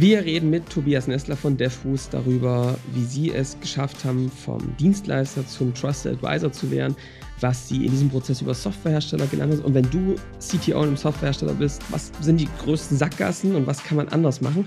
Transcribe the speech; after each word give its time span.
Wir 0.00 0.24
reden 0.24 0.48
mit 0.48 0.70
Tobias 0.70 1.08
Nestler 1.08 1.36
von 1.36 1.56
DevBoost 1.56 2.14
darüber, 2.14 2.78
wie 2.94 3.02
sie 3.02 3.32
es 3.32 3.58
geschafft 3.58 4.04
haben, 4.04 4.30
vom 4.30 4.60
Dienstleister 4.76 5.44
zum 5.44 5.74
Trusted 5.74 6.12
Advisor 6.12 6.52
zu 6.52 6.70
werden, 6.70 6.94
was 7.40 7.66
sie 7.66 7.84
in 7.84 7.90
diesem 7.90 8.08
Prozess 8.08 8.40
über 8.40 8.54
Softwarehersteller 8.54 9.26
gelernt 9.26 9.54
haben. 9.54 9.62
Und 9.62 9.74
wenn 9.74 9.90
du 9.90 10.14
CTO 10.38 10.82
in 10.82 10.88
einem 10.90 10.96
Softwarehersteller 10.96 11.54
bist, 11.54 11.82
was 11.90 12.12
sind 12.20 12.36
die 12.36 12.48
größten 12.62 12.96
Sackgassen 12.96 13.56
und 13.56 13.66
was 13.66 13.82
kann 13.82 13.96
man 13.96 14.06
anders 14.10 14.40
machen? 14.40 14.66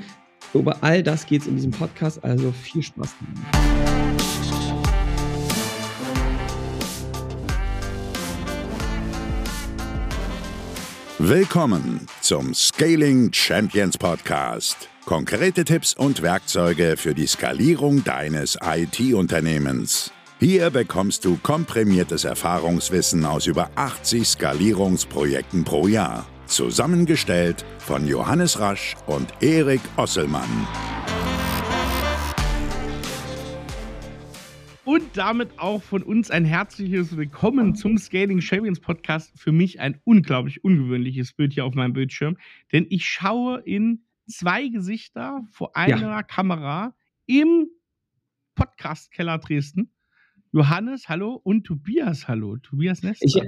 Über 0.54 0.76
all 0.84 1.02
das 1.02 1.26
geht 1.26 1.44
es 1.44 1.48
in 1.48 1.56
diesem 1.56 1.72
Podcast, 1.72 2.22
also 2.26 2.52
viel 2.52 2.84
Spaß. 2.84 3.16
Willkommen 11.20 12.06
zum 12.20 12.54
Scaling 12.54 13.32
Champions 13.32 13.98
Podcast. 13.98 14.90
Konkrete 15.12 15.66
Tipps 15.66 15.94
und 15.94 16.22
Werkzeuge 16.22 16.96
für 16.96 17.14
die 17.14 17.28
Skalierung 17.28 18.02
deines 18.06 18.58
IT-Unternehmens. 18.64 20.14
Hier 20.40 20.70
bekommst 20.70 21.26
du 21.26 21.36
komprimiertes 21.36 22.24
Erfahrungswissen 22.24 23.26
aus 23.26 23.46
über 23.46 23.72
80 23.76 24.26
Skalierungsprojekten 24.26 25.66
pro 25.66 25.88
Jahr. 25.90 26.30
Zusammengestellt 26.46 27.66
von 27.80 28.08
Johannes 28.08 28.58
Rasch 28.62 28.96
und 29.05 29.28
Erik 29.42 29.82
Osselmann. 29.98 30.48
Und 34.86 35.04
damit 35.16 35.50
auch 35.58 35.84
von 35.84 36.04
uns 36.04 36.32
ein 36.32 36.46
herzliches 36.46 37.18
Willkommen 37.18 37.76
zum 37.76 37.98
Scaling 37.98 38.40
Champions 38.40 38.80
Podcast. 38.80 39.34
Für 39.36 39.52
mich 39.52 39.82
ein 39.82 40.00
unglaublich 40.05 40.64
ungewöhnliches 40.64 41.34
Bild 41.34 41.52
hier 41.52 41.66
auf 41.66 41.76
meinem 41.76 41.91
Bildschirm, 41.91 42.38
denn 42.72 42.86
ich 42.90 43.05
schaue 43.05 43.60
in 43.66 44.04
zwei 44.31 44.67
Gesichter 44.67 45.41
vor 45.52 45.76
einer 45.76 46.02
ja. 46.02 46.23
Kamera 46.23 46.95
im 47.26 47.67
Podcast-Keller 48.55 49.38
Dresden. 49.40 49.91
Johannes, 50.54 51.07
hallo 51.07 51.40
und 51.43 51.63
Tobias, 51.63 52.27
hallo. 52.27 52.57
Tobias 52.57 53.04
Nester. 53.04 53.26
Ich, 53.26 53.41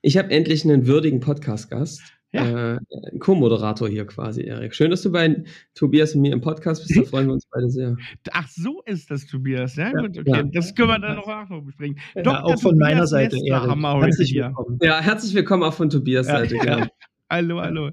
ich 0.00 0.16
habe 0.16 0.30
endlich 0.30 0.64
einen 0.64 0.86
würdigen 0.86 1.20
Podcast-Gast. 1.20 2.02
Ja. 2.32 2.76
Äh, 2.76 2.80
Co-Moderator 3.18 3.88
hier 3.88 4.06
quasi, 4.06 4.42
Erik. 4.42 4.74
Schön, 4.74 4.90
dass 4.90 5.02
du 5.02 5.12
bei 5.12 5.44
Tobias 5.74 6.14
und 6.14 6.22
mir 6.22 6.32
im 6.32 6.40
Podcast 6.40 6.86
bist. 6.86 6.98
Da 6.98 7.02
freuen 7.10 7.26
wir 7.26 7.34
uns 7.34 7.46
beide 7.50 7.70
sehr. 7.70 7.96
Ach, 8.32 8.48
so 8.48 8.82
ist 8.84 9.10
das, 9.10 9.26
Tobias. 9.26 9.76
Ja, 9.76 9.92
gut, 9.92 10.18
okay. 10.18 10.22
Ja. 10.26 10.42
Das 10.42 10.74
können 10.74 10.88
wir 10.88 10.98
dann 10.98 11.16
noch, 11.16 11.48
noch 11.48 11.62
besprechen. 11.62 11.98
Ja, 12.14 12.22
Dr. 12.22 12.44
auch 12.44 12.60
von 12.60 12.72
Tobias 12.72 12.88
meiner 12.88 13.06
Seite, 13.06 13.36
Erik. 13.36 13.52
Haben 13.52 13.80
wir 13.80 13.94
heute 13.94 14.06
herzlich 14.06 14.30
hier. 14.30 14.46
willkommen. 14.46 14.78
Ja, 14.82 15.00
herzlich 15.00 15.34
willkommen 15.34 15.62
auch 15.62 15.74
von 15.74 15.88
Tobias 15.88 16.26
Seite. 16.26 16.56
Ja. 16.56 16.88
hallo, 17.30 17.60
hallo. 17.60 17.90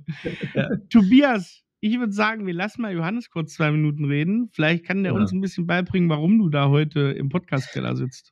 Tobias, 0.90 1.63
ich 1.84 2.00
würde 2.00 2.14
sagen, 2.14 2.48
wir 2.48 2.54
lassen 2.54 2.82
mal 2.82 2.94
Johannes 2.94 3.30
kurz 3.30 3.56
zwei 3.56 3.70
Minuten 3.70 4.06
reden. 4.06 4.48
Vielleicht 4.54 4.86
kann 4.86 5.04
der 5.04 5.12
ja. 5.12 5.20
uns 5.20 5.34
ein 5.34 5.42
bisschen 5.42 5.68
beibringen, 5.68 6.10
warum 6.10 6.40
du 6.40 6.48
da 6.48 6.70
heute 6.70 7.12
im 7.12 7.28
Podcast-Keller 7.28 7.98
sitzt. 7.98 8.32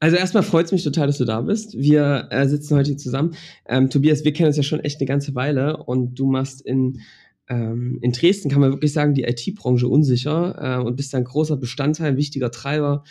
Also 0.00 0.16
erstmal 0.16 0.42
freut 0.42 0.66
es 0.66 0.72
mich 0.72 0.84
total, 0.84 1.06
dass 1.06 1.16
du 1.16 1.24
da 1.24 1.40
bist. 1.40 1.78
Wir 1.78 2.28
äh, 2.30 2.46
sitzen 2.46 2.76
heute 2.76 2.88
hier 2.88 2.98
zusammen. 2.98 3.34
Ähm, 3.66 3.88
Tobias, 3.88 4.24
wir 4.24 4.34
kennen 4.34 4.48
uns 4.48 4.58
ja 4.58 4.62
schon 4.62 4.80
echt 4.80 5.00
eine 5.00 5.06
ganze 5.06 5.34
Weile 5.34 5.78
und 5.78 6.18
du 6.18 6.26
machst 6.26 6.60
in, 6.60 7.00
ähm, 7.48 7.98
in 8.02 8.12
Dresden, 8.12 8.50
kann 8.50 8.60
man 8.60 8.70
wirklich 8.70 8.92
sagen, 8.92 9.14
die 9.14 9.24
IT-Branche 9.24 9.88
unsicher 9.88 10.80
äh, 10.80 10.82
und 10.82 10.96
bist 10.96 11.14
ein 11.14 11.24
großer 11.24 11.56
Bestandteil, 11.56 12.18
wichtiger 12.18 12.50
Treiber 12.50 13.04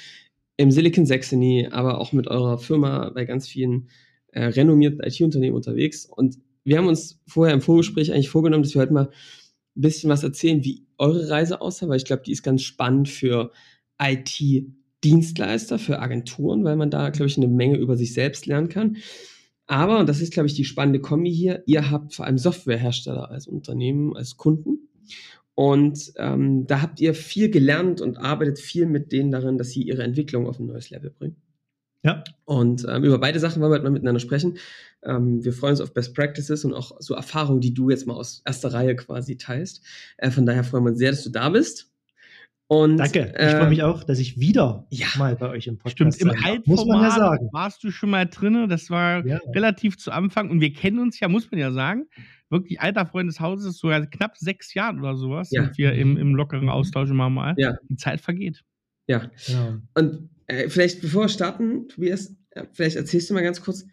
im 0.57 0.69
Silicon 0.69 1.07
Saxony, 1.07 1.67
aber 1.71 1.99
auch 1.99 2.13
mit 2.13 2.27
eurer 2.27 2.59
Firma 2.59 3.09
bei 3.09 3.25
ganz 3.25 3.47
vielen 3.47 3.89
äh, 4.33 4.45
renommierten 4.45 4.99
IT-Unternehmen 5.01 5.55
unterwegs. 5.55 6.05
Und 6.05 6.37
wir 6.63 6.77
haben 6.77 6.87
uns 6.87 7.19
vorher 7.25 7.55
im 7.55 7.61
Vorgespräch 7.61 8.11
eigentlich 8.11 8.29
vorgenommen, 8.29 8.61
dass 8.61 8.75
wir 8.75 8.81
heute 8.81 8.93
mal 8.93 9.09
ein 9.79 9.81
bisschen 9.81 10.09
was 10.09 10.23
erzählen, 10.23 10.63
wie 10.63 10.85
eure 10.97 11.29
Reise 11.29 11.61
aussah, 11.61 11.87
weil 11.87 11.97
ich 11.97 12.05
glaube, 12.05 12.23
die 12.25 12.33
ist 12.33 12.43
ganz 12.43 12.61
spannend 12.61 13.07
für 13.09 13.51
IT-Dienstleister, 14.01 15.79
für 15.79 15.99
Agenturen, 15.99 16.63
weil 16.65 16.75
man 16.75 16.91
da, 16.91 17.09
glaube 17.09 17.27
ich, 17.27 17.37
eine 17.37 17.47
Menge 17.47 17.77
über 17.77 17.95
sich 17.95 18.13
selbst 18.13 18.45
lernen 18.45 18.69
kann. 18.69 18.97
Aber, 19.67 19.99
und 19.99 20.09
das 20.09 20.19
ist, 20.21 20.33
glaube 20.33 20.47
ich, 20.47 20.55
die 20.55 20.65
spannende 20.65 20.99
Kombi 20.99 21.31
hier, 21.31 21.63
ihr 21.65 21.91
habt 21.91 22.13
vor 22.13 22.25
allem 22.25 22.37
Softwarehersteller 22.37 23.29
als 23.29 23.47
Unternehmen, 23.47 24.15
als 24.15 24.35
Kunden. 24.35 24.89
Und 25.55 26.13
ähm, 26.17 26.67
da 26.67 26.81
habt 26.81 26.99
ihr 27.01 27.13
viel 27.13 27.49
gelernt 27.49 28.01
und 28.01 28.17
arbeitet 28.17 28.59
viel 28.59 28.85
mit 28.85 29.11
denen 29.11 29.31
darin, 29.31 29.57
dass 29.57 29.69
sie 29.69 29.83
ihre 29.83 30.03
Entwicklung 30.03 30.47
auf 30.47 30.59
ein 30.59 30.65
neues 30.65 30.89
Level 30.89 31.11
bringen. 31.11 31.35
Ja. 32.03 32.23
Und 32.45 32.85
ähm, 32.87 33.03
über 33.03 33.19
beide 33.19 33.39
Sachen 33.39 33.61
wollen 33.61 33.71
wir 33.71 33.75
heute 33.75 33.83
mal 33.83 33.91
miteinander 33.91 34.19
sprechen. 34.19 34.57
Ähm, 35.03 35.43
wir 35.43 35.53
freuen 35.53 35.71
uns 35.71 35.81
auf 35.81 35.93
Best 35.93 36.15
Practices 36.15 36.65
und 36.65 36.73
auch 36.73 36.95
so 36.99 37.13
Erfahrungen, 37.13 37.61
die 37.61 37.73
du 37.73 37.89
jetzt 37.89 38.07
mal 38.07 38.13
aus 38.13 38.41
erster 38.45 38.73
Reihe 38.73 38.95
quasi 38.95 39.37
teilst. 39.37 39.83
Äh, 40.17 40.31
von 40.31 40.45
daher 40.45 40.63
freuen 40.63 40.85
wir 40.85 40.91
uns 40.91 40.99
sehr, 40.99 41.11
dass 41.11 41.23
du 41.23 41.29
da 41.29 41.49
bist. 41.49 41.91
Und, 42.71 42.97
Danke. 42.97 43.33
Ich 43.35 43.49
freue 43.49 43.69
mich 43.69 43.81
auch, 43.81 44.03
dass 44.03 44.19
ich 44.19 44.39
wieder 44.39 44.85
ja, 44.91 45.07
mal 45.17 45.35
bei 45.35 45.49
euch 45.49 45.65
im 45.65 45.79
Podcast 45.79 46.17
Stimmt, 46.17 46.19
im 46.21 46.29
Altformat 46.29 46.67
muss 46.67 46.85
man 46.85 47.01
ja 47.01 47.11
sagen. 47.11 47.49
warst 47.51 47.83
du 47.83 47.89
schon 47.89 48.11
mal 48.11 48.27
drin. 48.27 48.69
Das 48.69 48.91
war 48.91 49.25
ja. 49.25 49.39
relativ 49.55 49.97
zu 49.97 50.11
Anfang. 50.11 50.51
Und 50.51 50.61
wir 50.61 50.71
kennen 50.71 50.99
uns 50.99 51.19
ja, 51.19 51.27
muss 51.27 51.49
man 51.49 51.59
ja 51.59 51.71
sagen, 51.71 52.05
wirklich 52.51 52.79
alter 52.79 53.07
Freund 53.07 53.27
des 53.27 53.39
Hauses, 53.39 53.79
so 53.79 53.89
knapp 54.11 54.37
sechs 54.37 54.75
Jahren 54.75 54.99
oder 54.99 55.15
sowas 55.15 55.49
ja. 55.49 55.63
sind 55.63 55.79
wir 55.79 55.93
im, 55.93 56.15
im 56.15 56.35
lockeren 56.35 56.69
Austausch 56.69 57.09
immer 57.09 57.31
mal. 57.31 57.55
Ja. 57.57 57.75
Die 57.89 57.95
Zeit 57.95 58.21
vergeht. 58.21 58.63
Ja. 59.07 59.31
Genau. 59.47 59.77
Und 59.95 60.29
äh, 60.49 60.67
vielleicht 60.67 61.01
bevor 61.01 61.23
wir 61.23 61.29
starten, 61.29 61.87
Tobias, 61.87 62.35
äh, 62.51 62.63
vielleicht 62.73 62.95
erzählst 62.95 63.29
du 63.29 63.35
mal 63.35 63.43
ganz 63.43 63.61
kurz, 63.61 63.85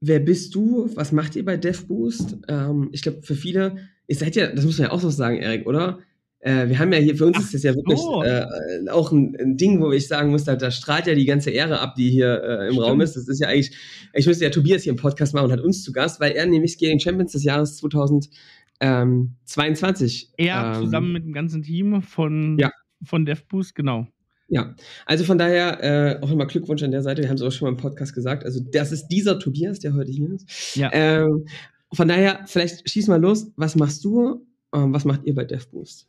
wer 0.00 0.20
bist 0.20 0.54
du? 0.54 0.88
Was 0.94 1.10
macht 1.12 1.36
ihr 1.36 1.44
bei 1.44 1.56
DevBoost? 1.56 2.38
Ähm, 2.48 2.88
ich 2.92 3.02
glaube, 3.02 3.22
für 3.22 3.34
viele, 3.34 3.88
ihr 4.06 4.16
seid 4.16 4.36
ja, 4.36 4.46
das 4.46 4.64
muss 4.64 4.78
man 4.78 4.86
ja 4.88 4.92
auch 4.92 5.00
so 5.00 5.10
sagen, 5.10 5.38
Erik, 5.38 5.66
oder? 5.66 5.98
Äh, 6.40 6.68
wir 6.68 6.78
haben 6.78 6.92
ja 6.92 7.00
hier, 7.00 7.16
für 7.16 7.26
uns 7.26 7.38
Ach 7.38 7.42
ist 7.42 7.52
das 7.52 7.64
ja 7.64 7.74
wirklich 7.74 7.98
so. 7.98 8.22
äh, 8.22 8.46
auch 8.90 9.10
ein, 9.10 9.36
ein, 9.40 9.56
Ding, 9.56 9.80
wo 9.80 9.90
ich 9.90 10.06
sagen 10.06 10.30
muss, 10.30 10.44
da, 10.44 10.54
da, 10.54 10.70
strahlt 10.70 11.08
ja 11.08 11.16
die 11.16 11.24
ganze 11.24 11.50
Ehre 11.50 11.80
ab, 11.80 11.96
die 11.96 12.10
hier 12.10 12.44
äh, 12.44 12.68
im 12.68 12.74
Stimmt. 12.74 12.86
Raum 12.86 13.00
ist. 13.00 13.16
Das 13.16 13.26
ist 13.26 13.40
ja 13.40 13.48
eigentlich, 13.48 13.76
ich 14.12 14.26
müsste 14.26 14.44
ja 14.44 14.50
Tobias 14.50 14.84
hier 14.84 14.92
im 14.92 14.98
Podcast 14.98 15.34
machen 15.34 15.46
und 15.46 15.52
hat 15.52 15.60
uns 15.60 15.82
zu 15.82 15.90
Gast, 15.90 16.20
weil 16.20 16.30
er 16.32 16.46
nämlich 16.46 16.74
Scaling 16.74 17.00
Champions 17.00 17.32
des 17.32 17.42
Jahres 17.42 17.78
2022. 17.78 20.30
Er 20.36 20.74
ähm, 20.76 20.84
zusammen 20.84 21.12
mit 21.12 21.24
dem 21.24 21.32
ganzen 21.32 21.62
Team 21.62 22.02
von, 22.02 22.56
ja. 22.60 22.70
von 23.02 23.26
DevBoost, 23.26 23.74
genau. 23.74 24.06
Ja, 24.48 24.74
also 25.04 25.24
von 25.24 25.36
daher 25.36 25.82
äh, 25.84 26.22
auch 26.22 26.30
nochmal 26.30 26.46
Glückwunsch 26.46 26.82
an 26.82 26.90
der 26.90 27.02
Seite. 27.02 27.22
Wir 27.22 27.28
haben 27.28 27.36
es 27.36 27.42
auch 27.42 27.52
schon 27.52 27.66
mal 27.66 27.72
im 27.72 27.76
Podcast 27.76 28.14
gesagt. 28.14 28.44
Also 28.44 28.60
das 28.60 28.92
ist 28.92 29.08
dieser 29.08 29.38
Tobias, 29.38 29.78
der 29.78 29.94
heute 29.94 30.10
hier 30.10 30.30
ist. 30.32 30.74
Ja. 30.74 30.90
Ähm, 30.92 31.46
von 31.92 32.08
daher, 32.08 32.44
vielleicht 32.46 32.88
schieß 32.88 33.08
mal 33.08 33.20
los. 33.20 33.50
Was 33.56 33.76
machst 33.76 34.04
du? 34.04 34.46
Ähm, 34.74 34.92
was 34.92 35.04
macht 35.04 35.24
ihr 35.24 35.34
bei 35.34 35.44
DevBoost? 35.44 36.08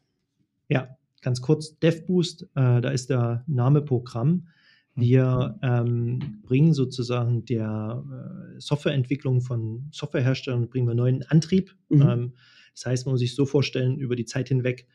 Ja, 0.69 0.97
ganz 1.21 1.41
kurz. 1.41 1.77
DevBoost, 1.79 2.43
äh, 2.55 2.81
da 2.81 2.89
ist 2.89 3.09
der 3.09 3.43
Name 3.47 3.81
Programm. 3.81 4.47
Wir 4.95 5.57
ähm, 5.61 6.41
bringen 6.43 6.73
sozusagen 6.73 7.45
der 7.45 8.03
äh, 8.05 8.59
Softwareentwicklung 8.59 9.41
von 9.41 9.87
Softwareherstellern 9.91 10.69
bringen 10.69 10.87
wir 10.87 10.95
neuen 10.95 11.23
Antrieb. 11.23 11.75
Mhm. 11.89 12.01
Ähm, 12.01 12.33
das 12.73 12.85
heißt, 12.85 13.05
man 13.05 13.13
muss 13.13 13.19
sich 13.19 13.35
so 13.35 13.45
vorstellen, 13.45 13.97
über 13.97 14.15
die 14.15 14.25
Zeit 14.25 14.47
hinweg 14.47 14.87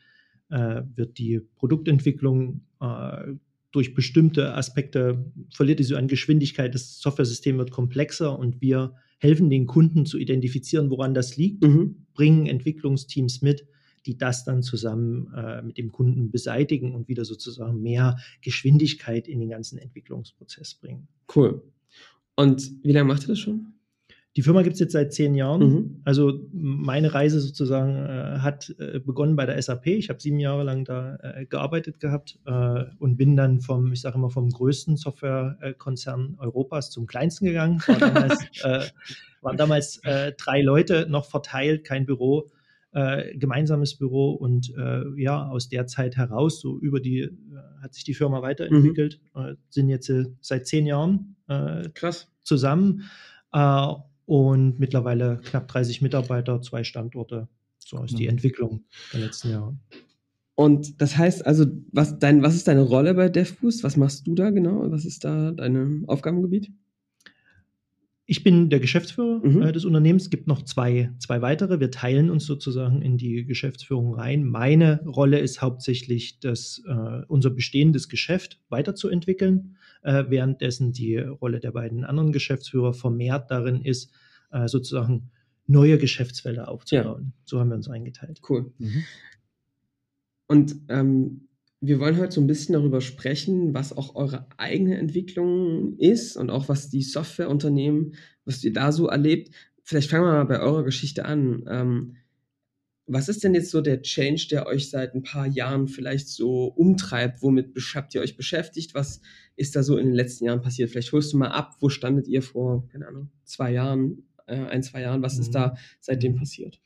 äh, 0.49 0.81
wird 0.95 1.17
die 1.17 1.41
Produktentwicklung 1.55 2.61
äh, 2.79 3.33
durch 3.71 3.93
bestimmte 3.93 4.53
Aspekte 4.53 5.25
verliert 5.53 5.79
sie 5.79 5.83
so 5.83 5.97
an 5.97 6.07
Geschwindigkeit, 6.07 6.73
das 6.73 6.99
Software-System 7.01 7.57
wird 7.57 7.71
komplexer 7.71 8.39
und 8.39 8.61
wir 8.61 8.95
helfen 9.17 9.49
den 9.49 9.65
Kunden 9.65 10.05
zu 10.05 10.17
identifizieren, 10.17 10.89
woran 10.89 11.13
das 11.13 11.35
liegt, 11.35 11.61
mhm. 11.63 12.05
bringen 12.13 12.45
Entwicklungsteams 12.45 13.41
mit, 13.41 13.67
die 14.05 14.17
das 14.17 14.45
dann 14.45 14.63
zusammen 14.63 15.33
äh, 15.35 15.61
mit 15.61 15.77
dem 15.77 15.91
Kunden 15.91 16.31
beseitigen 16.31 16.95
und 16.95 17.09
wieder 17.09 17.25
sozusagen 17.25 17.81
mehr 17.81 18.17
Geschwindigkeit 18.41 19.27
in 19.27 19.39
den 19.39 19.49
ganzen 19.49 19.77
Entwicklungsprozess 19.77 20.75
bringen. 20.75 21.09
Cool. 21.35 21.61
Und 22.37 22.71
wie 22.83 22.93
lange 22.93 23.07
macht 23.07 23.23
ihr 23.23 23.29
das 23.29 23.39
schon? 23.39 23.74
Die 24.35 24.41
Firma 24.41 24.63
gibt 24.63 24.73
es 24.73 24.81
jetzt 24.81 24.91
seit 24.91 25.13
zehn 25.13 25.33
Jahren. 25.33 25.61
Mhm. 25.61 26.01
Also 26.03 26.41
meine 26.51 27.13
Reise 27.13 27.39
sozusagen 27.39 27.95
äh, 27.95 28.39
hat 28.39 28.75
äh, 28.79 28.99
begonnen 28.99 29.37
bei 29.37 29.45
der 29.45 29.61
SAP. 29.61 29.87
Ich 29.87 30.09
habe 30.09 30.19
sieben 30.19 30.39
Jahre 30.39 30.63
lang 30.63 30.83
da 30.83 31.15
äh, 31.21 31.45
gearbeitet 31.45 32.01
gehabt 32.01 32.37
äh, 32.45 32.83
und 32.99 33.15
bin 33.15 33.37
dann 33.37 33.61
vom, 33.61 33.93
ich 33.93 34.01
sage 34.01 34.17
immer, 34.17 34.29
vom 34.29 34.49
größten 34.49 34.97
Softwarekonzern 34.97 36.35
Europas 36.37 36.91
zum 36.91 37.07
kleinsten 37.07 37.45
gegangen. 37.45 37.81
War 37.87 37.97
damals, 37.97 38.45
äh, 38.63 38.81
waren 39.41 39.55
damals 39.55 39.99
äh, 40.03 40.33
drei 40.33 40.61
Leute 40.61 41.07
noch 41.09 41.25
verteilt, 41.25 41.85
kein 41.85 42.05
Büro. 42.05 42.51
gemeinsames 43.33 43.97
Büro 43.97 44.31
und 44.31 44.71
ja, 45.17 45.49
aus 45.49 45.67
der 45.67 45.85
Zeit 45.85 46.15
heraus, 46.15 46.61
so 46.61 46.79
über 46.79 47.01
die, 47.01 47.29
hat 47.81 47.93
sich 47.93 48.05
die 48.05 48.13
Firma 48.13 48.41
weiterentwickelt, 48.41 49.19
mhm. 49.35 49.57
sind 49.69 49.89
jetzt 49.89 50.09
seit 50.39 50.65
zehn 50.65 50.85
Jahren 50.85 51.35
Krass. 51.93 52.31
zusammen 52.41 53.03
und 54.25 54.79
mittlerweile 54.79 55.39
knapp 55.43 55.67
30 55.67 56.01
Mitarbeiter, 56.01 56.61
zwei 56.61 56.83
Standorte. 56.83 57.47
So 57.79 58.03
ist 58.03 58.17
die 58.17 58.27
Entwicklung 58.27 58.83
der 59.13 59.19
letzten 59.21 59.51
Jahre. 59.51 59.77
Und 60.55 61.01
das 61.01 61.17
heißt 61.17 61.45
also, 61.45 61.65
was, 61.91 62.17
dein, 62.17 62.41
was 62.41 62.55
ist 62.55 62.67
deine 62.67 62.81
Rolle 62.81 63.13
bei 63.13 63.29
DevBoost? 63.29 63.83
Was 63.83 63.97
machst 63.97 64.25
du 64.25 64.35
da 64.35 64.49
genau? 64.49 64.89
Was 64.89 65.05
ist 65.05 65.23
da 65.23 65.51
dein 65.51 66.05
Aufgabengebiet? 66.07 66.71
Ich 68.27 68.43
bin 68.43 68.69
der 68.69 68.79
Geschäftsführer 68.79 69.45
mhm. 69.45 69.61
äh, 69.61 69.71
des 69.71 69.85
Unternehmens. 69.85 70.23
Es 70.23 70.29
gibt 70.31 70.47
noch 70.47 70.63
zwei, 70.63 71.11
zwei 71.19 71.41
weitere. 71.41 71.79
Wir 71.79 71.91
teilen 71.91 72.31
uns 72.31 72.45
sozusagen 72.45 73.01
in 73.01 73.17
die 73.17 73.45
Geschäftsführung 73.45 74.15
rein. 74.15 74.43
Meine 74.43 75.03
Rolle 75.05 75.39
ist 75.39 75.61
hauptsächlich, 75.61 76.39
das, 76.39 76.81
äh, 76.87 77.21
unser 77.27 77.51
bestehendes 77.51 78.09
Geschäft 78.09 78.59
weiterzuentwickeln, 78.69 79.77
äh, 80.01 80.25
währenddessen 80.27 80.91
die 80.91 81.17
Rolle 81.17 81.59
der 81.59 81.71
beiden 81.71 82.03
anderen 82.03 82.31
Geschäftsführer 82.31 82.93
vermehrt 82.93 83.51
darin 83.51 83.81
ist, 83.81 84.11
äh, 84.51 84.67
sozusagen 84.67 85.29
neue 85.67 85.99
Geschäftsfelder 85.99 86.67
aufzubauen. 86.67 87.33
Ja. 87.35 87.41
So 87.45 87.59
haben 87.59 87.69
wir 87.69 87.75
uns 87.75 87.89
eingeteilt. 87.89 88.41
Cool. 88.47 88.73
Mhm. 88.79 89.03
Und 90.47 90.75
ähm, 90.89 91.47
wir 91.87 91.99
wollen 91.99 92.17
heute 92.17 92.33
so 92.33 92.41
ein 92.41 92.47
bisschen 92.47 92.73
darüber 92.73 93.01
sprechen, 93.01 93.73
was 93.73 93.95
auch 93.95 94.15
eure 94.15 94.47
eigene 94.57 94.97
Entwicklung 94.97 95.97
ist 95.97 96.35
und 96.37 96.49
auch 96.49 96.69
was 96.69 96.89
die 96.89 97.03
Softwareunternehmen, 97.03 98.15
was 98.43 98.63
ihr 98.63 98.73
da 98.73 98.91
so 98.91 99.07
erlebt. 99.07 99.53
Vielleicht 99.83 100.09
fangen 100.09 100.23
wir 100.23 100.31
mal 100.31 100.45
bei 100.45 100.59
eurer 100.59 100.83
Geschichte 100.83 101.25
an. 101.25 101.63
Ähm, 101.69 102.15
was 103.07 103.29
ist 103.29 103.43
denn 103.43 103.53
jetzt 103.53 103.69
so 103.69 103.81
der 103.81 104.01
Change, 104.01 104.47
der 104.49 104.65
euch 104.65 104.89
seit 104.89 105.13
ein 105.13 105.21
paar 105.21 105.45
Jahren 105.45 105.87
vielleicht 105.87 106.27
so 106.27 106.65
umtreibt? 106.65 107.43
Womit 107.43 107.75
habt 107.93 108.15
ihr 108.15 108.21
euch 108.21 108.35
beschäftigt? 108.35 108.95
Was 108.95 109.21
ist 109.55 109.75
da 109.75 109.83
so 109.83 109.97
in 109.97 110.07
den 110.07 110.15
letzten 110.15 110.45
Jahren 110.45 110.61
passiert? 110.61 110.89
Vielleicht 110.89 111.11
holst 111.11 111.33
du 111.33 111.37
mal 111.37 111.49
ab, 111.49 111.75
wo 111.79 111.89
standet 111.89 112.27
ihr 112.27 112.41
vor, 112.41 112.87
keine 112.87 113.07
Ahnung, 113.07 113.29
zwei 113.43 113.71
Jahren, 113.71 114.23
äh, 114.47 114.55
ein, 114.55 114.81
zwei 114.81 115.01
Jahren? 115.01 115.21
Was 115.21 115.37
ist 115.37 115.49
mhm. 115.49 115.53
da 115.53 115.77
seitdem 115.99 116.35
passiert? 116.35 116.81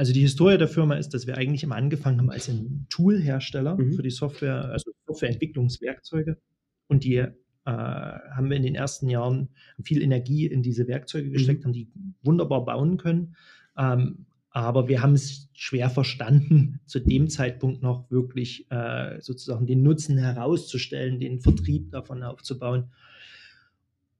Also 0.00 0.14
die 0.14 0.22
Historie 0.22 0.56
der 0.56 0.66
Firma 0.66 0.94
ist, 0.94 1.12
dass 1.12 1.26
wir 1.26 1.36
eigentlich 1.36 1.62
immer 1.62 1.76
angefangen 1.76 2.20
haben 2.20 2.30
als 2.30 2.48
ein 2.48 2.86
Toolhersteller 2.88 3.76
mhm. 3.76 3.92
für 3.92 4.02
die 4.02 4.08
Software, 4.08 4.64
also 4.70 4.92
Softwareentwicklungswerkzeuge. 5.06 6.38
Und 6.86 7.04
die 7.04 7.16
äh, 7.16 7.28
haben 7.66 8.48
wir 8.48 8.56
in 8.56 8.62
den 8.62 8.74
ersten 8.74 9.10
Jahren 9.10 9.50
viel 9.84 10.00
Energie 10.00 10.46
in 10.46 10.62
diese 10.62 10.88
Werkzeuge 10.88 11.28
mhm. 11.28 11.32
gesteckt, 11.34 11.60
mhm. 11.60 11.64
haben 11.64 11.72
die 11.74 11.90
wunderbar 12.22 12.64
bauen 12.64 12.96
können. 12.96 13.36
Ähm, 13.76 14.24
aber 14.48 14.88
wir 14.88 15.02
haben 15.02 15.12
es 15.12 15.50
schwer 15.52 15.90
verstanden, 15.90 16.80
zu 16.86 17.00
dem 17.00 17.28
Zeitpunkt 17.28 17.82
noch 17.82 18.10
wirklich 18.10 18.70
äh, 18.70 19.20
sozusagen 19.20 19.66
den 19.66 19.82
Nutzen 19.82 20.16
herauszustellen, 20.16 21.20
den 21.20 21.40
Vertrieb 21.40 21.90
davon 21.90 22.22
aufzubauen. 22.22 22.84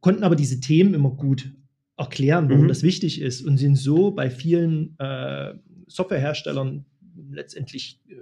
Konnten 0.01 0.25
aber 0.25 0.37
diese 0.37 0.61
Themen 0.61 0.93
immer 0.93 1.13
gut 1.13 1.55
erklären, 2.01 2.49
warum 2.49 2.65
mhm. 2.65 2.69
das 2.69 2.83
wichtig 2.83 3.21
ist 3.21 3.43
und 3.43 3.59
sind 3.59 3.77
so 3.77 4.11
bei 4.11 4.31
vielen 4.31 4.99
äh, 4.99 5.55
Softwareherstellern 5.91 6.85
letztendlich 7.31 8.01
äh, 8.09 8.15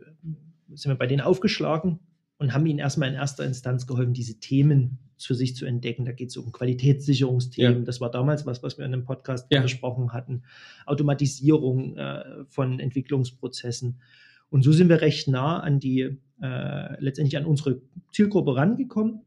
sind 0.75 0.93
wir 0.93 0.99
bei 0.99 1.07
denen 1.07 1.21
aufgeschlagen 1.21 2.01
und 2.39 2.55
haben 2.55 2.67
ihnen 2.67 2.79
erstmal 2.79 3.09
in 3.09 3.15
erster 3.15 3.45
Instanz 3.45 3.87
geholfen, 3.87 4.15
diese 4.15 4.39
Themen 4.39 4.99
für 5.19 5.35
sich 5.35 5.57
zu 5.57 5.67
entdecken. 5.67 6.05
Da 6.05 6.13
geht 6.13 6.31
es 6.31 6.37
um 6.37 6.53
Qualitätssicherungsthemen. 6.53 7.81
Ja. 7.81 7.85
Das 7.85 8.01
war 8.01 8.11
damals 8.11 8.47
was, 8.47 8.63
was 8.63 8.79
wir 8.79 8.85
in 8.85 8.93
dem 8.93 9.05
Podcast 9.05 9.49
ja. 9.51 9.61
besprochen 9.61 10.13
hatten. 10.13 10.45
Automatisierung 10.87 11.97
äh, 11.97 12.45
von 12.49 12.79
Entwicklungsprozessen. 12.79 14.01
Und 14.51 14.63
so 14.63 14.73
sind 14.73 14.89
wir 14.89 15.01
recht 15.01 15.29
nah 15.29 15.61
an 15.61 15.81
die, 15.81 16.19
äh, 16.41 17.03
letztendlich 17.03 17.37
an 17.37 17.45
unsere 17.45 17.83
Zielgruppe 18.13 18.57
rangekommen 18.57 19.23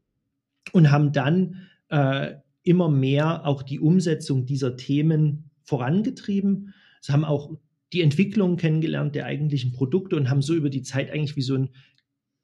und 0.72 0.90
haben 0.90 1.12
dann 1.12 1.68
äh, 1.88 2.36
immer 2.62 2.88
mehr 2.88 3.46
auch 3.46 3.62
die 3.62 3.78
Umsetzung 3.78 4.46
dieser 4.46 4.76
Themen 4.76 5.50
vorangetrieben. 5.64 6.72
Es 7.00 7.10
haben 7.10 7.24
auch 7.24 7.56
die 7.92 8.00
Entwicklung 8.00 8.56
kennengelernt 8.56 9.14
der 9.14 9.26
eigentlichen 9.26 9.72
Produkte 9.72 10.16
und 10.16 10.30
haben 10.30 10.42
so 10.42 10.54
über 10.54 10.70
die 10.70 10.82
Zeit 10.82 11.10
eigentlich 11.10 11.36
wie 11.36 11.42
so 11.42 11.56
ein 11.56 11.70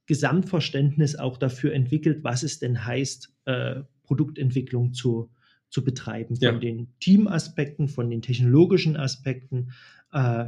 Gesamtverständnis 0.06 1.17
auch 1.17 1.37
dafür 1.37 1.73
entwickelt, 1.75 2.25
was 2.25 2.43
es 2.43 2.59
denn 2.59 2.85
heißt, 2.85 3.35
äh, 3.45 3.83
Produktentwicklung 4.05 4.93
zu, 4.95 5.31
zu 5.71 5.85
betreiben. 5.85 6.37
Von 6.37 6.55
ja. 6.55 6.59
den 6.59 6.89
Teamaspekten, 6.99 7.89
von 7.89 8.11
den 8.11 8.23
technologischen 8.23 8.97
Aspekten, 8.97 9.73
äh, 10.12 10.47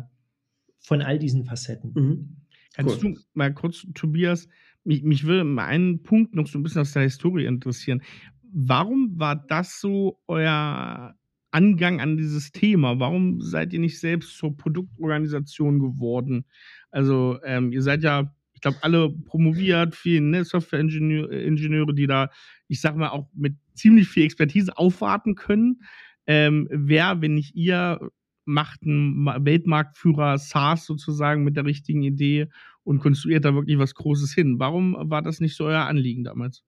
von 0.80 1.02
all 1.02 1.18
diesen 1.18 1.44
Facetten. 1.44 1.92
Mhm. 1.94 2.36
Kannst 2.74 3.04
cool. 3.04 3.14
du 3.14 3.20
mal 3.34 3.52
kurz, 3.52 3.86
Tobias, 3.94 4.48
mich, 4.84 5.02
mich 5.02 5.24
würde 5.24 5.44
mal 5.44 5.66
einen 5.66 6.02
Punkt 6.02 6.34
noch 6.34 6.46
so 6.46 6.58
ein 6.58 6.62
bisschen 6.62 6.80
aus 6.80 6.92
der 6.92 7.02
Historie 7.02 7.44
interessieren. 7.44 8.02
Warum 8.42 9.18
war 9.18 9.36
das 9.36 9.80
so 9.80 10.20
euer 10.26 11.14
Angang 11.50 12.00
an 12.00 12.16
dieses 12.16 12.52
Thema? 12.52 13.00
Warum 13.00 13.40
seid 13.40 13.72
ihr 13.72 13.80
nicht 13.80 13.98
selbst 13.98 14.36
zur 14.36 14.56
Produktorganisation 14.56 15.78
geworden? 15.78 16.44
Also, 16.90 17.38
ähm, 17.44 17.72
ihr 17.72 17.82
seid 17.82 18.02
ja, 18.02 18.34
ich 18.54 18.60
glaube, 18.60 18.78
alle 18.82 19.10
promoviert, 19.10 19.94
viele 19.94 20.20
ne, 20.22 20.44
Software-Ingenieure, 20.44 21.94
die 21.94 22.06
da, 22.06 22.30
ich 22.68 22.80
sag 22.80 22.96
mal, 22.96 23.08
auch 23.08 23.28
mit 23.34 23.56
ziemlich 23.74 24.08
viel 24.08 24.24
Expertise 24.24 24.76
aufwarten 24.76 25.34
können. 25.34 25.82
Ähm, 26.26 26.68
wer, 26.70 27.22
wenn 27.22 27.34
nicht 27.34 27.54
ihr, 27.54 28.10
macht 28.44 28.82
einen 28.82 29.26
Weltmarktführer 29.26 30.38
SaaS 30.38 30.84
sozusagen 30.86 31.44
mit 31.44 31.56
der 31.56 31.64
richtigen 31.64 32.02
Idee 32.02 32.48
und 32.84 32.98
konstruiert 33.00 33.44
da 33.44 33.54
wirklich 33.54 33.78
was 33.78 33.94
Großes 33.94 34.34
hin? 34.34 34.58
Warum 34.58 34.96
war 34.98 35.22
das 35.22 35.40
nicht 35.40 35.56
so 35.56 35.64
euer 35.64 35.86
Anliegen 35.86 36.24
damals? 36.24 36.64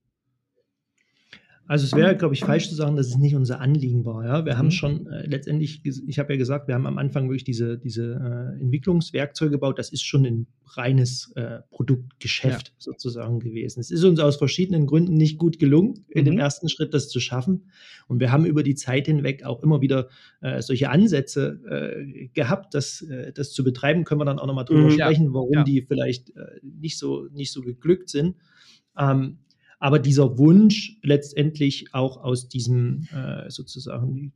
Also 1.65 1.85
es 1.85 1.93
wäre, 1.93 2.17
glaube 2.17 2.33
ich, 2.33 2.41
falsch 2.41 2.67
zu 2.67 2.75
sagen, 2.75 2.97
dass 2.97 3.07
es 3.07 3.17
nicht 3.17 3.35
unser 3.35 3.61
Anliegen 3.61 4.05
war. 4.05 4.25
Ja? 4.25 4.45
Wir 4.45 4.53
mhm. 4.53 4.57
haben 4.57 4.71
schon 4.71 5.07
äh, 5.07 5.25
letztendlich, 5.25 5.81
ich 5.85 6.19
habe 6.19 6.33
ja 6.33 6.37
gesagt, 6.37 6.67
wir 6.67 6.75
haben 6.75 6.85
am 6.85 6.97
Anfang 6.97 7.29
wirklich 7.29 7.45
diese, 7.45 7.77
diese 7.77 8.55
äh, 8.59 8.61
Entwicklungswerkzeuge 8.61 9.51
gebaut. 9.51 9.79
Das 9.79 9.91
ist 9.91 10.03
schon 10.03 10.25
ein 10.25 10.47
reines 10.65 11.31
äh, 11.35 11.59
Produktgeschäft 11.71 12.67
ja. 12.67 12.73
sozusagen 12.79 13.39
gewesen. 13.39 13.79
Es 13.79 13.91
ist 13.91 14.03
uns 14.03 14.19
aus 14.19 14.35
verschiedenen 14.35 14.87
Gründen 14.87 15.15
nicht 15.15 15.37
gut 15.37 15.57
gelungen, 15.57 16.05
in 16.09 16.25
dem 16.25 16.33
mhm. 16.33 16.41
ersten 16.41 16.67
Schritt 16.67 16.93
das 16.93 17.07
zu 17.07 17.21
schaffen. 17.21 17.69
Und 18.07 18.19
wir 18.19 18.31
haben 18.31 18.45
über 18.45 18.63
die 18.63 18.75
Zeit 18.75 19.05
hinweg 19.05 19.45
auch 19.45 19.63
immer 19.63 19.79
wieder 19.79 20.09
äh, 20.41 20.61
solche 20.61 20.89
Ansätze 20.89 21.61
äh, 21.69 22.27
gehabt, 22.33 22.73
das, 22.73 23.01
äh, 23.03 23.31
das 23.31 23.53
zu 23.53 23.63
betreiben. 23.63 24.03
Können 24.03 24.19
wir 24.19 24.25
dann 24.25 24.39
auch 24.39 24.47
nochmal 24.47 24.65
drüber 24.65 24.89
mhm, 24.89 24.91
sprechen, 24.91 25.33
warum 25.33 25.53
ja. 25.53 25.63
die 25.63 25.81
vielleicht 25.81 26.33
nicht, 26.61 26.97
so, 26.97 27.27
nicht 27.31 27.53
so 27.53 27.61
geglückt 27.61 28.09
sind. 28.09 28.35
Ähm, 28.97 29.39
aber 29.83 29.99
dieser 29.99 30.37
Wunsch 30.37 30.97
letztendlich 31.03 31.93
auch 31.93 32.23
aus 32.23 32.47
diesem 32.47 33.05
äh, 33.11 33.49
sozusagen 33.49 34.31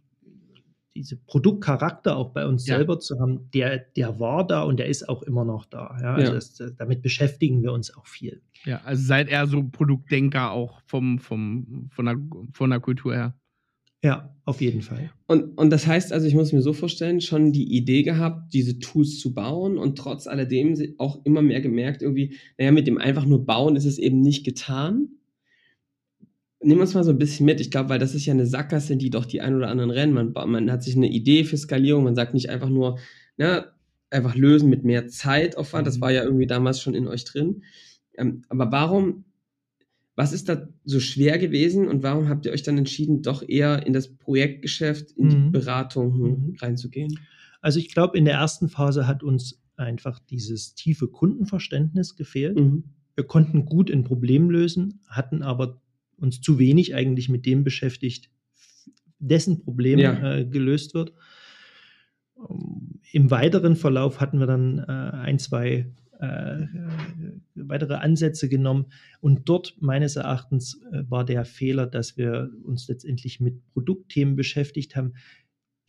diese 0.94 1.16
Produktcharakter 1.16 2.18
auch 2.18 2.34
bei 2.34 2.46
uns 2.46 2.68
ja. 2.68 2.76
selber 2.76 3.00
zu 3.00 3.18
haben, 3.22 3.50
der, 3.54 3.78
der 3.96 4.20
war 4.20 4.46
da 4.46 4.64
und 4.64 4.78
der 4.78 4.88
ist 4.88 5.08
auch 5.08 5.24
immer 5.24 5.46
noch 5.46 5.64
da. 5.64 5.98
Ja? 6.02 6.16
Also 6.16 6.34
ja. 6.34 6.36
das, 6.36 6.62
damit 6.78 7.02
beschäftigen 7.02 7.64
wir 7.64 7.72
uns 7.72 7.96
auch 7.96 8.08
viel. 8.08 8.42
Ja, 8.66 8.82
also 8.84 9.02
seid 9.02 9.30
er 9.30 9.48
so 9.48 9.64
Produktdenker 9.64 10.52
auch 10.52 10.82
vom, 10.86 11.18
vom, 11.18 11.88
von, 11.92 12.06
der, 12.08 12.18
von 12.52 12.70
der 12.70 12.82
Kultur 12.82 13.16
her. 13.16 13.34
Ja, 14.04 14.36
auf 14.44 14.60
jeden 14.60 14.82
Fall. 14.82 15.12
Und, 15.28 15.58
und 15.58 15.70
das 15.70 15.88
heißt 15.88 16.12
also, 16.12 16.28
ich 16.28 16.36
muss 16.36 16.52
mir 16.52 16.62
so 16.62 16.74
vorstellen, 16.74 17.22
schon 17.22 17.54
die 17.54 17.74
Idee 17.74 18.04
gehabt, 18.04 18.54
diese 18.54 18.80
Tools 18.80 19.18
zu 19.20 19.34
bauen 19.34 19.78
und 19.78 19.98
trotz 19.98 20.28
alledem 20.28 20.76
auch 20.98 21.24
immer 21.24 21.42
mehr 21.42 21.62
gemerkt, 21.62 22.02
irgendwie, 22.02 22.36
naja, 22.58 22.74
mit 22.74 22.86
dem 22.86 22.98
einfach 22.98 23.26
nur 23.26 23.46
bauen 23.46 23.78
ist 23.78 23.86
es 23.86 23.98
eben 23.98 24.20
nicht 24.20 24.44
getan, 24.44 25.08
Nehmen 26.60 26.80
wir 26.80 26.84
uns 26.84 26.96
mal 26.96 27.04
so 27.04 27.12
ein 27.12 27.20
bisschen 27.20 27.46
mit. 27.46 27.62
Ich 27.62 27.70
glaube, 27.70 27.90
weil 27.90 28.00
das 28.00 28.16
ist 28.16 28.26
ja 28.26 28.34
eine 28.34 28.48
Sackgasse, 28.48 28.94
in 28.94 29.00
die 29.00 29.12
doch 29.12 29.26
die 29.26 29.42
ein 29.42 29.56
oder 29.56 29.70
anderen 29.70 29.92
rennen. 29.92 30.14
Man, 30.14 30.34
man 30.34 30.72
hat 30.72 30.84
sich 30.84 30.96
eine 30.96 31.10
Idee 31.10 31.44
für 31.44 31.58
Skalierung. 31.58 32.04
Man 32.04 32.16
sagt 32.16 32.34
nicht 32.34 32.50
einfach 32.50 32.70
nur, 32.70 32.98
na, 33.38 33.68
einfach 34.10 34.36
lösen 34.36 34.70
mit 34.70 34.84
mehr 34.84 35.08
Zeitaufwand. 35.08 35.86
Das 35.86 35.98
mhm. 35.98 36.02
war 36.02 36.12
ja 36.12 36.24
irgendwie 36.24 36.48
damals 36.48 36.82
schon 36.82 36.96
in 36.96 37.08
euch 37.08 37.26
drin. 37.26 37.64
Ähm, 38.18 38.44
aber 38.50 38.72
warum, 38.72 39.26
was 40.16 40.34
ist 40.34 40.50
da 40.50 40.68
so 40.84 41.00
schwer 41.00 41.38
gewesen 41.38 41.88
und 41.88 42.02
warum 42.04 42.28
habt 42.28 42.46
ihr 42.46 42.52
euch 42.52 42.64
dann 42.64 42.78
entschieden, 42.78 43.22
doch 43.22 43.48
eher 43.48 43.86
in 43.86 43.94
das 43.94 44.16
Projektgeschäft, 44.16 45.12
in 45.12 45.26
mhm. 45.26 45.30
die 45.30 45.50
Beratung 45.52 46.18
mhm. 46.18 46.56
reinzugehen? 46.60 47.20
Also 47.62 47.80
ich 47.80 47.94
glaube, 47.94 48.18
in 48.18 48.26
der 48.26 48.36
ersten 48.36 48.70
Phase 48.70 49.08
hat 49.08 49.24
uns 49.24 49.62
einfach 49.76 50.20
dieses 50.20 50.74
tiefe 50.74 51.08
Kundenverständnis 51.08 52.16
gefehlt. 52.16 52.60
Mhm. 52.60 52.84
Wir 53.16 53.26
konnten 53.26 53.66
gut 53.66 53.92
ein 53.92 54.04
Problem 54.04 54.50
lösen, 54.50 55.02
hatten 55.08 55.44
aber 55.44 55.82
uns 56.18 56.42
zu 56.42 56.60
wenig 56.60 56.96
eigentlich 56.96 57.30
mit 57.30 57.46
dem 57.46 57.64
beschäftigt, 57.64 58.30
dessen 59.20 59.64
Problem 59.64 60.00
ja. 60.00 60.38
äh, 60.38 60.46
gelöst 60.46 60.94
wird. 60.94 61.14
Im 63.12 63.32
weiteren 63.32 63.76
Verlauf 63.76 64.20
hatten 64.20 64.40
wir 64.40 64.48
dann 64.48 64.80
äh, 64.80 64.92
ein, 64.92 65.40
zwei 65.40 65.92
äh, 66.20 66.66
weitere 67.56 67.96
Ansätze 67.96 68.50
genommen 68.50 68.88
und 69.22 69.50
dort 69.50 69.76
meines 69.80 70.16
Erachtens 70.16 70.82
äh, 70.92 71.04
war 71.10 71.26
der 71.26 71.46
Fehler, 71.46 71.88
dass 71.88 72.18
wir 72.18 72.50
uns 72.64 72.88
letztendlich 72.88 73.40
mit 73.40 73.66
Produktthemen 73.74 74.36
beschäftigt 74.36 74.96
haben, 74.96 75.14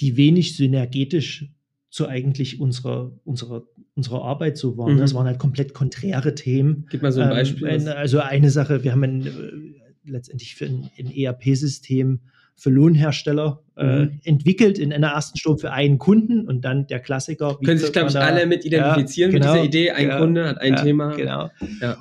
die 0.01 0.17
wenig 0.17 0.57
synergetisch 0.57 1.51
zu 1.91 2.07
eigentlich 2.07 2.61
unserer, 2.61 3.13
unserer, 3.25 3.67
unserer 3.95 4.23
Arbeit 4.23 4.59
so 4.59 4.77
waren. 4.77 4.95
Mhm. 4.95 4.99
Das 4.99 5.15
waren 5.15 5.27
halt 5.27 5.39
komplett 5.39 5.73
konträre 5.73 6.35
Themen. 6.35 6.87
Gib 6.91 7.03
mal 7.03 7.13
so 7.13 7.21
ein 7.21 7.31
ähm, 7.31 7.35
Beispiel. 7.35 7.67
Ähm, 7.67 7.89
also 7.89 8.21
eine 8.21 8.51
Sache, 8.51 8.85
wir 8.85 8.93
haben 8.93 9.05
ein, 9.05 9.75
letztendlich 10.09 10.55
für 10.55 10.67
ein, 10.67 10.91
ein 10.99 11.11
ERP-System 11.15 12.21
für 12.57 12.71
Lohnhersteller 12.71 13.63
äh, 13.77 14.07
mhm. 14.07 14.21
entwickelt 14.25 14.79
in 14.79 14.93
einer 14.93 15.09
ersten 15.09 15.39
Stunde 15.39 15.61
für 15.61 15.73
einen 15.73 15.99
Kunden 15.99 16.49
und 16.49 16.65
dann 16.65 16.89
der 16.89 16.99
Klassiker. 16.99 17.57
Können 17.65 17.79
sich, 17.79 17.93
glaube 17.93 18.09
ich, 18.09 18.15
da, 18.15 18.21
alle 18.23 18.47
mit 18.47 18.65
identifizieren 18.65 19.31
ja, 19.33 19.39
genau, 19.39 19.53
mit 19.53 19.73
dieser 19.73 19.83
Idee. 19.83 19.91
Ein 19.93 20.09
ja, 20.09 20.19
Kunde 20.19 20.49
hat 20.49 20.61
ein 20.61 20.73
ja, 20.75 20.83
Thema. 20.83 21.15
Genau. 21.15 21.51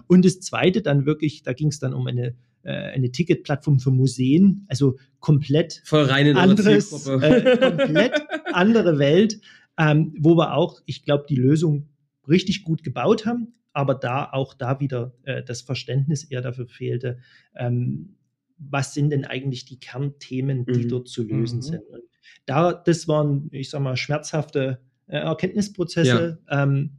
Und 0.07 0.25
das 0.25 0.39
zweite 0.39 0.81
dann 0.81 1.05
wirklich, 1.05 1.43
da 1.43 1.53
ging 1.53 1.67
es 1.67 1.77
dann 1.79 1.93
um 1.93 2.07
eine 2.07 2.33
äh, 2.67 2.71
eine 2.71 3.11
Ticketplattform 3.11 3.79
für 3.79 3.91
Museen, 3.91 4.65
also 4.67 4.97
komplett 5.21 5.81
Voll 5.85 6.03
rein 6.03 6.27
in 6.27 6.35
anderes, 6.35 7.07
äh, 7.07 7.57
komplett 7.57 8.13
andere 8.51 8.99
Welt, 8.99 9.39
ähm, 9.77 10.13
wo 10.19 10.35
wir 10.35 10.53
auch, 10.53 10.81
ich 10.85 11.05
glaube, 11.05 11.25
die 11.29 11.37
Lösung 11.37 11.87
richtig 12.27 12.63
gut 12.63 12.83
gebaut 12.83 13.25
haben, 13.25 13.53
aber 13.77 13.93
da 13.93 14.27
auch 14.31 14.55
da 14.55 14.79
wieder 14.79 15.13
äh, 15.21 15.43
das 15.43 15.61
Verständnis 15.61 16.23
eher 16.23 16.41
dafür 16.41 16.65
fehlte, 16.65 17.19
ähm, 17.55 18.15
was 18.57 18.95
sind 18.95 19.11
denn 19.11 19.23
eigentlich 19.23 19.65
die 19.65 19.79
Kernthemen, 19.79 20.65
die 20.65 20.85
mhm. 20.85 20.89
dort 20.89 21.07
zu 21.07 21.21
lösen 21.21 21.57
mhm. 21.57 21.61
sind. 21.61 21.83
Und 21.91 22.01
da, 22.47 22.73
das 22.73 23.07
waren, 23.07 23.49
ich 23.51 23.69
sag 23.69 23.81
mal, 23.81 23.95
schmerzhafte 23.95 24.81
äh, 25.05 25.17
Erkenntnisprozesse 25.17 26.39
ja. 26.49 26.63
ähm, 26.63 26.97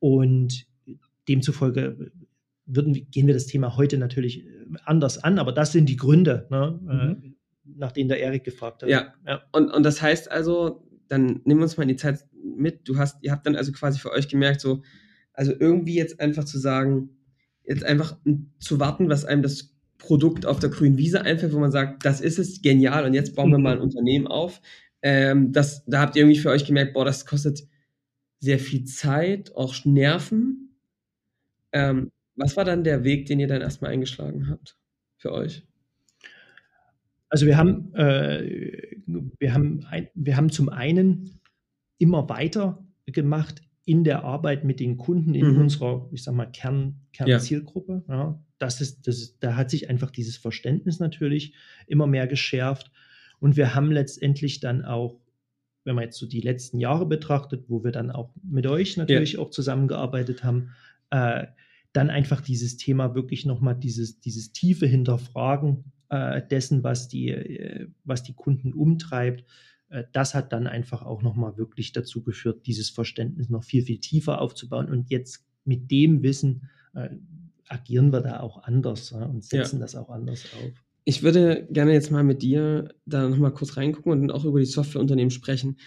und 0.00 0.66
demzufolge 1.28 2.10
würden, 2.66 3.08
gehen 3.12 3.28
wir 3.28 3.34
das 3.34 3.46
Thema 3.46 3.76
heute 3.76 3.96
natürlich 3.96 4.44
äh, 4.44 4.50
anders 4.84 5.22
an, 5.22 5.38
aber 5.38 5.52
das 5.52 5.70
sind 5.70 5.88
die 5.88 5.96
Gründe, 5.96 6.48
ne, 6.50 6.80
äh, 6.90 6.92
mhm. 6.92 7.22
äh, 7.22 7.78
nach 7.78 7.92
denen 7.92 8.08
der 8.08 8.18
Erik 8.18 8.42
gefragt 8.42 8.82
hat. 8.82 8.88
Ja, 8.88 9.14
ja. 9.24 9.42
Und, 9.52 9.70
und 9.70 9.84
das 9.84 10.02
heißt 10.02 10.28
also, 10.28 10.88
dann 11.06 11.40
nehmen 11.44 11.60
wir 11.60 11.64
uns 11.64 11.76
mal 11.76 11.84
in 11.84 11.90
die 11.90 11.96
Zeit 11.96 12.26
mit. 12.42 12.88
Du 12.88 12.98
hast, 12.98 13.22
ihr 13.22 13.30
habt 13.30 13.46
dann 13.46 13.54
also 13.54 13.70
quasi 13.70 14.00
für 14.00 14.10
euch 14.10 14.26
gemerkt, 14.26 14.60
so, 14.60 14.82
also 15.36 15.52
irgendwie 15.58 15.94
jetzt 15.94 16.18
einfach 16.18 16.44
zu 16.44 16.58
sagen, 16.58 17.10
jetzt 17.64 17.84
einfach 17.84 18.16
zu 18.58 18.80
warten, 18.80 19.08
was 19.08 19.24
einem 19.24 19.42
das 19.42 19.74
Produkt 19.98 20.46
auf 20.46 20.58
der 20.58 20.70
grünen 20.70 20.98
Wiese 20.98 21.22
einfällt, 21.22 21.52
wo 21.52 21.58
man 21.58 21.70
sagt, 21.70 22.04
das 22.04 22.20
ist 22.20 22.38
es, 22.38 22.62
genial, 22.62 23.04
und 23.04 23.14
jetzt 23.14 23.34
bauen 23.34 23.50
wir 23.50 23.58
mal 23.58 23.74
ein 23.74 23.80
Unternehmen 23.80 24.26
auf. 24.26 24.60
Ähm, 25.02 25.52
das, 25.52 25.84
da 25.84 26.00
habt 26.00 26.16
ihr 26.16 26.22
irgendwie 26.22 26.38
für 26.38 26.50
euch 26.50 26.64
gemerkt, 26.64 26.94
boah, 26.94 27.04
das 27.04 27.26
kostet 27.26 27.62
sehr 28.40 28.58
viel 28.58 28.84
Zeit, 28.84 29.54
auch 29.54 29.84
Nerven. 29.84 30.78
Ähm, 31.72 32.10
was 32.34 32.56
war 32.56 32.64
dann 32.64 32.84
der 32.84 33.04
Weg, 33.04 33.26
den 33.26 33.40
ihr 33.40 33.48
dann 33.48 33.62
erstmal 33.62 33.90
eingeschlagen 33.92 34.48
habt 34.48 34.78
für 35.16 35.32
euch? 35.32 35.66
Also 37.28 37.46
wir 37.46 37.56
haben, 37.56 37.94
äh, 37.94 38.96
wir 39.06 39.52
haben, 39.52 39.84
ein, 39.90 40.08
wir 40.14 40.36
haben 40.36 40.50
zum 40.50 40.68
einen 40.68 41.40
immer 41.98 42.28
weiter 42.28 42.86
gemacht 43.06 43.62
in 43.86 44.02
der 44.02 44.24
Arbeit 44.24 44.64
mit 44.64 44.80
den 44.80 44.98
Kunden 44.98 45.34
in 45.34 45.52
mhm. 45.52 45.60
unserer, 45.60 46.08
ich 46.10 46.24
sag 46.24 46.34
mal, 46.34 46.46
Kern, 46.46 46.96
Kernzielgruppe. 47.12 48.02
Ja. 48.08 48.14
ja. 48.14 48.44
das 48.58 48.80
ist, 48.80 49.06
das 49.06 49.18
ist, 49.18 49.36
da 49.40 49.54
hat 49.54 49.70
sich 49.70 49.88
einfach 49.88 50.10
dieses 50.10 50.36
Verständnis 50.36 50.98
natürlich 50.98 51.54
immer 51.86 52.08
mehr 52.08 52.26
geschärft. 52.26 52.90
Und 53.38 53.56
wir 53.56 53.76
haben 53.76 53.92
letztendlich 53.92 54.58
dann 54.58 54.84
auch, 54.84 55.20
wenn 55.84 55.94
man 55.94 56.02
jetzt 56.02 56.18
so 56.18 56.26
die 56.26 56.40
letzten 56.40 56.80
Jahre 56.80 57.06
betrachtet, 57.06 57.66
wo 57.68 57.84
wir 57.84 57.92
dann 57.92 58.10
auch 58.10 58.34
mit 58.42 58.66
euch 58.66 58.96
natürlich 58.96 59.34
ja. 59.34 59.38
auch 59.38 59.50
zusammengearbeitet 59.50 60.42
haben, 60.42 60.70
äh, 61.10 61.46
dann 61.92 62.10
einfach 62.10 62.40
dieses 62.40 62.76
Thema 62.76 63.14
wirklich 63.14 63.46
nochmal 63.46 63.76
dieses, 63.76 64.20
dieses 64.20 64.50
tiefe 64.50 64.86
Hinterfragen 64.86 65.92
äh, 66.08 66.42
dessen, 66.42 66.82
was 66.82 67.06
die, 67.06 67.28
äh, 67.30 67.86
was 68.02 68.24
die 68.24 68.34
Kunden 68.34 68.72
umtreibt, 68.72 69.44
das 70.12 70.34
hat 70.34 70.52
dann 70.52 70.66
einfach 70.66 71.02
auch 71.02 71.22
nochmal 71.22 71.56
wirklich 71.56 71.92
dazu 71.92 72.22
geführt, 72.22 72.66
dieses 72.66 72.90
Verständnis 72.90 73.48
noch 73.48 73.64
viel, 73.64 73.82
viel 73.82 73.98
tiefer 73.98 74.40
aufzubauen. 74.40 74.88
Und 74.90 75.10
jetzt 75.10 75.46
mit 75.64 75.90
dem 75.90 76.22
Wissen 76.22 76.68
äh, 76.94 77.10
agieren 77.68 78.12
wir 78.12 78.20
da 78.20 78.40
auch 78.40 78.62
anders 78.64 79.10
ja, 79.10 79.24
und 79.24 79.44
setzen 79.44 79.76
ja. 79.76 79.82
das 79.82 79.94
auch 79.94 80.08
anders 80.08 80.44
auf. 80.54 80.72
Ich 81.04 81.22
würde 81.22 81.68
gerne 81.70 81.92
jetzt 81.92 82.10
mal 82.10 82.24
mit 82.24 82.42
dir 82.42 82.94
da 83.04 83.28
nochmal 83.28 83.52
kurz 83.52 83.76
reingucken 83.76 84.12
und 84.12 84.32
auch 84.32 84.44
über 84.44 84.58
die 84.58 84.66
Softwareunternehmen 84.66 85.30
sprechen. 85.30 85.78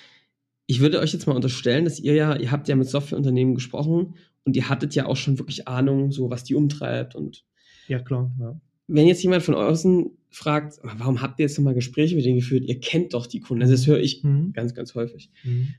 Ich 0.66 0.80
würde 0.80 1.00
euch 1.00 1.12
jetzt 1.12 1.28
mal 1.28 1.36
unterstellen, 1.36 1.84
dass 1.84 2.00
ihr 2.00 2.14
ja, 2.14 2.36
ihr 2.36 2.52
habt 2.52 2.68
ja 2.70 2.76
mit 2.76 2.88
Softwareunternehmen 2.88 3.56
gesprochen 3.56 4.16
und 4.46 4.56
ihr 4.56 4.70
hattet 4.70 4.96
ja 4.96 5.08
auch 5.08 5.18
schon 5.18 5.38
wirklich 5.38 5.68
Ahnung, 5.68 6.12
so 6.12 6.30
was 6.30 6.44
die 6.44 6.56
umtreibt 6.56 7.16
und. 7.16 7.46
Ja, 7.88 8.00
klar, 8.00 8.32
ja. 8.40 8.62
Wenn 8.90 9.08
jetzt 9.08 9.24
jemand 9.24 9.44
von 9.44 9.56
außen 9.56 10.12
fragt, 10.30 10.80
warum 10.84 11.22
habt 11.22 11.40
ihr 11.40 11.46
jetzt 11.46 11.58
nochmal 11.58 11.74
Gespräche 11.74 12.16
mit 12.16 12.26
denen 12.26 12.38
geführt? 12.38 12.64
Ihr 12.66 12.80
kennt 12.80 13.14
doch 13.14 13.28
die 13.28 13.40
Kunden. 13.40 13.64
Also 13.64 13.74
das 13.74 13.88
höre 13.88 14.00
ich 14.00 14.24
mhm. 14.24 14.52
ganz, 14.54 14.74
ganz 14.74 14.96
häufig. 14.96 15.32
Mhm. 15.44 15.76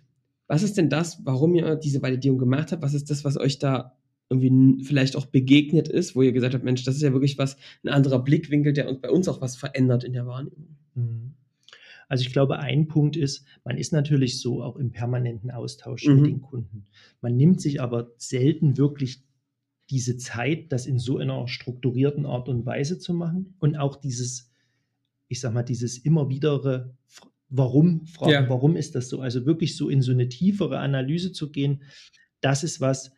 Was 0.46 0.62
ist 0.62 0.76
denn 0.76 0.88
das, 0.88 1.20
warum 1.24 1.54
ihr 1.54 1.76
diese 1.76 2.02
Validierung 2.02 2.38
gemacht 2.38 2.72
habt? 2.72 2.82
Was 2.82 2.94
ist 2.94 3.10
das, 3.10 3.24
was 3.24 3.36
euch 3.36 3.58
da 3.58 3.96
irgendwie 4.28 4.84
vielleicht 4.84 5.16
auch 5.16 5.26
begegnet 5.26 5.88
ist, 5.88 6.14
wo 6.14 6.22
ihr 6.22 6.32
gesagt 6.32 6.54
habt, 6.54 6.64
Mensch, 6.64 6.84
das 6.84 6.96
ist 6.96 7.02
ja 7.02 7.12
wirklich 7.12 7.36
was, 7.36 7.56
ein 7.84 7.88
anderer 7.88 8.20
Blickwinkel, 8.20 8.72
der 8.72 8.88
uns 8.88 9.00
bei 9.00 9.10
uns 9.10 9.28
auch 9.28 9.40
was 9.40 9.56
verändert 9.56 10.04
in 10.04 10.12
der 10.12 10.26
Wahrnehmung? 10.26 10.76
Mhm. 10.94 11.34
Also 12.08 12.22
ich 12.22 12.32
glaube, 12.32 12.58
ein 12.58 12.88
Punkt 12.88 13.16
ist, 13.16 13.44
man 13.64 13.78
ist 13.78 13.92
natürlich 13.92 14.40
so 14.40 14.62
auch 14.64 14.76
im 14.76 14.90
permanenten 14.90 15.50
Austausch 15.52 16.06
mhm. 16.06 16.16
mit 16.16 16.26
den 16.26 16.40
Kunden. 16.40 16.86
Man 17.20 17.36
nimmt 17.36 17.60
sich 17.60 17.80
aber 17.80 18.12
selten 18.16 18.76
wirklich 18.76 19.22
diese 19.90 20.16
Zeit, 20.16 20.72
das 20.72 20.86
in 20.86 20.98
so 20.98 21.18
einer 21.18 21.48
strukturierten 21.48 22.24
Art 22.24 22.48
und 22.48 22.64
Weise 22.64 22.98
zu 22.98 23.12
machen 23.12 23.54
und 23.58 23.76
auch 23.76 23.96
dieses, 23.96 24.52
ich 25.28 25.40
sag 25.40 25.52
mal, 25.52 25.62
dieses 25.62 25.98
immer 25.98 26.28
wieder 26.28 26.94
Warum 27.52 28.06
fragen, 28.06 28.44
ja. 28.44 28.48
warum 28.48 28.76
ist 28.76 28.94
das 28.94 29.08
so? 29.08 29.20
Also 29.20 29.44
wirklich 29.44 29.76
so 29.76 29.88
in 29.88 30.02
so 30.02 30.12
eine 30.12 30.28
tiefere 30.28 30.78
Analyse 30.78 31.32
zu 31.32 31.50
gehen, 31.50 31.82
das 32.40 32.62
ist 32.62 32.80
was, 32.80 33.12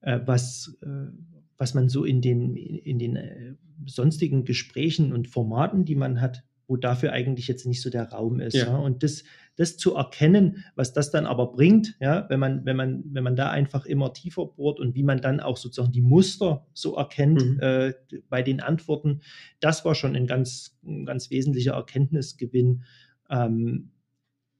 äh, 0.00 0.20
was, 0.26 0.78
äh, 0.82 1.10
was 1.56 1.72
man 1.72 1.88
so 1.88 2.04
in 2.04 2.20
den, 2.20 2.54
in 2.54 2.98
den 2.98 3.16
äh, 3.16 3.54
sonstigen 3.86 4.44
Gesprächen 4.44 5.14
und 5.14 5.26
Formaten, 5.26 5.86
die 5.86 5.94
man 5.94 6.20
hat, 6.20 6.44
wo 6.68 6.76
dafür 6.76 7.12
eigentlich 7.12 7.48
jetzt 7.48 7.66
nicht 7.66 7.82
so 7.82 7.90
der 7.90 8.10
Raum 8.10 8.40
ist. 8.40 8.54
Ja. 8.54 8.66
ja. 8.66 8.76
Und 8.76 9.02
das, 9.02 9.24
das 9.56 9.76
zu 9.78 9.94
erkennen, 9.96 10.64
was 10.76 10.92
das 10.92 11.10
dann 11.10 11.26
aber 11.26 11.50
bringt, 11.50 11.96
ja, 11.98 12.26
wenn 12.28 12.38
man, 12.38 12.64
wenn 12.66 12.76
man, 12.76 13.02
wenn 13.06 13.24
man 13.24 13.34
da 13.34 13.50
einfach 13.50 13.86
immer 13.86 14.12
tiefer 14.12 14.46
bohrt 14.46 14.78
und 14.78 14.94
wie 14.94 15.02
man 15.02 15.20
dann 15.20 15.40
auch 15.40 15.56
sozusagen 15.56 15.92
die 15.92 16.02
Muster 16.02 16.66
so 16.74 16.94
erkennt 16.94 17.42
mhm. 17.42 17.60
äh, 17.60 17.94
bei 18.28 18.42
den 18.42 18.60
Antworten, 18.60 19.22
das 19.60 19.84
war 19.84 19.94
schon 19.94 20.14
ein 20.14 20.26
ganz, 20.26 20.78
ein 20.84 21.06
ganz 21.06 21.30
wesentlicher 21.30 21.72
Erkenntnisgewinn. 21.72 22.84
Ähm, 23.30 23.90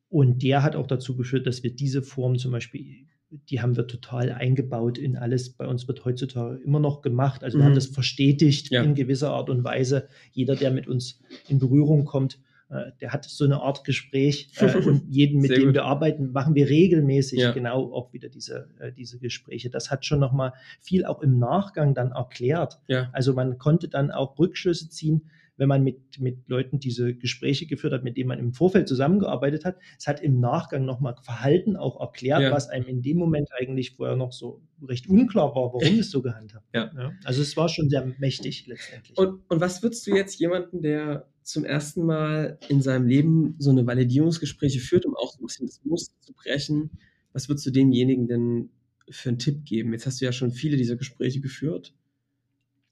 und 0.09 0.43
der 0.43 0.63
hat 0.63 0.75
auch 0.75 0.87
dazu 0.87 1.15
geführt, 1.15 1.47
dass 1.47 1.63
wir 1.63 1.77
diese 1.77 2.03
Form 2.03 2.39
zum 2.39 2.51
Beispiel 2.51 3.07
die 3.31 3.61
haben 3.61 3.77
wir 3.77 3.87
total 3.87 4.33
eingebaut 4.33 4.99
in 4.99 5.17
alles. 5.17 5.51
Bei 5.51 5.67
uns 5.67 5.87
wird 5.87 6.05
heutzutage 6.05 6.57
immer 6.57 6.81
noch 6.81 7.03
gemacht. 7.03 7.45
Also 7.45 7.59
wir 7.59 7.65
haben 7.65 7.73
mhm. 7.73 7.77
das 7.77 7.87
verstetigt 7.87 8.71
ja. 8.71 8.83
in 8.83 8.95
gewisser 8.95 9.31
Art 9.31 9.51
und 9.51 9.65
Weise. 9.65 10.09
Jeder, 10.33 10.57
der 10.57 10.71
mit 10.71 10.89
uns 10.89 11.21
in 11.49 11.59
Berührung 11.59 12.05
kommt, 12.05 12.39
äh, 12.71 12.93
der 13.01 13.13
hat 13.13 13.25
so 13.25 13.45
eine 13.45 13.61
Art 13.61 13.85
Gespräch 13.85 14.51
äh, 14.61 14.77
und 14.77 15.05
jeden, 15.09 15.41
mit 15.41 15.49
Sehr 15.49 15.59
dem 15.59 15.67
gut. 15.67 15.75
wir 15.75 15.85
arbeiten, 15.85 16.33
machen 16.33 16.55
wir 16.55 16.69
regelmäßig 16.69 17.39
ja. 17.39 17.53
genau 17.53 17.93
auch 17.93 18.13
wieder 18.13 18.29
diese, 18.29 18.69
äh, 18.79 18.93
diese 18.93 19.19
Gespräche. 19.19 19.69
Das 19.71 19.91
hat 19.91 20.05
schon 20.05 20.21
nochmal 20.21 20.53
viel 20.81 21.05
auch 21.05 21.21
im 21.21 21.39
Nachgang 21.39 21.95
dann 21.95 22.13
erklärt. 22.13 22.79
Ja. 22.89 23.11
Also 23.13 23.35
man 23.35 23.59
konnte 23.59 23.89
dann 23.89 24.11
auch 24.11 24.39
Rückschlüsse 24.39 24.89
ziehen, 24.89 25.23
wenn 25.59 25.69
man 25.69 25.83
mit, 25.83 26.19
mit 26.21 26.49
Leuten 26.49 26.79
diese 26.79 27.15
Gespräche 27.15 27.67
geführt 27.67 27.93
hat, 27.93 28.05
mit 28.05 28.17
denen 28.17 28.29
man 28.29 28.39
im 28.39 28.53
Vorfeld 28.53 28.89
zusammengearbeitet 28.89 29.65
hat. 29.65 29.77
Es 29.99 30.07
hat 30.07 30.23
im 30.23 30.41
Nachgang 30.41 30.85
nochmal 30.85 31.17
Verhalten 31.23 31.77
auch 31.77 32.01
erklärt, 32.01 32.43
ja. 32.43 32.53
was 32.53 32.69
einem 32.69 32.87
in 32.87 33.03
dem 33.03 33.19
Moment 33.19 33.51
eigentlich 33.53 33.93
vorher 33.93 34.17
noch 34.17 34.33
so 34.33 34.63
recht 34.83 35.09
unklar 35.09 35.55
war, 35.55 35.75
warum 35.75 35.99
es 35.99 36.11
so 36.11 36.23
gehandhabt 36.23 36.67
ja. 36.73 36.91
ja. 36.97 37.13
Also 37.25 37.43
es 37.43 37.57
war 37.57 37.69
schon 37.69 37.91
sehr 37.91 38.07
mächtig 38.19 38.67
letztendlich. 38.67 39.19
Und, 39.19 39.43
und 39.49 39.61
was 39.61 39.83
würdest 39.83 40.07
du 40.07 40.15
jetzt 40.15 40.39
jemanden, 40.39 40.81
der 40.83 41.29
zum 41.43 41.65
ersten 41.65 42.05
Mal 42.05 42.59
in 42.69 42.83
seinem 42.83 43.07
Leben 43.07 43.57
so 43.59 43.71
eine 43.71 43.87
Validierungsgespräche 43.87 44.81
führt, 44.81 45.07
um 45.07 45.17
auch 45.17 45.33
so 45.33 45.43
ein 45.43 45.47
bisschen 45.47 45.67
das 45.67 45.85
Muster 45.85 46.15
zu 46.21 46.33
brechen, 46.35 46.91
was 47.33 47.49
würdest 47.49 47.67
du 47.67 47.71
demjenigen 47.71 48.29
denn 48.29 48.71
für 49.11 49.31
einen 49.31 49.39
Tipp 49.39 49.65
geben? 49.65 49.93
Jetzt 49.93 50.07
hast 50.07 50.21
du 50.21 50.25
ja 50.25 50.33
schon 50.33 50.51
viele 50.51 50.77
dieser 50.77 50.97
Gespräche 50.97 51.41
geführt. 51.41 51.95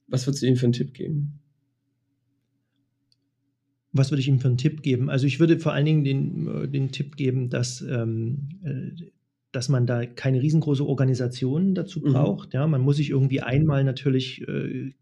Was 0.06 0.26
würdest 0.26 0.42
du 0.42 0.46
ihm 0.46 0.56
für 0.56 0.66
einen 0.66 0.72
Tipp 0.72 0.94
geben? 0.94 1.40
Was 3.96 4.10
würde 4.10 4.20
ich 4.20 4.28
ihm 4.28 4.40
für 4.40 4.48
einen 4.48 4.58
Tipp 4.58 4.82
geben? 4.82 5.10
Also 5.10 5.26
ich 5.26 5.40
würde 5.40 5.58
vor 5.58 5.72
allen 5.72 5.86
Dingen 5.86 6.04
den, 6.04 6.64
äh, 6.64 6.68
den 6.68 6.92
Tipp 6.92 7.16
geben, 7.16 7.50
dass, 7.50 7.80
ähm, 7.80 8.48
äh, 8.62 9.04
dass 9.52 9.68
man 9.68 9.86
da 9.86 10.06
keine 10.06 10.42
riesengroße 10.42 10.84
Organisation 10.84 11.74
dazu 11.74 12.00
mhm. 12.00 12.12
braucht. 12.12 12.48
Mhm. 12.48 12.58
Ja, 12.58 12.66
man 12.66 12.80
muss 12.82 12.96
sich 12.96 13.10
irgendwie 13.10 13.40
einmal 13.40 13.84
natürlich 13.84 14.46
äh, 14.46 14.92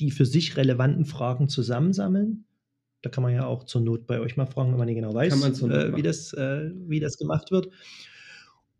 die 0.00 0.10
für 0.10 0.26
sich 0.26 0.56
relevanten 0.56 1.04
Fragen 1.04 1.48
zusammensammeln. 1.48 2.44
Da 3.02 3.10
kann 3.10 3.22
man 3.22 3.32
ja 3.32 3.46
auch 3.46 3.64
zur 3.64 3.80
Not 3.80 4.06
bei 4.06 4.20
euch 4.20 4.36
mal 4.36 4.46
fragen, 4.46 4.70
wenn 4.70 4.78
man 4.78 4.86
nicht 4.86 4.96
genau 4.96 5.14
weiß, 5.14 5.62
äh, 5.62 5.96
wie, 5.96 6.02
das, 6.02 6.32
äh, 6.32 6.70
wie 6.86 7.00
das 7.00 7.16
gemacht 7.16 7.50
wird. 7.50 7.68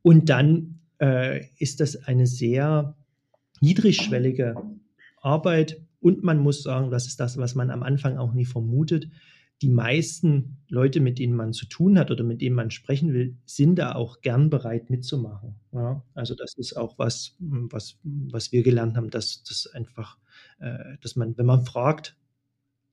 Und 0.02 0.28
dann 0.28 0.81
äh, 1.00 1.47
ist 1.59 1.81
das 1.81 1.97
eine 2.05 2.26
sehr 2.26 2.97
niedrigschwellige 3.61 4.55
Arbeit, 5.21 5.81
und 6.00 6.23
man 6.23 6.38
muss 6.38 6.62
sagen, 6.62 6.90
das 6.90 7.07
ist 7.07 7.21
das, 7.21 7.37
was 7.37 7.55
man 7.55 7.71
am 7.71 7.83
Anfang 7.83 8.19
auch 8.19 8.33
nie 8.33 8.45
vermutet. 8.45 9.09
Die 9.61 9.69
meisten 9.69 10.59
Leute, 10.69 11.00
mit 11.00 11.19
denen 11.19 11.35
man 11.35 11.52
zu 11.52 11.67
tun 11.67 11.99
hat 11.99 12.12
oder 12.12 12.23
mit 12.23 12.40
denen 12.40 12.55
man 12.55 12.71
sprechen 12.71 13.12
will, 13.12 13.37
sind 13.45 13.76
da 13.76 13.97
auch 13.97 14.21
gern 14.21 14.50
bereit 14.50 14.88
mitzumachen. 14.88 15.57
Ja, 15.73 16.05
also 16.14 16.37
das 16.37 16.55
ist 16.55 16.76
auch 16.76 16.97
was, 16.99 17.37
was, 17.40 17.99
was 18.05 18.52
wir 18.52 18.62
gelernt 18.62 18.97
haben, 18.97 19.11
dass 19.11 19.43
das 19.43 19.67
einfach, 19.67 20.19
äh, 20.61 20.97
dass 21.00 21.17
man, 21.17 21.37
wenn 21.37 21.47
man 21.47 21.64
fragt, 21.64 22.17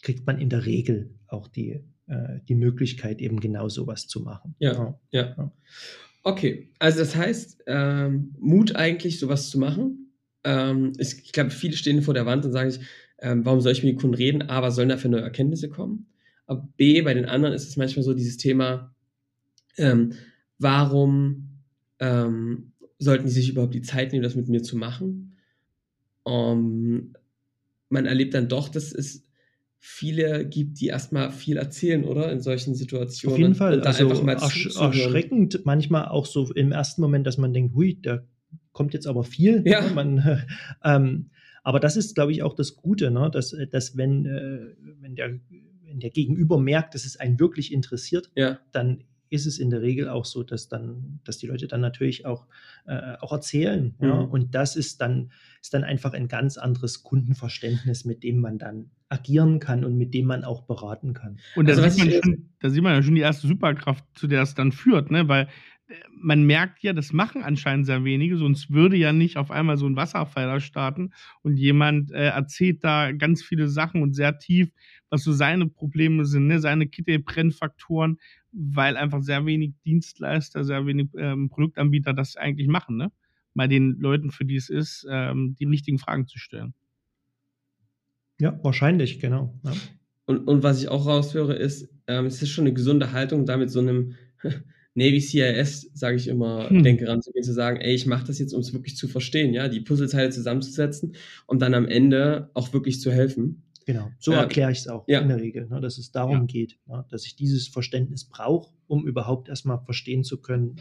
kriegt 0.02 0.26
man 0.26 0.40
in 0.40 0.50
der 0.50 0.66
Regel 0.66 1.14
auch 1.28 1.48
die, 1.48 1.84
äh, 2.08 2.40
die 2.48 2.56
Möglichkeit, 2.56 3.22
eben 3.22 3.40
genau 3.40 3.70
sowas 3.70 4.08
zu 4.08 4.22
machen. 4.22 4.56
Ja, 4.58 4.98
ja. 5.12 5.36
ja. 5.38 5.52
Okay, 6.24 6.72
also 6.80 7.00
das 7.00 7.16
heißt, 7.16 7.64
ähm, 7.68 8.34
Mut 8.40 8.76
eigentlich, 8.76 9.20
sowas 9.20 9.52
zu 9.52 9.60
machen, 9.60 10.05
ähm, 10.46 10.94
ich, 10.98 11.24
ich 11.24 11.32
glaube, 11.34 11.50
viele 11.50 11.76
stehen 11.76 12.02
vor 12.02 12.14
der 12.14 12.26
Wand 12.26 12.46
und 12.46 12.54
sagen 12.54 12.72
sich, 12.72 12.82
ähm, 13.20 13.44
warum 13.46 13.60
soll 13.60 13.72
ich 13.72 13.84
mit 13.84 13.94
den 13.94 14.00
Kunden 14.00 14.16
reden? 14.16 14.44
A, 14.44 14.62
was 14.62 14.76
sollen 14.76 14.90
da 14.90 14.98
für 14.98 15.10
neue 15.10 15.22
Erkenntnisse 15.22 15.70
kommen? 15.70 16.08
Aber 16.46 16.68
B, 16.78 17.02
bei 17.02 17.14
den 17.14 17.26
anderen 17.26 17.56
ist 17.56 17.68
es 17.68 17.76
manchmal 17.76 18.04
so 18.04 18.14
dieses 18.14 18.38
Thema, 18.38 18.94
ähm, 19.78 20.14
warum 20.60 21.50
ähm, 22.00 22.72
sollten 23.00 23.26
die 23.26 23.32
sich 23.32 23.50
überhaupt 23.50 23.74
die 23.74 23.82
Zeit 23.82 24.12
nehmen, 24.12 24.24
das 24.24 24.36
mit 24.36 24.48
mir 24.48 24.62
zu 24.62 24.78
machen? 24.78 25.36
Um, 26.24 27.14
man 27.90 28.06
erlebt 28.06 28.34
dann 28.34 28.48
doch, 28.48 28.70
dass 28.70 28.92
es 28.92 29.24
viele 29.78 30.48
gibt, 30.48 30.80
die 30.80 30.88
erstmal 30.88 31.32
viel 31.32 31.58
erzählen, 31.58 32.04
oder? 32.04 32.32
In 32.32 32.42
solchen 32.42 32.74
Situationen. 32.74 33.34
Auf 33.34 33.40
jeden 33.40 33.56
Fall. 33.56 33.82
also 33.82 34.10
ersch 34.10 34.76
erschreckend 34.76 35.62
manchmal 35.66 36.08
auch 36.08 36.26
so 36.26 36.52
im 36.54 36.72
ersten 36.72 37.02
Moment, 37.02 37.28
dass 37.28 37.38
man 37.38 37.54
denkt, 37.54 37.76
hui, 37.76 38.00
da 38.02 38.24
kommt 38.72 38.94
jetzt 38.94 39.08
aber 39.08 39.24
viel. 39.24 39.64
Ja. 39.66 39.82
Ne? 39.82 39.94
Man, 39.94 40.46
ähm, 40.84 41.30
aber 41.64 41.80
das 41.80 41.98
ist, 41.98 42.16
glaube 42.16 42.32
ich, 42.32 42.44
auch 42.44 42.54
das 42.54 42.76
Gute, 42.76 43.12
ne? 43.12 43.30
dass, 43.32 43.56
dass 43.72 43.98
wenn, 43.98 44.26
äh, 44.26 44.76
wenn, 45.02 45.16
der, 45.16 45.40
wenn 45.84 46.00
der 46.00 46.12
Gegenüber 46.12 46.60
merkt, 46.60 46.94
dass 46.94 47.06
es 47.06 47.18
einen 47.18 47.40
wirklich 47.40 47.74
interessiert, 47.74 48.30
ja. 48.36 48.60
dann 48.72 49.04
ist 49.30 49.46
es 49.46 49.60
in 49.60 49.70
der 49.70 49.82
Regel 49.82 50.10
auch 50.10 50.26
so, 50.26 50.44
dass 50.44 50.68
dann, 50.68 51.20
dass 51.24 51.38
die 51.38 51.48
Leute 51.48 51.68
dann 51.68 51.82
natürlich 51.82 52.26
auch, 52.26 52.48
äh, 52.86 53.16
auch 53.20 53.32
erzählen. 53.32 53.96
Mhm. 54.00 54.08
Ja? 54.08 54.14
Und 54.20 54.56
das 54.56 54.76
ist 54.76 55.02
dann, 55.02 55.32
ist 55.62 55.74
dann 55.74 55.84
einfach 55.84 56.14
ein 56.14 56.28
ganz 56.28 56.58
anderes 56.58 57.04
Kundenverständnis, 57.04 58.06
mit 58.06 58.24
dem 58.24 58.40
man 58.40 58.58
dann 58.58 58.92
agieren 59.10 59.60
kann 59.60 59.86
und 59.86 59.98
mit 59.98 60.14
dem 60.14 60.26
man 60.26 60.44
auch 60.44 60.64
beraten 60.64 61.14
kann. 61.14 61.38
Und 61.56 61.68
da, 61.68 61.74
also, 61.74 61.90
sieht, 61.90 62.12
man 62.12 62.24
schon, 62.24 62.50
da 62.60 62.70
sieht 62.70 62.84
man 62.84 62.94
ja 62.94 63.04
schon 63.04 63.16
die 63.16 63.22
erste 63.22 63.48
Superkraft, 63.48 64.04
zu 64.14 64.28
der 64.28 64.42
es 64.42 64.56
dann 64.56 64.72
führt, 64.72 65.12
ne? 65.12 65.28
Weil 65.28 65.44
äh, 65.44 65.48
man 66.10 66.44
merkt 66.44 66.82
ja, 66.82 66.94
das 66.94 67.14
machen 67.14 67.44
anscheinend 67.44 67.86
sehr 67.86 68.04
wenige, 68.04 68.38
sonst 68.38 68.72
würde 68.72 68.96
ja 68.96 69.14
nicht 69.14 69.38
auf 69.38 69.52
einmal 69.52 69.78
so 69.78 69.86
ein 69.86 69.96
Wasserfall 69.96 70.60
starten 70.60 71.12
und 71.44 71.58
jemand 71.58 72.12
äh, 72.12 72.28
erzählt 72.28 72.84
da 72.84 73.12
ganz 73.12 73.44
viele 73.44 73.68
Sachen 73.68 74.02
und 74.02 74.14
sehr 74.14 74.40
tief, 74.40 74.72
was 75.10 75.24
so 75.24 75.32
seine 75.32 75.68
Probleme 75.68 76.26
sind, 76.26 76.48
ne? 76.48 76.60
seine 76.60 76.88
Kittel-Brennfaktoren, 76.88 78.18
weil 78.52 78.98
einfach 78.98 79.22
sehr 79.22 79.46
wenig 79.46 79.74
Dienstleister, 79.86 80.64
sehr 80.64 80.86
wenig 80.88 81.10
ähm, 81.18 81.50
Produktanbieter 81.50 82.14
das 82.14 82.36
eigentlich 82.36 82.68
machen, 82.68 82.98
ne? 82.98 83.12
Mal 83.54 83.70
den 83.70 83.98
Leuten, 84.00 84.32
für 84.32 84.44
die 84.44 84.58
es 84.58 84.70
ist, 84.70 85.08
ähm, 85.10 85.56
die 85.58 85.66
richtigen 85.66 85.98
Fragen 85.98 86.28
zu 86.28 86.38
stellen. 86.38 86.74
Ja, 88.40 88.60
wahrscheinlich, 88.64 89.20
genau. 89.20 89.58
Ja. 89.64 89.72
Und, 90.26 90.40
und 90.40 90.62
was 90.62 90.82
ich 90.82 90.90
auch 90.90 91.06
raushöre, 91.06 91.54
ist, 91.54 91.88
ähm, 92.08 92.26
es 92.26 92.42
ist 92.42 92.50
schon 92.50 92.66
eine 92.66 92.74
gesunde 92.74 93.14
Haltung, 93.14 93.46
da 93.46 93.56
mit 93.56 93.70
so 93.70 93.80
einem 93.80 94.16
Navy 94.96 95.20
CIS, 95.20 95.92
sage 95.94 96.16
ich 96.16 96.28
immer, 96.28 96.70
hm. 96.70 96.82
denke 96.82 97.08
ranzugehen, 97.08 97.44
zu 97.44 97.54
sagen, 97.54 97.82
ey, 97.82 97.94
ich 97.94 98.06
mache 98.06 98.26
das 98.26 98.40
jetzt, 98.40 98.54
um 98.54 98.62
es 98.62 98.74
wirklich 98.74 98.96
zu 98.96 99.08
verstehen, 99.08 99.54
ja, 99.54 99.68
die 99.68 99.82
Puzzleteile 99.82 100.30
zusammenzusetzen 100.30 101.16
und 101.46 101.62
dann 101.62 101.74
am 101.74 101.86
Ende 101.86 102.50
auch 102.54 102.74
wirklich 102.74 103.02
zu 103.02 103.12
helfen. 103.12 103.64
Genau, 103.86 104.10
so 104.18 104.32
äh, 104.32 104.38
erkläre 104.38 104.72
ich 104.72 104.80
es 104.80 104.88
auch 104.88 105.08
ja. 105.08 105.20
in 105.20 105.28
der 105.28 105.40
Regel, 105.40 105.68
ne, 105.68 105.80
dass 105.82 105.98
es 105.98 106.12
darum 106.12 106.40
ja. 106.40 106.46
geht, 106.46 106.80
ne, 106.88 107.06
dass 107.10 107.26
ich 107.26 107.36
dieses 107.36 107.68
Verständnis 107.68 108.24
brauche, 108.24 108.74
um 108.88 109.06
überhaupt 109.06 109.50
erstmal 109.50 109.80
verstehen 109.84 110.24
zu 110.24 110.42
können, 110.42 110.78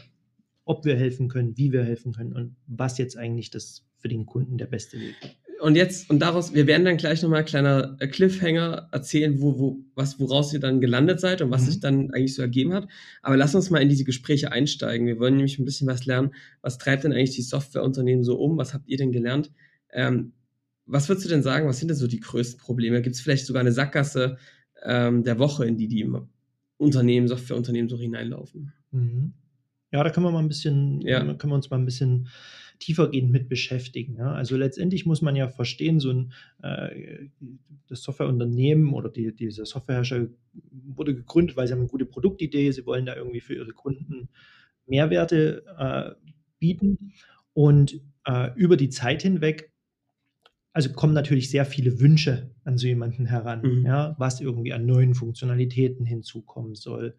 ob 0.63 0.85
wir 0.85 0.95
helfen 0.95 1.27
können, 1.27 1.57
wie 1.57 1.71
wir 1.71 1.83
helfen 1.83 2.13
können 2.13 2.33
und 2.33 2.55
was 2.65 2.97
jetzt 2.97 3.17
eigentlich 3.17 3.51
das 3.51 3.85
für 3.97 4.07
den 4.07 4.25
Kunden 4.25 4.57
der 4.57 4.65
beste 4.67 4.99
Weg 4.99 5.15
ist. 5.21 5.44
Und 5.61 5.75
jetzt, 5.75 6.09
und 6.09 6.19
daraus, 6.19 6.53
wir 6.53 6.67
werden 6.67 6.85
dann 6.85 6.97
gleich 6.97 7.21
nochmal 7.21 7.45
kleiner 7.45 7.95
äh, 7.99 8.07
Cliffhanger 8.07 8.89
erzählen, 8.91 9.39
wo, 9.39 9.57
wo, 9.57 9.79
was, 9.95 10.19
woraus 10.19 10.53
ihr 10.53 10.59
dann 10.59 10.81
gelandet 10.81 11.19
seid 11.19 11.41
und 11.41 11.49
was 11.49 11.61
mhm. 11.61 11.65
sich 11.65 11.79
dann 11.79 12.11
eigentlich 12.11 12.35
so 12.35 12.41
ergeben 12.41 12.73
hat. 12.73 12.87
Aber 13.21 13.37
lass 13.37 13.55
uns 13.55 13.69
mal 13.69 13.81
in 13.81 13.89
diese 13.89 14.03
Gespräche 14.03 14.51
einsteigen. 14.51 15.07
Wir 15.07 15.19
wollen 15.19 15.35
nämlich 15.35 15.57
ein 15.57 15.65
bisschen 15.65 15.87
was 15.87 16.05
lernen. 16.05 16.31
Was 16.61 16.77
treibt 16.77 17.03
denn 17.03 17.13
eigentlich 17.13 17.35
die 17.35 17.41
Softwareunternehmen 17.41 18.23
so 18.23 18.37
um? 18.37 18.57
Was 18.57 18.73
habt 18.73 18.87
ihr 18.87 18.97
denn 18.97 19.11
gelernt? 19.11 19.51
Ähm, 19.91 20.33
was 20.85 21.09
würdest 21.09 21.25
du 21.25 21.29
denn 21.29 21.43
sagen, 21.43 21.67
was 21.67 21.79
sind 21.79 21.87
denn 21.87 21.97
so 21.97 22.07
die 22.07 22.19
größten 22.19 22.59
Probleme? 22.59 23.01
Gibt 23.01 23.15
es 23.15 23.21
vielleicht 23.21 23.45
sogar 23.45 23.61
eine 23.61 23.71
Sackgasse 23.71 24.37
ähm, 24.83 25.23
der 25.23 25.39
Woche, 25.39 25.65
in 25.65 25.77
die 25.77 25.87
die 25.87 26.07
Unternehmen, 26.77 27.27
Softwareunternehmen 27.27 27.89
so 27.89 27.97
hineinlaufen? 27.97 28.73
Mhm. 28.91 29.33
Ja, 29.91 30.03
da 30.03 30.09
können 30.09 30.25
wir 30.25 30.31
mal 30.31 30.39
ein 30.39 30.47
bisschen, 30.47 31.01
ja. 31.01 31.19
können 31.21 31.51
wir 31.51 31.55
uns 31.55 31.69
mal 31.69 31.77
ein 31.77 31.85
bisschen 31.85 32.27
tiefergehend 32.79 33.31
mit 33.31 33.49
beschäftigen. 33.49 34.15
Ja? 34.17 34.33
Also 34.33 34.57
letztendlich 34.57 35.05
muss 35.05 35.21
man 35.21 35.35
ja 35.35 35.47
verstehen, 35.47 35.99
so 35.99 36.11
ein 36.11 36.33
äh, 36.61 37.27
das 37.87 38.01
Softwareunternehmen 38.01 38.93
oder 38.93 39.09
die, 39.09 39.35
dieser 39.35 39.65
Softwarehersteller 39.65 40.27
wurde 40.71 41.15
gegründet, 41.15 41.55
weil 41.57 41.67
sie 41.67 41.73
haben 41.73 41.81
eine 41.81 41.89
gute 41.89 42.05
Produktidee, 42.05 42.71
sie 42.71 42.85
wollen 42.85 43.05
da 43.05 43.15
irgendwie 43.15 43.41
für 43.41 43.55
ihre 43.55 43.73
Kunden 43.73 44.29
Mehrwerte 44.87 45.63
äh, 45.77 46.29
bieten 46.59 47.13
und 47.53 48.01
äh, 48.25 48.51
über 48.55 48.77
die 48.77 48.89
Zeit 48.89 49.21
hinweg 49.21 49.71
also 50.75 50.91
kommen 50.91 51.13
natürlich 51.13 51.49
sehr 51.49 51.65
viele 51.65 52.01
Wünsche 52.01 52.51
an 52.65 52.77
so 52.77 52.85
jemanden 52.85 53.25
heran, 53.27 53.61
mhm. 53.61 53.85
ja, 53.85 54.13
was 54.17 54.41
irgendwie 54.41 54.73
an 54.73 54.85
neuen 54.85 55.15
Funktionalitäten 55.15 56.05
hinzukommen 56.05 56.75
soll, 56.75 57.15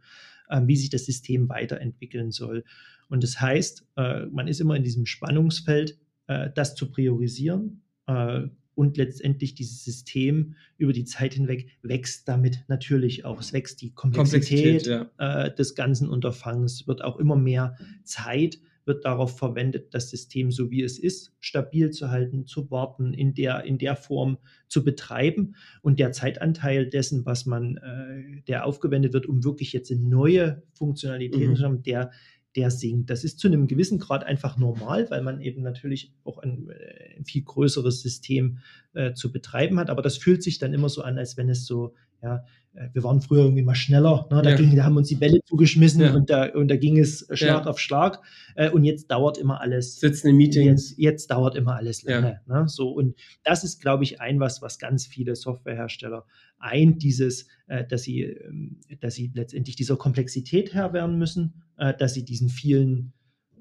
äh, 0.51 0.61
wie 0.66 0.77
sich 0.77 0.90
das 0.90 1.07
System 1.07 1.49
weiterentwickeln 1.49 2.33
soll. 2.33 2.64
Und 3.09 3.23
das 3.23 3.40
heißt, 3.40 3.87
äh, 3.97 4.27
man 4.27 4.49
ist 4.49 4.61
immer 4.61 4.77
in 4.77 4.83
diesem 4.83 5.07
Spannungsfeld, 5.07 5.99
äh, 6.27 6.51
das 6.55 6.75
zu 6.75 6.90
priorisieren. 6.90 7.83
Äh, 8.07 8.49
und 8.75 8.99
letztendlich 8.99 9.55
dieses 9.55 9.85
System 9.85 10.55
über 10.77 10.92
die 10.92 11.05
Zeit 11.05 11.33
hinweg 11.33 11.71
wächst 11.81 12.29
damit 12.29 12.64
natürlich 12.69 13.25
auch. 13.25 13.40
Es 13.40 13.55
wächst 13.55 13.81
die 13.81 13.95
Komplexität, 13.95 14.85
Komplexität 14.85 15.09
ja. 15.19 15.49
des 15.49 15.75
ganzen 15.75 16.11
Unterfangs, 16.11 16.87
wird 16.87 17.03
auch 17.03 17.16
immer 17.19 17.37
mehr 17.37 17.79
Zeit 18.05 18.59
wird 18.87 19.05
darauf 19.05 19.37
verwendet, 19.37 19.92
das 19.92 20.11
System 20.11 20.53
so 20.53 20.71
wie 20.71 20.83
es 20.83 20.99
ist, 20.99 21.35
stabil 21.40 21.90
zu 21.90 22.11
halten, 22.11 22.47
zu 22.47 22.71
warten, 22.71 23.12
in 23.12 23.35
der, 23.35 23.64
in 23.64 23.79
der 23.79 23.97
Form 23.97 24.38
zu 24.69 24.85
betreiben. 24.85 25.57
Und 25.83 25.99
der 25.99 26.12
Zeitanteil 26.12 26.88
dessen, 26.88 27.27
was 27.27 27.47
man, 27.47 27.77
äh, 27.79 28.42
der 28.47 28.64
aufgewendet 28.64 29.12
wird, 29.12 29.27
um 29.27 29.45
wirklich 29.45 29.73
jetzt 29.73 29.90
neue 29.90 30.62
Funktionalitäten 30.73 31.51
mhm. 31.51 31.57
zu 31.57 31.64
haben, 31.64 31.83
der, 31.83 32.12
der 32.57 32.71
sinkt. 32.71 33.11
Das 33.11 33.23
ist 33.23 33.38
zu 33.38 33.49
einem 33.49 33.66
gewissen 33.66 33.99
Grad 33.99 34.25
einfach 34.25 34.57
normal, 34.57 35.11
weil 35.11 35.23
man 35.23 35.40
eben 35.40 35.62
natürlich 35.62 36.12
auch 36.25 36.38
ein, 36.38 36.71
äh, 36.71 37.19
ein 37.19 37.25
viel 37.25 37.42
größeres 37.42 38.01
System 38.01 38.59
äh, 38.95 39.12
zu 39.12 39.31
betreiben 39.31 39.79
hat. 39.79 39.90
Aber 39.90 40.03
das 40.03 40.16
fühlt 40.16 40.42
sich 40.42 40.59
dann 40.59 40.73
immer 40.73 40.88
so 40.88 41.03
an, 41.03 41.19
als 41.19 41.37
wenn 41.37 41.49
es 41.49 41.66
so, 41.66 41.95
ja, 42.23 42.45
äh, 42.75 42.88
wir 42.92 43.05
waren 43.05 43.21
früher 43.21 43.42
irgendwie 43.42 43.62
mal 43.62 43.75
schneller. 43.75 44.27
Ne? 44.31 44.42
Da, 44.42 44.51
ja. 44.51 44.57
ging, 44.57 44.75
da 44.75 44.85
haben 44.85 44.97
uns 44.97 45.09
die 45.09 45.16
Bälle 45.16 45.40
zugeschmissen 45.45 46.01
ja. 46.01 46.14
und, 46.14 46.31
da, 46.31 46.51
und 46.53 46.69
da 46.69 46.77
ging 46.77 46.99
es 46.99 47.27
Schlag 47.33 47.64
ja. 47.64 47.71
auf 47.71 47.79
Schlag. 47.79 48.21
Äh, 48.55 48.71
und 48.71 48.85
jetzt 48.85 49.11
dauert 49.11 49.38
immer 49.38 49.61
alles. 49.61 50.01
Sitzen 50.01 50.29
in 50.29 50.37
Meetings. 50.37 50.90
Jetzt, 50.90 50.99
jetzt 50.99 51.31
dauert 51.31 51.57
immer 51.57 51.77
alles 51.77 52.03
lange. 52.03 52.40
Ne? 52.47 52.64
So, 52.69 52.90
und 52.90 53.16
das 53.45 53.64
ist, 53.64 53.81
glaube 53.81 54.05
ich, 54.05 54.21
ein 54.21 54.40
was, 54.40 54.62
was 54.62 54.79
ganz 54.79 55.07
viele 55.07 55.37
Softwarehersteller 55.37 56.25
eint, 56.59 57.03
dieses, 57.03 57.49
äh, 57.66 57.85
dass, 57.87 58.03
sie, 58.03 58.23
ähm, 58.23 58.81
dass 59.01 59.14
sie 59.14 59.31
letztendlich 59.35 59.77
dieser 59.77 59.97
Komplexität 59.97 60.75
Herr 60.75 60.92
werden 60.92 61.19
müssen, 61.19 61.62
äh, 61.77 61.95
dass 61.95 62.14
sie 62.14 62.25
diesen 62.25 62.49
vielen 62.49 63.12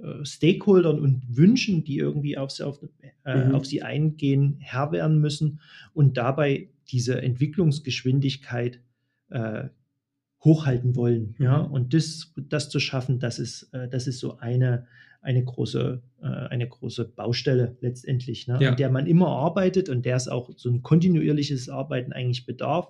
äh, 0.02 0.26
Stakeholdern 0.26 1.00
und 1.00 1.24
Wünschen, 1.36 1.84
die 1.84 1.98
irgendwie 1.98 2.38
auf 2.38 2.52
sie, 2.52 2.66
auf, 2.66 2.80
äh, 3.26 3.46
mhm. 3.46 3.56
auf 3.56 3.66
sie 3.66 3.82
eingehen, 3.82 4.58
Herr 4.60 4.92
werden 4.92 5.20
müssen 5.20 5.60
und 5.94 6.18
dabei 6.18 6.70
diese 6.90 7.22
Entwicklungsgeschwindigkeit 7.22 8.82
äh, 9.30 9.70
hochhalten 10.44 10.96
wollen. 10.96 11.36
Mhm. 11.38 11.46
Ja? 11.46 11.58
Und 11.58 11.94
das, 11.94 12.34
das 12.38 12.70
zu 12.70 12.80
schaffen, 12.80 13.20
das 13.20 13.40
ist, 13.40 13.74
äh, 13.74 13.88
das 13.90 14.08
ist 14.08 14.20
so 14.20 14.38
eine, 14.38 14.88
eine, 15.26 15.44
große, 15.44 16.02
äh, 16.22 16.26
eine 16.26 16.68
große 16.68 17.06
Baustelle 17.06 17.78
letztendlich, 17.82 18.48
ne? 18.48 18.60
ja. 18.62 18.70
an 18.70 18.78
der 18.78 18.92
man 18.92 19.08
immer 19.08 19.28
arbeitet 19.28 19.90
und 19.90 20.06
der 20.06 20.16
es 20.16 20.28
auch 20.28 20.52
so 20.56 20.70
ein 20.70 20.84
kontinuierliches 20.84 21.68
Arbeiten 21.68 22.14
eigentlich 22.14 22.46
bedarf, 22.46 22.90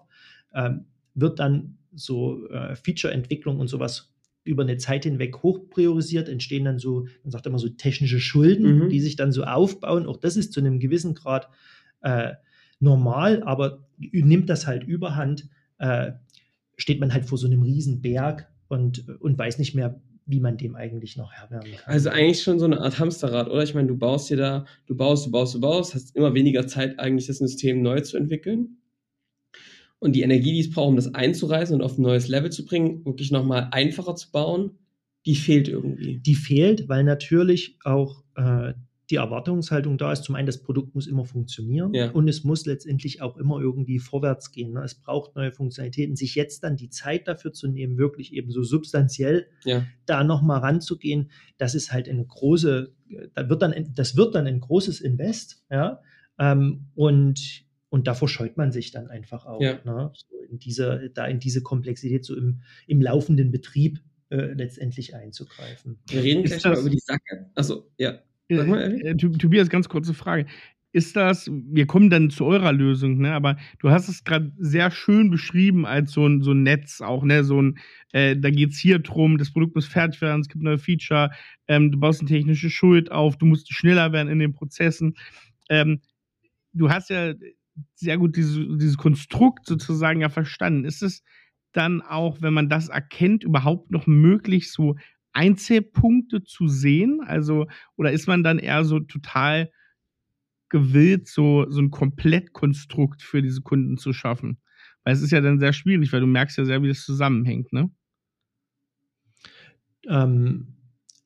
ähm, 0.54 0.86
wird 1.14 1.40
dann 1.40 1.78
so 1.94 2.48
äh, 2.50 2.76
Feature-Entwicklung 2.76 3.60
und 3.60 3.70
sowas 3.70 4.14
über 4.44 4.64
eine 4.64 4.78
Zeit 4.78 5.06
hinweg 5.06 5.44
hoch 5.44 5.70
priorisiert, 5.70 6.28
entstehen 6.28 6.66
dann 6.66 6.78
so, 6.78 7.08
man 7.24 7.32
sagt 7.32 7.48
immer 7.48 7.58
so 7.58 7.70
technische 7.70 8.20
Schulden, 8.20 8.80
mhm. 8.80 8.90
die 8.90 9.00
sich 9.00 9.16
dann 9.16 9.32
so 9.32 9.46
aufbauen. 9.46 10.06
Auch 10.06 10.18
das 10.18 10.36
ist 10.36 10.52
zu 10.52 10.60
einem 10.60 10.80
gewissen 10.80 11.16
Grad 11.16 11.50
äh, 12.02 12.34
normal, 12.82 13.44
aber 13.44 13.88
nimmt 13.98 14.50
das 14.50 14.68
halt 14.68 14.84
überhand, 14.84 15.48
äh, 15.78 16.12
steht 16.76 17.00
man 17.00 17.14
halt 17.14 17.26
vor 17.26 17.38
so 17.38 17.48
einem 17.48 17.64
riesen 17.64 18.02
Berg 18.02 18.52
und, 18.68 19.08
und 19.22 19.38
weiß 19.38 19.58
nicht 19.58 19.74
mehr, 19.74 20.02
wie 20.26 20.40
man 20.40 20.58
dem 20.58 20.76
eigentlich 20.76 21.18
noch 21.18 21.32
Herr 21.34 21.50
werden 21.52 21.72
kann. 21.72 21.94
Also 21.94 22.10
eigentlich 22.10 22.42
schon 22.42 22.60
so 22.60 22.66
eine 22.66 22.82
Art 22.82 23.00
Hamsterrad, 23.00 23.48
oder? 23.48 23.64
Ich 23.64 23.76
meine, 23.76 23.88
du 23.88 23.98
baust 23.98 24.30
dir 24.30 24.38
da, 24.38 24.66
du 24.88 24.96
baust, 24.96 25.28
du 25.28 25.32
baust, 25.32 25.56
du 25.56 25.62
baust, 25.62 25.94
hast 25.94 26.16
immer 26.16 26.34
weniger 26.34 26.68
Zeit, 26.68 27.00
eigentlich 27.00 27.28
das 27.28 27.38
System 27.38 27.82
neu 27.82 28.02
zu 28.02 28.18
entwickeln. 28.18 28.78
Und 30.00 30.14
die 30.14 30.24
Energie, 30.24 30.54
die 30.54 30.60
es 30.60 30.72
braucht, 30.72 30.90
um 30.90 30.96
das 30.96 31.14
einzureißen 31.14 31.76
und 31.76 31.82
auf 31.82 31.98
ein 31.98 32.02
neues 32.02 32.28
Level 32.28 32.52
zu 32.52 32.66
bringen, 32.66 33.06
wirklich 33.06 33.32
nochmal 33.32 33.70
einfacher 33.72 34.16
zu 34.16 34.32
bauen, 34.32 34.72
die 35.26 35.36
fehlt 35.36 35.68
irgendwie. 35.68 36.20
Die 36.20 36.36
fehlt, 36.36 36.90
weil 36.90 37.04
natürlich 37.04 37.78
auch 37.84 38.24
äh, 38.36 38.74
die 39.10 39.18
Erwartungshaltung 39.18 39.98
da 39.98 40.12
ist, 40.12 40.24
zum 40.24 40.36
einen, 40.36 40.48
das 40.48 40.62
Produkt 40.62 40.96
muss 40.96 41.08
immer 41.08 41.26
funktionieren 41.26 41.94
ja. 41.94 42.12
und 42.12 42.28
es 42.28 42.44
muss 42.44 42.66
letztendlich 42.66 43.22
auch 43.22 43.38
immer 43.38 43.60
irgendwie 43.60 44.00
vorwärts 44.00 44.52
gehen. 44.52 44.74
Ne? 44.74 44.84
Es 44.84 44.96
braucht 44.96 45.36
neue 45.36 45.52
Funktionalitäten. 45.52 46.16
Sich 46.16 46.36
jetzt 46.36 46.64
dann 46.64 46.76
die 46.76 46.90
Zeit 46.90 47.28
dafür 47.28 47.54
zu 47.54 47.68
nehmen, 47.68 47.98
wirklich 47.98 48.34
eben 48.34 48.52
so 48.52 48.64
substanziell 48.64 49.48
ja. 49.64 49.86
da 50.06 50.24
nochmal 50.24 50.60
ranzugehen, 50.60 51.30
das 51.58 51.76
ist 51.76 51.92
halt 51.92 52.10
eine 52.10 52.26
große, 52.26 52.94
da 53.34 53.50
wird 53.50 53.62
dann, 53.62 53.92
das 53.94 54.16
wird 54.16 54.34
dann 54.36 54.48
ein 54.48 54.60
großes 54.60 55.02
Invest, 55.02 55.64
ja. 55.70 56.02
Ähm, 56.38 56.88
und 56.96 57.66
und 57.90 58.08
davor 58.08 58.28
scheut 58.28 58.58
man 58.58 58.74
sich 58.74 58.92
dann 58.92 59.08
einfach 59.08 59.46
auch, 59.46 59.62
Ja. 59.62 59.80
ne? 59.86 60.12
so 60.14 60.42
in 60.50 60.60
dieser, 60.60 61.08
da 61.08 61.28
in 61.28 61.40
diese 61.40 61.62
Komplexität 61.64 62.26
so 62.26 62.36
im, 62.36 62.62
im 62.88 63.02
laufenden 63.02 63.52
Betrieb 63.52 64.02
äh, 64.30 64.54
letztendlich 64.54 65.16
einzugreifen. 65.16 66.00
Wir 66.10 66.22
reden 66.22 66.44
gleich 66.44 66.64
mal 66.66 66.78
über 66.78 66.90
die 66.90 67.00
Sacke. 67.00 67.50
Also 67.56 67.90
ja. 67.98 68.20
Sag 68.50 68.68
mal. 68.68 68.82
Äh, 69.02 69.10
äh, 69.12 69.16
Tob- 69.18 69.40
Tobias, 69.40 69.70
ganz 69.70 69.90
kurze 69.90 70.14
Frage. 70.14 70.46
Ist 70.94 71.18
das, 71.18 71.52
wir 71.52 71.88
kommen 71.88 72.10
dann 72.10 72.30
zu 72.30 72.46
eurer 72.46 72.72
Lösung, 72.72 73.18
ne? 73.18 73.34
aber 73.34 73.58
du 73.80 73.90
hast 73.90 74.08
es 74.08 74.24
gerade 74.24 74.54
sehr 74.58 74.92
schön 74.92 75.30
beschrieben 75.30 75.86
als 75.86 76.14
so 76.14 76.26
ein, 76.26 76.42
so 76.42 76.54
ein 76.54 76.64
Netz 76.64 77.02
auch, 77.02 77.26
ne? 77.26 77.44
So 77.44 77.62
ein, 77.62 77.78
äh, 78.14 78.38
da 78.38 78.50
geht 78.50 78.72
es 78.72 78.78
hier 78.80 79.00
drum, 79.00 79.38
das 79.38 79.52
Produkt 79.52 79.76
muss 79.76 79.88
fertig 79.88 80.22
werden, 80.22 80.40
es 80.40 80.48
gibt 80.48 80.64
neue 80.64 80.78
Feature, 80.78 81.32
ähm, 81.68 81.92
du 81.92 82.00
baust 82.00 82.22
eine 82.22 82.30
technische 82.30 82.70
Schuld 82.70 83.12
auf, 83.12 83.38
du 83.38 83.46
musst 83.46 83.74
schneller 83.74 84.14
werden 84.14 84.30
in 84.30 84.40
den 84.40 84.54
Prozessen. 84.54 85.16
Ähm, 85.70 86.00
du 86.74 86.90
hast 86.90 87.10
ja 87.10 87.34
sehr 87.96 88.18
gut 88.18 88.36
diese, 88.38 88.66
dieses 88.78 88.98
Konstrukt 88.98 89.66
sozusagen 89.68 90.22
ja 90.22 90.30
verstanden. 90.30 90.86
Ist 90.86 91.04
es 91.04 91.24
dann 91.74 92.02
auch, 92.02 92.42
wenn 92.42 92.54
man 92.54 92.70
das 92.70 92.90
erkennt, 92.90 93.44
überhaupt 93.44 93.92
noch 93.92 94.08
möglich, 94.08 94.72
so 94.72 94.96
Einzelpunkte 95.36 96.44
zu 96.44 96.68
sehen? 96.68 97.22
Also, 97.26 97.68
oder 97.98 98.12
ist 98.12 98.28
man 98.28 98.44
dann 98.44 98.58
eher 98.60 98.84
so 98.86 99.00
total 99.00 99.70
gewillt, 100.70 101.28
so, 101.28 101.70
so 101.70 101.82
ein 101.82 101.92
Komplettkonstrukt 101.92 103.22
für 103.22 103.42
diese 103.42 103.62
Kunden 103.62 103.98
zu 103.98 104.14
schaffen? 104.14 104.60
Weil 105.04 105.14
es 105.14 105.22
ist 105.22 105.32
ja 105.32 105.42
dann 105.42 105.60
sehr 105.60 105.74
schwierig, 105.74 106.12
weil 106.14 106.22
du 106.22 106.28
merkst 106.28 106.58
ja 106.58 106.66
sehr, 106.66 106.82
wie 106.82 106.88
das 106.88 107.04
zusammenhängt, 107.04 107.72
ne? 107.74 107.92
Ähm, 110.08 110.68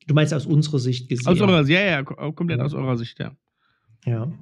du 0.06 0.14
meinst 0.14 0.32
aus 0.34 0.46
unserer 0.46 0.78
Sicht 0.78 1.08
gesehen? 1.08 1.28
Aus 1.28 1.40
eurer 1.40 1.64
Sicht, 1.64 1.78
ja, 1.78 1.84
ja, 1.84 2.02
ko- 2.02 2.32
komplett 2.32 2.58
Ja. 2.58 2.64
aus 2.64 2.74
eurer 2.74 2.96
Sicht, 2.96 3.18
ja. 3.18 3.36
Ja. 4.04 4.32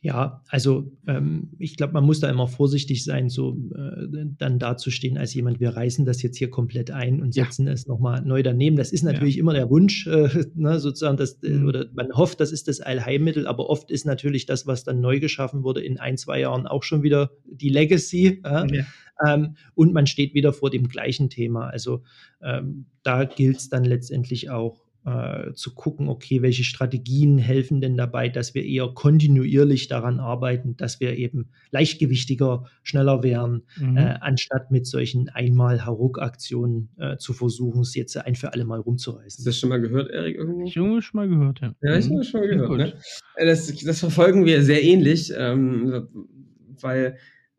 Ja, 0.00 0.44
also 0.48 0.92
ähm, 1.08 1.50
ich 1.58 1.76
glaube, 1.76 1.92
man 1.92 2.04
muss 2.04 2.20
da 2.20 2.30
immer 2.30 2.46
vorsichtig 2.46 3.02
sein, 3.02 3.28
so 3.28 3.58
äh, 3.74 4.26
dann 4.38 4.60
dazustehen 4.60 5.18
als 5.18 5.34
jemand, 5.34 5.58
wir 5.58 5.70
reißen 5.70 6.04
das 6.04 6.22
jetzt 6.22 6.36
hier 6.38 6.50
komplett 6.50 6.92
ein 6.92 7.20
und 7.20 7.34
Ja. 7.34 7.44
setzen 7.44 7.66
es 7.66 7.88
nochmal 7.88 8.22
neu 8.22 8.44
daneben. 8.44 8.76
Das 8.76 8.92
ist 8.92 9.02
natürlich 9.02 9.38
immer 9.38 9.54
der 9.54 9.70
Wunsch, 9.70 10.06
äh, 10.06 10.28
ne, 10.54 10.78
sozusagen, 10.78 11.16
dass, 11.16 11.42
äh, 11.42 11.50
Mhm. 11.50 11.66
oder 11.66 11.86
man 11.94 12.12
hofft, 12.12 12.38
das 12.38 12.52
ist 12.52 12.68
das 12.68 12.80
Allheilmittel, 12.80 13.48
aber 13.48 13.68
oft 13.68 13.90
ist 13.90 14.06
natürlich 14.06 14.46
das, 14.46 14.68
was 14.68 14.84
dann 14.84 15.00
neu 15.00 15.18
geschaffen 15.18 15.64
wurde, 15.64 15.80
in 15.80 15.98
ein, 15.98 16.16
zwei 16.16 16.40
Jahren 16.40 16.68
auch 16.68 16.84
schon 16.84 17.02
wieder 17.02 17.32
die 17.44 17.68
Legacy. 17.70 18.40
Ja? 18.44 18.66
ja. 18.66 18.84
Ähm, 19.26 19.56
und 19.74 19.92
man 19.92 20.06
steht 20.06 20.32
wieder 20.32 20.52
vor 20.52 20.70
dem 20.70 20.86
gleichen 20.86 21.28
Thema. 21.28 21.66
Also 21.66 22.04
ähm, 22.40 22.86
da 23.02 23.24
gilt 23.24 23.56
es 23.56 23.68
dann 23.68 23.84
letztendlich 23.84 24.48
auch 24.48 24.87
äh, 25.08 25.52
zu 25.54 25.74
gucken, 25.74 26.08
okay, 26.08 26.42
welche 26.42 26.64
Strategien 26.64 27.38
helfen 27.38 27.80
denn 27.80 27.96
dabei, 27.96 28.28
dass 28.28 28.54
wir 28.54 28.64
eher 28.64 28.88
kontinuierlich 28.94 29.88
daran 29.88 30.20
arbeiten, 30.20 30.76
dass 30.76 31.00
wir 31.00 31.16
eben 31.16 31.50
leichtgewichtiger, 31.70 32.64
schneller 32.82 33.22
werden, 33.22 33.62
Mhm. 33.78 33.96
äh, 33.96 34.14
anstatt 34.20 34.70
mit 34.70 34.86
solchen 34.86 35.28
Einmal-Hauruck-Aktionen 35.28 36.90
äh, 36.98 37.16
zu 37.16 37.32
versuchen, 37.32 37.80
es 37.82 37.94
jetzt 37.94 38.16
ein 38.16 38.34
für 38.34 38.52
alle 38.52 38.64
Mal 38.64 38.78
Hast 38.78 38.86
rumzureißen. 38.86 39.44
du 39.44 39.48
das 39.48 39.58
schon 39.58 39.68
mal 39.70 39.80
gehört, 39.80 40.10
Erik, 40.10 40.36
irgendwo? 40.36 40.66
Ich 40.66 40.76
habe 40.76 41.02
schon 41.02 41.18
mal 41.20 41.28
gehört, 41.28 41.60
ja. 41.60 41.74
Ja, 41.82 41.96
ich 41.98 42.04
habe 42.06 42.14
Mhm. 42.14 42.18
das 42.18 42.26
schon 42.28 42.40
mal 42.40 42.48
gehört. 42.48 42.78
Ne? 42.78 42.92
Äh, 43.36 43.46
Das, 43.46 43.74
das 43.84 44.00
verfolgen 44.00 44.44
wir 44.44 44.62
sehr 44.62 44.82
ähnlich, 44.82 45.32
ähm, 45.36 46.08
weil 46.80 47.16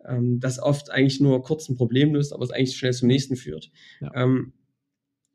ähm, 0.08 0.40
das 0.40 0.62
oft 0.62 0.92
eigentlich 0.92 1.20
nur 1.20 1.42
kurz 1.44 1.68
ein 1.70 1.76
Problem 1.76 2.14
löst, 2.14 2.34
aber 2.34 2.44
es 2.44 2.52
eigentlich 2.52 2.78
schnell 2.78 2.94
zum 2.94 3.08
nächsten 3.08 3.36
führt. 3.36 3.72
Ja. 4.02 4.12
Ähm, 4.16 4.54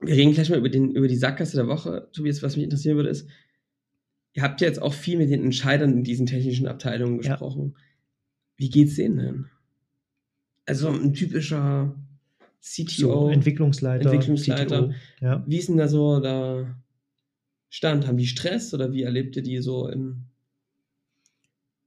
wir 0.07 0.15
reden 0.15 0.33
gleich 0.33 0.51
mal 0.51 0.59
über, 0.59 0.69
den, 0.69 0.93
über 0.93 1.09
die 1.09 1.17
Sackgasse 1.17 1.57
der 1.57 1.67
Woche. 1.69 2.09
Tobias, 2.13 2.43
was 2.43 2.57
mich 2.57 2.65
interessieren 2.65 2.97
würde, 2.97 3.11
ist, 3.11 3.29
ihr 4.33 4.43
habt 4.43 4.61
ja 4.61 4.67
jetzt 4.67 4.81
auch 4.83 4.95
viel 4.95 5.19
mit 5.19 5.31
den 5.31 5.43
Entscheidern 5.45 5.93
in 5.93 6.05
diesen 6.05 6.27
technischen 6.27 6.67
Abteilungen 6.67 7.21
Ja. 7.23 7.33
gesprochen. 7.33 7.77
Wie 8.57 8.71
geht's 8.71 8.97
denen 8.97 9.17
denn? 9.17 9.47
Also 10.67 10.89
ein 10.89 11.13
typischer 11.13 11.95
So, 12.61 12.85
CTO. 12.85 13.29
Entwicklungsleiter, 13.31 14.11
Entwicklungsleiter. 14.11 14.89
CTO, 14.89 14.95
ja. 15.21 15.45
Wie 15.47 15.59
ist 15.59 15.69
denn 15.69 15.77
da 15.77 15.89
so 15.89 16.21
der 16.21 16.77
Stand? 17.69 18.07
Haben 18.07 18.17
die 18.17 18.27
Stress 18.27 18.73
oder 18.73 18.93
wie 18.93 19.03
erlebt 19.03 19.37
ihr 19.37 19.43
die 19.43 19.59
so 19.59 19.89
in. 19.89 20.25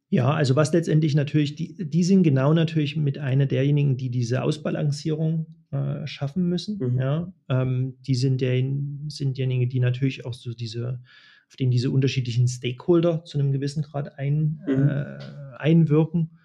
Ja, 0.10 0.32
also 0.34 0.56
was 0.56 0.72
letztendlich 0.72 1.16
natürlich, 1.16 1.56
die, 1.56 1.76
die 1.78 2.04
sind 2.04 2.24
genau 2.24 2.54
natürlich 2.54 2.96
mit 2.96 3.18
einer 3.18 3.46
derjenigen, 3.46 3.98
die 3.98 4.10
diese 4.10 4.42
Ausbalancierung 4.42 5.48
äh, 5.72 6.08
schaffen 6.08 6.48
müssen. 6.48 6.78
Mhm. 6.78 7.00
Ja, 7.00 7.34
ähm, 7.50 7.98
die 8.08 8.16
sind, 8.16 8.40
der, 8.40 8.64
sind 9.10 9.38
diejenigen, 9.38 9.70
die 9.70 9.82
natürlich 9.82 10.26
auch 10.26 10.34
so 10.34 10.54
diese, 10.54 11.02
auf 11.50 11.56
denen 11.58 11.72
diese 11.72 11.92
unterschiedlichen 11.92 12.48
Stakeholder 12.48 13.26
zu 13.26 13.38
einem 13.38 13.52
gewissen 13.52 13.84
Grad 13.84 14.18
ein, 14.18 14.62
Mhm. 14.66 14.90
äh, 14.90 15.18
einwirken. 15.58 16.38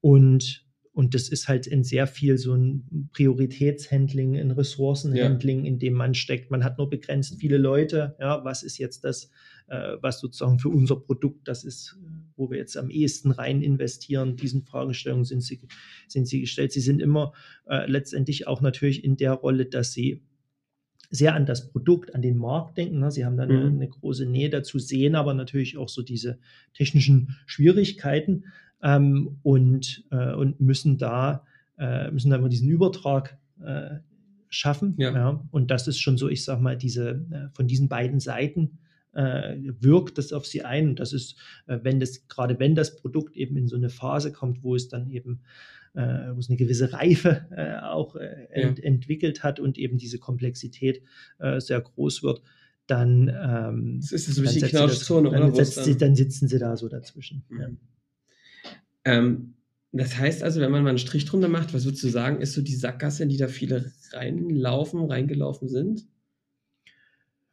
Und, 0.00 0.64
und 0.92 1.14
das 1.14 1.28
ist 1.28 1.48
halt 1.48 1.66
in 1.66 1.82
sehr 1.82 2.06
viel 2.06 2.38
so 2.38 2.54
ein 2.54 3.08
Prioritätshandling, 3.12 4.36
ein 4.36 4.52
Ressourcenhandling, 4.52 5.64
in 5.64 5.78
dem 5.80 5.94
man 5.94 6.14
steckt. 6.14 6.52
Man 6.52 6.62
hat 6.62 6.78
nur 6.78 6.88
begrenzt 6.88 7.36
viele 7.40 7.58
Leute. 7.58 8.14
Ja, 8.20 8.44
was 8.44 8.62
ist 8.62 8.78
jetzt 8.78 9.02
das, 9.02 9.30
äh, 9.66 9.94
was 10.00 10.20
sozusagen 10.20 10.60
für 10.60 10.68
unser 10.68 10.96
Produkt 10.96 11.48
das 11.48 11.64
ist, 11.64 11.98
äh, 12.00 12.17
wo 12.38 12.50
wir 12.50 12.58
jetzt 12.58 12.76
am 12.76 12.90
ehesten 12.90 13.30
rein 13.30 13.62
investieren. 13.62 14.36
Diesen 14.36 14.62
Fragestellungen 14.62 15.24
sind 15.24 15.42
sie, 15.42 15.60
sind 16.06 16.26
sie 16.26 16.40
gestellt. 16.40 16.72
Sie 16.72 16.80
sind 16.80 17.02
immer 17.02 17.32
äh, 17.66 17.90
letztendlich 17.90 18.46
auch 18.46 18.60
natürlich 18.60 19.04
in 19.04 19.16
der 19.16 19.32
Rolle, 19.32 19.66
dass 19.66 19.92
sie 19.92 20.22
sehr 21.10 21.34
an 21.34 21.46
das 21.46 21.70
Produkt, 21.70 22.14
an 22.14 22.22
den 22.22 22.36
Markt 22.36 22.78
denken. 22.78 22.98
Ne? 22.98 23.10
Sie 23.10 23.24
haben 23.24 23.36
da 23.36 23.44
eine, 23.44 23.70
Mhm. 23.70 23.76
eine 23.76 23.88
große 23.88 24.26
Nähe 24.26 24.50
dazu, 24.50 24.78
sehen 24.78 25.14
aber 25.14 25.34
natürlich 25.34 25.76
auch 25.76 25.88
so 25.88 26.02
diese 26.02 26.38
technischen 26.74 27.36
Schwierigkeiten 27.46 28.44
ähm, 28.82 29.38
und, 29.42 30.04
äh, 30.10 30.34
und 30.34 30.60
müssen 30.60 30.98
da 30.98 31.44
äh, 31.78 32.10
müssen 32.10 32.30
da 32.30 32.36
immer 32.36 32.48
diesen 32.48 32.68
Übertrag 32.68 33.38
äh, 33.64 33.98
schaffen. 34.48 34.94
Ja. 34.98 35.44
Und 35.50 35.70
das 35.70 35.86
ist 35.88 36.00
schon 36.00 36.16
so, 36.16 36.28
ich 36.28 36.44
sag 36.44 36.60
mal, 36.60 36.76
diese 36.76 37.24
äh, 37.30 37.54
von 37.54 37.66
diesen 37.66 37.88
beiden 37.88 38.20
Seiten 38.20 38.78
äh, 39.18 39.56
wirkt 39.80 40.16
das 40.16 40.32
auf 40.32 40.46
sie 40.46 40.62
ein. 40.62 40.90
Und 40.90 41.00
das 41.00 41.12
ist, 41.12 41.36
äh, 41.66 41.78
wenn 41.82 41.98
das, 41.98 42.28
gerade 42.28 42.58
wenn 42.60 42.76
das 42.76 42.96
Produkt 42.96 43.36
eben 43.36 43.56
in 43.56 43.66
so 43.66 43.74
eine 43.76 43.90
Phase 43.90 44.32
kommt, 44.32 44.62
wo 44.62 44.76
es 44.76 44.88
dann 44.88 45.10
eben, 45.10 45.40
äh, 45.94 46.30
wo 46.34 46.38
es 46.38 46.48
eine 46.48 46.56
gewisse 46.56 46.92
Reife 46.92 47.46
äh, 47.50 47.84
auch 47.84 48.14
äh, 48.14 48.46
ent, 48.50 48.82
entwickelt 48.82 49.42
hat 49.42 49.58
und 49.58 49.76
eben 49.76 49.98
diese 49.98 50.18
Komplexität 50.18 51.02
äh, 51.38 51.60
sehr 51.60 51.80
groß 51.80 52.22
wird, 52.22 52.42
dann, 52.86 53.28
ähm, 53.28 53.98
Das 54.00 54.12
ist 54.12 54.26
so 54.26 54.42
dann 54.42 54.52
setzt 54.52 54.62
das- 54.62 54.70
Knautschzone, 54.70 55.30
dann, 55.30 55.54
setzt 55.54 55.84
sie, 55.84 55.98
dann 55.98 56.14
sitzen 56.14 56.46
sie 56.48 56.58
da 56.58 56.76
so 56.76 56.88
dazwischen. 56.88 57.42
Mhm. 57.48 57.60
Ja. 57.60 57.68
Ähm, 59.04 59.54
das 59.90 60.16
heißt 60.16 60.42
also, 60.44 60.60
wenn 60.60 60.70
man 60.70 60.82
mal 60.84 60.90
einen 60.90 60.98
Strich 60.98 61.24
drunter 61.24 61.48
macht, 61.48 61.74
was 61.74 61.84
würdest 61.86 62.04
du 62.04 62.08
sagen, 62.08 62.40
ist 62.40 62.52
so 62.52 62.62
die 62.62 62.74
Sackgasse, 62.74 63.22
in 63.24 63.30
die 63.30 63.36
da 63.38 63.48
viele 63.48 63.90
reinlaufen, 64.12 65.02
reingelaufen 65.04 65.68
sind? 65.68 66.06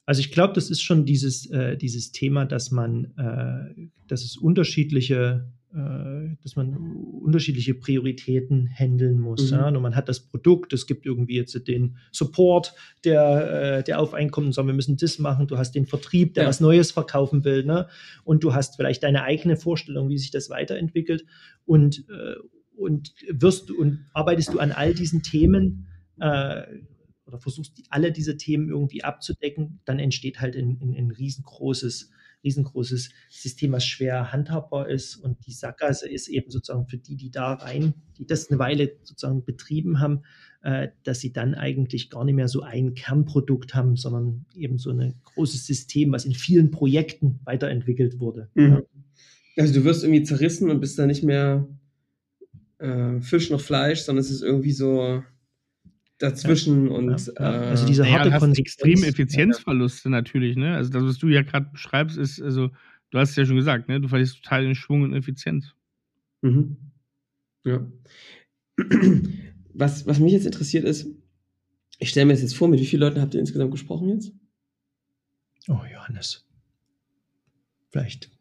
Also 0.06 0.20
ich 0.20 0.32
glaube, 0.32 0.54
das 0.54 0.70
ist 0.70 0.82
schon 0.82 1.06
dieses, 1.06 1.50
äh, 1.50 1.78
dieses 1.78 2.12
Thema, 2.12 2.46
dass 2.46 2.72
man, 2.72 3.13
äh, 3.18 3.88
dass 4.08 4.24
es 4.24 4.38
unterschiedliche, 4.38 5.52
äh, 5.74 6.36
dass 6.44 6.56
man 6.56 6.76
unterschiedliche 6.76 7.74
Prioritäten 7.74 8.70
handeln 8.70 9.20
muss. 9.20 9.52
Mhm. 9.52 9.58
Ja? 9.58 9.68
Und 9.68 9.82
man 9.82 9.96
hat 9.96 10.08
das 10.08 10.20
Produkt, 10.20 10.74
es 10.74 10.86
gibt 10.86 11.06
irgendwie 11.08 11.36
jetzt 11.36 11.68
den 11.68 11.98
Support, 12.12 12.74
der, 13.04 13.80
äh, 13.80 13.84
der 13.84 14.00
auf 14.00 14.13
Einkommen 14.13 14.52
sagt, 14.52 14.68
wir 14.68 14.76
müssen 14.76 14.96
das 14.98 15.18
machen. 15.18 15.48
Du 15.48 15.58
hast 15.58 15.74
den 15.74 15.88
Vertrieb, 15.88 16.36
der 16.36 16.44
Ja. 16.44 16.50
was 16.50 16.60
Neues 16.60 16.91
verkaufen 16.91 17.44
will, 17.44 17.65
ne? 17.65 17.88
Und 18.24 18.44
du 18.44 18.54
hast 18.54 18.76
vielleicht 18.76 19.02
deine 19.04 19.24
eigene 19.24 19.58
Vorstellung, 19.58 20.10
wie 20.10 20.20
sich 20.20 20.32
das 20.32 20.50
weiterentwickelt. 20.52 21.26
Und, 21.65 22.06
äh, 22.10 22.36
und 22.78 23.13
wirst 23.30 23.70
du 23.70 23.80
und 23.80 24.06
arbeitest 24.13 24.54
du 24.54 24.60
an 24.60 24.72
all 24.72 24.94
diesen 24.94 25.24
Themen 25.24 25.88
äh, 26.20 26.62
oder 27.26 27.40
versuchst 27.40 27.78
die, 27.78 27.84
alle 27.90 28.12
diese 28.12 28.38
Themen 28.38 28.70
irgendwie 28.70 29.04
abzudecken, 29.04 29.80
dann 29.86 30.00
entsteht 30.00 30.40
halt 30.40 30.56
ein, 30.56 30.80
ein, 30.82 30.94
ein 30.96 31.12
riesengroßes, 31.12 32.12
riesengroßes 32.44 33.10
System, 33.30 33.72
was 33.72 33.86
schwer 33.86 34.32
handhabbar 34.32 34.90
ist. 34.90 35.16
Und 35.16 35.46
die 35.48 35.52
Sackgasse 35.52 36.08
ist 36.08 36.28
eben 36.28 36.52
sozusagen 36.52 36.88
für 36.88 36.98
die, 36.98 37.16
die 37.16 37.32
da 37.32 37.54
rein, 37.54 37.96
die 38.18 38.28
das 38.28 38.50
eine 38.50 38.60
Weile 38.60 38.96
sozusagen 39.04 39.44
betrieben 39.44 40.00
haben, 40.00 40.22
äh, 40.62 40.90
dass 41.04 41.20
sie 41.20 41.34
dann 41.34 41.56
eigentlich 41.56 42.10
gar 42.10 42.24
nicht 42.24 42.36
mehr 42.36 42.48
so 42.48 42.62
ein 42.62 42.94
Kernprodukt 42.94 43.74
haben, 43.74 43.96
sondern 43.96 44.46
eben 44.56 44.78
so 44.78 44.92
ein 44.92 45.16
großes 45.24 45.66
System, 45.66 46.12
was 46.12 46.26
in 46.26 46.34
vielen 46.34 46.72
Projekten 46.72 47.40
weiterentwickelt 47.44 48.20
wurde. 48.20 48.50
Mhm. 48.54 48.84
Also 49.58 49.74
du 49.74 49.84
wirst 49.84 50.04
irgendwie 50.04 50.24
zerrissen 50.24 50.70
und 50.70 50.82
bist 50.82 51.00
da 51.00 51.06
nicht 51.06 51.24
mehr 51.24 51.68
äh, 52.78 53.22
Fisch 53.22 53.50
noch 53.50 53.62
Fleisch, 53.62 54.02
sondern 54.02 54.22
es 54.22 54.30
ist 54.30 54.44
irgendwie 54.44 54.74
so 54.74 55.24
dazwischen 56.17 56.88
und 56.89 57.10
Ja, 57.28 57.34
ja. 57.39 57.63
Äh, 57.63 57.67
Also 57.69 57.86
diese 57.88 58.04
Naja, 58.04 58.17
harte 58.19 58.34
hast 58.34 58.39
Konsequenz. 58.41 58.75
extreme 58.75 59.08
Effizienzverluste 59.08 60.10
natürlich, 60.10 60.56
ne? 60.56 60.75
Also 60.75 60.91
das, 60.91 61.04
was 61.04 61.17
du 61.17 61.28
ja 61.28 61.41
gerade 61.41 61.69
beschreibst, 61.71 62.17
ist, 62.17 62.41
also, 62.41 62.69
du 63.12 63.19
hast 63.19 63.32
es 63.32 63.36
ja 63.36 63.45
schon 63.45 63.56
gesagt, 63.58 63.88
ne? 63.89 63.99
Du 64.01 64.08
verlierst 64.08 64.41
total 64.43 64.63
den 64.63 64.75
Schwung 64.75 65.04
und 65.04 65.13
Effizienz. 65.13 65.73
Mhm. 66.41 66.78
Ja. 67.63 67.86
Was, 69.78 70.08
was 70.08 70.19
mich 70.19 70.32
jetzt 70.32 70.45
interessiert 70.45 70.86
ist, 70.86 71.06
ich 71.99 72.10
stelle 72.10 72.28
mir 72.28 72.32
das 72.32 72.41
jetzt 72.41 72.56
vor, 72.56 72.69
mit 72.69 72.80
wie 72.80 72.86
vielen 72.86 73.01
Leuten 73.01 73.19
habt 73.19 73.34
ihr 73.34 73.41
insgesamt 73.41 73.71
gesprochen 73.71 74.08
jetzt? 74.08 74.32
Oh, 75.67 75.82
Johannes. 75.91 76.47
Vielleicht 77.89 78.32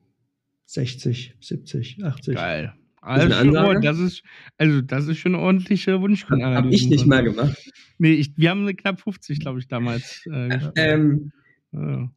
60, 0.66 1.34
70, 1.40 2.04
80. 2.04 2.34
Geil. 2.37 2.74
Also, 3.05 3.81
das 3.81 3.99
ist, 3.99 4.23
also 4.57 4.81
das 4.81 5.07
ist 5.09 5.19
schon 5.19 5.35
eine 5.35 5.45
ordentliche 5.45 6.01
Wunschanalyse. 6.01 6.57
Habe 6.57 6.75
ich 6.75 6.88
nicht 6.88 7.07
mal 7.07 7.23
gemacht. 7.23 7.71
Nee, 7.99 8.14
ich, 8.14 8.37
wir 8.37 8.51
haben 8.51 8.62
eine 8.62 8.75
knapp 8.75 9.01
50, 9.01 9.40
glaube 9.40 9.59
ich, 9.59 9.69
damals. 9.69 10.27
Äh, 10.33 10.59
ähm, 10.77 11.33
ja. 11.73 12.11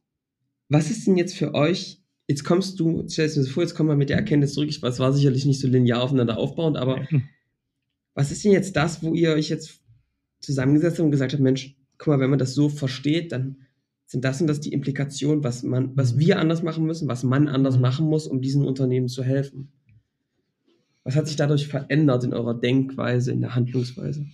Was 0.68 0.90
ist 0.90 1.06
denn 1.06 1.16
jetzt 1.16 1.36
für 1.36 1.54
euch, 1.54 2.00
jetzt 2.26 2.44
kommst 2.44 2.80
du, 2.80 3.06
stellst 3.08 3.36
du 3.36 3.42
dir 3.42 3.48
vor, 3.48 3.62
jetzt 3.62 3.74
kommen 3.74 3.88
wir 3.88 3.96
mit 3.96 4.10
der 4.10 4.16
Erkenntnis 4.16 4.54
zurück, 4.54 4.68
ich, 4.68 4.82
es 4.82 4.98
war 4.98 5.12
sicherlich 5.12 5.46
nicht 5.46 5.60
so 5.60 5.68
linear 5.68 6.02
aufeinander 6.02 6.38
aufbauend, 6.38 6.76
aber 6.76 7.06
hm. 7.08 7.22
was 8.14 8.30
ist 8.30 8.44
denn 8.44 8.52
jetzt 8.52 8.76
das, 8.76 9.02
wo 9.02 9.14
ihr 9.14 9.32
euch 9.32 9.48
jetzt 9.48 9.80
zusammengesetzt 10.40 10.98
habt 10.98 11.04
und 11.04 11.10
gesagt 11.10 11.32
habt, 11.32 11.42
Mensch, 11.42 11.76
guck 11.96 12.08
mal, 12.08 12.20
wenn 12.20 12.30
man 12.30 12.38
das 12.38 12.54
so 12.54 12.68
versteht, 12.68 13.32
dann 13.32 13.56
sind 14.06 14.24
das 14.24 14.40
und 14.40 14.46
das 14.46 14.60
die 14.60 14.72
Implikationen, 14.72 15.44
was 15.44 15.62
man, 15.62 15.96
was 15.96 16.14
mhm. 16.14 16.20
wir 16.20 16.38
anders 16.38 16.62
machen 16.62 16.86
müssen, 16.86 17.08
was 17.08 17.24
man 17.24 17.48
anders 17.48 17.76
mhm. 17.76 17.82
machen 17.82 18.06
muss, 18.06 18.26
um 18.26 18.40
diesen 18.40 18.64
Unternehmen 18.64 19.08
zu 19.08 19.22
helfen. 19.22 19.72
Was 21.08 21.16
hat 21.16 21.26
sich 21.26 21.36
dadurch 21.36 21.68
verändert 21.68 22.22
in 22.24 22.34
eurer 22.34 22.52
Denkweise, 22.52 23.32
in 23.32 23.40
der 23.40 23.54
Handlungsweise? 23.54 24.26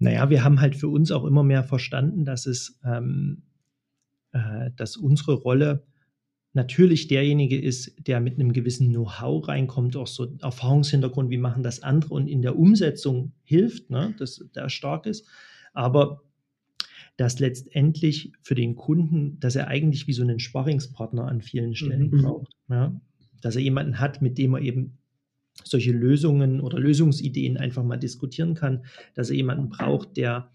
Naja, 0.00 0.28
wir 0.28 0.42
haben 0.42 0.60
halt 0.60 0.74
für 0.74 0.88
uns 0.88 1.12
auch 1.12 1.24
immer 1.24 1.44
mehr 1.44 1.62
verstanden, 1.62 2.24
dass 2.24 2.46
es, 2.46 2.80
ähm, 2.84 3.42
äh, 4.32 4.72
dass 4.74 4.96
unsere 4.96 5.34
Rolle 5.34 5.84
natürlich 6.52 7.06
derjenige 7.06 7.56
ist, 7.56 8.08
der 8.08 8.18
mit 8.18 8.40
einem 8.40 8.52
gewissen 8.52 8.88
Know-how 8.88 9.46
reinkommt, 9.46 9.94
auch 9.94 10.08
so 10.08 10.36
Erfahrungshintergrund, 10.42 11.30
wie 11.30 11.38
machen 11.38 11.62
das 11.62 11.84
andere 11.84 12.12
und 12.12 12.26
in 12.26 12.42
der 12.42 12.58
Umsetzung 12.58 13.30
hilft, 13.44 13.88
ne, 13.90 14.12
dass 14.18 14.44
der 14.52 14.68
stark 14.68 15.06
ist. 15.06 15.28
Aber 15.74 16.22
dass 17.16 17.38
letztendlich 17.38 18.32
für 18.42 18.56
den 18.56 18.74
Kunden, 18.74 19.38
dass 19.38 19.54
er 19.54 19.68
eigentlich 19.68 20.08
wie 20.08 20.12
so 20.12 20.22
einen 20.22 20.40
Sparringspartner 20.40 21.28
an 21.28 21.40
vielen 21.40 21.76
Stellen 21.76 22.10
mhm. 22.10 22.22
braucht. 22.22 22.56
Ja? 22.68 23.00
Dass 23.42 23.54
er 23.54 23.62
jemanden 23.62 24.00
hat, 24.00 24.22
mit 24.22 24.38
dem 24.38 24.54
er 24.54 24.60
eben 24.60 24.98
solche 25.64 25.92
Lösungen 25.92 26.60
oder 26.60 26.78
Lösungsideen 26.78 27.56
einfach 27.56 27.84
mal 27.84 27.96
diskutieren 27.96 28.54
kann, 28.54 28.84
dass 29.14 29.30
er 29.30 29.36
jemanden 29.36 29.68
braucht, 29.68 30.16
der 30.16 30.50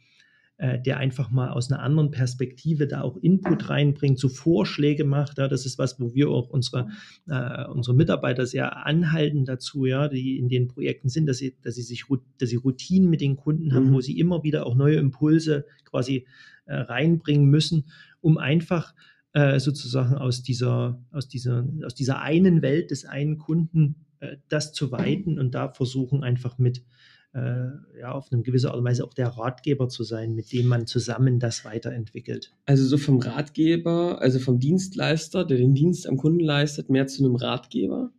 äh, 0.58 0.80
der 0.82 1.00
einfach 1.00 1.32
mal 1.32 1.50
aus 1.50 1.70
einer 1.70 1.82
anderen 1.82 2.12
Perspektive 2.12 2.88
da 2.88 3.02
auch 3.02 3.18
Input 3.18 3.70
reinbringt, 3.70 4.18
so 4.18 4.30
Vorschläge 4.30 5.04
macht. 5.04 5.38
Ja, 5.38 5.50
das 5.50 5.66
ist 5.66 5.78
was, 5.78 6.00
wo 6.00 6.16
wir 6.16 6.30
auch 6.30 6.48
unsere, 6.48 6.88
äh, 7.28 7.66
unsere 7.68 7.94
Mitarbeiter 7.94 8.46
sehr 8.46 8.86
anhalten 8.86 9.44
dazu, 9.44 9.84
ja, 9.84 10.08
die 10.08 10.38
in 10.40 10.48
den 10.48 10.70
Projekten 10.70 11.10
sind, 11.10 11.26
dass 11.26 11.40
sie, 11.40 11.58
dass 11.62 11.76
sie 11.76 11.82
sich, 11.82 12.06
dass 12.38 12.48
sie 12.48 12.56
Routinen 12.56 13.10
mit 13.10 13.20
den 13.20 13.36
Kunden 13.36 13.74
haben, 13.74 13.90
mhm. 13.90 13.94
wo 13.96 14.00
sie 14.00 14.18
immer 14.18 14.44
wieder 14.44 14.66
auch 14.66 14.76
neue 14.76 14.96
Impulse 14.96 15.66
quasi 15.84 16.26
äh, 16.68 16.76
reinbringen 16.76 17.50
müssen, 17.50 17.88
um 18.22 18.38
einfach 18.38 18.94
äh, 19.34 19.60
sozusagen 19.60 20.16
aus 20.16 20.42
dieser, 20.42 21.04
aus 21.12 21.28
dieser, 21.28 21.68
aus 21.84 21.96
dieser 21.96 22.22
einen 22.22 22.62
Welt 22.62 22.92
des 22.92 23.04
einen 23.04 23.38
Kunden 23.38 24.05
das 24.50 24.74
zu 24.74 24.92
weiten 24.92 25.40
und 25.40 25.56
da 25.56 25.70
versuchen 25.70 26.24
einfach 26.24 26.58
mit 26.58 26.84
äh, 27.36 28.00
ja, 28.00 28.14
auf 28.14 28.32
eine 28.32 28.42
gewisse 28.44 28.70
Art 28.70 28.78
und 28.78 28.86
Weise 28.86 29.04
auch 29.04 29.14
der 29.14 29.28
Ratgeber 29.28 29.90
zu 29.90 30.04
sein, 30.04 30.36
mit 30.36 30.54
dem 30.54 30.68
man 30.68 30.88
zusammen 30.88 31.40
das 31.40 31.66
weiterentwickelt. 31.66 32.54
Also 32.66 32.86
so 32.86 32.98
vom 32.98 33.20
Ratgeber, 33.20 34.22
also 34.22 34.40
vom 34.40 34.60
Dienstleister, 34.60 35.44
der 35.44 35.58
den 35.58 35.74
Dienst 35.74 36.08
am 36.08 36.16
Kunden 36.16 36.40
leistet, 36.40 36.90
mehr 36.90 37.08
zu 37.08 37.26
einem 37.26 37.36
Ratgeber? 37.36 38.12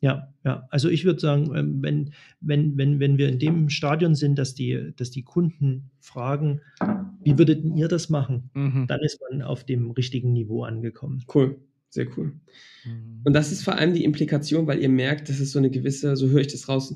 Ja, 0.00 0.32
ja. 0.44 0.66
Also 0.70 0.88
ich 0.88 1.04
würde 1.04 1.20
sagen, 1.20 1.54
ähm, 1.54 1.82
wenn, 1.82 2.14
wenn, 2.40 2.78
wenn, 2.78 3.00
wenn 3.00 3.18
wir 3.18 3.28
in 3.28 3.38
dem 3.38 3.68
Stadion 3.68 4.14
sind, 4.14 4.38
dass 4.38 4.54
die, 4.54 4.92
dass 4.96 5.10
die 5.10 5.24
Kunden 5.24 5.90
fragen, 5.98 6.60
wie 7.22 7.36
würdet 7.38 7.64
ihr 7.64 7.88
das 7.88 8.08
machen, 8.08 8.50
mhm. 8.54 8.86
dann 8.86 9.00
ist 9.00 9.20
man 9.28 9.42
auf 9.42 9.64
dem 9.64 9.90
richtigen 9.90 10.32
Niveau 10.32 10.62
angekommen. 10.62 11.24
Cool. 11.34 11.60
Sehr 11.90 12.06
cool. 12.16 12.32
Mhm. 12.84 13.20
Und 13.24 13.32
das 13.32 13.52
ist 13.52 13.62
vor 13.62 13.74
allem 13.76 13.94
die 13.94 14.04
Implikation, 14.04 14.66
weil 14.66 14.80
ihr 14.80 14.88
merkt, 14.88 15.28
dass 15.28 15.40
es 15.40 15.52
so 15.52 15.58
eine 15.58 15.70
gewisse, 15.70 16.16
so 16.16 16.28
höre 16.28 16.40
ich 16.40 16.48
das 16.48 16.68
raus, 16.68 16.94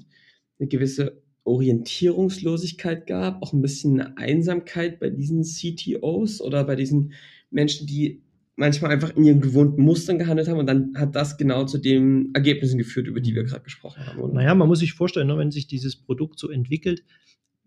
eine 0.59 0.69
gewisse 0.69 1.23
Orientierungslosigkeit 1.45 3.07
gab, 3.07 3.43
auch 3.43 3.53
ein 3.53 3.61
bisschen 3.61 4.01
eine 4.01 4.17
Einsamkeit 4.17 4.99
bei 5.01 5.11
diesen 5.11 5.43
CTOs 5.43 6.41
oder 6.41 6.65
bei 6.65 6.77
diesen 6.77 7.13
Menschen, 7.51 7.87
die 7.87 8.23
manchmal 8.57 8.93
einfach 8.93 9.15
in 9.17 9.25
ihren 9.25 9.41
gewohnten 9.41 9.83
Mustern 9.83 10.19
gehandelt 10.19 10.49
haben 10.49 10.59
und 10.59 10.67
dann 10.67 10.93
hat 10.97 11.15
das 11.17 11.37
genau 11.37 11.65
zu 11.65 11.79
den 11.79 12.31
Ergebnissen 12.35 12.79
geführt, 12.79 13.09
über 13.09 13.21
die 13.21 13.35
wir 13.35 13.45
gerade 13.45 13.65
gesprochen 13.65 14.07
haben. 14.07 14.21
Oder? 14.21 14.35
Naja, 14.35 14.55
man 14.55 14.69
muss 14.69 14.79
sich 14.79 14.93
vorstellen, 14.93 15.27
ne, 15.27 15.37
wenn 15.37 15.51
sich 15.51 15.67
dieses 15.67 15.97
Produkt 15.97 16.39
so 16.39 16.49
entwickelt, 16.51 17.03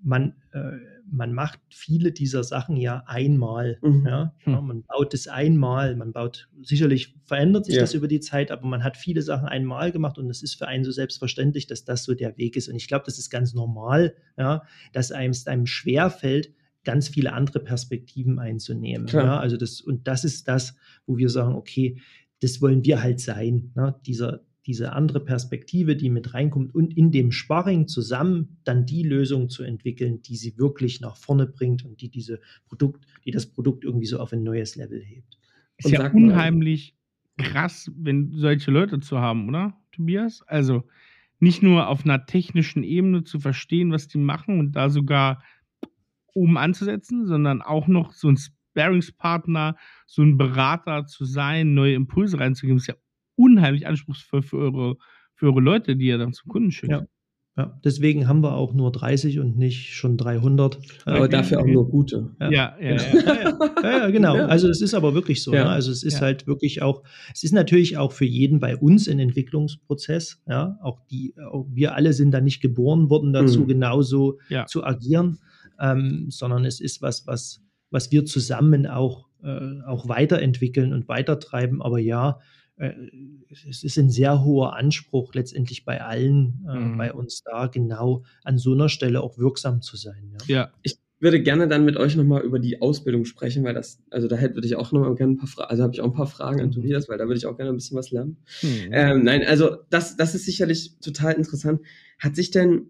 man, 0.02 0.36
äh, 0.52 0.78
man 1.10 1.34
macht 1.34 1.60
viele 1.70 2.12
dieser 2.12 2.44
Sachen 2.44 2.78
ja 2.78 3.04
einmal. 3.06 3.80
Mhm. 3.82 4.06
Ja? 4.06 4.34
ja? 4.46 4.58
Hm. 4.58 4.68
man 4.68 4.84
baut 4.84 5.14
es 5.14 5.28
einmal, 5.28 5.96
man 5.96 6.12
baut, 6.12 6.50
sicherlich 6.62 7.16
verändert 7.24 7.66
sich 7.66 7.76
ja. 7.76 7.82
das 7.82 7.94
über 7.94 8.08
die 8.08 8.20
Zeit, 8.20 8.52
aber 8.52 8.68
man 8.68 8.84
hat 8.84 8.98
viele 8.98 9.22
Sachen 9.22 9.48
einmal 9.48 9.92
gemacht 9.92 10.18
und 10.18 10.30
es 10.30 10.44
ist 10.44 10.56
für 10.56 10.68
einen 10.68 10.84
so 10.84 10.92
selbstverständlich, 10.92 11.68
dass 11.68 11.86
das 11.86 12.04
so 12.04 12.14
der 12.14 12.38
Weg 12.38 12.56
ist. 12.56 12.68
Und 12.68 12.76
ich 12.76 12.88
glaube, 12.88 13.06
das 13.06 13.18
ist 13.18 13.30
ganz 13.30 13.54
normal, 13.54 14.16
ja, 14.38 14.64
dass 14.94 15.12
einem 15.12 15.32
es 15.32 15.48
einem 15.48 15.66
schwerfällt, 15.66 16.54
ganz 16.84 17.10
viele 17.10 17.34
andere 17.34 17.60
Perspektiven 17.60 18.40
einzunehmen. 18.40 19.08
Ja? 19.08 19.40
Also 19.40 19.58
das, 19.58 19.82
und 19.82 20.08
das 20.08 20.24
ist 20.24 20.48
das, 20.48 20.76
wo 21.06 21.18
wir 21.18 21.30
sagen, 21.30 21.56
okay, 21.56 22.00
das 22.40 22.62
wollen 22.62 22.86
wir 22.86 23.02
halt 23.02 23.20
sein, 23.20 23.72
ne? 23.76 24.00
dieser, 24.06 24.42
diese 24.68 24.94
andere 24.94 25.22
Perspektive, 25.22 25.96
die 25.96 26.10
mit 26.10 26.34
reinkommt 26.34 26.76
und 26.76 26.96
in 26.96 27.12
dem 27.12 27.32
Sparring 27.32 27.88
zusammen 27.88 28.58
dann 28.66 28.86
die 28.86 29.04
Lösung 29.04 29.50
zu 29.50 29.64
entwickeln, 29.64 30.22
die 30.22 30.36
sie 30.36 30.58
wirklich 30.58 31.00
nach 31.00 31.16
vorne 31.16 31.48
bringt 31.48 31.86
und 31.86 32.02
die 32.02 32.10
diese 32.10 32.42
Produkt, 32.68 33.06
die 33.26 33.32
das 33.32 33.46
Produkt 33.46 33.86
irgendwie 33.86 34.06
so 34.06 34.20
auf 34.20 34.34
ein 34.34 34.44
neues 34.44 34.76
Level 34.76 35.02
hebt. 35.02 35.40
Ist 35.78 35.90
ja 35.92 36.12
unheimlich 36.12 36.96
krass, 37.38 37.90
wenn 37.96 38.32
solche 38.34 38.72
Leute 38.72 39.00
zu 39.00 39.20
haben, 39.20 39.48
oder, 39.48 39.74
Tobias? 39.94 40.44
Also 40.48 40.84
nicht 41.40 41.64
nur 41.64 41.88
auf 41.88 42.04
einer 42.04 42.26
technischen 42.26 42.84
Ebene 42.84 43.24
zu 43.24 43.40
verstehen, 43.40 43.92
was 43.92 44.08
die 44.08 44.18
machen 44.18 44.60
und 44.60 44.74
da 44.74 44.90
sogar 44.90 45.44
oben 46.34 46.58
anzusetzen, 46.58 47.26
sondern 47.26 47.62
auch 47.62 47.88
noch 47.88 48.12
so 48.12 48.28
ein 48.28 48.38
Sparingspartner, 48.38 49.78
so 50.06 50.24
ein 50.24 50.38
Berater 50.38 51.06
zu 51.06 51.26
sein, 51.26 51.74
neue 51.74 51.94
Impulse 51.94 52.40
reinzugeben, 52.40 52.78
ist 52.78 52.88
ja 52.88 52.96
unheimlich 53.38 53.88
anspruchsvoll 53.88 54.42
für 54.42 54.58
eure, 54.58 54.96
für 55.34 55.48
eure 55.48 55.62
Leute, 55.62 55.96
die 55.96 56.08
ihr 56.08 56.18
dann 56.18 56.34
zum 56.34 56.50
Kunden 56.50 56.72
schickt. 56.72 56.92
Ja. 56.92 57.06
Ja, 57.58 57.76
deswegen 57.84 58.28
haben 58.28 58.44
wir 58.44 58.54
auch 58.54 58.76
nur 58.76 58.92
30 58.92 59.40
und 59.40 59.58
nicht 59.58 59.96
schon 59.96 60.16
300. 60.16 60.78
Aber 61.06 61.22
okay. 61.22 61.30
dafür 61.30 61.62
auch 61.62 61.66
nur 61.66 61.90
gute. 61.90 62.36
Ja, 62.40 62.52
ja, 62.52 62.78
ja. 62.80 62.98
ja, 63.02 63.58
ja 63.84 64.10
genau. 64.12 64.36
Also 64.36 64.70
es 64.70 64.80
ist 64.80 64.94
aber 64.94 65.16
wirklich 65.16 65.42
so. 65.42 65.50
Ne? 65.50 65.68
Also 65.68 65.92
es 65.92 66.04
ist 66.04 66.22
halt 66.22 66.46
wirklich 66.46 66.84
auch, 66.84 67.02
es 67.34 67.44
ist 67.44 67.54
natürlich 67.54 67.98
auch 67.98 68.12
für 68.12 68.26
jeden 68.26 68.60
bei 68.60 68.78
uns 68.78 69.10
ein 69.10 69.18
Entwicklungsprozess. 69.18 70.40
Ja, 70.48 70.78
auch 70.84 71.00
die, 71.10 71.34
auch 71.52 71.66
wir 71.72 71.96
alle 71.96 72.14
sind 72.14 72.30
da 72.30 72.42
nicht 72.42 72.62
geboren 72.62 73.10
worden 73.10 73.34
dazu, 73.34 73.62
mhm. 73.62 73.68
genauso 73.68 74.38
zu 74.68 74.84
agieren, 74.84 75.40
ähm, 75.80 76.28
sondern 76.30 76.64
es 76.64 76.80
ist 76.80 77.02
was, 77.02 77.26
was, 77.26 77.64
was 77.90 78.12
wir 78.12 78.26
zusammen 78.26 78.86
auch, 78.86 79.30
äh, 79.44 79.82
auch 79.88 80.08
weiterentwickeln 80.08 80.94
und 80.94 81.08
weitertreiben. 81.08 81.82
Aber 81.82 81.98
ja, 81.98 82.40
es 82.78 83.84
ist 83.84 83.98
ein 83.98 84.10
sehr 84.10 84.44
hoher 84.44 84.76
Anspruch 84.76 85.34
letztendlich 85.34 85.84
bei 85.84 86.02
allen, 86.02 86.66
äh, 86.70 86.80
mhm. 86.80 86.98
bei 86.98 87.12
uns 87.12 87.42
da 87.44 87.68
genau 87.68 88.24
an 88.44 88.58
so 88.58 88.74
einer 88.74 88.90
Stelle 88.90 89.22
auch 89.22 89.38
wirksam 89.38 89.82
zu 89.82 89.98
sein. 89.98 90.36
Ja, 90.48 90.56
ja 90.56 90.72
ich 90.84 91.00
würde 91.20 91.42
gerne 91.42 91.68
dann 91.68 91.86
mit 91.86 91.98
euch 91.98 92.16
nochmal 92.16 92.44
über 92.44 92.60
die 92.60 92.82
Ausbildung 92.82 93.26
sprechen, 93.26 93.64
weil 93.64 93.74
das, 93.74 94.00
also 94.12 94.28
da 94.28 94.36
hätte 94.36 94.60
ich 94.64 94.76
auch 94.76 94.92
nochmal 94.92 95.16
gerne 95.16 95.34
ein 95.34 95.38
paar 95.38 95.48
Fragen, 95.48 95.70
also 95.72 95.84
habe 95.84 95.94
ich 95.94 96.02
auch 96.02 96.06
ein 96.06 96.14
paar 96.14 96.28
Fragen 96.28 96.62
an 96.62 96.68
mhm. 96.68 96.74
Tobias, 96.74 97.10
weil 97.10 97.18
da 97.18 97.26
würde 97.26 97.38
ich 97.38 97.48
auch 97.48 97.58
gerne 97.58 97.72
ein 97.72 97.76
bisschen 97.76 97.98
was 97.98 98.12
lernen. 98.12 98.38
Mhm. 98.62 98.90
Ähm, 98.92 99.24
nein, 99.24 99.44
also 99.48 99.78
das, 99.90 100.16
das 100.16 100.36
ist 100.36 100.46
sicherlich 100.46 101.00
total 101.00 101.34
interessant. 101.34 101.82
Hat 102.20 102.36
sich 102.36 102.52
denn, 102.52 102.90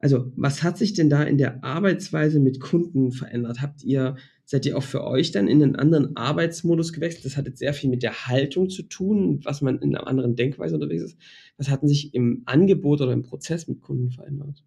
also 0.00 0.32
was 0.34 0.64
hat 0.64 0.76
sich 0.76 0.94
denn 0.94 1.08
da 1.08 1.22
in 1.22 1.38
der 1.38 1.62
Arbeitsweise 1.62 2.40
mit 2.40 2.58
Kunden 2.58 3.12
verändert? 3.12 3.62
Habt 3.62 3.84
ihr 3.84 4.16
seid 4.44 4.66
ihr 4.66 4.76
auch 4.76 4.82
für 4.82 5.04
euch 5.04 5.32
dann 5.32 5.48
in 5.48 5.62
einen 5.62 5.76
anderen 5.76 6.16
Arbeitsmodus 6.16 6.92
gewechselt? 6.92 7.24
Das 7.24 7.36
hat 7.36 7.46
jetzt 7.46 7.58
sehr 7.58 7.74
viel 7.74 7.90
mit 7.90 8.02
der 8.02 8.26
Haltung 8.26 8.68
zu 8.68 8.82
tun, 8.82 9.40
was 9.44 9.62
man 9.62 9.78
in 9.78 9.94
einer 9.94 10.06
anderen 10.06 10.36
Denkweise 10.36 10.74
unterwegs 10.74 11.04
ist. 11.04 11.18
Was 11.56 11.70
hatten 11.70 11.88
sich 11.88 12.14
im 12.14 12.42
Angebot 12.46 13.00
oder 13.00 13.12
im 13.12 13.22
Prozess 13.22 13.68
mit 13.68 13.80
Kunden 13.80 14.10
verändert? 14.10 14.62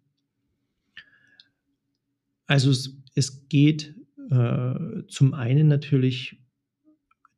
Also 2.46 2.70
es, 2.70 2.96
es 3.14 3.48
geht 3.48 3.94
äh, 4.30 5.04
zum 5.08 5.34
einen 5.34 5.68
natürlich 5.68 6.37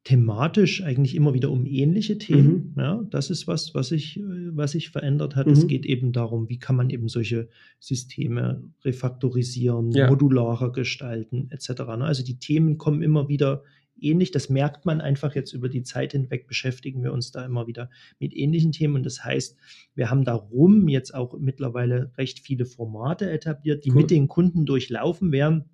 thematisch 0.04 0.82
eigentlich 0.82 1.14
immer 1.14 1.34
wieder 1.34 1.50
um 1.50 1.66
ähnliche 1.66 2.16
Themen. 2.16 2.72
Mhm. 2.74 2.80
Ja, 2.80 3.04
das 3.10 3.28
ist 3.28 3.46
was, 3.46 3.74
was 3.74 3.88
sich, 3.88 4.18
was 4.52 4.72
sich 4.72 4.90
verändert 4.90 5.36
hat. 5.36 5.46
Mhm. 5.46 5.52
Es 5.52 5.66
geht 5.66 5.84
eben 5.84 6.12
darum, 6.12 6.48
wie 6.48 6.58
kann 6.58 6.76
man 6.76 6.88
eben 6.88 7.08
solche 7.08 7.48
Systeme 7.80 8.62
refaktorisieren, 8.82 9.90
ja. 9.92 10.08
modularer 10.08 10.72
gestalten, 10.72 11.48
etc. 11.50 11.82
Ne? 11.98 12.04
Also 12.04 12.24
die 12.24 12.38
Themen 12.38 12.78
kommen 12.78 13.02
immer 13.02 13.28
wieder 13.28 13.62
ähnlich. 14.00 14.30
Das 14.30 14.48
merkt 14.48 14.86
man 14.86 15.02
einfach 15.02 15.34
jetzt 15.34 15.52
über 15.52 15.68
die 15.68 15.82
Zeit 15.82 16.12
hinweg, 16.12 16.46
beschäftigen 16.46 17.02
wir 17.02 17.12
uns 17.12 17.30
da 17.30 17.44
immer 17.44 17.66
wieder 17.66 17.90
mit 18.18 18.34
ähnlichen 18.34 18.72
Themen. 18.72 18.96
Und 18.96 19.04
das 19.04 19.22
heißt, 19.22 19.58
wir 19.94 20.10
haben 20.10 20.24
darum 20.24 20.88
jetzt 20.88 21.14
auch 21.14 21.38
mittlerweile 21.38 22.10
recht 22.16 22.40
viele 22.40 22.64
Formate 22.64 23.30
etabliert, 23.30 23.84
die 23.84 23.90
cool. 23.90 23.96
mit 23.96 24.10
den 24.10 24.28
Kunden 24.28 24.64
durchlaufen 24.64 25.30
werden, 25.30 25.66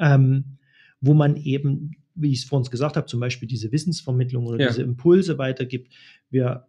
ähm, 0.00 0.56
wo 1.00 1.14
man 1.14 1.36
eben 1.36 1.92
wie 2.14 2.32
ich 2.32 2.40
es 2.40 2.44
vorhin 2.44 2.70
gesagt 2.70 2.96
habe, 2.96 3.06
zum 3.06 3.20
Beispiel 3.20 3.48
diese 3.48 3.72
Wissensvermittlung 3.72 4.46
oder 4.46 4.60
ja. 4.60 4.68
diese 4.68 4.82
Impulse 4.82 5.38
weitergibt. 5.38 5.92
Wir 6.30 6.66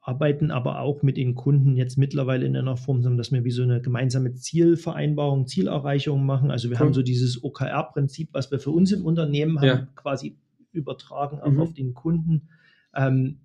arbeiten 0.00 0.50
aber 0.50 0.80
auch 0.80 1.02
mit 1.02 1.16
den 1.16 1.34
Kunden 1.34 1.76
jetzt 1.76 1.98
mittlerweile 1.98 2.46
in 2.46 2.56
einer 2.56 2.76
Form, 2.76 3.02
dass 3.16 3.32
wir 3.32 3.44
wie 3.44 3.50
so 3.50 3.62
eine 3.62 3.80
gemeinsame 3.80 4.34
Zielvereinbarung, 4.34 5.46
Zielerreichung 5.46 6.24
machen. 6.24 6.50
Also 6.50 6.70
wir 6.70 6.76
cool. 6.76 6.86
haben 6.86 6.94
so 6.94 7.02
dieses 7.02 7.44
OKR-Prinzip, 7.44 8.30
was 8.32 8.50
wir 8.50 8.58
für 8.58 8.70
uns 8.70 8.92
im 8.92 9.04
Unternehmen 9.04 9.62
ja. 9.62 9.76
haben, 9.76 9.88
quasi 9.94 10.36
übertragen 10.72 11.40
auch 11.40 11.50
mhm. 11.50 11.60
auf 11.60 11.74
den 11.74 11.94
Kunden 11.94 12.48
ähm, 12.94 13.40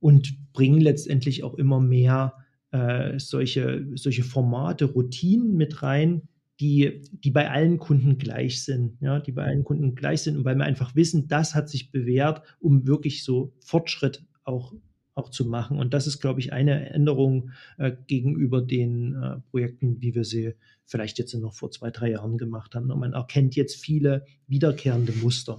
und 0.00 0.52
bringen 0.52 0.80
letztendlich 0.80 1.44
auch 1.44 1.54
immer 1.54 1.80
mehr 1.80 2.34
äh, 2.70 3.18
solche, 3.18 3.86
solche 3.94 4.24
Formate, 4.24 4.86
Routinen 4.86 5.56
mit 5.56 5.82
rein, 5.82 6.28
die, 6.60 7.02
die 7.12 7.30
bei 7.30 7.50
allen 7.50 7.78
Kunden 7.78 8.18
gleich 8.18 8.62
sind, 8.62 8.98
ja, 9.00 9.20
die 9.20 9.32
bei 9.32 9.44
allen 9.44 9.64
Kunden 9.64 9.94
gleich 9.94 10.22
sind 10.22 10.36
und 10.36 10.44
weil 10.44 10.56
wir 10.56 10.64
einfach 10.64 10.94
wissen, 10.94 11.28
das 11.28 11.54
hat 11.54 11.68
sich 11.68 11.90
bewährt, 11.90 12.42
um 12.60 12.86
wirklich 12.86 13.24
so 13.24 13.52
Fortschritt 13.60 14.24
auch 14.44 14.72
auch 15.16 15.30
zu 15.30 15.46
machen. 15.46 15.78
Und 15.78 15.94
das 15.94 16.06
ist, 16.06 16.20
glaube 16.20 16.40
ich, 16.40 16.52
eine 16.52 16.90
Änderung 16.90 17.50
äh, 17.78 17.92
gegenüber 18.06 18.60
den 18.60 19.14
äh, 19.14 19.40
Projekten, 19.50 20.00
wie 20.02 20.14
wir 20.14 20.24
sie 20.24 20.54
vielleicht 20.84 21.18
jetzt 21.18 21.34
noch 21.34 21.54
vor 21.54 21.70
zwei, 21.70 21.90
drei 21.90 22.10
Jahren 22.10 22.38
gemacht 22.38 22.74
haben. 22.74 22.90
Und 22.90 23.00
man 23.00 23.14
erkennt 23.14 23.56
jetzt 23.56 23.82
viele 23.82 24.26
wiederkehrende 24.46 25.12
Muster. 25.12 25.56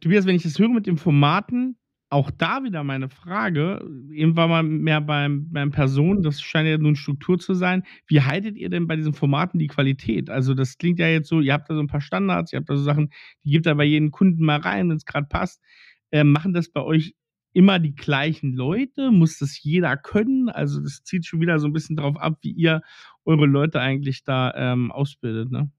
Tobias, 0.00 0.26
wenn 0.26 0.36
ich 0.36 0.42
das 0.42 0.58
höre 0.58 0.68
mit 0.68 0.86
den 0.86 0.98
Formaten, 0.98 1.76
auch 2.10 2.30
da 2.30 2.64
wieder 2.64 2.84
meine 2.84 3.10
Frage, 3.10 3.84
eben 4.12 4.34
war 4.34 4.48
mal 4.48 4.62
mehr 4.62 5.00
beim, 5.00 5.50
beim 5.52 5.70
Personen, 5.70 6.22
das 6.22 6.40
scheint 6.40 6.68
ja 6.68 6.78
nun 6.78 6.96
Struktur 6.96 7.38
zu 7.38 7.52
sein. 7.52 7.82
Wie 8.06 8.22
haltet 8.22 8.56
ihr 8.56 8.70
denn 8.70 8.86
bei 8.86 8.96
diesen 8.96 9.12
Formaten 9.12 9.58
die 9.58 9.66
Qualität? 9.66 10.30
Also, 10.30 10.54
das 10.54 10.78
klingt 10.78 10.98
ja 10.98 11.08
jetzt 11.08 11.28
so, 11.28 11.40
ihr 11.40 11.52
habt 11.52 11.68
da 11.68 11.74
so 11.74 11.80
ein 11.80 11.86
paar 11.86 12.00
Standards, 12.00 12.52
ihr 12.52 12.58
habt 12.58 12.70
da 12.70 12.76
so 12.76 12.82
Sachen, 12.82 13.10
die 13.44 13.50
gibt 13.50 13.66
da 13.66 13.74
bei 13.74 13.84
jedem 13.84 14.10
Kunden 14.10 14.44
mal 14.44 14.60
rein, 14.60 14.88
wenn 14.88 14.96
es 14.96 15.04
gerade 15.04 15.26
passt. 15.26 15.62
Äh, 16.10 16.24
machen 16.24 16.54
das 16.54 16.70
bei 16.70 16.80
euch 16.80 17.14
immer 17.52 17.78
die 17.78 17.94
gleichen 17.94 18.54
Leute? 18.54 19.10
Muss 19.10 19.38
das 19.38 19.62
jeder 19.62 19.96
können? 19.96 20.48
Also 20.48 20.80
das 20.80 21.02
zieht 21.02 21.26
schon 21.26 21.40
wieder 21.40 21.58
so 21.58 21.66
ein 21.66 21.72
bisschen 21.72 21.96
darauf 21.96 22.16
ab, 22.16 22.38
wie 22.40 22.52
ihr 22.52 22.80
eure 23.26 23.46
Leute 23.46 23.80
eigentlich 23.80 24.24
da 24.24 24.54
ähm, 24.54 24.90
ausbildet, 24.92 25.50
ne? 25.50 25.70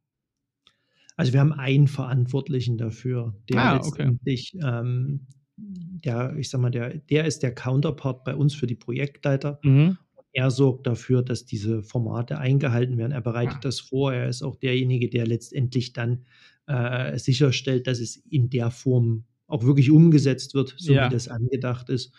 Also 1.15 1.33
wir 1.33 1.41
haben 1.41 1.51
einen 1.51 1.87
Verantwortlichen 1.87 2.77
dafür, 2.77 3.35
der 3.49 3.57
ah, 3.57 3.73
letztendlich, 3.73 4.53
okay. 4.55 4.79
ähm, 4.79 5.27
der, 5.59 6.35
ich 6.37 6.49
sag 6.49 6.61
mal, 6.61 6.69
der, 6.69 6.97
der 6.97 7.25
ist 7.25 7.43
der 7.43 7.53
Counterpart 7.53 8.23
bei 8.23 8.35
uns 8.35 8.55
für 8.55 8.67
die 8.67 8.75
Projektleiter. 8.75 9.59
Mhm. 9.63 9.97
Er 10.31 10.51
sorgt 10.51 10.85
dafür, 10.85 11.23
dass 11.23 11.45
diese 11.45 11.81
Formate 11.83 12.37
eingehalten 12.37 12.97
werden. 12.97 13.11
Er 13.11 13.21
bereitet 13.21 13.65
das 13.65 13.79
vor. 13.79 14.13
Er 14.13 14.29
ist 14.29 14.43
auch 14.43 14.55
derjenige, 14.55 15.09
der 15.09 15.25
letztendlich 15.25 15.93
dann 15.93 16.25
äh, 16.67 17.17
sicherstellt, 17.17 17.87
dass 17.87 17.99
es 17.99 18.15
in 18.15 18.49
der 18.49 18.69
Form 18.69 19.25
auch 19.47 19.63
wirklich 19.63 19.89
umgesetzt 19.89 20.53
wird, 20.53 20.75
so 20.77 20.93
ja. 20.93 21.07
wie 21.07 21.13
das 21.13 21.27
angedacht 21.27 21.89
ist. 21.89 22.13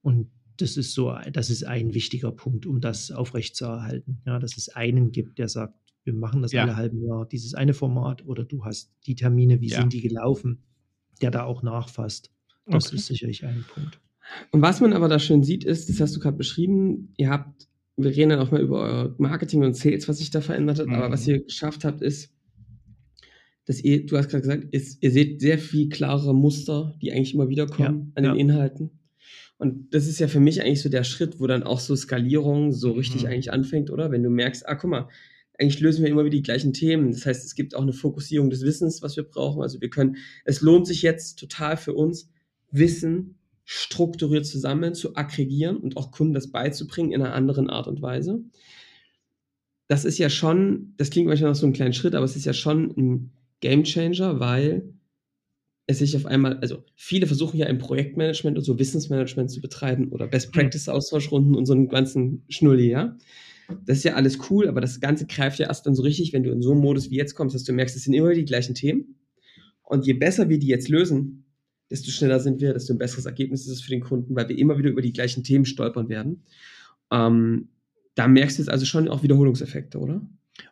Und 0.00 0.30
das 0.56 0.76
ist 0.76 0.94
so, 0.94 1.16
das 1.32 1.50
ist 1.50 1.64
ein 1.64 1.94
wichtiger 1.94 2.30
Punkt, 2.30 2.66
um 2.66 2.80
das 2.80 3.10
aufrechtzuerhalten. 3.10 4.22
Ja, 4.26 4.38
dass 4.38 4.56
es 4.56 4.68
einen 4.68 5.10
gibt, 5.10 5.38
der 5.38 5.48
sagt, 5.48 5.74
wir 6.04 6.14
machen 6.14 6.42
das 6.42 6.52
ja. 6.52 6.62
alle 6.62 6.76
halben 6.76 7.04
Jahr, 7.04 7.26
dieses 7.26 7.54
eine 7.54 7.74
Format 7.74 8.24
oder 8.26 8.44
du 8.44 8.64
hast 8.64 8.92
die 9.06 9.14
Termine, 9.14 9.60
wie 9.60 9.68
ja. 9.68 9.80
sind 9.80 9.92
die 9.92 10.00
gelaufen, 10.00 10.62
der 11.20 11.30
da 11.30 11.44
auch 11.44 11.62
nachfasst. 11.62 12.30
Das 12.70 12.86
okay. 12.86 12.96
ist 12.96 13.06
sicherlich 13.06 13.44
ein 13.44 13.64
Punkt. 13.72 14.00
Und 14.52 14.62
was 14.62 14.80
man 14.80 14.92
aber 14.92 15.08
da 15.08 15.18
schön 15.18 15.42
sieht, 15.42 15.64
ist, 15.64 15.88
das 15.88 16.00
hast 16.00 16.14
du 16.14 16.20
gerade 16.20 16.36
beschrieben, 16.36 17.12
ihr 17.16 17.30
habt, 17.30 17.68
wir 17.96 18.10
reden 18.10 18.30
dann 18.30 18.40
auch 18.40 18.50
mal 18.50 18.60
über 18.60 18.80
euer 18.80 19.14
Marketing 19.18 19.64
und 19.64 19.76
Sales, 19.76 20.08
was 20.08 20.18
sich 20.18 20.30
da 20.30 20.40
verändert 20.40 20.78
hat, 20.78 20.86
mhm. 20.86 20.94
aber 20.94 21.10
was 21.10 21.26
mhm. 21.26 21.34
ihr 21.34 21.44
geschafft 21.44 21.84
habt, 21.84 22.00
ist, 22.00 22.32
dass 23.66 23.82
ihr, 23.82 24.06
du 24.06 24.16
hast 24.16 24.28
gerade 24.28 24.42
gesagt, 24.42 24.64
ist, 24.72 25.02
ihr 25.02 25.10
seht 25.10 25.40
sehr 25.40 25.58
viel 25.58 25.88
klarere 25.88 26.34
Muster, 26.34 26.96
die 27.02 27.12
eigentlich 27.12 27.34
immer 27.34 27.48
wieder 27.48 27.66
kommen 27.66 28.12
ja, 28.14 28.16
an 28.16 28.22
den 28.22 28.34
ja. 28.34 28.34
Inhalten. 28.34 28.90
Und 29.58 29.94
das 29.94 30.06
ist 30.06 30.18
ja 30.18 30.28
für 30.28 30.40
mich 30.40 30.62
eigentlich 30.62 30.80
so 30.80 30.88
der 30.88 31.04
Schritt, 31.04 31.38
wo 31.38 31.46
dann 31.46 31.62
auch 31.62 31.80
so 31.80 31.94
Skalierung 31.94 32.72
so 32.72 32.92
richtig 32.92 33.22
mhm. 33.22 33.28
eigentlich 33.28 33.52
anfängt, 33.52 33.90
oder? 33.90 34.10
Wenn 34.10 34.22
du 34.22 34.30
merkst, 34.30 34.66
ah, 34.66 34.74
guck 34.74 34.90
mal, 34.90 35.08
eigentlich 35.58 35.80
lösen 35.80 36.02
wir 36.02 36.10
immer 36.10 36.24
wieder 36.24 36.36
die 36.36 36.42
gleichen 36.42 36.72
Themen. 36.72 37.12
Das 37.12 37.26
heißt, 37.26 37.44
es 37.44 37.54
gibt 37.54 37.74
auch 37.74 37.82
eine 37.82 37.92
Fokussierung 37.92 38.48
des 38.48 38.62
Wissens, 38.62 39.02
was 39.02 39.16
wir 39.16 39.24
brauchen. 39.24 39.60
Also 39.60 39.82
wir 39.82 39.90
können, 39.90 40.16
es 40.46 40.62
lohnt 40.62 40.86
sich 40.86 41.02
jetzt 41.02 41.38
total 41.38 41.76
für 41.76 41.92
uns, 41.92 42.30
Wissen 42.70 43.36
strukturiert 43.64 44.46
zusammen 44.46 44.94
zu 44.94 45.14
aggregieren 45.14 45.76
und 45.76 45.96
auch 45.96 46.10
Kunden 46.10 46.34
das 46.34 46.50
beizubringen 46.50 47.12
in 47.12 47.22
einer 47.22 47.34
anderen 47.34 47.70
Art 47.70 47.86
und 47.86 48.02
Weise. 48.02 48.42
Das 49.86 50.04
ist 50.04 50.18
ja 50.18 50.28
schon, 50.28 50.94
das 50.96 51.10
klingt 51.10 51.28
manchmal 51.28 51.50
noch 51.50 51.56
so 51.56 51.66
ein 51.66 51.72
kleinen 51.72 51.92
Schritt, 51.92 52.14
aber 52.14 52.24
es 52.24 52.36
ist 52.36 52.46
ja 52.46 52.52
schon 52.52 52.90
ein 52.96 53.32
Game 53.60 53.84
Changer, 53.84 54.40
weil 54.40 54.94
es 55.86 55.98
sich 55.98 56.16
auf 56.16 56.26
einmal, 56.26 56.58
also 56.58 56.84
viele 56.94 57.26
versuchen 57.26 57.58
ja 57.58 57.66
im 57.66 57.78
Projektmanagement 57.78 58.56
und 58.56 58.64
so 58.64 58.78
Wissensmanagement 58.78 59.50
zu 59.50 59.60
betreiben 59.60 60.08
oder 60.08 60.26
Best 60.26 60.48
mhm. 60.48 60.60
Practice 60.60 60.88
Austauschrunden 60.88 61.54
und 61.54 61.66
so 61.66 61.72
einen 61.72 61.88
ganzen 61.88 62.44
Schnulli, 62.48 62.90
ja. 62.90 63.16
Das 63.86 63.98
ist 63.98 64.04
ja 64.04 64.14
alles 64.14 64.38
cool, 64.50 64.68
aber 64.68 64.80
das 64.80 64.98
Ganze 64.98 65.26
greift 65.26 65.60
ja 65.60 65.68
erst 65.68 65.86
dann 65.86 65.94
so 65.94 66.02
richtig, 66.02 66.32
wenn 66.32 66.42
du 66.42 66.50
in 66.50 66.62
so 66.62 66.72
einem 66.72 66.80
Modus 66.80 67.10
wie 67.10 67.16
jetzt 67.16 67.34
kommst, 67.34 67.54
dass 67.54 67.62
du 67.62 67.72
merkst, 67.72 67.94
es 67.94 68.02
sind 68.02 68.14
immer 68.14 68.34
die 68.34 68.44
gleichen 68.44 68.74
Themen. 68.74 69.16
Und 69.84 70.06
je 70.06 70.14
besser 70.14 70.48
wir 70.48 70.58
die 70.58 70.66
jetzt 70.66 70.88
lösen, 70.88 71.44
desto 71.90 72.10
schneller 72.10 72.40
sind 72.40 72.60
wir, 72.60 72.72
desto 72.72 72.94
ein 72.94 72.98
besseres 72.98 73.26
Ergebnis 73.26 73.62
ist 73.62 73.72
es 73.72 73.80
für 73.82 73.90
den 73.90 74.00
Kunden, 74.00 74.34
weil 74.36 74.48
wir 74.48 74.58
immer 74.58 74.78
wieder 74.78 74.90
über 74.90 75.02
die 75.02 75.12
gleichen 75.12 75.44
Themen 75.44 75.64
stolpern 75.64 76.08
werden. 76.08 76.44
Ähm, 77.10 77.68
da 78.14 78.28
merkst 78.28 78.58
du 78.58 78.62
jetzt 78.62 78.70
also 78.70 78.86
schon 78.86 79.08
auch 79.08 79.22
Wiederholungseffekte, 79.22 79.98
oder? 79.98 80.22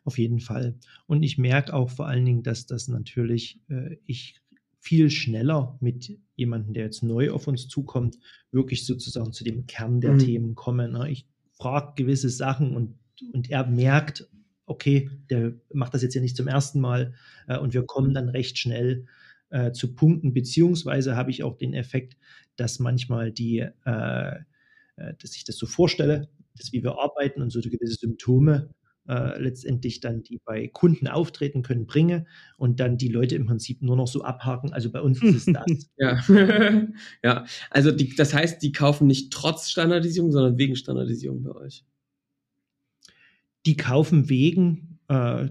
Auf 0.04 0.18
jeden 0.18 0.40
Fall. 0.40 0.78
Und 1.06 1.22
ich 1.22 1.38
merke 1.38 1.74
auch 1.74 1.90
vor 1.90 2.06
allen 2.06 2.24
Dingen, 2.24 2.42
dass 2.42 2.66
das 2.66 2.88
natürlich 2.88 3.60
äh, 3.68 3.96
ich 4.06 4.40
viel 4.80 5.10
schneller 5.10 5.76
mit 5.80 6.18
jemandem, 6.36 6.72
der 6.72 6.84
jetzt 6.84 7.02
neu 7.02 7.30
auf 7.32 7.46
uns 7.48 7.68
zukommt, 7.68 8.18
wirklich 8.52 8.86
sozusagen 8.86 9.32
zu 9.32 9.44
dem 9.44 9.66
Kern 9.66 10.00
der 10.00 10.14
mhm. 10.14 10.18
Themen 10.18 10.54
komme. 10.54 10.88
Ne? 10.88 11.10
Ich 11.10 11.26
frage 11.52 11.94
gewisse 11.96 12.30
Sachen 12.30 12.76
und, 12.76 12.98
und 13.32 13.50
er 13.50 13.66
merkt, 13.66 14.28
okay, 14.66 15.10
der 15.30 15.54
macht 15.72 15.94
das 15.94 16.02
jetzt 16.02 16.14
ja 16.14 16.20
nicht 16.20 16.36
zum 16.36 16.46
ersten 16.46 16.80
Mal 16.80 17.14
äh, 17.48 17.58
und 17.58 17.74
wir 17.74 17.84
kommen 17.84 18.14
dann 18.14 18.28
recht 18.28 18.58
schnell 18.58 19.06
äh, 19.50 19.72
zu 19.72 19.94
Punkten, 19.94 20.32
beziehungsweise 20.32 21.16
habe 21.16 21.30
ich 21.30 21.42
auch 21.42 21.56
den 21.56 21.74
Effekt, 21.74 22.16
dass 22.56 22.78
manchmal 22.78 23.32
die, 23.32 23.58
äh, 23.58 24.30
äh 24.96 25.14
dass 25.20 25.36
ich 25.36 25.44
das 25.44 25.56
so 25.56 25.66
vorstelle, 25.66 26.28
dass 26.56 26.72
wie 26.72 26.82
wir 26.82 26.98
arbeiten 26.98 27.42
und 27.42 27.50
so 27.50 27.60
gewisse 27.60 27.94
Symptome 27.94 28.70
äh, 29.08 29.40
letztendlich 29.40 30.00
dann, 30.00 30.22
die 30.22 30.38
bei 30.44 30.68
Kunden 30.68 31.08
auftreten 31.08 31.62
können, 31.62 31.86
bringe 31.86 32.26
und 32.58 32.78
dann 32.78 32.98
die 32.98 33.08
Leute 33.08 33.36
im 33.36 33.46
Prinzip 33.46 33.80
nur 33.80 33.96
noch 33.96 34.06
so 34.06 34.22
abhaken. 34.22 34.72
Also 34.72 34.90
bei 34.90 35.00
uns 35.00 35.22
ist 35.22 35.48
es 35.48 35.54
das. 35.54 35.90
ja. 35.96 36.22
ja, 37.24 37.46
also 37.70 37.90
die, 37.90 38.14
das 38.14 38.34
heißt, 38.34 38.62
die 38.62 38.72
kaufen 38.72 39.06
nicht 39.06 39.32
trotz 39.32 39.70
Standardisierung, 39.70 40.30
sondern 40.30 40.58
wegen 40.58 40.76
Standardisierung 40.76 41.42
bei 41.42 41.52
euch. 41.52 41.84
Die 43.64 43.76
kaufen 43.76 44.28
wegen 44.28 44.98
äh, 45.08 45.48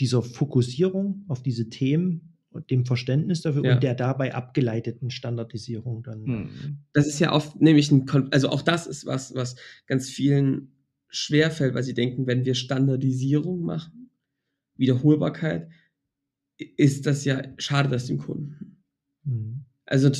dieser 0.00 0.22
Fokussierung 0.22 1.24
auf 1.28 1.42
diese 1.42 1.68
Themen 1.68 2.27
dem 2.70 2.86
Verständnis 2.86 3.42
dafür 3.42 3.64
ja. 3.64 3.74
und 3.74 3.82
der 3.82 3.94
dabei 3.94 4.34
abgeleiteten 4.34 5.10
Standardisierung 5.10 6.02
dann. 6.02 6.26
Hm. 6.26 6.78
Das 6.92 7.06
ist 7.06 7.18
ja 7.18 7.32
oft 7.32 7.60
nämlich 7.60 7.90
ein, 7.90 8.06
Kon 8.06 8.32
also 8.32 8.48
auch 8.48 8.62
das 8.62 8.86
ist 8.86 9.06
was, 9.06 9.34
was 9.34 9.56
ganz 9.86 10.08
vielen 10.08 10.72
schwerfällt, 11.08 11.74
weil 11.74 11.82
sie 11.82 11.94
denken, 11.94 12.26
wenn 12.26 12.44
wir 12.44 12.54
Standardisierung 12.54 13.62
machen, 13.62 14.10
Wiederholbarkeit, 14.76 15.68
ist 16.56 17.06
das 17.06 17.24
ja, 17.24 17.42
schade 17.58 17.88
das 17.88 18.06
dem 18.06 18.18
Kunden. 18.18 18.82
Mhm. 19.24 19.64
Also, 19.86 20.10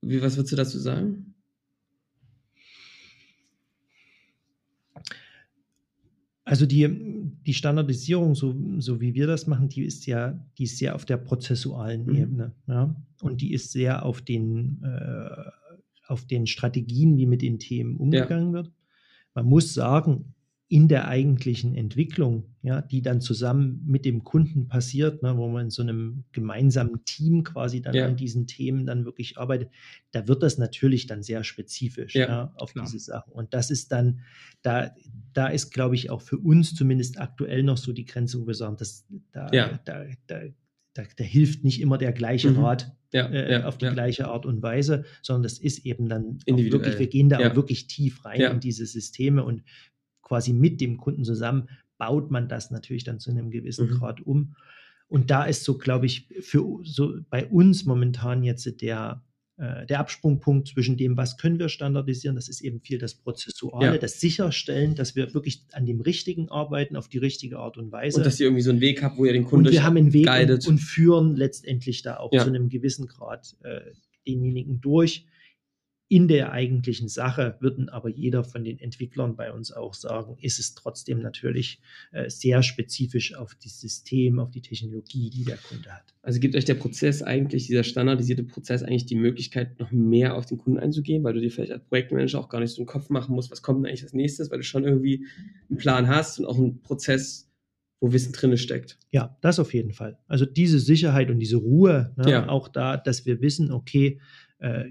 wie, 0.00 0.22
was 0.22 0.36
würdest 0.36 0.52
du 0.52 0.56
dazu 0.56 0.78
sagen? 0.78 1.29
Also 6.50 6.66
die, 6.66 6.88
die 7.46 7.54
Standardisierung, 7.54 8.34
so, 8.34 8.54
so 8.78 9.00
wie 9.00 9.14
wir 9.14 9.26
das 9.26 9.46
machen, 9.46 9.68
die 9.68 9.82
ist 9.82 10.06
ja, 10.06 10.44
die 10.58 10.64
ist 10.64 10.78
sehr 10.78 10.94
auf 10.94 11.04
der 11.04 11.16
prozessualen 11.16 12.06
mhm. 12.06 12.14
Ebene. 12.16 12.54
Ja? 12.66 12.94
Und 13.22 13.40
die 13.40 13.52
ist 13.52 13.70
sehr 13.72 14.04
auf 14.04 14.20
den, 14.20 14.82
äh, 14.82 15.50
auf 16.08 16.24
den 16.26 16.46
Strategien, 16.46 17.16
wie 17.16 17.26
mit 17.26 17.42
den 17.42 17.58
Themen 17.58 17.96
umgegangen 17.96 18.48
ja. 18.48 18.52
wird 18.54 18.72
man 19.34 19.46
muss 19.46 19.74
sagen, 19.74 20.34
in 20.72 20.86
der 20.86 21.08
eigentlichen 21.08 21.74
Entwicklung, 21.74 22.44
ja, 22.62 22.80
die 22.80 23.02
dann 23.02 23.20
zusammen 23.20 23.82
mit 23.86 24.04
dem 24.04 24.22
Kunden 24.22 24.68
passiert, 24.68 25.20
ne, 25.20 25.36
wo 25.36 25.48
man 25.48 25.64
in 25.64 25.70
so 25.70 25.82
einem 25.82 26.22
gemeinsamen 26.30 27.04
Team 27.04 27.42
quasi 27.42 27.82
dann 27.82 27.92
ja. 27.92 28.06
an 28.06 28.14
diesen 28.14 28.46
Themen 28.46 28.86
dann 28.86 29.04
wirklich 29.04 29.36
arbeitet, 29.36 29.70
da 30.12 30.28
wird 30.28 30.44
das 30.44 30.58
natürlich 30.58 31.08
dann 31.08 31.24
sehr 31.24 31.42
spezifisch 31.42 32.14
ja, 32.14 32.28
ja, 32.28 32.52
auf 32.54 32.72
klar. 32.72 32.84
diese 32.84 33.00
Sachen. 33.00 33.32
Und 33.32 33.52
das 33.52 33.72
ist 33.72 33.90
dann, 33.90 34.20
da, 34.62 34.94
da 35.32 35.48
ist, 35.48 35.72
glaube 35.72 35.96
ich, 35.96 36.08
auch 36.08 36.22
für 36.22 36.38
uns 36.38 36.72
zumindest 36.76 37.20
aktuell 37.20 37.64
noch 37.64 37.76
so 37.76 37.92
die 37.92 38.04
Grenze, 38.04 38.40
wo 38.40 38.46
wir 38.46 38.54
sagen, 38.54 38.76
dass 38.76 39.08
da, 39.32 39.46
da, 39.48 39.80
da, 39.84 40.04
da, 40.28 40.40
da, 40.94 41.24
hilft 41.24 41.64
nicht 41.64 41.80
immer 41.80 41.98
der 41.98 42.12
gleiche 42.12 42.50
mhm. 42.50 42.60
Rat 42.60 42.92
ja, 43.12 43.26
äh, 43.26 43.52
ja, 43.52 43.64
auf 43.64 43.78
die 43.78 43.86
ja. 43.86 43.92
gleiche 43.92 44.28
Art 44.28 44.46
und 44.46 44.62
Weise, 44.62 45.04
sondern 45.22 45.42
das 45.42 45.58
ist 45.58 45.84
eben 45.84 46.08
dann 46.08 46.38
wirklich, 46.46 46.98
wir 46.98 47.08
gehen 47.08 47.28
da 47.28 47.38
auch 47.38 47.56
wirklich 47.56 47.88
tief 47.88 48.24
rein 48.24 48.40
in 48.40 48.60
diese 48.60 48.86
Systeme 48.86 49.42
und 49.42 49.64
quasi 50.30 50.52
mit 50.52 50.80
dem 50.80 50.96
Kunden 50.96 51.24
zusammen 51.24 51.68
baut 51.98 52.30
man 52.30 52.48
das 52.48 52.70
natürlich 52.70 53.02
dann 53.02 53.18
zu 53.18 53.32
einem 53.32 53.50
gewissen 53.50 53.90
mhm. 53.90 53.94
Grad 53.98 54.20
um. 54.20 54.54
Und 55.08 55.28
da 55.32 55.44
ist 55.44 55.64
so, 55.64 55.76
glaube 55.76 56.06
ich, 56.06 56.28
für 56.40 56.78
so 56.84 57.16
bei 57.30 57.44
uns 57.46 57.84
momentan 57.84 58.44
jetzt 58.44 58.80
der, 58.80 59.24
äh, 59.56 59.86
der 59.86 59.98
Absprungpunkt 59.98 60.68
zwischen 60.68 60.96
dem, 60.96 61.16
was 61.16 61.36
können 61.36 61.58
wir 61.58 61.68
standardisieren, 61.68 62.36
das 62.36 62.48
ist 62.48 62.60
eben 62.60 62.80
viel 62.80 62.98
das 62.98 63.16
Prozessuale, 63.16 63.86
Ja. 63.86 63.98
das 63.98 64.20
Sicherstellen, 64.20 64.94
dass 64.94 65.16
wir 65.16 65.34
wirklich 65.34 65.64
an 65.72 65.84
dem 65.84 66.00
Richtigen 66.00 66.48
arbeiten, 66.48 66.94
auf 66.94 67.08
die 67.08 67.18
richtige 67.18 67.58
Art 67.58 67.76
und 67.76 67.90
Weise. 67.90 68.18
Und 68.18 68.24
dass 68.24 68.38
ihr 68.38 68.46
irgendwie 68.46 68.62
so 68.62 68.70
einen 68.70 68.80
Weg 68.80 69.02
habt, 69.02 69.18
wo 69.18 69.24
ihr 69.24 69.32
den 69.32 69.44
Kunden 69.44 69.66
Und 69.66 69.72
wir 69.72 69.82
haben 69.82 69.96
einen 69.96 70.12
Weg 70.12 70.28
und, 70.28 70.68
und 70.68 70.78
führen 70.78 71.34
letztendlich 71.34 72.02
da 72.02 72.18
auch 72.18 72.32
Ja. 72.32 72.44
zu 72.44 72.48
einem 72.50 72.68
gewissen 72.68 73.08
Grad 73.08 73.56
äh, 73.64 73.80
denjenigen 74.28 74.80
durch. 74.80 75.26
In 76.12 76.26
der 76.26 76.50
eigentlichen 76.50 77.06
Sache 77.06 77.56
würden 77.60 77.88
aber 77.88 78.08
jeder 78.08 78.42
von 78.42 78.64
den 78.64 78.80
Entwicklern 78.80 79.36
bei 79.36 79.52
uns 79.52 79.70
auch 79.70 79.94
sagen, 79.94 80.36
ist 80.40 80.58
es 80.58 80.74
trotzdem 80.74 81.20
natürlich 81.20 81.80
äh, 82.10 82.28
sehr 82.28 82.64
spezifisch 82.64 83.36
auf 83.36 83.54
das 83.62 83.80
System, 83.80 84.40
auf 84.40 84.50
die 84.50 84.60
Technologie, 84.60 85.30
die 85.30 85.44
der 85.44 85.56
Kunde 85.56 85.88
hat. 85.94 86.12
Also 86.22 86.40
gibt 86.40 86.56
euch 86.56 86.64
der 86.64 86.74
Prozess 86.74 87.22
eigentlich, 87.22 87.68
dieser 87.68 87.84
standardisierte 87.84 88.42
Prozess 88.42 88.82
eigentlich 88.82 89.06
die 89.06 89.14
Möglichkeit, 89.14 89.78
noch 89.78 89.92
mehr 89.92 90.34
auf 90.34 90.46
den 90.46 90.58
Kunden 90.58 90.80
einzugehen, 90.80 91.22
weil 91.22 91.34
du 91.34 91.40
dir 91.40 91.52
vielleicht 91.52 91.70
als 91.70 91.84
Projektmanager 91.84 92.40
auch 92.40 92.48
gar 92.48 92.58
nicht 92.58 92.74
so 92.74 92.80
einen 92.82 92.88
Kopf 92.88 93.08
machen 93.08 93.36
musst, 93.36 93.52
was 93.52 93.62
kommt 93.62 93.78
denn 93.78 93.86
eigentlich 93.88 94.02
als 94.02 94.12
nächstes, 94.12 94.50
weil 94.50 94.58
du 94.58 94.64
schon 94.64 94.82
irgendwie 94.82 95.28
einen 95.68 95.78
Plan 95.78 96.08
hast 96.08 96.40
und 96.40 96.46
auch 96.46 96.58
einen 96.58 96.82
Prozess, 96.82 97.48
wo 98.00 98.12
Wissen 98.12 98.32
drin 98.32 98.56
steckt. 98.56 98.98
Ja, 99.12 99.38
das 99.42 99.60
auf 99.60 99.72
jeden 99.74 99.92
Fall. 99.92 100.18
Also 100.26 100.44
diese 100.44 100.80
Sicherheit 100.80 101.30
und 101.30 101.38
diese 101.38 101.58
Ruhe, 101.58 102.12
ne, 102.16 102.30
Ja. 102.32 102.48
auch 102.48 102.66
da, 102.66 102.96
dass 102.96 103.26
wir 103.26 103.40
wissen, 103.40 103.70
okay, 103.70 104.18
äh, 104.58 104.90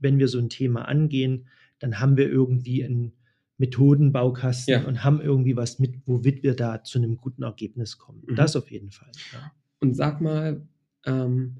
wenn 0.00 0.18
wir 0.18 0.28
so 0.28 0.38
ein 0.38 0.48
Thema 0.48 0.86
angehen, 0.88 1.46
dann 1.78 2.00
haben 2.00 2.16
wir 2.16 2.28
irgendwie 2.28 2.84
einen 2.84 3.12
Methodenbaukasten 3.58 4.72
Ja. 4.72 4.84
und 4.86 5.04
haben 5.04 5.20
irgendwie 5.20 5.56
was 5.56 5.78
mit, 5.78 5.94
womit 6.06 6.42
wir 6.42 6.54
da 6.54 6.82
zu 6.82 6.98
einem 6.98 7.16
guten 7.16 7.42
Ergebnis 7.42 7.98
kommen. 7.98 8.22
Mhm. 8.26 8.34
Das 8.36 8.56
auf 8.56 8.70
jeden 8.70 8.90
Fall. 8.90 9.12
Ja. 9.32 9.52
Und 9.80 9.94
sag 9.94 10.20
mal, 10.20 10.66
ähm, 11.04 11.56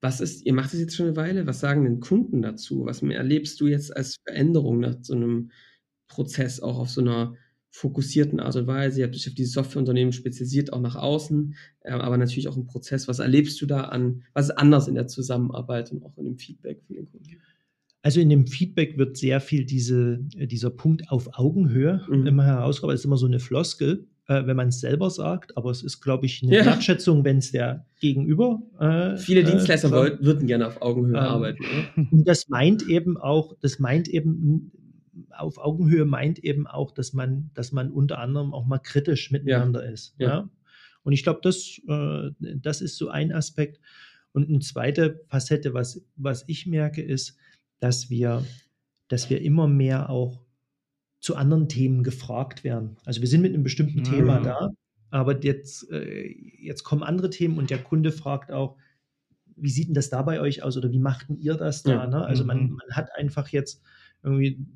was 0.00 0.20
ist, 0.20 0.44
ihr 0.44 0.52
macht 0.52 0.72
das 0.72 0.80
jetzt 0.80 0.94
schon 0.94 1.06
eine 1.06 1.16
Weile, 1.16 1.46
was 1.46 1.60
sagen 1.60 1.84
denn 1.84 2.00
Kunden 2.00 2.42
dazu? 2.42 2.84
Was 2.84 3.02
erlebst 3.02 3.60
du 3.60 3.66
jetzt 3.66 3.96
als 3.96 4.16
Veränderung 4.24 4.80
nach 4.80 4.96
so 5.02 5.14
einem 5.14 5.50
Prozess, 6.08 6.60
auch 6.60 6.78
auf 6.78 6.90
so 6.90 7.00
einer 7.00 7.34
fokussierten 7.70 8.38
Art 8.40 8.56
und 8.56 8.66
Weise? 8.66 9.00
Ihr 9.00 9.06
habt 9.06 9.14
euch 9.16 9.26
auf 9.26 9.34
dieses 9.34 9.54
Softwareunternehmen 9.54 10.12
spezialisiert, 10.12 10.72
auch 10.72 10.80
nach 10.80 10.96
außen, 10.96 11.54
äh, 11.80 11.90
aber 11.92 12.18
natürlich 12.18 12.48
auch 12.48 12.56
im 12.56 12.66
Prozess. 12.66 13.08
Was 13.08 13.18
erlebst 13.20 13.60
du 13.60 13.66
da 13.66 13.82
an, 13.82 14.24
was 14.32 14.46
ist 14.50 14.56
anders 14.58 14.86
in 14.88 14.94
der 14.94 15.06
Zusammenarbeit 15.06 15.90
und 15.92 16.04
auch 16.04 16.16
in 16.18 16.24
dem 16.24 16.38
Feedback 16.38 16.82
von 16.86 16.96
den 16.96 17.10
Kunden? 17.10 17.26
Also 18.06 18.20
in 18.20 18.28
dem 18.28 18.46
Feedback 18.46 18.98
wird 18.98 19.16
sehr 19.16 19.40
viel 19.40 19.64
diese, 19.64 20.20
äh, 20.36 20.46
dieser 20.46 20.70
Punkt 20.70 21.10
auf 21.10 21.28
Augenhöhe 21.32 22.02
Mhm. 22.08 22.24
immer 22.28 22.44
herausgearbeitet. 22.44 22.98
Das 22.98 23.00
ist 23.00 23.04
immer 23.06 23.16
so 23.16 23.26
eine 23.26 23.40
Floskel, 23.40 24.06
äh, 24.28 24.46
wenn 24.46 24.56
man 24.56 24.68
es 24.68 24.78
selber 24.78 25.10
sagt, 25.10 25.56
aber 25.56 25.72
es 25.72 25.82
ist, 25.82 26.00
glaube 26.02 26.24
ich, 26.26 26.40
eine 26.40 26.54
Ja. 26.54 26.64
Wertschätzung, 26.66 27.24
wenn 27.24 27.38
es 27.38 27.50
der 27.50 27.84
Gegenüber. 27.98 28.62
Äh, 28.78 29.16
Viele 29.16 29.40
äh, 29.40 29.44
Dienstleister 29.50 29.90
wollten, 29.90 30.24
würden 30.24 30.46
gerne 30.46 30.68
auf 30.68 30.80
Augenhöhe 30.82 31.16
Ähm, 31.16 31.22
arbeiten. 31.24 31.64
Oder? 31.64 32.06
Und 32.12 32.28
das 32.28 32.48
meint 32.48 32.88
eben 32.88 33.16
auch, 33.16 33.56
das 33.60 33.80
meint 33.80 34.06
eben 34.06 34.70
auf 35.36 35.58
Augenhöhe 35.58 36.04
meint 36.04 36.38
eben 36.44 36.68
auch, 36.68 36.92
dass 36.92 37.12
man, 37.12 37.50
dass 37.54 37.72
man 37.72 37.90
unter 37.90 38.20
anderem 38.20 38.54
auch 38.54 38.66
mal 38.66 38.78
kritisch 38.78 39.32
miteinander 39.32 39.84
ist. 39.84 40.14
Ja. 40.18 40.28
Ja. 40.28 40.50
Und 41.02 41.12
ich 41.12 41.24
glaube, 41.24 41.40
das, 41.42 41.80
äh, 41.88 42.30
das 42.38 42.80
ist 42.82 42.98
so 42.98 43.08
ein 43.08 43.32
Aspekt. 43.32 43.80
Und 44.30 44.48
eine 44.48 44.60
zweite 44.60 45.24
Facette, 45.26 45.74
was, 45.74 46.06
was 46.14 46.44
ich 46.46 46.66
merke, 46.66 47.02
ist, 47.02 47.36
dass 47.80 48.10
wir, 48.10 48.44
dass 49.08 49.30
wir 49.30 49.40
immer 49.42 49.68
mehr 49.68 50.10
auch 50.10 50.40
zu 51.20 51.36
anderen 51.36 51.68
Themen 51.68 52.02
gefragt 52.02 52.64
werden. 52.64 52.96
Also 53.04 53.20
wir 53.20 53.28
sind 53.28 53.42
mit 53.42 53.54
einem 53.54 53.62
bestimmten 53.62 54.00
Mhm. 54.00 54.04
Thema 54.04 54.40
da, 54.40 54.70
aber 55.10 55.42
jetzt, 55.42 55.90
äh, 55.90 56.26
jetzt 56.60 56.84
kommen 56.84 57.02
andere 57.02 57.30
Themen 57.30 57.58
und 57.58 57.70
der 57.70 57.78
Kunde 57.78 58.12
fragt 58.12 58.52
auch, 58.52 58.76
wie 59.56 59.70
sieht 59.70 59.88
denn 59.88 59.94
das 59.94 60.10
da 60.10 60.22
bei 60.22 60.40
euch 60.40 60.62
aus 60.62 60.76
oder 60.76 60.92
wie 60.92 60.98
machten 60.98 61.36
ihr 61.36 61.54
das 61.54 61.82
da? 61.82 61.90
Ja. 61.92 62.06
Ne? 62.06 62.24
Also 62.24 62.44
man, 62.44 62.64
Mhm. 62.64 62.70
man 62.74 62.90
hat 62.96 63.08
einfach 63.16 63.48
jetzt 63.48 63.82
irgendwie 64.22 64.66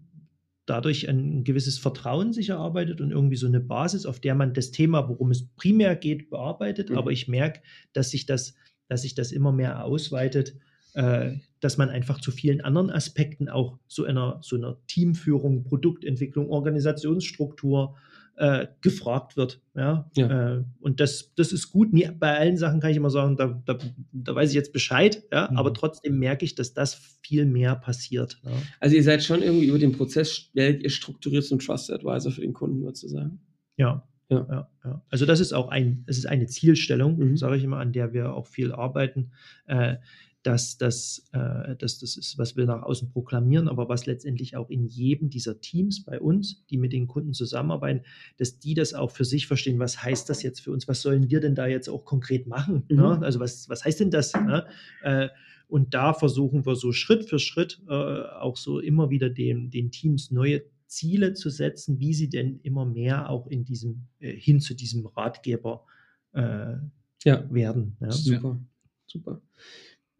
dadurch 0.67 1.09
ein 1.09 1.43
gewisses 1.45 1.79
Vertrauen 1.79 2.33
sich 2.33 2.51
erarbeitet 2.51 3.01
und 3.01 3.11
irgendwie 3.11 3.37
so 3.37 3.47
eine 3.47 3.61
Basis, 3.61 4.07
auf 4.07 4.21
der 4.21 4.35
man 4.35 4.55
das 4.55 4.71
Thema, 4.71 5.09
worum 5.09 5.31
es 5.33 5.49
primär 5.57 5.97
geht, 5.97 6.31
bearbeitet. 6.31 6.91
Mhm. 6.91 6.99
Aber 6.99 7.11
ich 7.11 7.29
merke, 7.29 7.61
dass 7.93 8.11
sich 8.11 8.25
das, 8.25 8.55
dass 8.89 9.03
sich 9.03 9.15
das 9.15 9.33
immer 9.33 9.53
mehr 9.53 9.85
ausweitet, 9.85 10.57
äh, 10.95 11.33
dass 11.61 11.77
man 11.77 11.91
einfach 11.91 12.21
zu 12.21 12.31
vielen 12.31 12.61
anderen 12.61 12.91
Aspekten 12.91 13.49
auch 13.49 13.79
so 13.87 14.05
einer, 14.05 14.39
so 14.43 14.57
einer 14.57 14.79
Teamführung, 14.87 15.63
Produktentwicklung, 15.65 16.49
Organisationsstruktur 16.49 17.97
äh, 18.37 18.69
gefragt 18.81 19.37
wird. 19.37 19.61
Ja? 19.75 20.11
Ja. 20.17 20.57
Äh, 20.57 20.65
und 20.81 21.01
das, 21.01 21.35
das 21.35 21.53
ist 21.53 21.71
gut. 21.71 21.93
Nie, 21.93 22.11
bei 22.19 22.39
allen 22.39 22.57
Sachen 22.57 22.81
kann 22.81 22.91
ich 22.91 22.97
immer 22.97 23.11
sagen, 23.11 23.37
da, 23.37 23.63
da, 23.67 23.79
da 24.13 24.35
weiß 24.35 24.49
ich 24.49 24.55
jetzt 24.55 24.73
Bescheid, 24.73 25.23
ja? 25.31 25.49
Mhm. 25.51 25.59
aber 25.59 25.75
trotzdem 25.75 26.19
merke 26.19 26.45
ich, 26.45 26.55
dass 26.55 26.73
das 26.73 26.95
viel 27.23 27.45
mehr 27.45 27.77
passiert. 27.77 28.41
Ja? 28.43 28.53
Also 28.81 28.97
ihr 28.97 29.05
seid 29.05 29.23
schon 29.23 29.43
irgendwie 29.43 29.67
über 29.67 29.79
den 29.79 29.93
Prozess, 29.93 30.49
werdet 30.55 30.83
ihr 30.83 30.91
strukturiert 30.91 31.45
zum 31.45 31.59
Trusted 31.59 31.97
Advisor 31.97 32.33
für 32.33 32.41
den 32.41 32.55
Kunden, 32.55 32.83
würdest 32.83 33.03
du 33.03 33.09
sagen? 33.09 33.41
Ja. 33.77 34.07
Ja. 34.31 34.47
Ja, 34.49 34.69
ja. 34.85 35.03
Also 35.11 35.27
das 35.27 35.41
ist 35.41 35.53
auch 35.53 35.69
ein, 35.69 36.05
es 36.07 36.17
ist 36.17 36.27
eine 36.27 36.47
Zielstellung, 36.47 37.19
Mhm. 37.19 37.37
sage 37.37 37.57
ich 37.57 37.65
immer, 37.65 37.79
an 37.79 37.93
der 37.93 38.13
wir 38.13 38.33
auch 38.33 38.47
viel 38.47 38.73
arbeiten, 38.73 39.33
äh, 39.67 39.97
dass 40.43 40.79
das, 40.79 41.29
äh, 41.33 41.77
dass 41.77 41.99
das 41.99 42.17
ist, 42.17 42.39
was 42.39 42.57
wir 42.57 42.65
nach 42.65 42.83
außen 42.83 43.11
proklamieren, 43.11 43.69
aber 43.69 43.89
was 43.89 44.07
letztendlich 44.07 44.57
auch 44.57 44.71
in 44.71 44.87
jedem 44.87 45.29
dieser 45.29 45.61
Teams 45.61 46.05
bei 46.05 46.19
uns, 46.19 46.65
die 46.71 46.79
mit 46.79 46.93
den 46.93 47.07
Kunden 47.09 47.35
zusammenarbeiten, 47.35 48.05
dass 48.39 48.59
die 48.59 48.75
das 48.75 48.95
auch 48.95 49.11
für 49.11 49.25
sich 49.27 49.47
verstehen, 49.47 49.79
was 49.79 50.03
heißt 50.03 50.29
das 50.31 50.43
jetzt 50.43 50.61
für 50.61 50.73
uns, 50.73 50.89
was 50.89 51.03
sollen 51.03 51.31
wir 51.31 51.41
denn 51.41 51.55
da 51.55 51.67
jetzt 51.67 51.89
auch 51.89 52.05
konkret 52.05 52.47
machen? 52.47 52.85
Mhm. 52.89 52.97
Ne? 52.97 53.19
Also 53.23 53.39
was, 53.39 53.69
was 53.69 53.85
heißt 53.85 54.01
denn 54.01 54.11
das? 54.11 54.33
Ne? 54.35 54.67
Äh, 55.03 55.29
und 55.69 55.95
da 55.95 56.15
versuchen 56.15 56.67
wir 56.67 56.75
so 56.75 56.91
Schritt 56.93 57.29
für 57.29 57.39
Schritt 57.39 57.81
äh, 57.89 57.93
auch 57.93 58.57
so 58.57 58.81
immer 58.81 59.11
wieder 59.11 59.31
dem, 59.31 59.71
den 59.71 59.91
Teams 59.91 60.31
neue 60.31 60.63
Ziele 60.87 61.35
zu 61.35 61.51
setzen, 61.51 62.01
wie 62.01 62.15
sie 62.15 62.29
denn 62.29 62.59
immer 62.63 62.85
mehr 62.85 63.31
auch 63.31 63.47
in 63.47 63.65
diesem, 63.65 64.09
äh, 64.19 64.35
hin 64.35 64.61
zu 64.61 64.75
diesem 64.75 65.07
Ratgeber 65.07 65.85
äh, 66.33 66.77
Ja. 67.25 67.49
werden. 67.53 67.97
Ja. 68.01 68.11
Super, 68.11 68.59
super. 69.07 69.43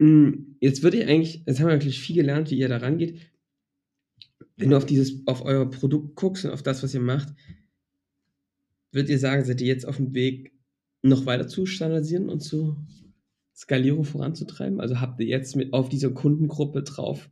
Mm, 0.01 0.57
Jetzt 0.59 0.81
würde 0.81 0.97
ich 0.97 1.07
eigentlich, 1.07 1.43
jetzt 1.45 1.59
haben 1.59 1.67
wir 1.67 1.73
wirklich 1.73 1.99
viel 1.99 2.15
gelernt, 2.15 2.49
wie 2.49 2.57
ihr 2.57 2.67
da 2.67 2.77
rangeht. 2.77 3.19
Wenn 4.57 4.71
du 4.71 4.77
auf 4.77 4.85
dieses, 4.85 5.25
auf 5.27 5.43
euer 5.45 5.69
Produkt 5.69 6.15
guckst 6.15 6.43
und 6.45 6.51
auf 6.51 6.63
das, 6.63 6.81
was 6.83 6.93
ihr 6.93 7.01
macht, 7.01 7.29
würdet 8.91 9.09
ihr 9.09 9.19
sagen, 9.19 9.45
seid 9.45 9.61
ihr 9.61 9.67
jetzt 9.67 9.87
auf 9.87 9.97
dem 9.97 10.13
Weg, 10.13 10.53
noch 11.03 11.25
weiter 11.25 11.47
zu 11.47 11.65
standardisieren 11.65 12.29
und 12.29 12.41
zu 12.41 12.77
Skalierung 13.55 14.03
voranzutreiben? 14.03 14.79
Also 14.79 15.01
habt 15.01 15.19
ihr 15.19 15.27
jetzt 15.27 15.55
mit 15.55 15.73
auf 15.73 15.89
dieser 15.89 16.11
Kundengruppe 16.11 16.83
drauf, 16.83 17.29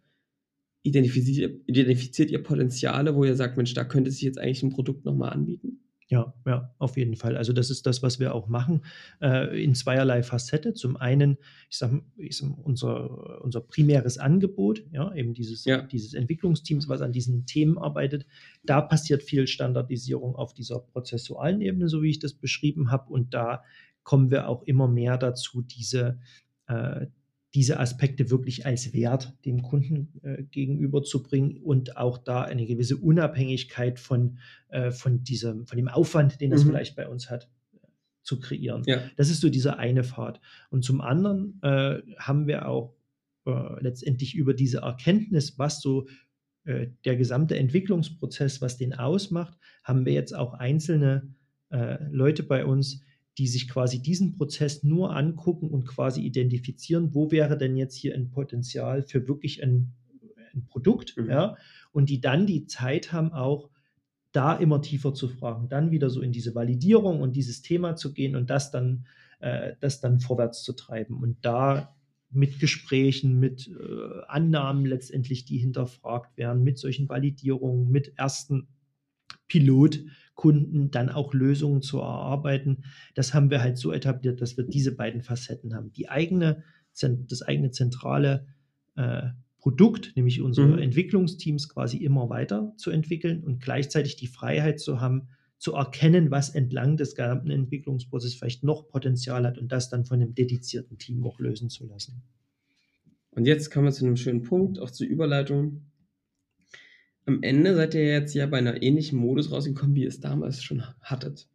identifiziert, 0.83 1.61
identifiziert 1.67 2.31
ihr 2.31 2.41
Potenziale, 2.41 3.15
wo 3.15 3.23
ihr 3.25 3.35
sagt, 3.35 3.57
Mensch, 3.57 3.73
da 3.73 3.83
könnte 3.83 4.11
sich 4.11 4.21
jetzt 4.21 4.39
eigentlich 4.39 4.63
ein 4.63 4.71
Produkt 4.71 5.05
nochmal 5.05 5.31
anbieten? 5.31 5.88
Ja, 6.11 6.33
ja, 6.47 6.73
auf 6.79 6.97
jeden 6.97 7.15
Fall. 7.15 7.37
Also 7.37 7.53
das 7.53 7.69
ist 7.69 7.85
das, 7.85 8.01
was 8.01 8.19
wir 8.19 8.33
auch 8.33 8.47
machen, 8.47 8.81
äh, 9.21 9.63
in 9.63 9.75
zweierlei 9.75 10.23
Facette. 10.23 10.73
Zum 10.73 10.97
einen, 10.97 11.37
ich 11.69 11.77
sage, 11.77 12.01
sag, 12.31 12.49
unser, 12.63 13.43
unser 13.43 13.61
primäres 13.61 14.17
Angebot, 14.17 14.83
ja, 14.91 15.13
eben 15.13 15.35
dieses, 15.35 15.65
Ja. 15.65 15.83
dieses 15.83 16.15
Entwicklungsteams, 16.15 16.89
was 16.89 17.01
an 17.01 17.11
diesen 17.11 17.45
Themen 17.45 17.77
arbeitet, 17.77 18.25
da 18.63 18.81
passiert 18.81 19.21
viel 19.21 19.45
Standardisierung 19.45 20.35
auf 20.35 20.55
dieser 20.55 20.79
prozessualen 20.79 21.61
Ebene, 21.61 21.87
so 21.89 22.01
wie 22.01 22.09
ich 22.09 22.19
das 22.19 22.33
beschrieben 22.33 22.89
habe. 22.89 23.13
Und 23.13 23.35
da 23.35 23.63
kommen 24.01 24.31
wir 24.31 24.49
auch 24.49 24.63
immer 24.63 24.87
mehr 24.87 25.15
dazu, 25.19 25.61
diese, 25.61 26.19
äh, 26.67 27.05
diese 27.53 27.79
Aspekte 27.79 28.29
wirklich 28.29 28.65
als 28.65 28.93
Wert 28.93 29.33
dem 29.45 29.63
Kunden 29.63 30.19
äh, 30.21 30.43
gegenüberzubringen 30.43 31.57
und 31.57 31.97
auch 31.97 32.17
da 32.17 32.43
eine 32.43 32.65
gewisse 32.65 32.97
Unabhängigkeit 32.97 33.99
von, 33.99 34.37
äh, 34.69 34.91
von, 34.91 35.23
diesem, 35.23 35.65
von 35.65 35.77
dem 35.77 35.87
Aufwand, 35.87 36.41
den 36.41 36.51
das 36.51 36.63
Mhm. 36.63 36.69
vielleicht 36.69 36.95
bei 36.95 37.07
uns 37.07 37.29
hat, 37.29 37.49
zu 38.21 38.39
kreieren. 38.39 38.83
Ja. 38.85 39.01
Das 39.15 39.29
ist 39.29 39.41
so 39.41 39.49
dieser 39.49 39.79
eine 39.79 40.03
Pfad. 40.03 40.39
Und 40.69 40.83
zum 40.83 41.01
anderen 41.01 41.59
äh, 41.63 42.01
haben 42.17 42.45
wir 42.45 42.67
auch 42.67 42.93
äh, 43.45 43.81
letztendlich 43.81 44.35
über 44.35 44.53
diese 44.53 44.79
Erkenntnis, 44.79 45.57
was 45.57 45.81
so 45.81 46.07
äh, 46.65 46.87
der 47.05 47.15
gesamte 47.15 47.57
Entwicklungsprozess, 47.57 48.61
was 48.61 48.77
den 48.77 48.93
ausmacht, 48.93 49.57
haben 49.83 50.05
wir 50.05 50.13
jetzt 50.13 50.35
auch 50.35 50.53
einzelne 50.53 51.33
äh, 51.71 51.97
Leute 52.11 52.43
bei 52.43 52.65
uns, 52.65 53.01
die 53.39 53.47
sich 53.47 53.69
quasi 53.69 54.01
diesen 54.01 54.33
Prozess 54.33 54.83
nur 54.83 55.15
angucken 55.15 55.69
und 55.69 55.87
quasi 55.87 56.21
identifizieren, 56.21 57.15
wo 57.15 57.31
wäre 57.31 57.57
denn 57.57 57.77
jetzt 57.77 57.95
hier 57.95 58.13
ein 58.13 58.29
Potenzial 58.29 59.01
für 59.01 59.27
wirklich 59.29 59.63
ein, 59.63 59.93
ein 60.53 60.65
Produkt, 60.67 61.15
Mhm. 61.17 61.29
ja, 61.29 61.55
und 61.91 62.09
die 62.09 62.19
dann 62.19 62.45
die 62.45 62.65
Zeit 62.67 63.13
haben, 63.13 63.31
auch 63.31 63.69
da 64.33 64.55
immer 64.55 64.81
tiefer 64.81 65.13
zu 65.13 65.29
fragen, 65.29 65.69
dann 65.69 65.89
wieder 65.89 66.09
so 66.09 66.21
in 66.21 66.33
diese 66.33 66.53
Validierung 66.53 67.21
und 67.21 67.35
dieses 67.35 67.61
Thema 67.61 67.95
zu 67.95 68.13
gehen 68.13 68.35
und 68.35 68.49
das 68.49 68.71
dann, 68.71 69.05
äh, 69.39 69.73
das 69.79 70.01
dann 70.01 70.19
vorwärts 70.19 70.61
zu 70.61 70.73
treiben 70.73 71.17
und 71.23 71.37
da 71.41 71.95
mit 72.29 72.59
Gesprächen, 72.59 73.39
mit 73.39 73.67
äh, 73.69 74.21
Annahmen 74.27 74.85
letztendlich, 74.85 75.45
die 75.45 75.57
hinterfragt 75.57 76.37
werden, 76.37 76.61
mit 76.63 76.77
solchen 76.77 77.07
Validierungen, 77.09 77.89
mit 77.89 78.17
ersten 78.17 78.67
Pilotkunden 79.49 80.91
dann 80.91 81.09
auch 81.09 81.33
Lösungen 81.33 81.81
zu 81.81 81.99
erarbeiten. 81.99 82.85
Das 83.15 83.33
haben 83.33 83.49
wir 83.49 83.61
halt 83.61 83.77
so 83.77 83.91
etabliert, 83.91 84.41
dass 84.41 84.55
wir 84.55 84.63
diese 84.63 84.95
beiden 84.95 85.21
Facetten 85.21 85.75
haben. 85.75 85.91
Die 85.91 86.07
eigene, 86.07 86.63
das 87.01 87.41
eigene 87.41 87.71
zentrale 87.71 88.47
äh, 88.95 89.23
Produkt, 89.57 90.13
nämlich 90.15 90.41
unsere 90.41 90.67
mhm. 90.67 90.79
Entwicklungsteams 90.79 91.67
quasi 91.67 91.97
immer 91.97 92.29
weiter 92.29 92.73
zu 92.77 92.91
entwickeln 92.91 93.43
und 93.43 93.59
gleichzeitig 93.61 94.15
die 94.15 94.27
Freiheit 94.27 94.79
zu 94.79 95.01
haben, 95.01 95.27
zu 95.57 95.73
erkennen, 95.73 96.31
was 96.31 96.49
entlang 96.49 96.95
des 96.95 97.15
gesamten 97.15 97.49
Entwicklungsprozesses 97.49 98.37
vielleicht 98.37 98.63
noch 98.63 98.87
Potenzial 98.87 99.45
hat 99.45 99.57
und 99.57 99.73
das 99.73 99.89
dann 99.89 100.05
von 100.05 100.21
einem 100.21 100.33
dedizierten 100.33 100.97
Team 100.97 101.25
auch 101.25 101.39
lösen 101.39 101.69
zu 101.69 101.85
lassen. 101.85 102.23
Und 103.31 103.45
jetzt 103.45 103.69
kommen 103.69 103.85
wir 103.85 103.91
zu 103.91 104.05
einem 104.05 104.15
schönen 104.15 104.43
Punkt, 104.43 104.79
auch 104.79 104.89
zur 104.89 105.07
Überleitung. 105.07 105.88
Am 107.29 107.43
Ende 107.43 107.75
seid 107.75 107.93
ihr 107.93 108.05
jetzt 108.05 108.33
ja 108.33 108.47
bei 108.47 108.57
einer 108.57 108.81
ähnlichen 108.81 109.19
Modus 109.19 109.51
rausgekommen, 109.51 109.93
wie 109.93 110.01
ihr 110.01 110.07
es 110.07 110.19
damals 110.19 110.63
schon 110.63 110.83
hattet. 110.99 111.47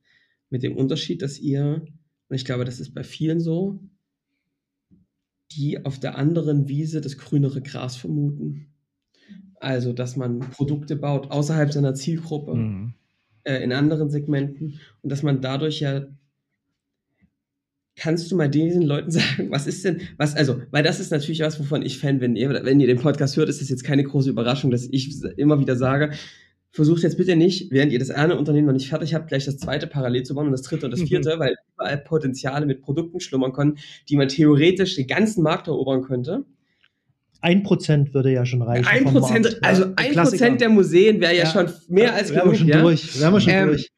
Mit 0.48 0.62
dem 0.62 0.76
Unterschied, 0.76 1.20
dass 1.20 1.40
ihr, 1.40 1.84
und 2.28 2.36
ich 2.36 2.44
glaube, 2.44 2.64
das 2.64 2.78
ist 2.78 2.94
bei 2.94 3.02
vielen 3.02 3.40
so, 3.40 3.80
die 5.50 5.84
auf 5.84 5.98
der 5.98 6.16
anderen 6.16 6.68
Wiese 6.68 7.00
das 7.00 7.18
grünere 7.18 7.60
Gras 7.60 7.96
vermuten. 7.96 8.72
Also, 9.56 9.92
dass 9.92 10.14
man 10.14 10.38
Produkte 10.38 10.94
baut 10.94 11.32
außerhalb 11.32 11.72
seiner 11.72 11.94
Zielgruppe, 11.94 12.54
mhm. 12.54 12.94
äh, 13.42 13.60
in 13.60 13.72
anderen 13.72 14.10
Segmenten 14.10 14.78
und 15.02 15.10
dass 15.10 15.24
man 15.24 15.40
dadurch 15.40 15.80
ja 15.80 16.06
Kannst 17.96 18.30
du 18.30 18.36
mal 18.36 18.48
diesen 18.48 18.82
Leuten 18.82 19.10
sagen, 19.12 19.50
was 19.50 19.66
ist 19.66 19.84
denn, 19.84 20.00
was, 20.16 20.34
also, 20.34 20.60
weil 20.70 20.82
das 20.82 21.00
ist 21.00 21.10
natürlich 21.10 21.40
was, 21.40 21.58
wovon 21.60 21.82
ich 21.82 21.98
Fan 21.98 22.18
bin. 22.18 22.34
Wenn 22.34 22.80
ihr 22.80 22.86
den 22.86 22.98
Podcast 22.98 23.36
hört, 23.36 23.48
ist 23.48 23.60
das 23.60 23.68
jetzt 23.68 23.84
keine 23.84 24.04
große 24.04 24.30
Überraschung, 24.30 24.70
dass 24.70 24.88
ich 24.90 25.22
immer 25.36 25.60
wieder 25.60 25.76
sage, 25.76 26.10
versucht 26.74 27.04
jetzt 27.04 27.16
bitte 27.16 27.36
nicht, 27.36 27.70
während 27.70 27.92
ihr 27.92 28.00
das 28.00 28.10
eine 28.10 28.36
Unternehmen 28.36 28.66
noch 28.66 28.72
nicht 28.72 28.88
fertig 28.88 29.14
habt, 29.14 29.28
gleich 29.28 29.44
das 29.44 29.58
zweite 29.58 29.86
parallel 29.86 30.24
zu 30.24 30.34
bauen 30.34 30.46
und 30.46 30.52
das 30.52 30.62
dritte 30.62 30.86
und 30.86 30.90
das 30.90 31.00
mhm. 31.00 31.06
vierte, 31.06 31.36
mhm. 31.36 31.40
weil 31.40 31.56
überall 31.76 31.98
Potenziale 31.98 32.66
mit 32.66 32.82
Produkten 32.82 33.20
schlummern 33.20 33.52
können, 33.52 33.78
die 34.08 34.16
man 34.16 34.26
theoretisch 34.26 34.96
den 34.96 35.06
ganzen 35.06 35.44
Markt 35.44 35.68
erobern 35.68 36.02
könnte. 36.02 36.44
Ein 37.40 37.62
Prozent 37.62 38.12
würde 38.12 38.32
ja 38.32 38.44
schon 38.44 38.62
reichen. 38.62 38.86
Ein 38.86 39.04
Prozent, 39.04 39.58
also 39.62 39.84
ein 39.94 40.14
Prozent 40.14 40.60
der 40.60 40.70
Museen 40.70 41.20
wäre 41.20 41.36
ja, 41.36 41.44
ja, 41.44 41.50
schon 41.50 41.68
mehr 41.88 42.14
als 42.14 42.32
genug. 42.32 42.52
Wir 42.52 42.58
schon 42.58 42.68
ja? 42.68 42.82
durch. 42.82 43.20
Wären 43.20 43.34
wir 43.34 43.40
schon 43.40 43.52
ähm, 43.52 43.66
durch. 43.68 43.90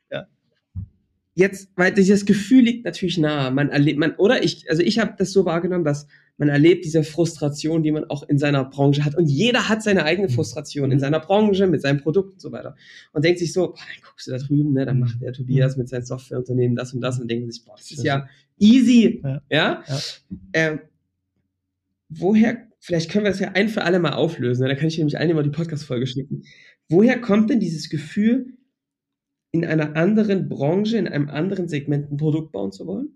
Jetzt, 1.38 1.70
weil 1.76 1.92
dieses 1.92 2.24
Gefühl 2.24 2.64
liegt 2.64 2.86
natürlich 2.86 3.18
nahe. 3.18 3.50
Man 3.50 3.68
erlebt, 3.68 3.98
man, 3.98 4.14
oder 4.16 4.42
ich, 4.42 4.70
also 4.70 4.82
ich 4.82 4.98
habe 4.98 5.16
das 5.18 5.32
so 5.32 5.44
wahrgenommen, 5.44 5.84
dass 5.84 6.06
man 6.38 6.48
erlebt 6.48 6.86
diese 6.86 7.02
Frustration, 7.02 7.82
die 7.82 7.92
man 7.92 8.04
auch 8.04 8.26
in 8.26 8.38
seiner 8.38 8.64
Branche 8.64 9.04
hat. 9.04 9.14
Und 9.14 9.26
jeder 9.26 9.68
hat 9.68 9.82
seine 9.82 10.04
eigene 10.04 10.28
mhm. 10.28 10.32
Frustration 10.32 10.90
in 10.90 10.98
seiner 10.98 11.20
Branche, 11.20 11.66
mit 11.66 11.82
seinem 11.82 12.00
Produkt 12.00 12.32
und 12.32 12.40
so 12.40 12.52
weiter. 12.52 12.74
Und 13.12 13.22
denkt 13.22 13.38
sich 13.38 13.52
so, 13.52 13.66
boah, 13.66 13.74
dann 13.76 14.08
guckst 14.08 14.26
du 14.26 14.30
da 14.30 14.38
drüben, 14.38 14.72
ne, 14.72 14.86
dann 14.86 14.98
macht 14.98 15.20
der 15.20 15.34
Tobias 15.34 15.76
mit 15.76 15.90
seinem 15.90 16.06
Softwareunternehmen 16.06 16.74
das 16.74 16.94
und 16.94 17.02
das 17.02 17.20
und 17.20 17.30
denkt 17.30 17.52
sich, 17.52 17.62
boah, 17.66 17.76
das 17.76 17.90
ist 17.90 18.02
ja 18.02 18.26
easy. 18.58 19.20
Ja. 19.22 19.42
ja? 19.50 19.84
ja. 19.86 20.00
Ähm, 20.54 20.80
woher, 22.08 22.66
vielleicht 22.78 23.10
können 23.10 23.26
wir 23.26 23.30
das 23.30 23.40
ja 23.40 23.52
ein 23.52 23.68
für 23.68 23.82
alle 23.82 23.98
mal 23.98 24.14
auflösen. 24.14 24.62
Ne? 24.62 24.70
Da 24.70 24.74
kann 24.74 24.88
ich 24.88 24.96
nämlich 24.96 25.18
allen 25.18 25.28
immer 25.28 25.42
die 25.42 25.50
Podcast-Folge 25.50 26.06
schicken. 26.06 26.44
Woher 26.88 27.20
kommt 27.20 27.50
denn 27.50 27.60
dieses 27.60 27.90
Gefühl, 27.90 28.55
in 29.62 29.68
einer 29.68 29.96
anderen 29.96 30.48
Branche, 30.48 30.98
in 30.98 31.08
einem 31.08 31.28
anderen 31.28 31.68
Segment 31.68 32.10
ein 32.10 32.16
Produkt 32.16 32.52
bauen 32.52 32.72
zu 32.72 32.86
wollen? 32.86 33.10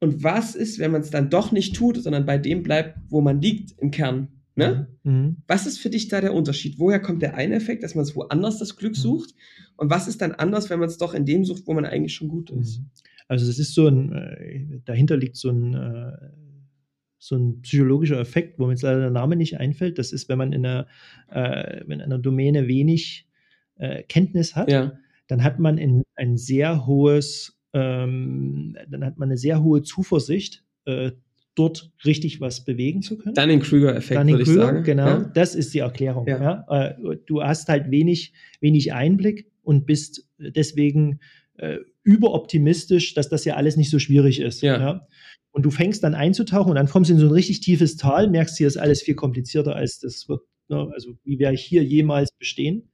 Und 0.00 0.22
was 0.22 0.54
ist, 0.54 0.78
wenn 0.78 0.90
man 0.90 1.00
es 1.00 1.10
dann 1.10 1.30
doch 1.30 1.52
nicht 1.52 1.74
tut, 1.74 2.02
sondern 2.02 2.26
bei 2.26 2.38
dem 2.38 2.62
bleibt, 2.62 2.98
wo 3.08 3.20
man 3.20 3.40
liegt 3.40 3.78
im 3.78 3.90
Kern? 3.90 4.28
Ne? 4.54 4.88
Mhm. 5.04 5.36
Was 5.46 5.66
ist 5.66 5.78
für 5.78 5.90
dich 5.90 6.08
da 6.08 6.20
der 6.20 6.34
Unterschied? 6.34 6.78
Woher 6.78 7.00
kommt 7.00 7.22
der 7.22 7.34
eine 7.34 7.54
Effekt, 7.54 7.82
dass 7.82 7.94
man 7.94 8.04
es 8.04 8.16
woanders 8.16 8.58
das 8.58 8.76
Glück 8.76 8.92
mhm. 8.92 9.00
sucht? 9.00 9.34
Und 9.76 9.90
was 9.90 10.08
ist 10.08 10.22
dann 10.22 10.32
anders, 10.32 10.70
wenn 10.70 10.80
man 10.80 10.88
es 10.88 10.96
doch 10.96 11.12
in 11.12 11.26
dem 11.26 11.44
sucht, 11.44 11.66
wo 11.66 11.74
man 11.74 11.84
eigentlich 11.84 12.14
schon 12.14 12.28
gut 12.28 12.50
ist? 12.50 12.80
Mhm. 12.80 12.90
Also 13.28 13.50
es 13.50 13.58
ist 13.58 13.74
so 13.74 13.86
ein, 13.86 14.12
äh, 14.12 14.80
dahinter 14.84 15.16
liegt 15.16 15.36
so 15.36 15.50
ein, 15.50 15.74
äh, 15.74 16.12
so 17.18 17.36
ein 17.36 17.60
psychologischer 17.62 18.20
Effekt, 18.20 18.58
wo 18.58 18.66
mir 18.66 18.72
jetzt 18.72 18.82
leider 18.82 19.00
der 19.00 19.10
Name 19.10 19.36
nicht 19.36 19.58
einfällt. 19.58 19.98
Das 19.98 20.12
ist, 20.12 20.28
wenn 20.28 20.38
man 20.38 20.52
in 20.52 20.64
einer, 20.64 20.86
äh, 21.30 21.82
in 21.84 22.00
einer 22.00 22.18
Domäne 22.18 22.66
wenig 22.68 23.24
Kenntnis 24.08 24.56
hat, 24.56 24.70
ja. 24.70 24.98
Dann 25.28 25.42
hat 25.42 25.58
man 25.58 25.78
in, 25.78 26.02
ein 26.14 26.36
sehr 26.36 26.86
hohes 26.86 27.56
ähm, 27.76 28.74
dann 28.88 29.04
hat 29.04 29.18
man 29.18 29.28
eine 29.28 29.36
sehr 29.36 29.62
hohe 29.62 29.82
Zuversicht, 29.82 30.64
äh, 30.86 31.12
dort 31.54 31.90
richtig 32.04 32.40
was 32.40 32.64
bewegen 32.64 33.02
zu 33.02 33.18
können. 33.18 33.34
Dann 33.34 33.48
den 33.50 33.60
Krüger-Effekt, 33.60 34.26
würde 34.26 34.42
ich 34.42 34.48
sagen. 34.48 34.82
Genau, 34.82 35.06
ja. 35.06 35.30
das 35.34 35.54
ist 35.54 35.74
die 35.74 35.80
Erklärung. 35.80 36.26
Ja. 36.26 36.64
ja. 36.68 36.88
Äh, 36.88 37.16
du 37.26 37.42
hast 37.42 37.68
halt 37.68 37.90
wenig, 37.90 38.32
wenig 38.60 38.94
Einblick 38.94 39.50
und 39.62 39.84
bist 39.84 40.26
deswegen 40.38 41.20
äh, 41.54 41.78
überoptimistisch, 42.02 43.14
dass 43.14 43.28
das 43.28 43.44
ja 43.44 43.56
alles 43.56 43.76
nicht 43.76 43.90
so 43.90 43.98
schwierig 43.98 44.40
ist. 44.40 44.62
Ja. 44.62 44.78
ja. 44.78 45.06
Und 45.50 45.64
du 45.64 45.70
fängst 45.70 46.02
dann 46.02 46.14
einzutauchen 46.14 46.70
und 46.70 46.76
dann 46.76 46.88
kommst 46.88 47.10
du 47.10 47.14
in 47.14 47.20
so 47.20 47.26
ein 47.26 47.32
richtig 47.32 47.60
tiefes 47.60 47.96
Tal, 47.96 48.28
merkst, 48.30 48.56
hier 48.56 48.66
ist 48.66 48.76
alles 48.76 49.02
viel 49.02 49.14
komplizierter, 49.14 49.76
als 49.76 49.98
das 50.00 50.28
wird. 50.28 50.42
Ne? 50.68 50.90
Also 50.92 51.14
wie 51.24 51.38
werde 51.38 51.54
ich 51.54 51.62
hier 51.62 51.82
jemals 51.82 52.30
bestehen? 52.38 52.90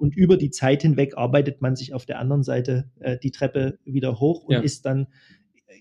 Und 0.00 0.16
über 0.16 0.38
die 0.38 0.50
Zeit 0.50 0.80
hinweg 0.80 1.18
arbeitet 1.18 1.60
man 1.60 1.76
sich 1.76 1.92
auf 1.92 2.06
der 2.06 2.18
anderen 2.18 2.42
Seite 2.42 2.90
äh, 3.00 3.18
die 3.18 3.30
Treppe 3.30 3.78
wieder 3.84 4.18
hoch 4.18 4.44
und 4.44 4.54
ja. 4.54 4.60
ist 4.60 4.86
dann 4.86 5.08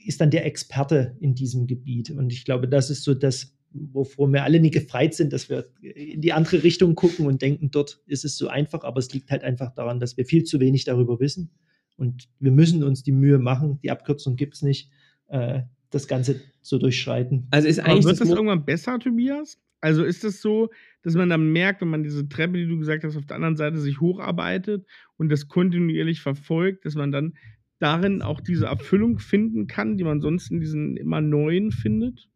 ist 0.05 0.22
dann 0.22 0.32
der 0.32 0.45
Experte 0.45 1.17
in 1.20 1.36
diesem 1.36 1.67
Gebiet. 1.67 2.11
Und 2.11 2.32
ich 2.32 2.45
glaube, 2.45 2.67
das 2.67 2.89
ist 2.89 3.03
so 3.03 3.13
das, 3.13 3.55
wovor 3.72 4.28
wir 4.30 4.43
alle 4.43 4.59
nie 4.59 4.72
gefreit 4.72 5.13
sind, 5.13 5.34
dass 5.34 5.49
wir 5.49 5.70
in 5.82 6.22
die 6.22 6.34
andere 6.34 6.63
Richtung 6.63 6.95
gucken 6.95 7.28
und 7.28 7.41
denken, 7.41 7.72
dort 7.72 8.01
ist 8.05 8.26
es 8.26 8.38
so 8.38 8.47
einfach, 8.47 8.84
aber 8.84 8.99
es 8.99 9.13
liegt 9.13 9.30
halt 9.32 9.43
einfach 9.43 9.74
daran, 9.74 9.99
dass 9.99 10.17
wir 10.17 10.26
viel 10.26 10.43
zu 10.43 10.59
wenig 10.59 10.86
darüber 10.86 11.20
wissen. 11.20 11.51
Und 11.97 12.30
wir 12.39 12.51
müssen 12.51 12.84
uns 12.84 13.03
die 13.03 13.11
Mühe 13.11 13.39
machen, 13.39 13.80
die 13.84 13.91
Abkürzung 13.91 14.36
gibt 14.36 14.55
es 14.55 14.61
nicht, 14.61 14.89
äh, 15.28 15.61
das 15.89 16.07
Ganze 16.07 16.39
zu 16.61 16.78
durchschreiten. 16.78 17.47
Also 17.51 17.67
ist 17.67 17.80
eigentlich. 17.80 17.91
Aber 17.91 18.03
wird 18.05 18.22
das, 18.22 18.28
das 18.28 18.30
irgendwann 18.30 18.65
besser, 18.65 18.99
Tobias? 18.99 19.59
Also 19.82 20.03
ist 20.03 20.23
es 20.23 20.41
so, 20.41 20.69
dass 21.03 21.15
man 21.15 21.30
dann 21.30 21.51
merkt, 21.51 21.82
wenn 21.82 21.89
man 21.89 22.03
diese 22.03 22.27
Treppe, 22.27 22.57
die 22.57 22.67
du 22.67 22.77
gesagt 22.77 23.03
hast, 23.03 23.15
auf 23.15 23.25
der 23.25 23.36
anderen 23.38 23.55
Seite 23.55 23.80
sich 23.80 24.01
hocharbeitet 24.01 24.86
und 25.17 25.30
das 25.30 25.47
kontinuierlich 25.47 26.21
verfolgt, 26.21 26.86
dass 26.86 26.95
man 26.95 27.11
dann 27.11 27.36
darin 27.80 28.21
auch 28.21 28.41
diese 28.41 28.65
Erfüllung 28.65 29.19
finden 29.19 29.67
kann, 29.67 29.95
die 29.97 30.03
man 30.03 30.19
sonst 30.19 30.51
in 30.51 30.59
diesen 30.59 30.97
immer 30.97 31.21
neuen 31.21 31.71
findet? 31.71 32.27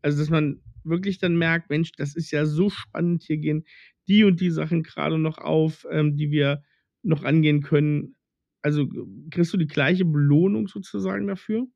Also, 0.00 0.18
dass 0.18 0.30
man 0.30 0.60
wirklich 0.84 1.18
dann 1.18 1.36
merkt, 1.36 1.70
Mensch, 1.70 1.92
das 1.92 2.16
ist 2.16 2.30
ja 2.30 2.46
so 2.46 2.70
spannend, 2.70 3.22
hier 3.22 3.36
gehen 3.38 3.64
die 4.08 4.24
und 4.24 4.40
die 4.40 4.50
Sachen 4.50 4.82
gerade 4.82 5.18
noch 5.18 5.38
auf, 5.38 5.86
ähm, 5.90 6.16
die 6.16 6.30
wir 6.30 6.62
noch 7.02 7.22
angehen 7.22 7.62
können. 7.62 8.16
Also 8.62 8.88
kriegst 9.30 9.52
du 9.52 9.58
die 9.58 9.66
gleiche 9.66 10.04
Belohnung 10.04 10.68
sozusagen 10.68 11.26
dafür, 11.26 11.66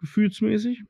gefühlsmäßig? 0.00 0.84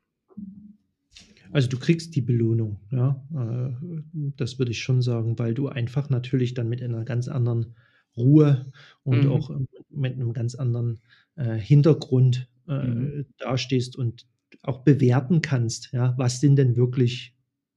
Also 1.55 1.69
du 1.69 1.79
kriegst 1.79 2.17
die 2.17 2.21
Belohnung, 2.21 2.81
ja. 2.91 3.25
Äh, 3.33 4.03
das 4.37 4.59
würde 4.59 4.73
ich 4.73 4.83
schon 4.83 5.03
sagen, 5.03 5.39
weil 5.39 5.55
du 5.55 5.69
einfach 5.69 6.11
natürlich 6.11 6.55
dann 6.55 6.69
mit 6.69 6.83
einer 6.83 7.05
ganz 7.05 7.29
anderen 7.29 7.77
Ruhe 8.17 8.73
und 9.05 9.23
mhm. 9.23 9.31
auch 9.31 9.53
mit 9.89 10.15
einem 10.15 10.33
ganz 10.33 10.57
anderen 10.57 10.99
äh, 11.37 11.55
Hintergrund 11.55 12.49
äh, 12.67 12.85
mhm. 12.85 13.27
dastehst 13.39 13.95
und 13.95 14.27
auch 14.63 14.81
bewerten 14.81 15.43
kannst, 15.43 15.91
ja, 15.93 16.15
was 16.17 16.41
sind 16.41 16.57
denn 16.57 16.75
wirklich 16.75 17.37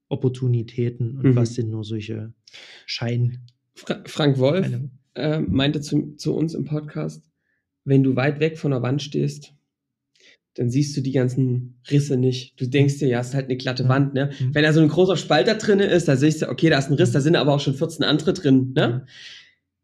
Opportunitäten 0.10 1.16
und 1.16 1.26
mhm. 1.26 1.36
was 1.36 1.54
sind 1.54 1.70
nur 1.70 1.84
solche 1.84 2.34
Schein. 2.88 3.46
Fra 3.76 4.02
Frank 4.08 4.40
Wolf 4.40 4.72
äh, 5.14 5.40
meinte 5.40 5.82
zu, 5.82 6.16
zu 6.16 6.36
uns 6.36 6.56
im 6.56 6.66
Podcast, 6.66 7.30
wenn 7.84 8.02
du 8.02 8.16
weit 8.16 8.40
weg 8.40 8.58
von 8.58 8.72
der 8.72 8.82
Wand 8.82 9.04
stehst, 9.04 9.54
dann 10.58 10.72
siehst 10.72 10.97
du 10.97 11.01
die 11.01 11.12
ganzen 11.12 11.80
Risse 11.89 12.18
nicht. 12.18 12.60
Du 12.60 12.66
denkst 12.66 12.97
dir, 12.97 13.08
ja, 13.08 13.20
es 13.20 13.30
ist 13.30 13.34
halt 13.36 13.45
eine 13.45 13.58
glatte 13.58 13.88
Wand, 13.88 14.16
ne? 14.16 14.32
Mhm. 14.39 14.55
Wenn 14.55 14.64
da 14.64 14.74
so 14.74 14.82
ein 14.82 14.88
großer 14.88 15.16
Spalt 15.16 15.47
da 15.47 15.53
drin 15.53 15.80
ist, 15.80 16.08
da 16.08 16.16
siehst 16.16 16.41
du, 16.41 16.49
okay, 16.49 16.70
da 16.70 16.80
ist 16.80 16.89
ein 16.89 16.95
Riss, 16.95 17.12
da 17.12 17.22
sind 17.22 17.36
aber 17.36 17.53
auch 17.53 17.60
schon 17.60 17.76
14 17.76 18.03
andere 18.03 18.34
drin, 18.34 18.74
ne? 18.76 19.05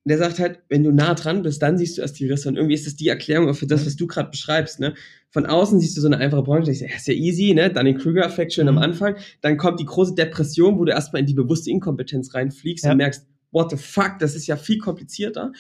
Der 0.05 0.17
sagt 0.17 0.39
halt, 0.39 0.59
wenn 0.67 0.83
du 0.83 0.91
nah 0.91 1.13
dran 1.13 1.43
bist, 1.43 1.61
dann 1.61 1.77
siehst 1.77 1.97
du 1.97 2.01
erst 2.01 2.19
die 2.19 2.27
Risse. 2.27 2.49
Und 2.49 2.57
irgendwie 2.57 2.73
ist 2.73 2.85
das 2.85 2.95
die 2.95 3.07
Erklärung 3.07 3.49
auch 3.49 3.55
für 3.55 3.67
das, 3.67 3.85
was 3.85 3.95
du 3.95 4.07
gerade 4.07 4.31
beschreibst, 4.31 4.79
ne? 4.79 4.95
Von 5.29 5.45
außen 5.45 5.79
siehst 5.79 5.95
du 5.95 6.01
so 6.01 6.07
eine 6.07 6.17
einfache 6.17 6.41
Branche, 6.41 6.65
denkst, 6.65 6.81
ja, 6.81 6.87
ist 6.87 7.07
ja 7.07 7.13
easy, 7.13 7.53
ne? 7.53 7.71
Dann 7.71 7.85
den 7.85 7.97
Krüger-Effekt 7.97 8.53
schön 8.53 8.65
mhm. 8.65 8.77
am 8.77 8.77
Anfang. 8.79 9.15
Dann 9.41 9.57
kommt 9.57 9.79
die 9.79 9.85
große 9.85 10.15
Depression, 10.15 10.79
wo 10.79 10.85
du 10.85 10.91
erstmal 10.91 11.19
in 11.19 11.27
die 11.27 11.35
bewusste 11.35 11.69
Inkompetenz 11.69 12.33
reinfliegst 12.33 12.83
ja. 12.83 12.91
und 12.91 12.97
merkst, 12.97 13.27
what 13.51 13.69
the 13.69 13.77
fuck, 13.77 14.17
das 14.19 14.35
ist 14.35 14.47
ja 14.47 14.57
viel 14.57 14.79
komplizierter. 14.79 15.51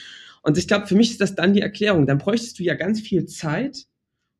Und 0.41 0.57
ich 0.57 0.67
glaube, 0.67 0.87
für 0.87 0.95
mich 0.95 1.11
ist 1.11 1.21
das 1.21 1.35
dann 1.35 1.53
die 1.53 1.61
Erklärung. 1.61 2.07
Dann 2.07 2.17
bräuchtest 2.17 2.57
du 2.57 2.63
ja 2.63 2.73
ganz 2.73 2.99
viel 2.99 3.25
Zeit, 3.25 3.85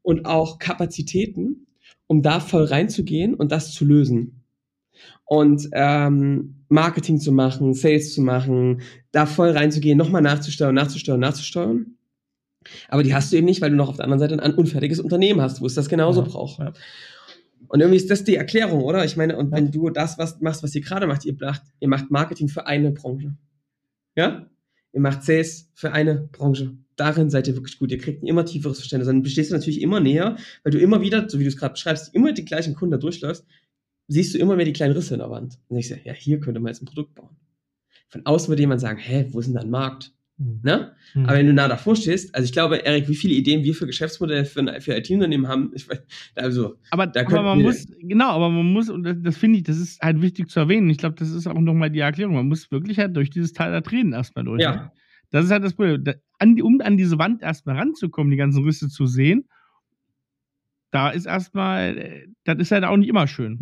und 0.04 0.26
auch 0.26 0.60
Kapazitäten, 0.60 1.66
um 2.06 2.22
da 2.22 2.40
voll 2.40 2.66
reinzugehen 2.66 3.34
und 3.34 3.52
das 3.52 3.72
zu 3.72 3.86
lösen. 3.86 4.44
Und 5.26 5.70
ähm, 5.72 6.66
Marketing 6.70 7.20
zu 7.20 7.32
machen, 7.32 7.74
Sales 7.74 8.14
zu 8.14 8.22
machen, 8.22 8.82
da 9.12 9.26
voll 9.26 9.50
reinzugehen, 9.50 9.98
nochmal 9.98 10.22
nachzusteuern, 10.22 10.76
nachzusteuern, 10.76 11.20
nachzusteuern. 11.20 11.98
Aber 12.90 13.04
die 13.04 13.16
hast 13.16 13.32
du 13.32 13.38
eben 13.38 13.46
nicht, 13.46 13.62
weil 13.62 13.72
du 13.72 13.76
noch 13.76 13.90
auf 13.90 13.96
der 13.96 14.06
anderen 14.06 14.20
Seite 14.20 14.42
ein 14.42 14.54
unfertiges 14.54 15.00
Unternehmen 15.00 15.42
hast, 15.42 15.62
wo 15.62 15.66
es 15.66 15.74
das 15.74 15.90
genauso 15.90 16.22
ja, 16.22 16.28
braucht. 16.28 16.60
Ja. 16.60 16.74
Und 17.68 17.80
irgendwie 17.80 17.98
ist 17.98 18.12
das 18.12 18.24
die 18.24 18.36
Erklärung, 18.36 18.84
oder? 18.84 19.04
Ich 19.04 19.18
meine, 19.18 19.38
und 19.38 19.52
ja. 19.52 19.58
wenn 19.58 19.72
du 19.72 19.90
das 19.90 20.18
was 20.18 20.40
machst, 20.42 20.64
was 20.64 20.76
ihr 20.76 20.82
gerade 20.82 21.08
macht, 21.08 21.26
ihr 21.26 21.36
macht, 21.40 21.64
ihr 21.80 21.88
macht 21.88 22.12
Marketing 22.12 22.48
für 22.48 22.68
eine 22.68 22.92
Branche. 22.92 23.36
Ja? 24.16 24.48
Ihr 24.92 25.02
macht 25.02 25.24
Sales 25.24 25.72
für 25.74 25.92
eine 25.92 26.30
Branche 26.32 26.78
darin 26.96 27.30
seid 27.30 27.48
ihr 27.48 27.56
wirklich 27.56 27.78
gut. 27.80 27.92
Ihr 27.92 27.98
kriegt 27.98 28.24
ein 28.24 28.28
immer 28.28 28.46
tieferes 28.46 28.80
Verständnis. 28.80 29.08
Dann 29.08 29.24
bestehst 29.24 29.52
du 29.52 29.56
natürlich 29.56 29.82
immer 29.82 30.00
näher, 30.00 30.38
weil 30.64 30.72
du 30.72 30.80
immer 30.80 31.02
wieder, 31.02 31.30
so 31.30 31.40
wie 31.40 31.44
du 31.44 31.50
es 31.50 31.58
gerade 31.58 31.74
beschreibst, 31.74 32.14
immer 32.14 32.34
die 32.34 32.46
gleichen 32.46 32.76
Kunden 32.76 32.92
da 32.92 32.98
durchläufst. 32.98 33.46
siehst 34.08 34.34
du 34.34 34.38
immer 34.38 34.56
mehr 34.56 34.66
die 34.66 34.74
kleinen 34.74 34.94
Risse 34.94 35.16
in 35.16 35.20
der 35.20 35.30
Wand. 35.30 35.60
Und 35.70 35.78
ich 35.78 35.88
sage, 35.88 36.02
ja, 36.04 36.14
hier 36.14 36.40
könnte 36.40 36.60
man 36.60 36.72
jetzt 36.72 36.82
ein 36.82 36.86
Produkt 36.86 37.16
bauen. 37.16 37.36
Von 38.10 38.26
außen 38.26 38.50
würde 38.50 38.62
jemand 38.62 38.82
sagen, 38.82 39.00
hä, 39.00 39.28
wo 39.32 39.40
ist 39.40 39.48
denn 39.48 39.56
da 39.56 39.62
ein 39.62 39.70
Markt? 39.70 40.14
Mhm. 40.38 40.60
Ne? 40.64 40.92
Mhm. 41.14 41.26
Aber 41.26 41.38
wenn 41.38 41.48
du 41.48 41.54
nah 41.54 41.68
davor 41.68 41.96
stehst, 41.96 42.34
also 42.34 42.46
ich 42.46 42.52
glaube, 42.52 42.78
Erik, 42.78 43.08
wie 43.08 43.16
viele 43.16 43.34
Ideen 43.34 43.64
wir 43.64 43.76
für 43.76 43.86
Geschäftsmodelle 43.86 44.46
für, 44.46 44.82
für 44.82 44.98
IT-Unternehmen 44.98 45.48
haben, 45.48 45.72
ich 45.74 45.88
weiß, 45.88 46.02
also, 46.36 46.76
aber, 46.92 47.08
da 47.08 47.22
aber 47.22 47.42
man 47.42 47.62
muss, 47.62 47.88
genau, 48.00 48.30
aber 48.30 48.50
man 48.50 48.66
muss, 48.66 48.90
und 48.90 49.04
das, 49.04 49.16
das 49.22 49.38
finde 49.38 49.60
ich, 49.60 49.64
das 49.64 49.78
ist 49.78 50.02
halt 50.02 50.22
wichtig 50.22 50.50
zu 50.50 50.60
erwähnen. 50.60 50.90
Ich 50.90 50.98
glaube, 50.98 51.16
das 51.18 51.32
ist 51.32 51.48
auch 51.48 51.60
nochmal 51.60 51.92
die 51.92 52.00
Erklärung. 52.00 52.36
Man 52.36 52.48
muss 52.48 52.72
wirklich 52.72 52.98
halt 53.00 53.16
durch 53.16 53.30
dieses 53.30 53.54
Teil 53.54 53.72
da 53.72 53.82
treten 53.82 54.14
erstmal 54.14 54.46
durch. 54.46 54.62
Ja. 54.62 54.76
Ne? 54.76 54.92
Das 55.34 55.44
ist 55.44 55.52
halt 55.52 55.66
das 55.66 55.74
Problem. 55.74 56.04
Da, 56.04 56.14
an, 56.40 56.60
um 56.62 56.80
an 56.80 56.96
diese 56.96 57.20
Wand 57.20 57.42
erstmal 57.42 57.76
ranzukommen, 57.76 58.32
die 58.32 58.38
ganzen 58.38 58.64
Risse 58.64 58.88
zu 58.88 59.06
sehen 59.06 59.46
da 60.94 61.10
ist 61.10 61.26
erstmal, 61.26 61.98
äh, 61.98 62.28
das 62.44 62.60
ist 62.60 62.72
halt 62.72 62.84
auch 62.84 62.96
nicht 62.96 63.10
immer 63.10 63.28
schön. 63.28 63.60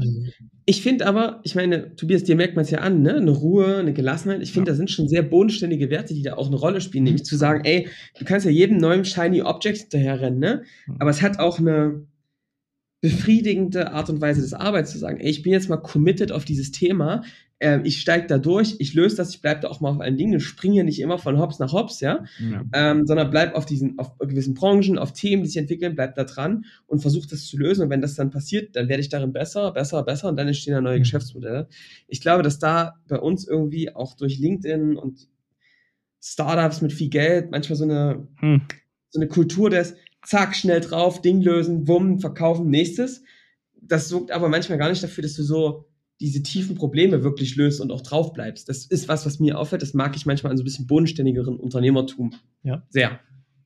Ich 0.65 0.81
finde 0.81 1.07
aber, 1.07 1.39
ich 1.43 1.55
meine, 1.55 1.95
Tobias, 1.95 2.25
dir 2.25 2.35
merkt 2.35 2.57
man 2.57 2.65
es 2.65 2.71
ja 2.71 2.79
an, 2.79 3.01
ne? 3.01 3.15
Eine 3.15 3.31
Ruhe, 3.31 3.77
eine 3.77 3.93
Gelassenheit. 3.93 4.41
Ich 4.41 4.51
finde, 4.51 4.69
ja. 4.69 4.73
da 4.73 4.77
sind 4.77 4.91
schon 4.91 5.07
sehr 5.07 5.21
bodenständige 5.21 5.89
Werte, 5.89 6.13
die 6.13 6.23
da 6.23 6.33
auch 6.33 6.47
eine 6.47 6.57
Rolle 6.57 6.81
spielen, 6.81 7.05
nämlich 7.05 7.23
zu 7.23 7.37
sagen, 7.37 7.63
ey, 7.63 7.87
du 8.19 8.25
kannst 8.25 8.45
ja 8.45 8.51
jedem 8.51 8.77
neuen 8.77 9.05
Shiny 9.05 9.41
Object 9.43 9.77
hinterherrennen, 9.77 10.39
ne? 10.39 10.63
Aber 10.99 11.09
es 11.09 11.21
hat 11.21 11.39
auch 11.39 11.57
eine 11.57 12.05
befriedigende 12.99 13.93
Art 13.93 14.09
und 14.09 14.19
Weise 14.19 14.41
des 14.41 14.53
Arbeits 14.53 14.91
zu 14.91 14.99
sagen, 14.99 15.21
ey, 15.21 15.29
ich 15.29 15.41
bin 15.41 15.53
jetzt 15.53 15.69
mal 15.69 15.77
committed 15.77 16.33
auf 16.33 16.43
dieses 16.43 16.71
Thema 16.71 17.23
äh, 17.61 17.79
ich 17.83 18.01
steige 18.01 18.27
da 18.27 18.37
durch, 18.37 18.75
ich 18.79 18.93
löse 18.93 19.15
das, 19.15 19.29
ich 19.29 19.41
bleibe 19.41 19.61
da 19.61 19.69
auch 19.69 19.81
mal 19.81 19.91
auf 19.91 20.01
allen 20.01 20.17
Dingen, 20.17 20.33
ich 20.33 20.45
springe 20.45 20.83
nicht 20.83 20.99
immer 20.99 21.19
von 21.19 21.37
Hops 21.37 21.59
nach 21.59 21.71
Hops, 21.71 22.01
ja, 22.01 22.25
ja. 22.39 22.63
Ähm, 22.73 23.05
sondern 23.05 23.29
bleib 23.29 23.55
auf 23.55 23.65
diesen, 23.65 23.99
auf 23.99 24.17
gewissen 24.17 24.55
Branchen, 24.55 24.97
auf 24.97 25.13
Themen, 25.13 25.43
die 25.43 25.49
sich 25.49 25.57
entwickeln, 25.57 25.95
bleib 25.95 26.15
da 26.15 26.23
dran 26.23 26.65
und 26.87 27.01
versuche 27.01 27.27
das 27.29 27.45
zu 27.45 27.57
lösen. 27.57 27.83
Und 27.83 27.89
wenn 27.89 28.01
das 28.01 28.15
dann 28.15 28.31
passiert, 28.31 28.75
dann 28.75 28.89
werde 28.89 29.01
ich 29.01 29.09
darin 29.09 29.31
besser, 29.31 29.71
besser, 29.71 30.03
besser 30.03 30.27
und 30.29 30.37
dann 30.37 30.47
entstehen 30.47 30.73
da 30.73 30.81
neue 30.81 30.97
mhm. 30.97 31.03
Geschäftsmodelle. 31.03 31.67
Ich 32.07 32.21
glaube, 32.21 32.43
dass 32.43 32.57
da 32.57 32.95
bei 33.07 33.19
uns 33.19 33.47
irgendwie 33.47 33.95
auch 33.95 34.15
durch 34.15 34.39
LinkedIn 34.39 34.97
und 34.97 35.29
Startups 36.19 36.81
mit 36.81 36.93
viel 36.93 37.09
Geld 37.09 37.51
manchmal 37.51 37.77
so 37.77 37.83
eine, 37.83 38.27
hm. 38.39 38.61
so 39.09 39.19
eine 39.19 39.27
Kultur 39.27 39.69
des 39.69 39.95
zack, 40.23 40.55
schnell 40.55 40.81
drauf, 40.81 41.21
Ding 41.21 41.41
lösen, 41.41 41.87
wumm, 41.87 42.19
verkaufen, 42.19 42.69
nächstes. 42.69 43.23
Das 43.81 44.07
sorgt 44.07 44.31
aber 44.31 44.47
manchmal 44.47 44.77
gar 44.77 44.89
nicht 44.89 45.01
dafür, 45.01 45.23
dass 45.23 45.33
du 45.33 45.41
so 45.41 45.90
diese 46.21 46.43
tiefen 46.43 46.75
Probleme 46.75 47.23
wirklich 47.23 47.55
löst 47.55 47.81
und 47.81 47.91
auch 47.91 48.01
drauf 48.01 48.31
bleibst. 48.31 48.69
Das 48.69 48.85
ist 48.85 49.07
was, 49.07 49.25
was 49.25 49.39
mir 49.39 49.57
auffällt. 49.57 49.81
Das 49.81 49.95
mag 49.95 50.15
ich 50.15 50.27
manchmal 50.27 50.51
an 50.51 50.57
so 50.57 50.61
ein 50.61 50.65
bisschen 50.65 50.85
bodenständigeren 50.85 51.57
Unternehmertum. 51.57 52.35
Ja. 52.61 52.85
Sehr. 52.89 53.19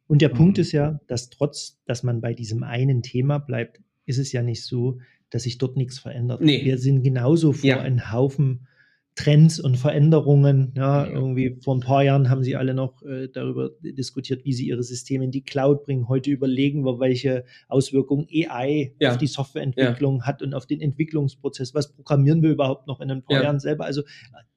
Und 0.08 0.22
der 0.22 0.30
mhm. 0.30 0.38
Punkt 0.38 0.58
ist 0.58 0.72
ja, 0.72 1.00
dass 1.08 1.30
trotz, 1.30 1.82
dass 1.86 2.04
man 2.04 2.22
bei 2.22 2.34
diesem 2.34 2.64
einen 2.64 3.04
Thema 3.04 3.40
bleibt, 3.40 3.82
ist 4.06 4.20
es 4.20 4.32
ja 4.32 4.42
nicht 4.42 4.64
so, 4.64 5.00
dass 5.30 5.44
sich 5.44 5.58
dort 5.58 5.76
nichts 5.76 6.00
verändert. 6.00 6.42
Nee. 6.42 6.64
Wir 6.64 6.78
sind 6.78 7.04
genauso 7.04 7.52
vor 7.52 7.68
ja. 7.68 7.82
einen 7.82 8.14
Haufen 8.14 8.68
Trends 9.16 9.62
und 9.62 9.78
Veränderungen. 9.78 10.74
Ja, 10.76 11.08
irgendwie 11.08 11.58
vor 11.62 11.76
ein 11.76 11.80
paar 11.80 12.04
Jahren 12.04 12.30
haben 12.30 12.44
sie 12.44 12.58
alle 12.58 12.74
noch 12.74 13.02
äh, 13.04 13.30
darüber 13.30 13.72
diskutiert, 13.82 14.44
wie 14.44 14.54
sie 14.54 14.68
ihre 14.68 14.84
Systeme 14.84 15.24
in 15.24 15.32
die 15.32 15.42
Cloud 15.44 15.84
bringen. 15.84 16.10
Heute 16.10 16.32
überlegen 16.32 16.86
wir, 16.86 17.00
welche 17.00 17.46
Auswirkungen 17.70 18.28
AI 18.30 18.94
ja. 19.00 19.12
auf 19.12 19.18
die 19.18 19.28
Softwareentwicklung 19.28 20.24
hat 20.24 20.42
und 20.42 20.54
auf 20.54 20.66
den 20.66 20.82
Entwicklungsprozess. 20.82 21.74
Was 21.74 21.94
programmieren 21.94 22.44
wir 22.44 22.52
überhaupt 22.52 22.88
noch 22.88 23.00
in 23.00 23.10
ein 23.10 23.24
paar 23.24 23.42
Jahren 23.42 23.60
selber? 23.60 23.86
Also 23.86 24.04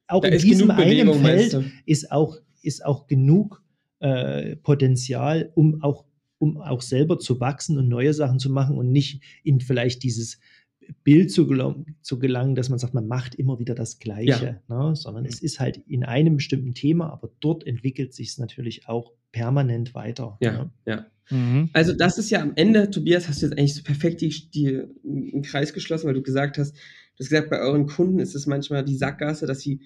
auch 0.09 0.23
da 0.23 0.29
in 0.29 0.39
diesem 0.39 0.71
einen 0.73 1.15
Feld 1.15 1.57
ist 1.87 2.11
auch, 2.11 2.37
ist 2.61 2.85
auch 2.85 3.07
genug 3.07 3.63
äh, 4.01 4.57
Potenzial, 4.57 5.53
um 5.55 5.83
auch 5.83 6.05
um 6.41 6.57
auch 6.59 6.83
selber 6.83 7.19
zu 7.19 7.41
wachsen 7.41 7.79
und 7.79 7.89
neue 7.89 8.15
Sachen 8.15 8.39
zu 8.39 8.49
machen 8.49 8.79
und 8.79 8.93
nicht 8.93 9.21
in 9.43 9.61
vielleicht 9.61 10.05
dieses 10.05 10.39
Bild 11.05 11.31
zu, 11.31 11.47
gelang, 11.47 11.97
zu 12.03 12.19
gelangen, 12.19 12.55
dass 12.55 12.69
man 12.69 12.79
sagt, 12.79 12.95
man 12.95 13.07
macht 13.07 13.35
immer 13.35 13.59
wieder 13.59 13.75
das 13.75 13.99
Gleiche, 13.99 14.61
ja. 14.69 14.89
ne? 14.89 14.97
sondern 14.97 15.25
es 15.25 15.41
ist 15.43 15.61
halt 15.61 15.79
in 15.87 16.05
einem 16.05 16.37
bestimmten 16.37 16.75
Thema, 16.75 17.13
aber 17.13 17.31
dort 17.41 17.67
entwickelt 17.67 18.15
sich 18.15 18.29
es 18.29 18.39
natürlich 18.39 18.89
auch 18.89 19.13
permanent 19.33 19.95
weiter. 19.95 20.39
Ja, 20.41 20.53
ne? 20.53 20.71
ja. 20.87 21.07
Mhm. 21.31 21.71
Also 21.73 21.93
das 21.93 22.19
ist 22.19 22.31
ja 22.31 22.41
am 22.41 22.53
Ende, 22.57 22.91
Tobias, 22.91 23.29
hast 23.29 23.43
du 23.43 23.47
jetzt 23.47 23.59
eigentlich 23.59 23.75
so 23.75 23.83
perfekt 23.83 24.21
die, 24.21 24.51
die, 24.51 24.83
den 25.03 25.43
Kreis 25.43 25.73
geschlossen, 25.73 26.07
weil 26.07 26.15
du 26.15 26.23
gesagt 26.23 26.59
hast, 26.59 26.75
du 26.75 27.21
hast 27.21 27.29
gesagt, 27.29 27.51
bei 27.51 27.61
euren 27.61 27.87
Kunden 27.87 28.19
ist 28.19 28.35
es 28.35 28.47
manchmal 28.47 28.85
die 28.85 28.97
Sackgasse, 28.97 29.47
dass 29.47 29.61
sie 29.61 29.81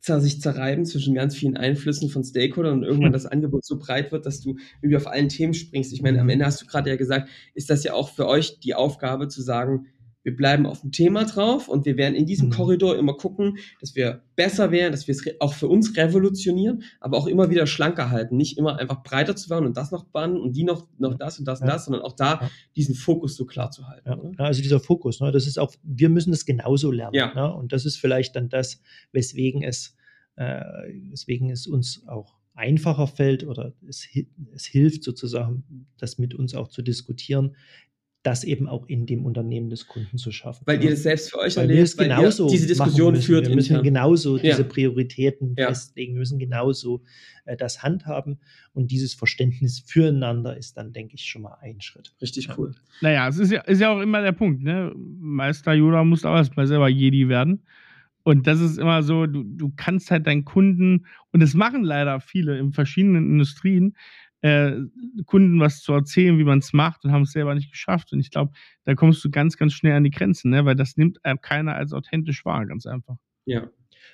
sich 0.00 0.40
zerreiben 0.40 0.84
zwischen 0.84 1.16
ganz 1.16 1.34
vielen 1.34 1.56
Einflüssen 1.56 2.08
von 2.08 2.22
Stakeholdern 2.22 2.78
und 2.78 2.84
irgendwann 2.84 3.12
das 3.12 3.26
Angebot 3.26 3.64
so 3.64 3.76
breit 3.76 4.12
wird, 4.12 4.24
dass 4.24 4.40
du 4.40 4.56
irgendwie 4.80 4.96
auf 4.96 5.08
allen 5.08 5.28
Themen 5.28 5.52
springst. 5.52 5.92
Ich 5.92 6.02
meine, 6.02 6.20
am 6.20 6.28
Ende 6.28 6.44
hast 6.44 6.62
du 6.62 6.66
gerade 6.66 6.90
ja 6.90 6.96
gesagt, 6.96 7.28
ist 7.54 7.70
das 7.70 7.82
ja 7.82 7.92
auch 7.92 8.10
für 8.10 8.28
euch 8.28 8.60
die 8.60 8.74
Aufgabe 8.74 9.26
zu 9.26 9.42
sagen, 9.42 9.86
wir 10.26 10.34
bleiben 10.34 10.66
auf 10.66 10.80
dem 10.80 10.90
Thema 10.90 11.24
drauf 11.24 11.68
und 11.68 11.86
wir 11.86 11.96
werden 11.96 12.16
in 12.16 12.26
diesem 12.26 12.48
mhm. 12.48 12.54
Korridor 12.54 12.98
immer 12.98 13.14
gucken, 13.14 13.58
dass 13.80 13.94
wir 13.94 14.22
besser 14.34 14.72
werden, 14.72 14.90
dass 14.90 15.06
wir 15.06 15.14
es 15.14 15.24
auch 15.40 15.54
für 15.54 15.68
uns 15.68 15.96
revolutionieren, 15.96 16.82
aber 16.98 17.16
auch 17.16 17.28
immer 17.28 17.48
wieder 17.48 17.68
schlanker 17.68 18.10
halten. 18.10 18.36
Nicht 18.36 18.58
immer 18.58 18.76
einfach 18.76 19.04
breiter 19.04 19.36
zu 19.36 19.50
werden 19.50 19.66
und 19.66 19.76
das 19.76 19.92
noch 19.92 20.02
bannen 20.06 20.40
und 20.40 20.56
die 20.56 20.64
noch, 20.64 20.88
noch 20.98 21.14
das 21.14 21.38
und 21.38 21.44
das 21.44 21.60
ja. 21.60 21.66
und 21.66 21.72
das, 21.72 21.84
sondern 21.84 22.02
auch 22.02 22.16
da 22.16 22.50
diesen 22.74 22.96
Fokus 22.96 23.36
so 23.36 23.46
klar 23.46 23.70
zu 23.70 23.86
halten. 23.86 24.34
Ja. 24.36 24.44
Also 24.44 24.62
dieser 24.62 24.80
Fokus, 24.80 25.20
ne, 25.20 25.30
das 25.30 25.46
ist 25.46 25.60
auch, 25.60 25.72
wir 25.84 26.08
müssen 26.08 26.32
das 26.32 26.44
genauso 26.44 26.90
lernen. 26.90 27.14
Ne? 27.36 27.54
Und 27.54 27.72
das 27.72 27.84
ist 27.84 27.96
vielleicht 27.96 28.34
dann 28.34 28.48
das, 28.48 28.82
weswegen 29.12 29.62
es, 29.62 29.94
äh, 30.34 30.60
weswegen 31.08 31.50
es 31.50 31.68
uns 31.68 32.02
auch 32.08 32.34
einfacher 32.54 33.06
fällt 33.06 33.44
oder 33.46 33.74
es, 33.86 34.08
es 34.52 34.64
hilft 34.64 35.04
sozusagen, 35.04 35.86
das 35.98 36.18
mit 36.18 36.34
uns 36.34 36.56
auch 36.56 36.66
zu 36.66 36.82
diskutieren, 36.82 37.54
das 38.26 38.42
eben 38.42 38.68
auch 38.68 38.86
in 38.88 39.06
dem 39.06 39.24
Unternehmen 39.24 39.70
des 39.70 39.86
Kunden 39.86 40.18
zu 40.18 40.32
schaffen. 40.32 40.64
Weil 40.66 40.82
ihr 40.82 40.90
das 40.90 41.04
selbst 41.04 41.30
für 41.30 41.38
euch 41.38 41.56
weil 41.56 41.62
erlebt, 41.62 41.78
wir 41.78 41.84
es 41.84 41.96
genauso 41.96 42.48
diese 42.48 42.66
Diskussion 42.66 43.14
führt. 43.14 43.46
Wir 43.46 43.54
müssen 43.54 43.74
intern. 43.74 43.84
genauso 43.84 44.36
ja. 44.36 44.42
diese 44.42 44.64
Prioritäten 44.64 45.54
ja. 45.56 45.68
festlegen, 45.68 46.14
wir 46.14 46.18
müssen 46.18 46.40
genauso 46.40 47.04
äh, 47.44 47.56
das 47.56 47.84
handhaben 47.84 48.40
und 48.72 48.90
dieses 48.90 49.14
Verständnis 49.14 49.78
füreinander 49.78 50.56
ist 50.56 50.76
dann, 50.76 50.92
denke 50.92 51.14
ich, 51.14 51.24
schon 51.24 51.42
mal 51.42 51.56
ein 51.60 51.80
Schritt. 51.80 52.14
Richtig 52.20 52.48
cool. 52.58 52.74
Naja, 53.00 53.28
es 53.28 53.38
ist 53.38 53.52
ja, 53.52 53.60
ist 53.60 53.80
ja 53.80 53.90
auch 53.90 54.00
immer 54.00 54.20
der 54.22 54.32
Punkt, 54.32 54.62
ne? 54.64 54.92
Meister 54.96 55.72
Yoda 55.72 56.02
muss 56.02 56.24
auch 56.24 56.34
erstmal 56.34 56.66
selber 56.66 56.88
Jedi 56.88 57.28
werden. 57.28 57.62
Und 58.24 58.48
das 58.48 58.60
ist 58.60 58.76
immer 58.78 59.04
so, 59.04 59.26
du, 59.26 59.44
du 59.44 59.72
kannst 59.76 60.10
halt 60.10 60.26
deinen 60.26 60.44
Kunden, 60.44 61.06
und 61.30 61.40
das 61.40 61.54
machen 61.54 61.84
leider 61.84 62.18
viele 62.18 62.58
in 62.58 62.72
verschiedenen 62.72 63.24
Industrien, 63.30 63.94
äh, 64.46 65.22
Kunden 65.24 65.60
was 65.60 65.80
zu 65.82 65.92
erzählen, 65.92 66.38
wie 66.38 66.44
man 66.44 66.60
es 66.60 66.72
macht 66.72 67.04
und 67.04 67.12
haben 67.12 67.22
es 67.22 67.32
selber 67.32 67.54
nicht 67.54 67.70
geschafft. 67.70 68.12
Und 68.12 68.20
ich 68.20 68.30
glaube, 68.30 68.52
da 68.84 68.94
kommst 68.94 69.24
du 69.24 69.30
ganz, 69.30 69.56
ganz 69.56 69.72
schnell 69.72 69.94
an 69.94 70.04
die 70.04 70.10
Grenzen, 70.10 70.50
ne? 70.50 70.64
weil 70.64 70.76
das 70.76 70.96
nimmt 70.96 71.18
keiner 71.42 71.74
als 71.74 71.92
authentisch 71.92 72.44
wahr, 72.44 72.66
ganz 72.66 72.86
einfach. 72.86 73.16
Ja. 73.44 73.68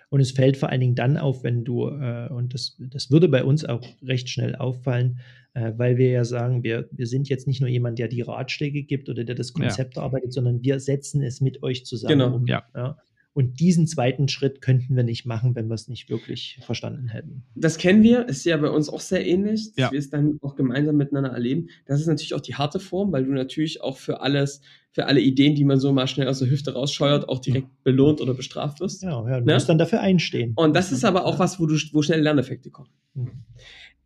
Und 0.09 0.20
es 0.20 0.30
fällt 0.30 0.57
vor 0.57 0.68
allen 0.68 0.80
Dingen 0.80 0.95
dann 0.95 1.16
auf, 1.16 1.43
wenn 1.43 1.64
du, 1.64 1.89
äh, 1.89 2.28
und 2.30 2.55
das, 2.55 2.76
das 2.78 3.11
würde 3.11 3.28
bei 3.28 3.45
uns 3.45 3.64
auch 3.64 3.83
recht 4.03 4.28
schnell 4.28 4.55
auffallen, 4.55 5.20
äh, 5.55 5.72
weil 5.76 5.97
wir 5.97 6.11
ja 6.11 6.24
sagen, 6.24 6.62
wir, 6.62 6.89
wir 6.93 7.07
sind 7.07 7.28
jetzt 7.28 7.47
nicht 7.47 7.61
nur 7.61 7.70
jemand, 7.70 7.99
der 7.99 8.09
die 8.09 8.22
Ratschläge 8.22 8.83
gibt 8.83 9.09
oder 9.09 9.24
der 9.24 9.35
das 9.35 9.53
Konzept 9.53 9.97
ja. 9.97 10.03
arbeitet, 10.03 10.33
sondern 10.33 10.62
wir 10.62 10.80
setzen 10.80 11.22
es 11.22 11.41
mit 11.41 11.62
euch 11.62 11.87
zusammen 11.87 12.18
genau, 12.18 12.37
um. 12.37 12.47
Ja. 12.47 12.62
ja. 12.74 12.97
Und 13.35 13.61
diesen 13.61 13.87
zweiten 13.87 14.28
Schritt 14.28 14.61
könnten 14.61 14.95
wir 14.95 15.05
nicht 15.05 15.24
machen, 15.24 15.55
wenn 15.55 15.68
wir 15.68 15.74
es 15.74 15.89
nicht 15.89 16.11
wirklich 16.11 16.59
verstanden 16.61 17.09
hätten. 17.09 17.45
Das 17.55 17.78
kennen 17.78 18.03
wir, 18.03 18.28
ist 18.28 18.45
ja 18.45 18.59
bei 18.59 18.68
uns 18.68 18.91
auch 18.91 19.01
sehr 19.01 19.26
ähnlich, 19.26 19.68
dass 19.68 19.76
ja. 19.76 19.93
wir 19.93 19.99
es 19.99 20.11
dann 20.11 20.37
auch 20.43 20.55
gemeinsam 20.55 20.97
miteinander 20.97 21.30
erleben. 21.30 21.68
Das 21.87 21.99
ist 21.99 22.07
natürlich 22.07 22.35
auch 22.35 22.43
die 22.43 22.57
harte 22.57 22.78
Form, 22.78 23.11
weil 23.11 23.24
du 23.24 23.33
natürlich 23.33 23.80
auch 23.80 23.97
für 23.97 24.20
alles, 24.20 24.61
für 24.91 25.07
alle 25.07 25.20
Ideen, 25.20 25.55
die 25.55 25.64
man 25.64 25.80
so 25.80 25.93
mal 25.93 26.07
schnell 26.07 26.28
aus 26.28 26.41
der 26.41 26.51
Hüfte 26.51 26.74
rausscheuert, 26.74 27.30
auch 27.30 27.39
direkt 27.39 27.68
ja. 27.68 27.74
belohnt 27.85 28.20
oder 28.20 28.35
bestraft 28.35 28.80
wirst. 28.80 29.03
Ja, 29.03 29.26
ja 29.26 29.41
du 29.41 29.47
ne? 29.47 29.55
musst 29.55 29.68
dann 29.68 29.78
dafür 29.78 30.01
einstehen. 30.01 30.53
Und 30.57 30.76
das 30.76 30.93
ist 30.93 31.05
aber 31.05 31.24
auch 31.24 31.39
was, 31.39 31.59
wo 31.59 31.64
du, 31.64 31.76
wo 31.93 32.03
schnell 32.03 32.20
Lerneffekte 32.20 32.70
kommen. 32.70 32.91
Mhm. 33.14 33.30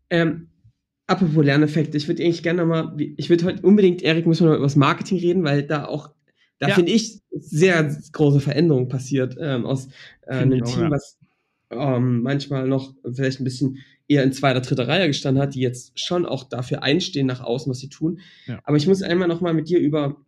Ähm, 0.09 0.49
apropos 1.09 1.45
Lerneffekte, 1.45 1.97
ich 1.97 2.07
würde 2.07 2.23
eigentlich 2.23 2.45
gerne 2.45 2.65
mal, 2.65 2.97
ich 2.97 3.29
würde 3.29 3.45
heute 3.45 3.63
unbedingt, 3.63 4.03
Erik, 4.03 4.27
müssen 4.27 4.45
wir 4.45 4.51
mal 4.51 4.57
über 4.57 4.67
das 4.67 4.77
Marketing 4.77 5.19
reden, 5.19 5.43
weil 5.43 5.65
da 5.65 5.87
auch 5.87 6.11
da 6.59 6.69
ja. 6.69 6.75
finde 6.75 6.93
ich 6.93 7.21
sehr 7.31 7.95
große 8.13 8.41
Veränderungen 8.41 8.89
passiert 8.89 9.37
ähm, 9.41 9.67
aus 9.67 9.89
äh, 10.23 10.37
einem 10.37 10.63
auch, 10.63 10.73
Team, 10.73 10.83
ja. 10.85 10.91
was 10.91 11.19
ähm, 11.71 12.23
manchmal 12.23 12.67
noch 12.67 12.95
vielleicht 13.13 13.41
ein 13.41 13.45
bisschen 13.45 13.79
eher 14.09 14.23
in 14.23 14.33
zweiter, 14.33 14.61
dritter 14.61 14.87
Reihe 14.87 15.09
gestanden 15.09 15.43
hat, 15.43 15.55
die 15.55 15.61
jetzt 15.61 15.99
schon 15.99 16.27
auch 16.27 16.45
dafür 16.45 16.83
einstehen 16.83 17.27
nach 17.27 17.41
außen, 17.41 17.71
was 17.71 17.81
sie 17.81 17.89
tun. 17.89 18.21
Ja. 18.47 18.61
Aber 18.65 18.77
ich 18.77 18.87
muss 18.87 19.03
einmal 19.03 19.29
noch 19.29 19.41
mal 19.41 19.53
mit 19.53 19.69
dir 19.69 19.81
über, 19.81 20.25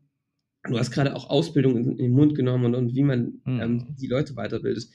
du 0.68 0.78
hast 0.78 0.90
gerade 0.90 1.14
auch 1.14 1.30
Ausbildung 1.30 1.76
in, 1.76 1.90
in, 1.92 1.96
den 1.98 2.12
Mund 2.12 2.34
genommen 2.34 2.66
und, 2.66 2.74
und 2.74 2.94
wie 2.94 3.04
man 3.04 3.40
mhm. 3.44 3.60
ähm, 3.60 3.96
die 3.98 4.08
Leute 4.08 4.36
weiterbildet. 4.36 4.88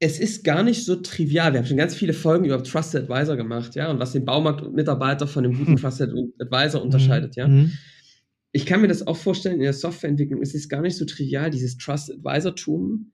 Es 0.00 0.20
ist 0.20 0.44
gar 0.44 0.62
nicht 0.62 0.84
so 0.84 0.94
trivial. 0.94 1.52
Wir 1.52 1.58
haben 1.58 1.66
schon 1.66 1.76
ganz 1.76 1.96
viele 1.96 2.12
Folgen 2.12 2.44
über 2.44 2.62
Trusted 2.62 3.10
Advisor 3.10 3.36
gemacht, 3.36 3.74
ja, 3.74 3.90
und 3.90 3.98
was 3.98 4.12
den 4.12 4.24
Baumarktmitarbeiter 4.24 5.26
von 5.26 5.42
dem 5.42 5.58
guten 5.58 5.76
Trusted 5.80 6.14
Advisor 6.38 6.80
unterscheidet, 6.80 7.34
ja. 7.34 7.48
Ich 8.58 8.66
kann 8.66 8.80
mir 8.80 8.88
das 8.88 9.06
auch 9.06 9.16
vorstellen, 9.16 9.56
in 9.56 9.62
der 9.62 9.72
Softwareentwicklung 9.72 10.42
ist 10.42 10.54
es 10.54 10.68
gar 10.68 10.82
nicht 10.82 10.96
so 10.96 11.04
trivial, 11.04 11.50
dieses 11.50 11.78
Trust 11.78 12.10
Advisor-Tum 12.10 13.12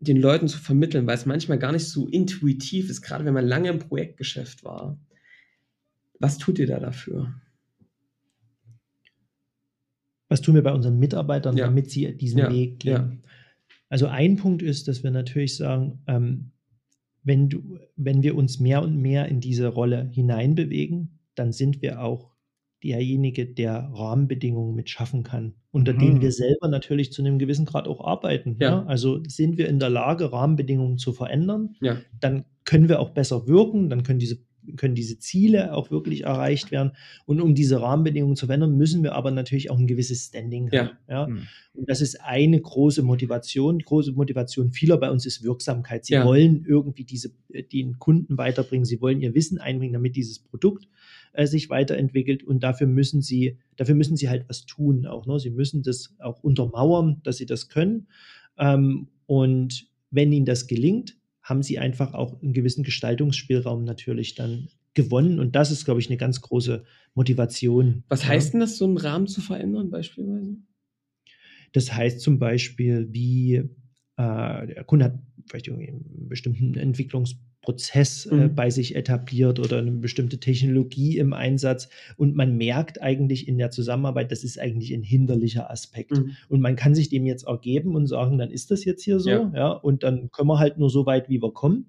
den 0.00 0.16
Leuten 0.18 0.48
zu 0.48 0.58
vermitteln, 0.58 1.06
weil 1.06 1.16
es 1.16 1.26
manchmal 1.26 1.58
gar 1.58 1.72
nicht 1.72 1.88
so 1.88 2.08
intuitiv 2.08 2.90
ist, 2.90 3.00
gerade 3.00 3.24
wenn 3.24 3.32
man 3.32 3.46
lange 3.46 3.70
im 3.70 3.78
Projektgeschäft 3.78 4.64
war. 4.64 4.98
Was 6.18 6.36
tut 6.38 6.58
ihr 6.58 6.66
da 6.66 6.78
dafür? 6.78 7.32
was 10.32 10.40
tun 10.40 10.54
wir 10.54 10.62
bei 10.62 10.72
unseren 10.72 10.98
Mitarbeitern, 10.98 11.58
ja. 11.58 11.66
damit 11.66 11.90
sie 11.90 12.16
diesen 12.16 12.38
ja. 12.38 12.50
Weg 12.50 12.80
gehen. 12.80 12.92
Ja. 12.92 13.12
Also 13.90 14.06
ein 14.06 14.36
Punkt 14.36 14.62
ist, 14.62 14.88
dass 14.88 15.02
wir 15.02 15.10
natürlich 15.10 15.58
sagen, 15.58 16.02
ähm, 16.06 16.52
wenn, 17.22 17.50
du, 17.50 17.78
wenn 17.96 18.22
wir 18.22 18.34
uns 18.34 18.58
mehr 18.58 18.82
und 18.82 18.96
mehr 18.96 19.28
in 19.28 19.40
diese 19.40 19.68
Rolle 19.68 20.08
hineinbewegen, 20.10 21.18
dann 21.34 21.52
sind 21.52 21.82
wir 21.82 22.00
auch 22.00 22.31
derjenige, 22.82 23.46
der 23.46 23.90
Rahmenbedingungen 23.94 24.74
mit 24.74 24.90
schaffen 24.90 25.22
kann, 25.22 25.54
unter 25.70 25.92
mhm. 25.92 25.98
denen 25.98 26.20
wir 26.20 26.32
selber 26.32 26.68
natürlich 26.68 27.12
zu 27.12 27.22
einem 27.22 27.38
gewissen 27.38 27.64
Grad 27.64 27.86
auch 27.86 28.04
arbeiten. 28.04 28.56
Ja. 28.60 28.70
ja. 28.70 28.84
Also 28.86 29.22
sind 29.26 29.58
wir 29.58 29.68
in 29.68 29.78
der 29.78 29.90
Lage, 29.90 30.32
Rahmenbedingungen 30.32 30.98
zu 30.98 31.12
verändern, 31.12 31.76
ja. 31.80 31.98
dann 32.20 32.44
können 32.64 32.88
wir 32.88 33.00
auch 33.00 33.10
besser 33.10 33.46
wirken, 33.46 33.90
dann 33.90 34.02
können 34.02 34.18
diese 34.18 34.38
können 34.76 34.94
diese 34.94 35.18
Ziele 35.18 35.74
auch 35.74 35.90
wirklich 35.90 36.22
erreicht 36.22 36.70
werden. 36.70 36.92
Und 37.26 37.40
um 37.40 37.54
diese 37.54 37.80
Rahmenbedingungen 37.80 38.36
zu 38.36 38.46
verändern, 38.46 38.76
müssen 38.76 39.02
wir 39.02 39.14
aber 39.14 39.30
natürlich 39.30 39.70
auch 39.70 39.78
ein 39.78 39.86
gewisses 39.86 40.26
Standing 40.26 40.70
haben. 40.70 40.90
Ja. 41.08 41.26
Mhm. 41.26 41.48
Und 41.74 41.88
das 41.88 42.00
ist 42.00 42.20
eine 42.20 42.60
große 42.60 43.02
Motivation. 43.02 43.78
Die 43.78 43.84
große 43.84 44.12
Motivation 44.12 44.70
vieler 44.70 44.98
bei 44.98 45.10
uns 45.10 45.26
ist 45.26 45.42
Wirksamkeit. 45.42 46.04
Sie 46.04 46.14
ja. 46.14 46.24
wollen 46.24 46.64
irgendwie 46.66 47.04
diese, 47.04 47.32
den 47.72 47.98
Kunden 47.98 48.38
weiterbringen. 48.38 48.84
Sie 48.84 49.00
wollen 49.00 49.20
ihr 49.20 49.34
Wissen 49.34 49.58
einbringen, 49.58 49.94
damit 49.94 50.16
dieses 50.16 50.38
Produkt 50.38 50.86
äh, 51.32 51.46
sich 51.46 51.70
weiterentwickelt. 51.70 52.42
Und 52.42 52.62
dafür 52.62 52.86
müssen 52.86 53.22
sie, 53.22 53.58
dafür 53.76 53.94
müssen 53.94 54.16
sie 54.16 54.28
halt 54.28 54.48
was 54.48 54.66
tun 54.66 55.06
auch. 55.06 55.26
Ne? 55.26 55.38
Sie 55.38 55.50
müssen 55.50 55.82
das 55.82 56.14
auch 56.20 56.42
untermauern, 56.42 57.20
dass 57.24 57.38
sie 57.38 57.46
das 57.46 57.68
können. 57.68 58.08
Ähm, 58.58 59.08
und 59.26 59.88
wenn 60.10 60.32
ihnen 60.32 60.46
das 60.46 60.66
gelingt, 60.66 61.16
haben 61.42 61.62
sie 61.62 61.78
einfach 61.78 62.14
auch 62.14 62.40
einen 62.40 62.52
gewissen 62.52 62.84
Gestaltungsspielraum 62.84 63.84
natürlich 63.84 64.34
dann 64.34 64.68
gewonnen. 64.94 65.40
Und 65.40 65.56
das 65.56 65.70
ist, 65.70 65.84
glaube 65.84 66.00
ich, 66.00 66.08
eine 66.08 66.18
ganz 66.18 66.40
große 66.40 66.84
Motivation. 67.14 68.04
Was 68.08 68.26
heißt 68.26 68.52
denn 68.52 68.60
das, 68.60 68.76
so 68.76 68.84
einen 68.84 68.98
Rahmen 68.98 69.26
zu 69.26 69.40
verändern, 69.40 69.90
beispielsweise? 69.90 70.56
Das 71.72 71.92
heißt 71.92 72.20
zum 72.20 72.38
Beispiel, 72.38 73.08
wie 73.10 73.54
äh, 73.54 74.66
der 74.66 74.84
Kunde 74.84 75.06
hat 75.06 75.18
vielleicht 75.46 75.68
irgendwie 75.68 75.88
einen 75.88 76.28
bestimmten 76.28 76.74
Entwicklungs 76.74 77.36
Prozess 77.62 78.26
äh, 78.26 78.34
mhm. 78.34 78.54
bei 78.54 78.70
sich 78.70 78.96
etabliert 78.96 79.60
oder 79.60 79.78
eine 79.78 79.92
bestimmte 79.92 80.38
Technologie 80.38 81.18
im 81.18 81.32
Einsatz 81.32 81.88
und 82.16 82.34
man 82.34 82.56
merkt 82.56 83.00
eigentlich 83.00 83.48
in 83.48 83.56
der 83.56 83.70
Zusammenarbeit, 83.70 84.32
das 84.32 84.44
ist 84.44 84.58
eigentlich 84.58 84.92
ein 84.92 85.02
hinderlicher 85.02 85.70
Aspekt 85.70 86.10
mhm. 86.10 86.32
und 86.48 86.60
man 86.60 86.76
kann 86.76 86.94
sich 86.94 87.08
dem 87.08 87.24
jetzt 87.24 87.46
ergeben 87.46 87.94
und 87.94 88.06
sagen, 88.06 88.38
dann 88.38 88.50
ist 88.50 88.70
das 88.70 88.84
jetzt 88.84 89.04
hier 89.04 89.20
so, 89.20 89.30
ja, 89.30 89.52
ja 89.54 89.70
und 89.70 90.02
dann 90.02 90.30
können 90.32 90.48
wir 90.48 90.58
halt 90.58 90.78
nur 90.78 90.90
so 90.90 91.06
weit, 91.06 91.28
wie 91.28 91.40
wir 91.40 91.52
kommen. 91.52 91.86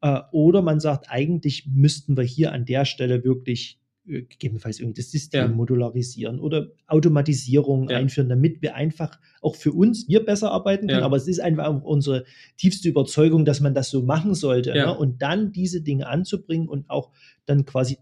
Äh, 0.00 0.20
oder 0.32 0.62
man 0.62 0.80
sagt, 0.80 1.10
eigentlich 1.10 1.66
müssten 1.66 2.16
wir 2.16 2.24
hier 2.24 2.52
an 2.52 2.64
der 2.64 2.84
Stelle 2.84 3.22
wirklich 3.24 3.79
gegebenenfalls 4.10 4.80
irgendwie 4.80 5.00
das 5.00 5.10
System 5.10 5.40
ja. 5.40 5.48
modularisieren 5.48 6.40
oder 6.40 6.68
Automatisierung 6.86 7.88
ja. 7.88 7.98
einführen, 7.98 8.28
damit 8.28 8.60
wir 8.62 8.74
einfach 8.74 9.18
auch 9.40 9.54
für 9.54 9.72
uns, 9.72 10.08
wir 10.08 10.24
besser 10.24 10.50
arbeiten 10.50 10.88
können. 10.88 11.00
Ja. 11.00 11.04
Aber 11.06 11.16
es 11.16 11.28
ist 11.28 11.40
einfach 11.40 11.82
unsere 11.82 12.24
tiefste 12.56 12.88
Überzeugung, 12.88 13.44
dass 13.44 13.60
man 13.60 13.74
das 13.74 13.90
so 13.90 14.02
machen 14.02 14.34
sollte. 14.34 14.72
Ne? 14.72 14.96
Und 14.96 15.22
dann 15.22 15.52
diese 15.52 15.80
Dinge 15.82 16.08
anzubringen 16.08 16.68
und 16.68 16.90
auch 16.90 17.10
dann 17.46 17.64
quasi 17.64 17.98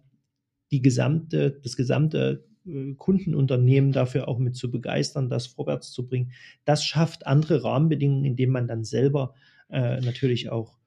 die 0.70 0.82
gesamte, 0.82 1.60
das 1.62 1.76
gesamte 1.76 2.44
äh, 2.66 2.94
Kundenunternehmen 2.94 3.92
dafür 3.92 4.28
auch 4.28 4.38
mit 4.38 4.56
zu 4.56 4.70
begeistern, 4.70 5.28
das 5.28 5.46
vorwärts 5.46 5.92
zu 5.92 6.06
bringen. 6.06 6.32
Das 6.64 6.84
schafft 6.84 7.26
andere 7.26 7.64
Rahmenbedingungen, 7.64 8.24
indem 8.24 8.50
man 8.50 8.66
dann 8.66 8.84
selber 8.84 9.34
äh, 9.70 10.00
natürlich 10.00 10.50
auch 10.50 10.78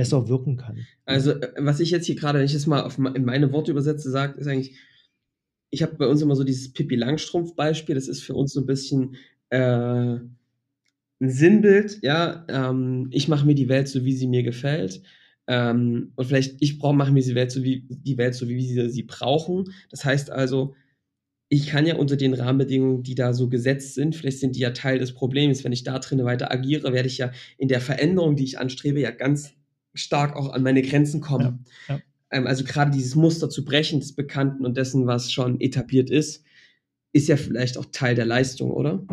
besser 0.00 0.28
wirken 0.28 0.56
kann. 0.56 0.86
Also, 1.04 1.32
äh, 1.32 1.52
was 1.58 1.78
ich 1.78 1.90
jetzt 1.90 2.06
hier 2.06 2.14
gerade, 2.14 2.38
wenn 2.38 2.46
ich 2.46 2.54
es 2.54 2.66
mal 2.66 2.82
auf, 2.82 2.96
in 2.96 3.24
meine 3.26 3.52
Worte 3.52 3.70
übersetze, 3.70 4.10
sage, 4.10 4.40
ist 4.40 4.46
eigentlich, 4.46 4.78
ich 5.68 5.82
habe 5.82 5.96
bei 5.96 6.06
uns 6.06 6.22
immer 6.22 6.34
so 6.36 6.42
dieses 6.42 6.72
Pippi 6.72 6.96
Langstrumpf-Beispiel, 6.96 7.94
das 7.94 8.08
ist 8.08 8.22
für 8.22 8.32
uns 8.32 8.54
so 8.54 8.60
ein 8.60 8.66
bisschen 8.66 9.16
äh, 9.50 9.58
ein 9.58 11.28
Sinnbild, 11.28 11.98
ja, 12.02 12.46
ähm, 12.48 13.08
ich 13.10 13.28
mache 13.28 13.44
mir 13.44 13.54
die 13.54 13.68
Welt 13.68 13.88
so, 13.88 14.06
wie 14.06 14.14
sie 14.14 14.26
mir 14.26 14.42
gefällt. 14.42 15.02
Ähm, 15.46 16.12
und 16.16 16.24
vielleicht, 16.24 16.62
ich 16.62 16.78
brauche, 16.78 16.96
mache 16.96 17.12
mir 17.12 17.22
die 17.22 17.34
Welt 17.34 17.50
so, 17.50 17.62
wie 17.62 17.84
die 17.90 18.16
Welt 18.16 18.34
so, 18.34 18.48
wie 18.48 18.66
sie 18.66 18.88
sie 18.88 19.02
brauchen. 19.02 19.70
Das 19.90 20.06
heißt 20.06 20.30
also, 20.30 20.74
ich 21.50 21.66
kann 21.66 21.84
ja 21.84 21.96
unter 21.96 22.16
den 22.16 22.32
Rahmenbedingungen, 22.32 23.02
die 23.02 23.14
da 23.14 23.34
so 23.34 23.50
gesetzt 23.50 23.94
sind, 23.94 24.16
vielleicht 24.16 24.38
sind 24.38 24.56
die 24.56 24.60
ja 24.60 24.70
Teil 24.70 24.98
des 24.98 25.12
Problems. 25.12 25.62
Wenn 25.62 25.72
ich 25.72 25.84
da 25.84 25.98
drin 25.98 26.24
weiter 26.24 26.50
agiere, 26.50 26.94
werde 26.94 27.08
ich 27.08 27.18
ja 27.18 27.32
in 27.58 27.68
der 27.68 27.82
Veränderung, 27.82 28.36
die 28.36 28.44
ich 28.44 28.58
anstrebe, 28.58 29.00
ja 29.00 29.10
ganz 29.10 29.59
stark 29.94 30.36
auch 30.36 30.52
an 30.52 30.62
meine 30.62 30.82
Grenzen 30.82 31.20
kommen. 31.20 31.64
Ja, 31.88 31.96
ja. 31.96 32.00
Ähm, 32.30 32.46
also 32.46 32.64
gerade 32.64 32.90
dieses 32.90 33.14
Muster 33.14 33.50
zu 33.50 33.64
brechen 33.64 34.00
des 34.00 34.14
Bekannten 34.14 34.64
und 34.64 34.76
dessen, 34.76 35.06
was 35.06 35.32
schon 35.32 35.60
etabliert 35.60 36.10
ist, 36.10 36.44
ist 37.12 37.28
ja 37.28 37.36
vielleicht 37.36 37.76
auch 37.76 37.86
Teil 37.86 38.14
der 38.14 38.26
Leistung, 38.26 38.70
oder? 38.70 39.04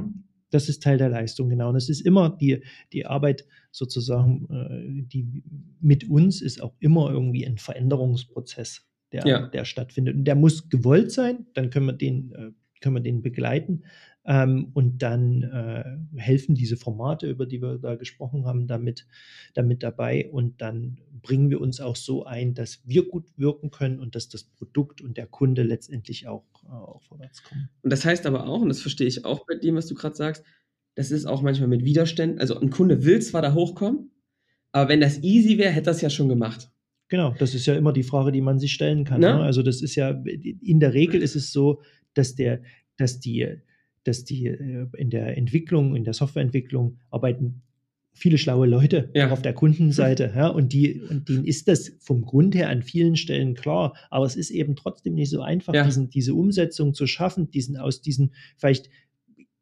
Das 0.50 0.70
ist 0.70 0.82
Teil 0.82 0.98
der 0.98 1.10
Leistung, 1.10 1.50
genau. 1.50 1.70
Und 1.70 1.76
es 1.76 1.90
ist 1.90 2.02
immer 2.02 2.30
die, 2.30 2.64
die 2.94 3.06
Arbeit 3.06 3.46
sozusagen, 3.72 4.48
äh, 4.50 5.04
die 5.08 5.44
mit 5.82 6.10
uns 6.10 6.42
ist 6.42 6.62
auch 6.62 6.74
immer 6.80 7.12
irgendwie 7.12 7.46
ein 7.46 7.58
Veränderungsprozess, 7.58 8.86
der, 9.12 9.26
ja. 9.26 9.48
der 9.48 9.66
stattfindet. 9.66 10.16
Und 10.16 10.26
der 10.26 10.36
muss 10.36 10.70
gewollt 10.70 11.12
sein, 11.12 11.48
dann 11.54 11.70
können 11.70 11.88
wir 11.88 11.94
den, 11.94 12.32
äh, 12.34 12.52
können 12.82 12.96
wir 12.96 13.02
den 13.02 13.22
begleiten. 13.22 13.84
Ähm, 14.30 14.72
und 14.74 15.02
dann 15.02 15.44
äh, 15.44 16.20
helfen 16.20 16.54
diese 16.54 16.76
Formate, 16.76 17.30
über 17.30 17.46
die 17.46 17.62
wir 17.62 17.78
da 17.78 17.96
gesprochen 17.96 18.46
haben, 18.46 18.68
damit, 18.68 19.08
damit 19.54 19.84
dabei. 19.84 20.30
Und 20.30 20.62
dann 20.62 21.00
bringen 21.22 21.50
wir 21.50 21.62
uns 21.62 21.80
auch 21.80 21.96
so 21.96 22.26
ein, 22.26 22.54
dass 22.54 22.82
wir 22.86 23.08
gut 23.08 23.26
wirken 23.38 23.72
können 23.72 24.00
und 24.00 24.16
dass 24.16 24.28
das 24.28 24.44
Produkt 24.44 25.02
und 25.02 25.16
der 25.16 25.28
Kunde 25.28 25.64
letztendlich 25.64 26.28
auch, 26.28 26.44
äh, 26.66 26.74
auch 26.74 27.02
vorwärts 27.04 27.42
kommen. 27.44 27.70
Und 27.82 27.92
das 27.92 28.04
heißt 28.04 28.26
aber 28.26 28.48
auch, 28.48 28.62
und 28.62 28.68
das 28.68 28.82
verstehe 28.82 29.08
ich 29.08 29.24
auch 29.24 29.46
bei 29.48 29.56
dem, 29.56 29.76
was 29.76 29.88
du 29.88 29.96
gerade 29.96 30.16
sagst, 30.16 30.44
das 30.96 31.12
ist 31.12 31.26
auch 31.26 31.42
manchmal 31.42 31.70
mit 31.70 31.86
Widerständen. 31.86 32.40
Also 32.40 32.60
ein 32.60 32.70
Kunde 32.70 33.06
will 33.06 33.22
zwar 33.22 33.42
da 33.42 33.54
hochkommen, 33.54 34.12
aber 34.74 34.90
wenn 34.90 35.00
das 35.00 35.24
easy 35.24 35.58
wäre, 35.58 35.72
hätte 35.72 35.86
das 35.86 36.02
ja 36.02 36.10
schon 36.10 36.28
gemacht. 36.28 36.70
Genau, 37.08 37.34
das 37.40 37.54
ist 37.56 37.66
ja 37.66 37.76
immer 37.76 37.94
die 37.94 38.04
Frage, 38.04 38.34
die 38.34 38.42
man 38.42 38.60
sich 38.60 38.74
stellen 38.74 39.06
kann. 39.06 39.22
Ne? 39.22 39.36
Also 39.42 39.64
das 39.64 39.82
ist 39.82 39.96
ja, 39.96 40.10
in 40.10 40.82
der 40.82 40.94
Regel 40.94 41.22
ist 41.22 41.36
es 41.36 41.54
so, 41.54 41.82
dass 42.14 42.36
der, 42.36 42.62
dass 42.98 43.22
die, 43.22 43.62
dass 44.08 44.24
die 44.24 44.48
äh, 44.48 44.88
in 44.98 45.10
der 45.10 45.38
Entwicklung, 45.38 45.96
in 45.96 46.04
der 46.04 46.14
Softwareentwicklung 46.14 46.98
arbeiten 47.10 47.62
viele 48.18 48.40
schlaue 48.40 48.66
Leute 48.66 49.12
ja. 49.14 49.30
auf 49.30 49.42
der 49.42 49.54
Kundenseite. 49.54 50.34
Ja, 50.38 50.48
und, 50.50 50.74
die, 50.74 51.02
und 51.02 51.30
denen 51.30 51.46
ist 51.46 51.68
das 51.68 51.94
vom 52.00 52.22
Grund 52.22 52.54
her 52.54 52.70
an 52.70 52.84
vielen 52.84 53.16
Stellen 53.16 53.54
klar. 53.56 53.96
Aber 54.10 54.26
es 54.26 54.36
ist 54.36 54.50
eben 54.50 54.76
trotzdem 54.76 55.14
nicht 55.14 55.30
so 55.30 55.42
einfach, 55.42 55.74
ja. 55.74 55.84
diesen, 55.84 56.10
diese 56.10 56.34
Umsetzung 56.34 56.94
zu 56.94 57.08
schaffen, 57.08 57.50
diesen 57.50 57.78
aus 57.78 58.02
diesen 58.02 58.34
vielleicht 58.58 58.90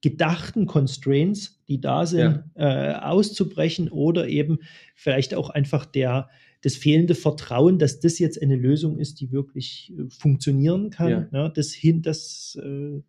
gedachten 0.02 0.66
Constraints, 0.68 1.64
die 1.68 1.82
da 1.82 2.06
sind, 2.06 2.44
ja. 2.58 2.94
äh, 2.94 2.96
auszubrechen 2.96 3.90
oder 3.90 4.28
eben 4.28 4.60
vielleicht 4.96 5.34
auch 5.34 5.50
einfach 5.50 5.86
der, 5.86 6.30
das 6.62 6.76
fehlende 6.76 7.16
Vertrauen, 7.16 7.80
dass 7.80 8.00
das 8.00 8.20
jetzt 8.20 8.42
eine 8.42 8.56
Lösung 8.56 9.00
ist, 9.00 9.20
die 9.22 9.32
wirklich 9.32 9.94
äh, 9.98 10.10
funktionieren 10.10 10.90
kann. 10.90 11.30
Ja, 11.32 11.50
das, 11.50 11.72
hin, 11.72 12.02
das, 12.02 12.58
äh, 12.62 13.02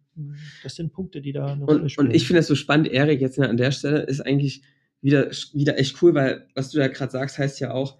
das 0.62 0.76
sind 0.76 0.92
Punkte, 0.92 1.20
die 1.20 1.32
da 1.32 1.46
eine 1.46 1.66
und, 1.66 1.68
Rolle 1.68 1.88
spielen. 1.88 2.08
Und 2.08 2.14
ich 2.14 2.26
finde 2.26 2.40
es 2.40 2.46
so 2.46 2.54
spannend, 2.54 2.88
Erik, 2.88 3.20
jetzt 3.20 3.38
an 3.38 3.56
der 3.56 3.70
Stelle 3.70 4.00
ist 4.02 4.20
eigentlich 4.20 4.62
wieder, 5.00 5.30
wieder 5.52 5.78
echt 5.78 6.02
cool, 6.02 6.14
weil 6.14 6.46
was 6.54 6.70
du 6.70 6.78
da 6.78 6.88
gerade 6.88 7.12
sagst, 7.12 7.38
heißt 7.38 7.60
ja 7.60 7.72
auch, 7.72 7.98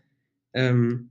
ähm, 0.53 1.11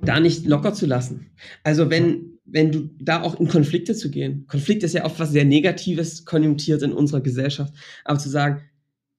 da 0.00 0.20
nicht 0.20 0.46
locker 0.46 0.74
zu 0.74 0.86
lassen. 0.86 1.30
Also 1.62 1.90
wenn, 1.90 2.38
wenn 2.44 2.72
du 2.72 2.90
da 2.98 3.22
auch 3.22 3.38
in 3.38 3.48
Konflikte 3.48 3.94
zu 3.94 4.10
gehen. 4.10 4.46
Konflikt 4.46 4.82
ist 4.82 4.94
ja 4.94 5.04
oft 5.04 5.18
was 5.18 5.30
sehr 5.30 5.44
Negatives 5.44 6.24
konjunktiert 6.24 6.82
in 6.82 6.92
unserer 6.92 7.20
Gesellschaft. 7.20 7.72
Aber 8.04 8.18
zu 8.18 8.28
sagen, 8.28 8.62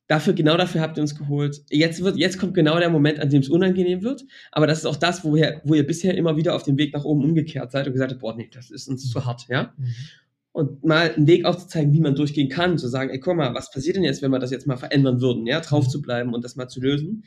dafür, 0.07 0.33
genau 0.33 0.57
dafür 0.57 0.81
habt 0.81 0.97
ihr 0.97 1.01
uns 1.01 1.15
geholt. 1.15 1.63
Jetzt 1.69 2.03
wird, 2.03 2.17
jetzt 2.17 2.37
kommt 2.37 2.53
genau 2.53 2.77
der 2.79 2.89
Moment, 2.89 3.19
an 3.19 3.29
dem 3.29 3.41
es 3.41 3.49
unangenehm 3.49 4.03
wird. 4.03 4.23
Aber 4.51 4.67
das 4.67 4.79
ist 4.79 4.85
auch 4.85 4.95
das, 4.95 5.23
wo 5.23 5.35
ihr, 5.35 5.61
wo 5.63 5.73
ihr 5.73 5.85
bisher 5.85 6.15
immer 6.15 6.37
wieder 6.37 6.55
auf 6.55 6.63
dem 6.63 6.77
Weg 6.77 6.93
nach 6.93 7.05
oben 7.05 7.23
umgekehrt 7.23 7.71
seid 7.71 7.87
und 7.87 7.93
gesagt 7.93 8.11
habt, 8.11 8.21
boah, 8.21 8.35
nee, 8.35 8.49
das 8.53 8.69
ist 8.69 8.87
uns 8.87 9.09
zu 9.09 9.25
hart, 9.25 9.47
ja. 9.49 9.73
Mhm. 9.77 9.85
Und 10.55 10.85
mal 10.85 11.11
einen 11.11 11.27
Weg 11.27 11.43
aufzuzeigen, 11.43 11.91
wie 11.91 11.99
man 11.99 12.15
durchgehen 12.15 12.47
kann, 12.47 12.77
zu 12.77 12.87
sagen, 12.87 13.09
ey, 13.09 13.19
guck 13.19 13.35
mal, 13.35 13.53
was 13.53 13.71
passiert 13.71 13.97
denn 13.97 14.05
jetzt, 14.05 14.21
wenn 14.21 14.31
wir 14.31 14.39
das 14.39 14.51
jetzt 14.51 14.65
mal 14.65 14.77
verändern 14.77 15.19
würden, 15.19 15.45
ja, 15.45 15.59
drauf 15.59 15.89
zu 15.89 16.01
bleiben 16.01 16.33
und 16.33 16.45
das 16.45 16.55
mal 16.55 16.69
zu 16.69 16.79
lösen. 16.79 17.25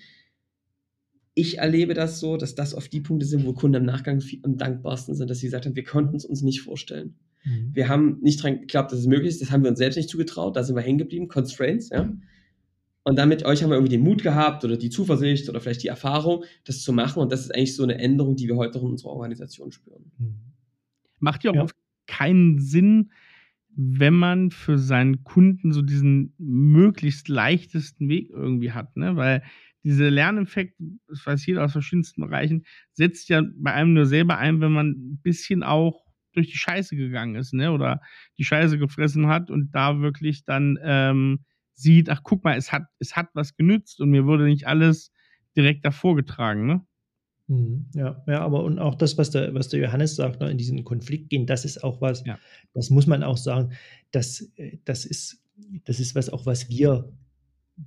Ich 1.34 1.58
erlebe 1.58 1.92
das 1.92 2.20
so, 2.20 2.38
dass 2.38 2.54
das 2.54 2.74
oft 2.74 2.90
die 2.90 3.02
Punkte 3.02 3.26
sind, 3.26 3.44
wo 3.44 3.52
Kunden 3.52 3.82
im 3.82 3.84
Nachgang 3.84 4.24
am 4.44 4.56
dankbarsten 4.56 5.14
sind, 5.14 5.28
dass 5.28 5.40
sie 5.40 5.48
gesagt 5.48 5.66
haben, 5.66 5.76
wir 5.76 5.84
konnten 5.84 6.16
es 6.16 6.24
uns 6.24 6.40
nicht 6.40 6.62
vorstellen. 6.62 7.18
Mhm. 7.44 7.70
Wir 7.74 7.90
haben 7.90 8.16
nicht 8.22 8.42
dran 8.42 8.62
geglaubt, 8.62 8.92
dass 8.92 9.00
es 9.00 9.06
möglich 9.06 9.28
ist, 9.28 9.42
das 9.42 9.50
haben 9.50 9.62
wir 9.62 9.68
uns 9.68 9.78
selbst 9.78 9.96
nicht 9.96 10.08
zugetraut, 10.08 10.56
da 10.56 10.64
sind 10.64 10.74
wir 10.74 10.82
hängen 10.82 10.96
geblieben, 10.96 11.28
Constraints, 11.28 11.90
ja. 11.90 12.10
Und 13.02 13.18
damit 13.18 13.44
euch 13.44 13.62
haben 13.62 13.68
wir 13.68 13.76
irgendwie 13.76 13.94
den 13.94 14.04
Mut 14.04 14.22
gehabt 14.22 14.64
oder 14.64 14.78
die 14.78 14.88
Zuversicht 14.88 15.50
oder 15.50 15.60
vielleicht 15.60 15.82
die 15.82 15.88
Erfahrung, 15.88 16.44
das 16.64 16.80
zu 16.80 16.94
machen. 16.94 17.20
Und 17.20 17.30
das 17.30 17.42
ist 17.42 17.54
eigentlich 17.54 17.76
so 17.76 17.82
eine 17.82 17.98
Änderung, 17.98 18.36
die 18.36 18.48
wir 18.48 18.56
heute 18.56 18.78
auch 18.78 18.82
in 18.84 18.90
unserer 18.90 19.10
Organisation 19.10 19.70
spüren. 19.70 20.12
Mhm. 20.18 20.34
Macht 21.18 21.44
ja 21.44 21.50
auch 21.50 21.54
ja. 21.54 21.66
Keinen 22.08 22.58
Sinn, 22.60 23.12
wenn 23.76 24.14
man 24.14 24.50
für 24.50 24.78
seinen 24.78 25.22
Kunden 25.24 25.72
so 25.72 25.82
diesen 25.82 26.34
möglichst 26.38 27.28
leichtesten 27.28 28.08
Weg 28.08 28.30
irgendwie 28.30 28.72
hat, 28.72 28.96
ne? 28.96 29.16
Weil 29.16 29.42
dieser 29.84 30.10
Lerneffekt, 30.10 30.74
das 31.08 31.24
weiß 31.24 31.46
jeder 31.46 31.64
aus 31.64 31.72
verschiedensten 31.72 32.22
Bereichen, 32.22 32.64
setzt 32.92 33.28
ja 33.28 33.42
bei 33.56 33.72
einem 33.72 33.94
nur 33.94 34.06
selber 34.06 34.38
ein, 34.38 34.60
wenn 34.60 34.72
man 34.72 34.88
ein 34.90 35.20
bisschen 35.22 35.62
auch 35.62 36.04
durch 36.32 36.50
die 36.50 36.58
Scheiße 36.58 36.96
gegangen 36.96 37.36
ist, 37.36 37.54
ne? 37.54 37.70
Oder 37.72 38.00
die 38.38 38.44
Scheiße 38.44 38.78
gefressen 38.78 39.28
hat 39.28 39.50
und 39.50 39.70
da 39.74 40.00
wirklich 40.00 40.44
dann 40.44 40.78
ähm, 40.82 41.44
sieht, 41.74 42.10
ach 42.10 42.22
guck 42.24 42.42
mal, 42.44 42.56
es 42.56 42.72
hat, 42.72 42.84
es 42.98 43.14
hat 43.16 43.28
was 43.34 43.56
genützt 43.56 44.00
und 44.00 44.10
mir 44.10 44.26
wurde 44.26 44.44
nicht 44.44 44.66
alles 44.66 45.12
direkt 45.56 45.84
davor 45.84 46.16
getragen, 46.16 46.66
ne? 46.66 46.84
Mhm. 47.48 47.86
Ja, 47.94 48.22
ja, 48.26 48.40
aber 48.40 48.62
und 48.62 48.78
auch 48.78 48.94
das, 48.94 49.16
was 49.18 49.30
der, 49.30 49.54
was 49.54 49.68
der 49.68 49.80
Johannes 49.80 50.16
sagt, 50.16 50.40
ne, 50.40 50.50
in 50.50 50.58
diesen 50.58 50.84
Konflikt 50.84 51.30
gehen, 51.30 51.46
das 51.46 51.64
ist 51.64 51.82
auch 51.82 52.00
was, 52.00 52.24
Ja. 52.26 52.38
das 52.74 52.90
muss 52.90 53.06
man 53.06 53.22
auch 53.22 53.38
sagen, 53.38 53.72
das, 54.12 54.52
äh, 54.56 54.78
das 54.84 55.04
ist, 55.06 55.42
das 55.84 55.98
ist 55.98 56.14
was 56.14 56.28
auch, 56.30 56.46
was 56.46 56.68
wir 56.68 57.10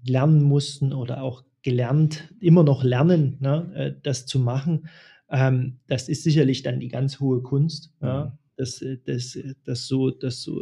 lernen 0.06 0.42
mussten 0.44 0.94
oder 0.94 1.22
auch 1.22 1.44
gelernt, 1.62 2.34
immer 2.40 2.64
noch 2.64 2.84
lernen, 2.84 3.38
ne, 3.40 3.72
äh, 3.76 3.94
das 4.02 4.26
zu 4.26 4.40
machen. 4.40 4.88
Ähm, 5.30 5.78
das 5.88 6.10
ist 6.10 6.24
sicherlich 6.24 6.64
dann 6.64 6.80
die 6.80 6.88
ganz 6.90 7.20
hohe 7.20 7.42
Kunst, 7.42 7.94
ja, 8.02 8.26
Mhm. 8.26 8.32
das, 8.58 8.82
äh, 8.82 8.98
das, 9.06 9.38
das 9.64 9.88
so, 9.88 10.10
das 10.10 10.42
so, 10.42 10.60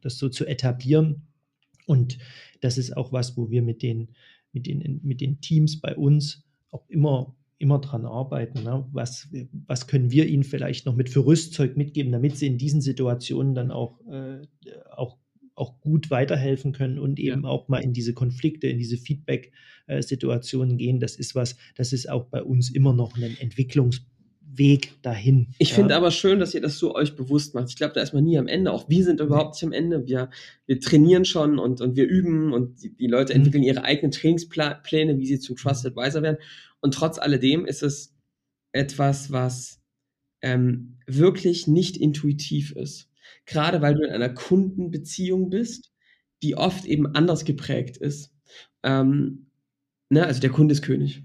das 0.00 0.18
so 0.18 0.28
zu 0.28 0.46
etablieren. 0.46 1.22
Und 1.86 2.18
das 2.60 2.76
ist 2.78 2.96
auch 2.96 3.12
was, 3.12 3.36
wo 3.36 3.50
wir 3.50 3.62
mit 3.62 3.82
den, 3.82 4.08
mit 4.52 4.66
den, 4.66 5.00
mit 5.02 5.20
den 5.20 5.40
Teams 5.40 5.80
bei 5.80 5.96
uns 5.96 6.44
auch 6.70 6.88
immer, 6.88 7.34
immer 7.62 7.78
dran 7.78 8.04
arbeiten. 8.04 8.64
Ne? 8.64 8.84
Was, 8.92 9.28
was 9.66 9.86
können 9.86 10.10
wir 10.10 10.26
ihnen 10.26 10.42
vielleicht 10.42 10.84
noch 10.84 10.96
mit 10.96 11.08
für 11.08 11.24
Rüstzeug 11.24 11.76
mitgeben, 11.76 12.12
damit 12.12 12.36
sie 12.36 12.48
in 12.48 12.58
diesen 12.58 12.80
Situationen 12.80 13.54
dann 13.54 13.70
auch, 13.70 14.00
äh, 14.08 14.42
auch, 14.90 15.16
auch 15.54 15.80
gut 15.80 16.10
weiterhelfen 16.10 16.72
können 16.72 16.98
und 16.98 17.20
eben 17.20 17.46
auch 17.46 17.68
mal 17.68 17.78
in 17.78 17.92
diese 17.92 18.14
Konflikte, 18.14 18.66
in 18.66 18.78
diese 18.78 18.96
Feedback-Situationen 18.96 20.76
gehen. 20.76 20.98
Das 20.98 21.16
ist 21.16 21.34
was, 21.34 21.56
das 21.76 21.92
ist 21.92 22.10
auch 22.10 22.24
bei 22.24 22.42
uns 22.42 22.70
immer 22.70 22.92
noch 22.92 23.16
ein 23.16 23.36
Entwicklungsweg 24.52 25.02
dahin. 25.02 25.48
Ich 25.58 25.70
ja. 25.70 25.76
finde 25.76 25.96
aber 25.96 26.10
schön, 26.10 26.38
dass 26.38 26.54
ihr 26.54 26.60
das 26.60 26.78
so 26.78 26.94
euch 26.94 27.16
bewusst 27.16 27.54
macht. 27.54 27.68
Ich 27.70 27.76
glaube, 27.76 27.94
da 27.94 28.02
ist 28.02 28.12
man 28.12 28.24
nie 28.24 28.38
am 28.38 28.48
Ende. 28.48 28.72
Auch 28.72 28.88
wir 28.88 29.04
sind 29.04 29.20
überhaupt 29.20 29.54
nicht 29.54 29.64
am 29.64 29.72
Ende. 29.72 30.06
Wir, 30.06 30.30
wir 30.66 30.80
trainieren 30.80 31.24
schon 31.24 31.58
und, 31.58 31.80
und 31.80 31.96
wir 31.96 32.06
üben 32.06 32.52
und 32.52 32.82
die, 32.82 32.94
die 32.94 33.06
Leute 33.06 33.32
Mhm. 33.32 33.40
entwickeln 33.40 33.62
ihre 33.64 33.84
eigenen 33.84 34.10
Trainingspläne, 34.10 35.18
wie 35.18 35.26
sie 35.26 35.38
zum 35.38 35.56
Trusted 35.56 35.96
Advisor 35.96 36.22
werden. 36.22 36.38
Und 36.80 36.94
trotz 36.94 37.18
alledem 37.18 37.66
ist 37.66 37.82
es 37.82 38.14
etwas, 38.72 39.32
was 39.32 39.80
ähm, 40.42 40.98
wirklich 41.06 41.66
nicht 41.66 41.96
intuitiv 41.96 42.72
ist. 42.72 43.08
Gerade 43.46 43.80
weil 43.82 43.94
du 43.94 44.02
in 44.02 44.10
einer 44.10 44.28
Kundenbeziehung 44.28 45.50
bist, 45.50 45.92
die 46.42 46.56
oft 46.56 46.84
eben 46.84 47.06
anders 47.14 47.44
geprägt 47.44 47.96
ist. 47.96 48.32
Ähm, 48.82 49.46
ne, 50.10 50.26
also 50.26 50.40
der 50.40 50.50
Kunde 50.50 50.72
ist 50.72 50.82
König. 50.82 51.22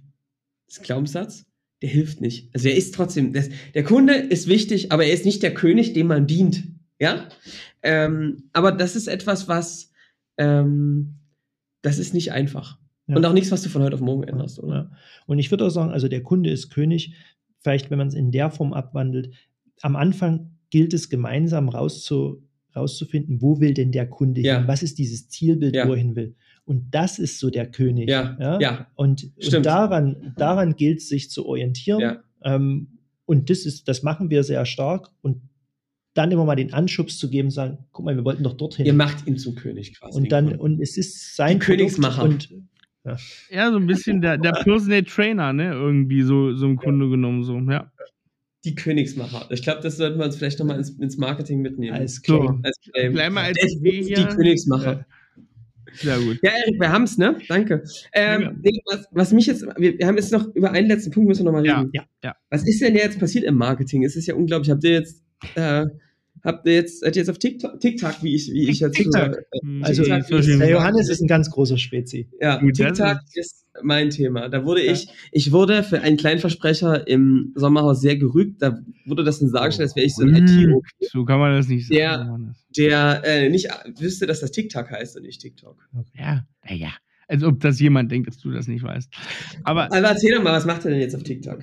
Das 0.68 0.76
ist 0.76 0.82
ein 0.82 0.86
Glaubenssatz 0.86 1.48
der 1.82 1.90
hilft 1.90 2.22
nicht. 2.22 2.50
Also 2.54 2.70
er 2.70 2.76
ist 2.76 2.96
trotzdem, 2.96 3.34
das, 3.34 3.50
der 3.74 3.84
Kunde 3.84 4.14
ist 4.14 4.48
wichtig, 4.48 4.92
aber 4.92 5.06
er 5.06 5.14
ist 5.14 5.26
nicht 5.26 5.44
der 5.44 5.54
König, 5.54 5.94
dem 5.94 6.08
man 6.08 6.28
dient. 6.28 6.64
Ja? 7.00 7.30
Ähm, 7.84 8.50
aber 8.54 8.72
das 8.72 8.96
ist 8.96 9.08
etwas, 9.08 9.48
was, 9.48 9.92
ähm, 10.38 11.16
das 11.84 12.00
ist 12.00 12.14
nicht 12.14 12.32
einfach. 12.32 12.80
Ja. 13.08 13.16
Und 13.16 13.26
auch 13.26 13.34
nichts, 13.34 13.52
was 13.52 13.62
du 13.62 13.70
von 13.70 13.84
heute 13.84 13.96
auf 13.96 14.02
morgen 14.02 14.24
änderst, 14.24 14.60
oder? 14.60 14.76
Ja. 14.76 14.92
Und 15.28 15.40
ich 15.40 15.52
würde 15.52 15.66
auch 15.66 15.70
sagen, 15.70 15.92
also 15.92 16.08
der 16.08 16.24
Kunde 16.24 16.50
ist 16.50 16.70
König, 16.72 17.14
vielleicht 17.60 17.90
wenn 17.92 17.98
man 17.98 18.08
es 18.08 18.16
in 18.16 18.32
der 18.32 18.50
Form 18.52 18.74
abwandelt. 18.74 19.34
Am 19.82 19.96
Anfang 19.96 20.58
gilt 20.70 20.94
es 20.94 21.10
gemeinsam 21.10 21.70
rauszu, 21.70 22.44
rauszufinden, 22.76 23.42
wo 23.42 23.60
will 23.60 23.74
denn 23.74 23.92
der 23.92 24.08
Kunde 24.10 24.42
Ja. 24.42 24.60
hin? 24.60 24.68
Was 24.68 24.84
ist 24.84 24.98
dieses 24.98 25.30
Zielbild, 25.30 25.76
wo 25.76 25.92
er 25.92 25.98
hin 25.98 26.16
will? 26.16 26.36
Und 26.68 26.92
das 26.92 27.18
ist 27.18 27.40
so 27.40 27.50
der 27.50 27.72
König. 27.72 28.10
Ja, 28.10 28.36
ja. 28.60 28.88
Und, 28.96 29.24
und 29.24 29.44
Stimmt. 29.44 29.66
daran, 29.66 30.34
daran 30.36 30.76
gilt 30.76 30.98
es, 30.98 31.08
sich 31.08 31.32
zu 31.32 31.46
orientieren. 31.46 32.02
Ja. 32.02 32.24
Ähm, 32.44 33.00
und 33.26 33.50
das 33.50 33.66
ist, 33.66 33.88
das 33.88 34.04
machen 34.04 34.30
wir 34.30 34.44
sehr 34.44 34.66
stark. 34.66 35.10
Und 35.22 35.42
dann 36.14 36.30
immer 36.30 36.44
mal 36.44 36.56
den 36.56 36.74
Anschubs 36.74 37.18
zu 37.20 37.30
geben, 37.30 37.52
sagen, 37.52 37.78
guck 37.94 38.04
mal, 38.04 38.18
wir 38.18 38.26
wollten 38.26 38.44
doch 38.44 38.58
dorthin. 38.58 38.86
Ihr 38.86 38.94
macht 38.94 39.26
ihn 39.28 39.38
zum 39.38 39.56
König 39.56 39.98
quasi. 39.98 40.20
und 40.20 40.30
dann, 40.30 40.56
und 40.56 40.82
es 40.82 40.98
ist 40.98 41.38
sein 41.38 41.60
Königsmacher. 41.60 42.24
Und 42.24 42.54
Ja, 43.50 43.72
so 43.72 43.78
ein 43.78 43.88
bisschen 43.88 44.20
der, 44.20 44.38
der 44.38 44.52
Personal 44.52 45.04
Trainer, 45.04 45.54
ne? 45.54 45.72
Irgendwie 45.72 46.22
so, 46.22 46.54
so 46.54 46.66
im 46.66 46.76
Grunde 46.76 47.10
genommen 47.10 47.44
so, 47.44 47.58
ja. 47.60 47.90
die 48.66 48.76
Königsmacher. 48.76 49.50
Ich 49.52 49.62
glaube, 49.62 49.80
das 49.82 49.96
sollten 49.96 50.20
wir 50.20 50.26
uns 50.26 50.36
vielleicht 50.36 50.60
nochmal 50.60 50.80
ins, 50.80 50.90
ins 50.90 51.18
Marketing 51.18 51.62
mitnehmen. 51.62 51.96
als 51.96 52.16
So. 52.16 52.40
Claim. 52.40 52.62
Als 52.64 52.78
Claim. 52.94 53.38
Als 53.38 53.64
ist 53.64 53.78
Idee 53.78 54.02
die. 54.16 54.26
Königsmacher. 54.26 55.06
Sehr 56.00 56.20
gut. 56.20 56.40
Ja, 56.42 56.52
Erik, 56.52 56.80
wir 56.80 56.92
haben's, 56.92 57.18
ne? 57.18 57.38
Danke. 57.48 57.84
Ja. 58.14 58.36
Ähm, 58.36 58.60
nee, 58.64 58.82
was, 58.86 59.06
was 59.12 59.34
mich 59.34 59.46
jetzt, 59.48 59.66
wir, 59.78 59.98
haben 60.08 60.18
jetzt 60.18 60.32
noch 60.32 60.48
über 60.56 60.72
einen 60.72 60.88
letzten 60.88 61.12
Punkt 61.12 61.28
müssen 61.28 61.42
wir 61.46 61.52
noch 61.52 61.60
mal 61.60 61.66
Ja, 61.66 61.80
reden. 61.80 61.92
ja, 61.94 62.04
ja. 62.24 62.36
Was 62.50 62.68
ist 62.68 62.82
denn 62.82 62.96
jetzt 62.96 63.20
passiert 63.20 63.44
im 63.46 63.56
Marketing? 63.56 64.04
Es 64.04 64.16
ist 64.16 64.28
ja 64.28 64.36
unglaublich. 64.36 64.70
Habt 64.70 64.84
ihr 64.84 64.92
jetzt, 64.92 65.24
äh, 65.56 65.86
habt 66.48 66.66
ihr 66.66 66.74
jetzt, 66.74 67.02
seid 67.02 67.16
ihr 67.16 67.22
jetzt 67.22 67.30
auf 67.30 67.38
TikTok, 67.38 67.80
TikTok 67.80 68.24
wie 68.24 68.34
ich, 68.34 68.52
wie 68.52 68.70
ich 68.70 68.80
jetzt 68.80 68.96
TikTok. 68.96 69.36
äh, 69.38 69.84
Also, 69.84 70.04
TikTok 70.04 70.40
ist 70.40 70.48
Der. 70.60 70.70
Johannes 70.72 71.10
ist 71.10 71.22
ein 71.22 71.28
ganz 71.28 71.52
großer 71.52 71.78
Spezi. 71.78 72.28
Ja, 72.42 72.58
Gut, 72.60 72.74
TikTok 72.74 73.20
ist 73.36 73.66
mein 73.84 74.10
Thema. 74.10 74.50
Da 74.50 74.66
wurde 74.66 74.82
ich, 74.82 75.08
ich 75.32 75.52
wurde 75.52 75.84
für 75.84 76.02
einen 76.02 76.18
kleinen 76.18 76.40
Versprecher 76.40 77.08
im 77.08 77.52
Sommerhaus 77.54 78.02
sehr 78.02 78.16
gerügt. 78.18 78.62
Da 78.64 78.80
wurde 79.06 79.24
das 79.24 79.40
in 79.42 79.52
dargestellt, 79.52 79.90
als 79.90 79.96
wäre 79.96 80.06
ich 80.08 80.16
so 80.16 80.24
ein 80.24 80.36
it 80.36 80.50
Hm, 80.50 80.82
So 81.12 81.26
kann 81.26 81.38
man 81.40 81.54
das 81.54 81.68
nicht 81.68 81.88
sagen. 81.88 82.56
Der- 82.76 83.22
der 83.24 83.24
äh, 83.26 83.50
nicht 83.50 83.68
wüsste, 84.00 84.26
dass 84.26 84.40
das 84.40 84.50
TikTok 84.52 84.90
heißt 84.90 85.16
und 85.18 85.24
nicht 85.24 85.42
TikTok. 85.42 85.78
Ja, 86.16 86.46
naja. 86.68 86.90
Als 87.28 87.44
ob 87.44 87.60
das 87.60 87.80
jemand 87.80 88.12
denkt, 88.12 88.28
dass 88.30 88.38
du 88.38 88.52
das 88.52 88.68
nicht 88.68 88.84
weißt. 88.84 89.14
Aber 89.64 89.92
Also 89.92 90.08
erzähl 90.08 90.34
doch 90.36 90.44
mal, 90.44 90.54
was 90.54 90.66
macht 90.66 90.86
er 90.86 90.92
denn 90.92 91.02
jetzt 91.02 91.14
auf 91.16 91.24
TikTok? 91.24 91.60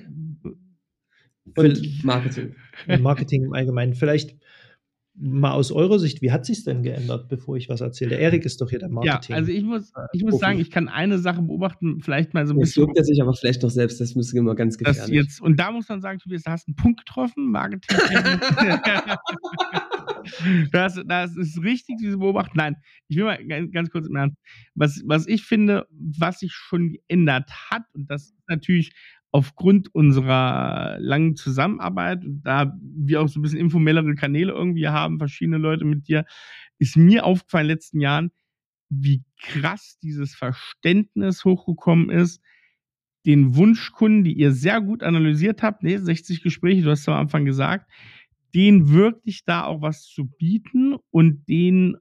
Und 1.57 2.03
Marketing. 2.03 2.55
Marketing 3.01 3.43
im 3.45 3.53
Allgemeinen. 3.53 3.93
Vielleicht 3.93 4.35
mal 5.17 5.51
aus 5.51 5.71
eurer 5.71 5.99
Sicht, 5.99 6.21
wie 6.21 6.31
hat 6.31 6.45
sich 6.45 6.63
denn 6.63 6.83
geändert, 6.83 7.29
bevor 7.29 7.55
ich 7.55 7.69
was 7.69 7.81
erzähle? 7.81 8.11
Der 8.11 8.19
Erik 8.19 8.45
ist 8.45 8.59
doch 8.59 8.69
hier 8.69 8.79
der 8.79 8.89
ja, 8.89 8.93
Marketing. 8.93 9.35
also 9.35 9.51
ich 9.51 9.63
muss, 9.63 9.91
ich 10.13 10.23
muss 10.23 10.39
sagen, 10.39 10.59
ich 10.59 10.69
kann 10.69 10.89
eine 10.89 11.19
Sache 11.19 11.41
beobachten, 11.41 12.01
vielleicht 12.01 12.33
mal 12.33 12.45
so 12.45 12.53
ein 12.53 12.59
Jetzt 12.59 12.75
bisschen. 12.75 12.95
er 12.95 13.03
sich 13.03 13.21
aber 13.21 13.33
vielleicht 13.33 13.63
noch 13.63 13.69
selbst, 13.69 14.01
das 14.01 14.15
müsste 14.15 14.37
immer 14.37 14.55
ganz 14.55 14.77
Das 14.77 14.97
gefährlich. 14.97 15.15
jetzt, 15.15 15.41
und 15.41 15.59
da 15.59 15.71
muss 15.71 15.87
man 15.87 16.01
sagen, 16.01 16.19
Tobias, 16.19 16.43
da 16.43 16.51
hast 16.51 16.67
du 16.67 16.71
einen 16.71 16.75
Punkt 16.75 17.05
getroffen, 17.05 17.49
Marketing. 17.49 17.97
das, 20.71 21.01
das 21.07 21.37
ist 21.37 21.61
richtig, 21.61 21.97
diese 21.99 22.17
Beobachtung. 22.17 22.57
Nein, 22.57 22.75
ich 23.07 23.17
will 23.17 23.25
mal 23.25 23.45
ganz, 23.45 23.71
ganz 23.71 23.89
kurz 23.89 24.07
im 24.07 24.15
Ernst. 24.15 24.37
Was, 24.73 25.01
was 25.05 25.27
ich 25.27 25.43
finde, 25.43 25.85
was 25.91 26.39
sich 26.39 26.53
schon 26.53 26.93
geändert 26.93 27.49
hat, 27.71 27.83
und 27.93 28.09
das 28.09 28.23
ist 28.23 28.35
natürlich 28.47 28.93
aufgrund 29.31 29.93
unserer 29.93 30.97
langen 30.99 31.35
Zusammenarbeit, 31.35 32.23
da 32.25 32.73
wir 32.81 33.21
auch 33.21 33.27
so 33.27 33.39
ein 33.39 33.43
bisschen 33.43 33.59
informellere 33.59 34.15
Kanäle 34.15 34.53
irgendwie 34.53 34.87
haben, 34.87 35.19
verschiedene 35.19 35.57
Leute 35.57 35.85
mit 35.85 36.07
dir, 36.07 36.25
ist 36.79 36.95
mir 36.95 37.25
aufgefallen 37.25 37.65
in 37.65 37.69
den 37.69 37.75
letzten 37.75 37.99
Jahren, 37.99 38.31
wie 38.89 39.23
krass 39.41 39.97
dieses 40.01 40.35
Verständnis 40.35 41.43
hochgekommen 41.43 42.09
ist, 42.09 42.41
den 43.25 43.55
Wunschkunden, 43.55 44.23
die 44.23 44.33
ihr 44.33 44.51
sehr 44.51 44.81
gut 44.81 45.03
analysiert 45.03 45.63
habt, 45.63 45.83
ne, 45.83 45.97
60 45.97 46.43
Gespräche, 46.43 46.83
du 46.83 46.91
hast 46.91 47.01
es 47.01 47.09
am 47.09 47.15
Anfang 47.15 47.45
gesagt, 47.45 47.89
denen 48.53 48.89
wirklich 48.93 49.43
da 49.43 49.65
auch 49.65 49.81
was 49.81 50.03
zu 50.03 50.27
bieten 50.27 50.95
und 51.11 51.47
denen 51.49 51.97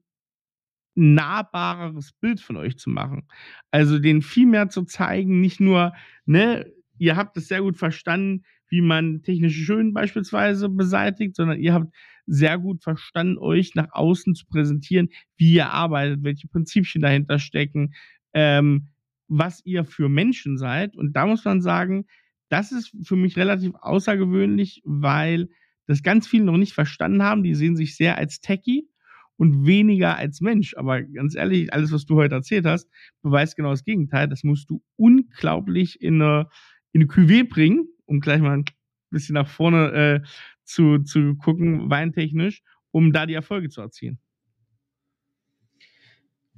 nahbareres 0.95 2.12
Bild 2.12 2.41
von 2.41 2.57
euch 2.57 2.79
zu 2.79 2.91
machen. 2.91 3.27
Also 3.70 3.99
denen 3.99 4.22
viel 4.22 4.47
mehr 4.47 4.68
zu 4.68 4.85
zeigen, 4.85 5.41
nicht 5.41 5.61
nur, 5.61 5.93
ne, 6.27 6.70
ihr 6.99 7.16
habt 7.16 7.36
es 7.36 7.49
sehr 7.49 7.62
gut 7.62 7.76
verstanden, 7.76 8.45
wie 8.68 8.80
man 8.80 9.22
technische 9.22 9.61
Schön 9.61 9.92
beispielsweise 9.92 10.68
beseitigt, 10.68 11.36
sondern 11.36 11.61
ihr 11.61 11.74
habt 11.74 11.95
sehr 12.26 12.59
gut 12.59 12.82
verstanden, 12.82 13.38
euch 13.38 13.74
nach 13.74 13.88
außen 13.92 14.34
zu 14.34 14.47
präsentieren, 14.47 15.09
wie 15.36 15.55
ihr 15.55 15.70
arbeitet, 15.70 16.22
welche 16.22 16.49
Prinzipien 16.49 17.03
dahinter 17.03 17.38
stecken, 17.38 17.95
ähm, 18.32 18.88
was 19.28 19.64
ihr 19.64 19.84
für 19.84 20.09
Menschen 20.09 20.57
seid. 20.59 20.97
Und 20.97 21.14
da 21.14 21.26
muss 21.26 21.45
man 21.45 21.61
sagen, 21.61 22.07
das 22.49 22.72
ist 22.72 22.95
für 23.03 23.16
mich 23.16 23.36
relativ 23.36 23.72
außergewöhnlich, 23.80 24.82
weil 24.84 25.49
das 25.86 26.03
ganz 26.03 26.26
viele 26.26 26.45
noch 26.45 26.57
nicht 26.57 26.72
verstanden 26.72 27.22
haben. 27.22 27.42
Die 27.42 27.55
sehen 27.55 27.76
sich 27.76 27.97
sehr 27.97 28.16
als 28.16 28.40
Techie 28.40 28.88
und 29.36 29.66
weniger 29.66 30.16
als 30.16 30.40
Mensch. 30.40 30.74
Aber 30.76 31.03
ganz 31.03 31.34
ehrlich, 31.34 31.72
alles, 31.72 31.92
was 31.92 32.07
du 32.07 32.16
heute 32.16 32.36
erzählt 32.36 32.66
hast, 32.66 32.88
beweist 33.22 33.57
genau 33.57 33.70
das 33.70 33.84
Gegenteil. 33.84 34.28
Das 34.28 34.45
musst 34.45 34.70
du 34.70 34.82
unglaublich 34.97 36.01
in 36.01 36.22
eine, 36.22 36.49
in 36.95 37.03
eine 37.03 37.11
Cuvée 37.11 37.47
bringen, 37.47 37.88
um 38.07 38.20
gleich 38.20 38.40
mal 38.40 38.59
ein 38.59 38.64
bisschen 39.11 39.34
nach 39.34 39.49
vorne 39.49 40.22
äh, 40.22 40.26
zu, 40.64 41.01
zu 41.01 41.34
gucken, 41.34 41.90
weintechnisch, 41.90 42.62
um 42.92 43.12
da 43.12 43.26
die 43.26 43.34
Erfolge 43.34 43.68
zu 43.68 43.82
erzielen. 43.82 44.18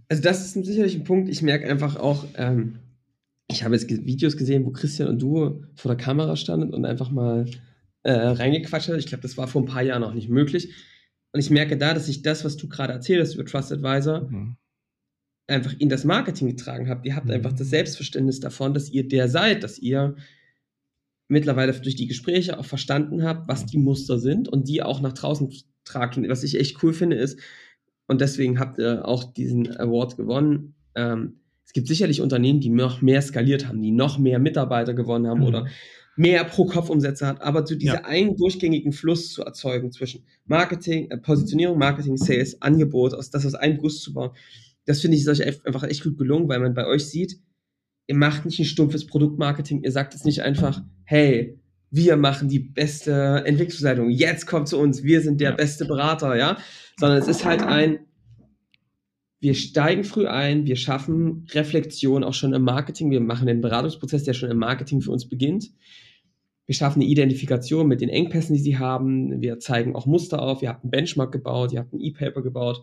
Also 0.08 0.22
das 0.22 0.44
ist 0.44 0.64
sicherlich 0.64 0.94
ein 0.94 1.04
Punkt. 1.04 1.28
Ich 1.28 1.42
merke 1.42 1.68
einfach 1.68 1.96
auch, 1.96 2.26
ähm, 2.36 2.78
ich 3.48 3.64
habe 3.64 3.74
jetzt 3.74 3.88
Videos 3.88 4.36
gesehen, 4.36 4.64
wo 4.64 4.70
Christian 4.70 5.08
und 5.08 5.20
du 5.20 5.64
vor 5.74 5.94
der 5.94 6.04
Kamera 6.04 6.36
standen 6.36 6.72
und 6.74 6.84
einfach 6.84 7.10
mal 7.10 7.46
äh, 8.02 8.12
reingequatscht 8.12 8.88
hat. 8.88 8.98
Ich 8.98 9.06
glaube, 9.06 9.22
das 9.22 9.36
war 9.36 9.48
vor 9.48 9.62
ein 9.62 9.66
paar 9.66 9.82
Jahren 9.82 10.04
auch 10.04 10.14
nicht 10.14 10.28
möglich. 10.28 10.72
Und 11.32 11.40
ich 11.40 11.50
merke 11.50 11.76
da, 11.76 11.94
dass 11.94 12.08
ich 12.08 12.22
das, 12.22 12.44
was 12.44 12.56
du 12.56 12.68
gerade 12.68 12.92
erzählt 12.92 13.20
hast 13.20 13.34
über 13.34 13.44
Trust 13.44 13.72
Advisor, 13.72 14.28
einfach 15.46 15.74
in 15.78 15.88
das 15.88 16.04
Marketing 16.04 16.48
getragen 16.48 16.88
habt. 16.88 17.06
Ihr 17.06 17.14
habt 17.14 17.26
Mhm. 17.26 17.32
einfach 17.32 17.52
das 17.52 17.70
Selbstverständnis 17.70 18.40
davon, 18.40 18.74
dass 18.74 18.90
ihr 18.90 19.06
der 19.06 19.28
seid, 19.28 19.62
dass 19.62 19.78
ihr 19.78 20.16
mittlerweile 21.28 21.72
durch 21.72 21.96
die 21.96 22.06
Gespräche 22.06 22.58
auch 22.58 22.64
verstanden 22.64 23.22
habe, 23.22 23.44
was 23.46 23.66
die 23.66 23.78
Muster 23.78 24.18
sind 24.18 24.48
und 24.48 24.68
die 24.68 24.82
auch 24.82 25.00
nach 25.00 25.12
draußen 25.12 25.52
tragen. 25.84 26.28
Was 26.28 26.42
ich 26.42 26.58
echt 26.58 26.82
cool 26.82 26.92
finde 26.92 27.16
ist, 27.16 27.38
und 28.08 28.20
deswegen 28.20 28.58
habt 28.60 28.78
ihr 28.78 29.06
auch 29.06 29.24
diesen 29.24 29.76
Award 29.76 30.16
gewonnen. 30.16 30.74
Ähm, 30.94 31.40
es 31.64 31.72
gibt 31.72 31.88
sicherlich 31.88 32.20
Unternehmen, 32.20 32.60
die 32.60 32.68
noch 32.68 33.02
mehr 33.02 33.20
skaliert 33.20 33.66
haben, 33.66 33.82
die 33.82 33.90
noch 33.90 34.18
mehr 34.18 34.38
Mitarbeiter 34.38 34.94
gewonnen 34.94 35.26
haben 35.26 35.40
mhm. 35.40 35.46
oder 35.46 35.66
mehr 36.16 36.44
Pro-Kopf-Umsätze 36.44 37.26
hat, 37.26 37.42
aber 37.42 37.66
zu 37.66 37.76
dieser 37.76 37.94
ja. 37.94 38.04
einen 38.04 38.36
durchgängigen 38.36 38.92
Fluss 38.92 39.32
zu 39.32 39.42
erzeugen 39.42 39.92
zwischen 39.92 40.24
Marketing, 40.46 41.10
äh, 41.10 41.18
Positionierung, 41.18 41.78
Marketing, 41.78 42.16
Sales, 42.16 42.62
Angebot, 42.62 43.12
aus 43.12 43.30
das 43.30 43.44
aus 43.44 43.54
einem 43.54 43.76
Guss 43.78 44.00
zu 44.00 44.14
bauen, 44.14 44.30
das 44.86 45.00
finde 45.00 45.16
ich 45.16 45.26
ist 45.26 45.28
euch 45.28 45.66
einfach 45.66 45.82
echt 45.82 46.02
gut 46.02 46.16
gelungen, 46.16 46.48
weil 46.48 46.60
man 46.60 46.74
bei 46.74 46.86
euch 46.86 47.06
sieht, 47.06 47.38
ihr 48.06 48.16
macht 48.16 48.44
nicht 48.44 48.58
ein 48.58 48.64
stumpfes 48.64 49.06
Produktmarketing, 49.06 49.82
ihr 49.82 49.92
sagt 49.92 50.14
jetzt 50.14 50.24
nicht 50.24 50.42
einfach, 50.42 50.82
hey, 51.04 51.60
wir 51.90 52.16
machen 52.16 52.48
die 52.48 52.60
beste 52.60 53.42
Entwicklungsleitung, 53.44 54.10
jetzt 54.10 54.46
kommt 54.46 54.68
zu 54.68 54.78
uns, 54.78 55.02
wir 55.02 55.20
sind 55.20 55.40
der 55.40 55.50
ja. 55.50 55.56
beste 55.56 55.84
Berater, 55.84 56.36
ja, 56.36 56.58
sondern 56.98 57.18
es 57.18 57.28
ist 57.28 57.44
halt 57.44 57.62
ein, 57.62 58.00
wir 59.40 59.54
steigen 59.54 60.04
früh 60.04 60.26
ein, 60.26 60.66
wir 60.66 60.76
schaffen 60.76 61.46
Reflexion 61.50 62.24
auch 62.24 62.34
schon 62.34 62.54
im 62.54 62.62
Marketing, 62.62 63.10
wir 63.10 63.20
machen 63.20 63.46
den 63.46 63.60
Beratungsprozess, 63.60 64.24
der 64.24 64.34
schon 64.34 64.50
im 64.50 64.58
Marketing 64.58 65.00
für 65.00 65.10
uns 65.10 65.28
beginnt. 65.28 65.70
Wir 66.64 66.74
schaffen 66.74 67.00
eine 67.00 67.08
Identifikation 67.08 67.86
mit 67.86 68.00
den 68.00 68.08
Engpässen, 68.08 68.54
die 68.54 68.62
sie 68.62 68.76
haben. 68.76 69.40
Wir 69.40 69.60
zeigen 69.60 69.94
auch 69.94 70.04
Muster 70.06 70.42
auf. 70.42 70.62
Ihr 70.62 70.68
habt 70.70 70.82
einen 70.82 70.90
Benchmark 70.90 71.30
gebaut, 71.30 71.72
ihr 71.72 71.78
habt 71.78 71.92
einen 71.92 72.02
E-Paper 72.02 72.42
gebaut. 72.42 72.82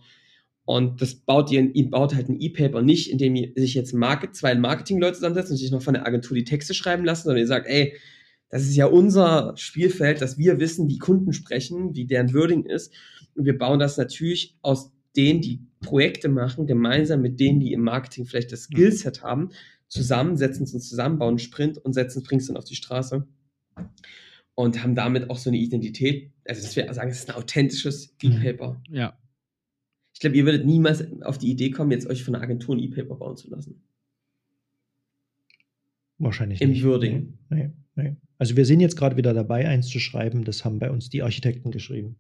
Und 0.66 1.01
das 1.01 1.16
baut 1.16 1.51
ihr, 1.51 1.76
ihr 1.76 1.89
baut 1.89 2.16
halt 2.16 2.30
ein 2.30 2.39
E-Paper 2.39 2.82
nicht, 2.82 3.11
indem 3.11 3.36
ihr 3.36 3.51
sich 3.55 3.74
jetzt 3.74 3.93
Market, 3.93 4.36
zwei 4.36 4.55
Marketing-Leute 4.55 5.16
zusammensetzen 5.16 5.53
und 5.53 5.57
sich 5.57 5.72
noch 5.72 5.82
von 5.82 5.93
der 5.93 6.07
Agentur 6.07 6.36
die 6.36 6.45
Texte 6.45 6.74
schreiben 6.74 7.03
lassen, 7.03 7.24
sondern 7.24 7.41
ihr 7.41 7.47
sagt, 7.47 7.68
ey, 7.68 7.93
das 8.49 8.64
ist 8.64 8.76
ja 8.76 8.86
unser 8.86 9.53
Spielfeld, 9.57 10.22
dass 10.22 10.38
wir 10.38 10.59
wissen, 10.59 10.88
wie 10.88 10.99
Kunden 10.99 11.34
sprechen, 11.34 11.95
wie 11.95 12.05
deren 12.05 12.34
Wording 12.34 12.66
ist. 12.66 12.93
Und 13.36 13.45
wir 13.45 13.57
bauen 13.57 13.80
das 13.80 13.97
natürlich 13.97 14.57
aus 14.61 14.91
denen, 15.18 15.41
die 15.41 15.66
Projekte 15.82 16.30
machen, 16.30 16.66
gemeinsam 16.66 17.22
mit 17.22 17.39
denen, 17.39 17.59
die 17.59 17.74
im 17.74 17.82
Marketing 17.82 18.26
vielleicht 18.26 18.51
das 18.51 18.64
Skillset 18.64 19.24
haben, 19.24 19.49
zusammen, 19.88 20.38
setzen 20.38 20.64
uns 20.64 20.88
zusammen, 20.88 21.20
bauen 21.20 21.30
einen 21.30 21.39
Sprint 21.39 21.78
und 21.78 21.93
setzen, 21.93 22.24
bringen 22.24 22.41
es 22.41 22.47
dann 22.47 22.57
auf 22.57 22.66
die 22.66 22.76
Straße. 22.76 23.28
Und 24.55 24.84
haben 24.84 24.93
damit 24.93 25.30
auch 25.32 25.38
so 25.38 25.49
eine 25.49 25.57
Identität, 25.57 26.32
also 26.47 26.61
das 26.61 26.76
wäre 26.76 26.93
sagen, 26.93 27.09
es 27.09 27.20
ist 27.20 27.30
ein 27.30 27.36
authentisches 27.36 28.16
mhm. 28.22 28.34
E-Paper. 28.34 28.82
Ja. 28.91 29.18
Ich 30.24 30.26
glaube, 30.26 30.38
ihr 30.38 30.45
würdet 30.45 30.65
niemals 30.65 31.21
auf 31.24 31.38
die 31.38 31.51
Idee 31.51 31.69
kommen, 31.69 31.91
jetzt 31.91 32.07
euch 32.07 32.24
von 32.24 32.34
einer 32.34 32.45
Agentur 32.45 32.78
ein 32.78 32.80
E-Paper 32.80 33.15
bauen 33.15 33.36
zu 33.36 33.49
lassen. 33.49 33.84
Wahrscheinlich 36.17 36.61
Im 36.61 36.69
nicht. 36.69 36.86
Wording. 36.86 37.38
Nee, 37.49 37.71
nee. 37.95 38.15
Also 38.38 38.55
wir 38.55 38.63
sind 38.63 38.80
jetzt 38.80 38.95
gerade 38.95 39.17
wieder 39.17 39.34
dabei, 39.34 39.67
eins 39.67 39.89
zu 39.89 39.99
schreiben. 39.99 40.45
Das 40.45 40.63
haben 40.63 40.80
bei 40.80 40.89
uns 40.91 41.09
die 41.09 41.24
Architekten 41.24 41.71
geschrieben. 41.71 42.15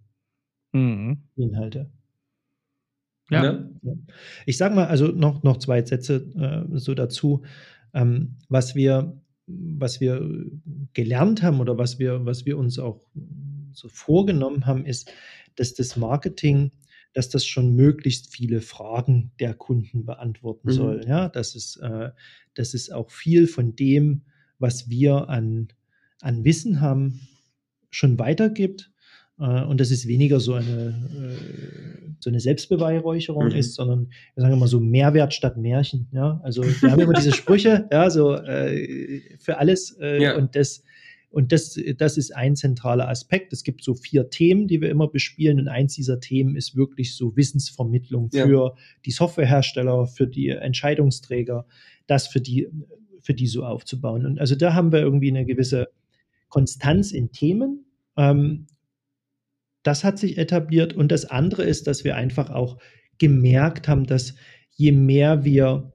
Mhm. 0.73 1.19
Inhalte. 1.37 1.91
Ja. 3.29 3.53
Ne? 3.53 3.71
Ich 4.45 4.57
sage 4.57 4.75
mal, 4.75 4.87
also 4.87 5.07
noch, 5.07 5.43
noch 5.43 5.55
zwei 5.59 5.81
Sätze 5.85 6.67
äh, 6.73 6.77
so 6.77 6.95
dazu. 6.95 7.43
Ähm, 7.93 8.35
was 8.49 8.75
wir, 8.75 9.17
was 9.47 10.01
wir 10.01 10.45
gelernt 10.91 11.41
haben 11.41 11.61
oder 11.61 11.77
was 11.77 11.99
wir, 11.99 12.25
was 12.25 12.45
wir 12.45 12.57
uns 12.57 12.79
auch 12.79 12.99
so 13.71 13.87
vorgenommen 13.87 14.65
haben, 14.65 14.85
ist, 14.85 15.09
dass 15.55 15.73
das 15.73 15.95
Marketing 15.95 16.71
dass 17.13 17.29
das 17.29 17.45
schon 17.45 17.75
möglichst 17.75 18.33
viele 18.33 18.61
Fragen 18.61 19.31
der 19.39 19.53
Kunden 19.53 20.05
beantworten 20.05 20.69
mhm. 20.69 20.73
soll. 20.73 21.01
Ja, 21.07 21.29
dass 21.29 21.55
es, 21.55 21.77
äh, 21.77 22.09
dass 22.55 22.73
es 22.73 22.91
auch 22.91 23.11
viel 23.11 23.47
von 23.47 23.75
dem, 23.75 24.23
was 24.59 24.89
wir 24.89 25.29
an, 25.29 25.69
an 26.21 26.43
Wissen 26.43 26.81
haben, 26.81 27.27
schon 27.91 28.17
weitergibt. 28.19 28.91
Äh, 29.39 29.63
und 29.63 29.79
dass 29.79 29.91
es 29.91 30.07
weniger 30.07 30.39
so 30.39 30.53
eine, 30.53 30.89
äh, 30.89 32.13
so 32.19 32.29
eine 32.29 32.39
Selbstbeweihräucherung 32.39 33.45
mhm. 33.45 33.55
ist, 33.55 33.75
sondern 33.75 34.09
wir 34.35 34.41
sagen 34.41 34.53
immer 34.53 34.67
so 34.67 34.79
Mehrwert 34.79 35.33
statt 35.33 35.57
Märchen. 35.57 36.07
Ja, 36.11 36.39
also 36.43 36.63
wir 36.63 36.91
haben 36.91 37.01
immer 37.01 37.13
diese 37.13 37.33
Sprüche, 37.33 37.87
ja, 37.91 38.09
so 38.09 38.35
äh, 38.35 39.37
für 39.39 39.57
alles 39.57 39.97
äh, 39.99 40.21
ja. 40.21 40.35
und 40.35 40.55
das 40.55 40.83
und 41.33 41.51
das, 41.51 41.79
das 41.97 42.19
ist 42.19 42.35
ein 42.35 42.55
zentraler 42.55 43.09
Aspekt. 43.09 43.53
Es 43.53 43.63
gibt 43.63 43.83
so 43.83 43.95
vier 43.95 44.29
Themen, 44.29 44.67
die 44.67 44.81
wir 44.81 44.91
immer 44.91 45.07
bespielen. 45.07 45.59
Und 45.59 45.67
eins 45.67 45.95
dieser 45.95 46.19
Themen 46.19 46.55
ist 46.55 46.75
wirklich 46.75 47.15
so 47.15 47.35
Wissensvermittlung 47.35 48.29
ja. 48.31 48.45
für 48.45 48.75
die 49.03 49.09
Softwarehersteller, 49.09 50.05
für 50.05 50.27
die 50.27 50.49
Entscheidungsträger, 50.49 51.65
das 52.05 52.27
für 52.27 52.39
die, 52.39 52.67
für 53.21 53.33
die 53.33 53.47
so 53.47 53.65
aufzubauen. 53.65 54.27
Und 54.27 54.39
also 54.39 54.53
da 54.53 54.75
haben 54.75 54.91
wir 54.91 54.99
irgendwie 54.99 55.29
eine 55.29 55.43
gewisse 55.43 55.87
Konstanz 56.49 57.11
in 57.11 57.31
Themen. 57.31 57.83
Ähm, 58.15 58.67
das 59.81 60.03
hat 60.03 60.19
sich 60.19 60.37
etabliert. 60.37 60.93
Und 60.93 61.11
das 61.11 61.25
andere 61.25 61.63
ist, 61.63 61.87
dass 61.87 62.03
wir 62.03 62.15
einfach 62.15 62.51
auch 62.51 62.77
gemerkt 63.17 63.87
haben, 63.87 64.05
dass 64.05 64.35
je 64.69 64.91
mehr 64.91 65.43
wir 65.43 65.93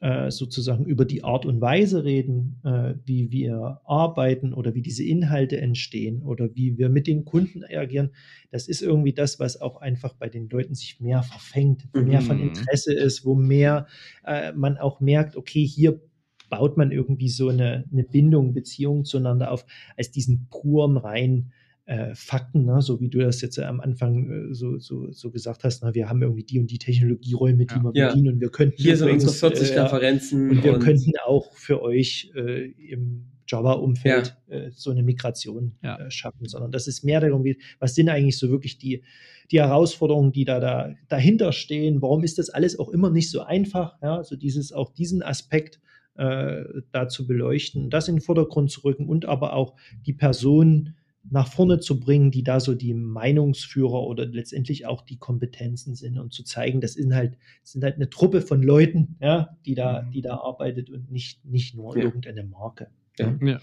äh, 0.00 0.30
sozusagen 0.30 0.86
über 0.86 1.04
die 1.04 1.24
Art 1.24 1.44
und 1.44 1.60
Weise 1.60 2.04
reden, 2.04 2.60
äh, 2.64 2.94
wie 3.04 3.30
wir 3.30 3.80
arbeiten 3.84 4.54
oder 4.54 4.74
wie 4.74 4.82
diese 4.82 5.04
Inhalte 5.04 5.60
entstehen 5.60 6.22
oder 6.22 6.54
wie 6.54 6.78
wir 6.78 6.88
mit 6.88 7.06
den 7.06 7.24
Kunden 7.24 7.64
agieren, 7.64 8.10
das 8.50 8.66
ist 8.66 8.80
irgendwie 8.80 9.12
das, 9.12 9.38
was 9.38 9.60
auch 9.60 9.80
einfach 9.80 10.14
bei 10.14 10.28
den 10.28 10.48
Leuten 10.48 10.74
sich 10.74 11.00
mehr 11.00 11.22
verfängt, 11.22 11.86
wo 11.92 12.00
mehr 12.00 12.22
von 12.22 12.38
mhm. 12.38 12.48
Interesse 12.48 12.94
ist, 12.94 13.24
wo 13.24 13.34
mehr 13.34 13.86
äh, 14.24 14.52
man 14.52 14.78
auch 14.78 15.00
merkt, 15.00 15.36
okay, 15.36 15.66
hier 15.66 16.00
baut 16.48 16.76
man 16.76 16.90
irgendwie 16.92 17.28
so 17.28 17.48
eine, 17.48 17.84
eine 17.92 18.02
Bindung, 18.02 18.54
Beziehung 18.54 19.04
zueinander 19.04 19.52
auf, 19.52 19.64
als 19.96 20.10
diesen 20.10 20.48
puren 20.50 20.96
rein 20.96 21.52
äh, 21.90 22.14
Fakten, 22.14 22.66
ne? 22.66 22.80
so 22.80 23.00
wie 23.00 23.08
du 23.08 23.18
das 23.18 23.40
jetzt 23.40 23.58
am 23.58 23.80
Anfang 23.80 24.50
äh, 24.50 24.54
so, 24.54 24.78
so, 24.78 25.10
so 25.10 25.32
gesagt 25.32 25.64
hast, 25.64 25.82
ne? 25.82 25.92
wir 25.92 26.08
haben 26.08 26.22
irgendwie 26.22 26.44
die 26.44 26.60
und 26.60 26.70
die 26.70 26.78
Technologieräume, 26.78 27.66
die 27.66 27.74
ja. 27.74 27.82
wir 27.82 27.90
bedienen 27.90 28.26
ja. 28.26 28.32
und 28.32 28.40
wir 28.40 28.50
könnten 28.50 28.80
hier 28.80 28.96
sind 28.96 29.10
unsere 29.10 29.32
40 29.32 29.72
äh, 29.72 29.80
Referenzen 29.80 30.50
und 30.50 30.62
wir 30.62 30.74
und 30.74 30.84
könnten 30.84 31.10
auch 31.26 31.52
für 31.56 31.82
euch 31.82 32.30
äh, 32.36 32.70
im 32.70 33.26
Java-Umfeld 33.48 34.36
ja. 34.48 34.56
Äh, 34.56 34.70
so 34.70 34.92
eine 34.92 35.02
Migration 35.02 35.74
äh, 35.82 36.08
schaffen, 36.12 36.46
sondern 36.46 36.70
das 36.70 36.86
ist 36.86 37.02
mehr 37.02 37.20
darum, 37.20 37.44
was 37.80 37.96
sind 37.96 38.08
eigentlich 38.08 38.38
so 38.38 38.50
wirklich 38.50 38.78
die, 38.78 39.02
die 39.50 39.58
Herausforderungen, 39.58 40.30
die 40.30 40.44
da, 40.44 40.60
da 40.60 40.94
dahinter 41.08 41.50
stehen, 41.50 42.02
warum 42.02 42.22
ist 42.22 42.38
das 42.38 42.50
alles 42.50 42.78
auch 42.78 42.90
immer 42.90 43.10
nicht 43.10 43.32
so 43.32 43.40
einfach, 43.40 43.96
ja, 44.00 44.18
also 44.18 44.36
dieses, 44.36 44.72
auch 44.72 44.92
diesen 44.92 45.22
Aspekt 45.22 45.80
da 46.16 47.08
zu 47.08 47.26
beleuchten, 47.26 47.88
das 47.88 48.08
in 48.08 48.16
den 48.16 48.20
Vordergrund 48.20 48.70
zu 48.70 48.82
rücken 48.82 49.06
und 49.06 49.24
aber 49.24 49.54
auch 49.54 49.74
die 50.04 50.12
Person 50.12 50.94
nach 51.28 51.48
vorne 51.48 51.80
zu 51.80 52.00
bringen, 52.00 52.30
die 52.30 52.42
da 52.42 52.60
so 52.60 52.74
die 52.74 52.94
Meinungsführer 52.94 54.02
oder 54.02 54.26
letztendlich 54.26 54.86
auch 54.86 55.02
die 55.02 55.18
Kompetenzen 55.18 55.94
sind 55.94 56.18
und 56.18 56.32
zu 56.32 56.44
zeigen, 56.44 56.80
das 56.80 56.94
sind 56.94 57.14
halt, 57.14 57.36
sind 57.62 57.84
halt 57.84 57.96
eine 57.96 58.08
Truppe 58.08 58.40
von 58.40 58.62
Leuten, 58.62 59.16
ja, 59.20 59.56
die 59.66 59.74
da, 59.74 60.02
mhm. 60.02 60.10
die 60.12 60.22
da 60.22 60.36
arbeitet 60.38 60.90
und 60.90 61.10
nicht, 61.10 61.44
nicht 61.44 61.74
nur 61.74 61.96
ja. 61.96 62.04
irgendeine 62.04 62.44
Marke. 62.44 62.88
Ja. 63.18 63.38
ja. 63.42 63.60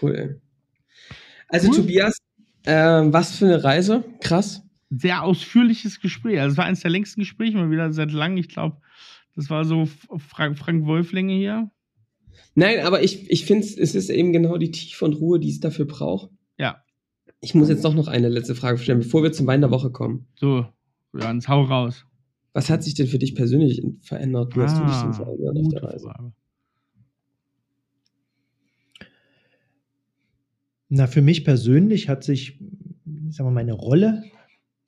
Cool. 0.00 0.40
Also 1.48 1.68
cool. 1.68 1.76
Tobias, 1.76 2.18
äh, 2.64 2.72
was 2.72 3.36
für 3.36 3.46
eine 3.46 3.62
Reise? 3.62 4.04
Krass. 4.20 4.62
Sehr 4.90 5.22
ausführliches 5.22 6.00
Gespräch. 6.00 6.40
Also 6.40 6.52
es 6.52 6.58
war 6.58 6.64
eines 6.64 6.80
der 6.80 6.90
längsten 6.90 7.20
Gespräche 7.20 7.56
mal 7.56 7.70
wieder 7.70 7.92
seit 7.92 8.10
langem. 8.10 8.38
Ich 8.38 8.48
glaube, 8.48 8.78
das 9.36 9.48
war 9.48 9.64
so 9.64 9.86
Frank, 10.18 10.58
Frank 10.58 10.86
Wolflänge 10.86 11.34
hier. 11.34 11.70
Nein, 12.56 12.80
aber 12.80 13.02
ich, 13.02 13.30
ich 13.30 13.44
finde, 13.44 13.64
es 13.64 13.94
ist 13.94 14.10
eben 14.10 14.32
genau 14.32 14.58
die 14.58 14.72
Tiefe 14.72 15.04
und 15.04 15.14
Ruhe, 15.14 15.38
die 15.38 15.50
es 15.50 15.60
dafür 15.60 15.86
braucht. 15.86 16.30
Ja. 16.60 16.84
Ich 17.40 17.54
muss 17.54 17.70
jetzt 17.70 17.84
doch 17.86 17.94
noch 17.94 18.06
eine 18.06 18.28
letzte 18.28 18.54
Frage 18.54 18.76
stellen, 18.76 18.98
bevor 18.98 19.22
wir 19.22 19.32
zum 19.32 19.46
Wein 19.46 19.62
der 19.62 19.70
Woche 19.70 19.90
kommen. 19.90 20.26
So, 20.38 20.66
Jans, 21.18 21.48
hau 21.48 21.62
raus. 21.62 22.04
Was 22.52 22.68
hat 22.68 22.84
sich 22.84 22.92
denn 22.94 23.06
für 23.06 23.18
dich 23.18 23.34
persönlich 23.34 23.82
verändert? 24.02 24.54
Wie 24.54 24.60
hast 24.60 24.76
du 24.76 24.84
dich 24.84 24.94
denn 24.96 25.08
ah, 25.08 25.12
verändert 25.14 25.56
auf 25.56 25.68
der 25.70 25.82
Reise? 25.82 26.06
Frage. 26.06 26.32
Na, 30.90 31.06
für 31.06 31.22
mich 31.22 31.44
persönlich 31.44 32.10
hat 32.10 32.24
sich, 32.24 32.58
sagen 33.30 33.48
wir, 33.48 33.52
meine 33.52 33.72
Rolle 33.72 34.24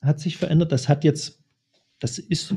hat 0.03 0.20
sich 0.20 0.37
verändert. 0.37 0.73
Das 0.73 0.91
hat 0.91 1.05
jetzt, 1.05 1.43
das 2.01 2.18
ist, 2.18 2.55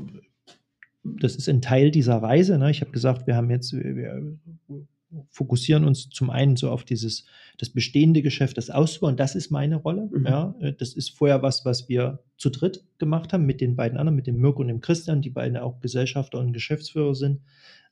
das 1.03 1.37
ist 1.37 1.47
ein 1.47 1.61
Teil 1.61 1.91
dieser 1.91 2.17
Reise. 2.17 2.57
Ne? 2.57 2.69
Ich 2.69 2.81
habe 2.81 2.91
gesagt, 2.91 3.27
wir 3.27 3.37
haben 3.37 3.49
jetzt, 3.49 3.71
wir, 3.71 4.37
fokussieren 5.29 5.85
uns 5.85 6.09
zum 6.09 6.29
einen 6.29 6.55
so 6.55 6.69
auf 6.69 6.83
dieses, 6.83 7.25
das 7.57 7.69
bestehende 7.69 8.21
Geschäft, 8.21 8.57
das 8.57 8.69
auszubauen. 8.69 9.17
Das 9.17 9.35
ist 9.35 9.51
meine 9.51 9.77
Rolle. 9.77 10.09
Mhm. 10.11 10.25
Ja, 10.25 10.55
äh, 10.59 10.73
das 10.73 10.93
ist 10.93 11.09
vorher 11.09 11.41
was, 11.41 11.65
was 11.65 11.89
wir 11.89 12.19
zu 12.37 12.49
dritt 12.49 12.83
gemacht 12.97 13.33
haben 13.33 13.45
mit 13.45 13.61
den 13.61 13.75
beiden 13.75 13.97
anderen, 13.97 14.15
mit 14.15 14.27
dem 14.27 14.37
Mirko 14.37 14.61
und 14.61 14.67
dem 14.67 14.81
Christian, 14.81 15.21
die 15.21 15.29
beiden 15.29 15.57
auch 15.57 15.79
Gesellschafter 15.79 16.39
und 16.39 16.53
Geschäftsführer 16.53 17.15
sind. 17.15 17.41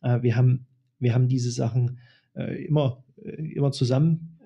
Äh, 0.01 0.21
wir 0.21 0.35
haben, 0.35 0.65
wir 0.99 1.13
haben 1.13 1.27
diese 1.27 1.51
Sachen 1.51 1.99
äh, 2.35 2.65
immer, 2.65 3.03
immer 3.15 3.71
zusammen 3.71 4.37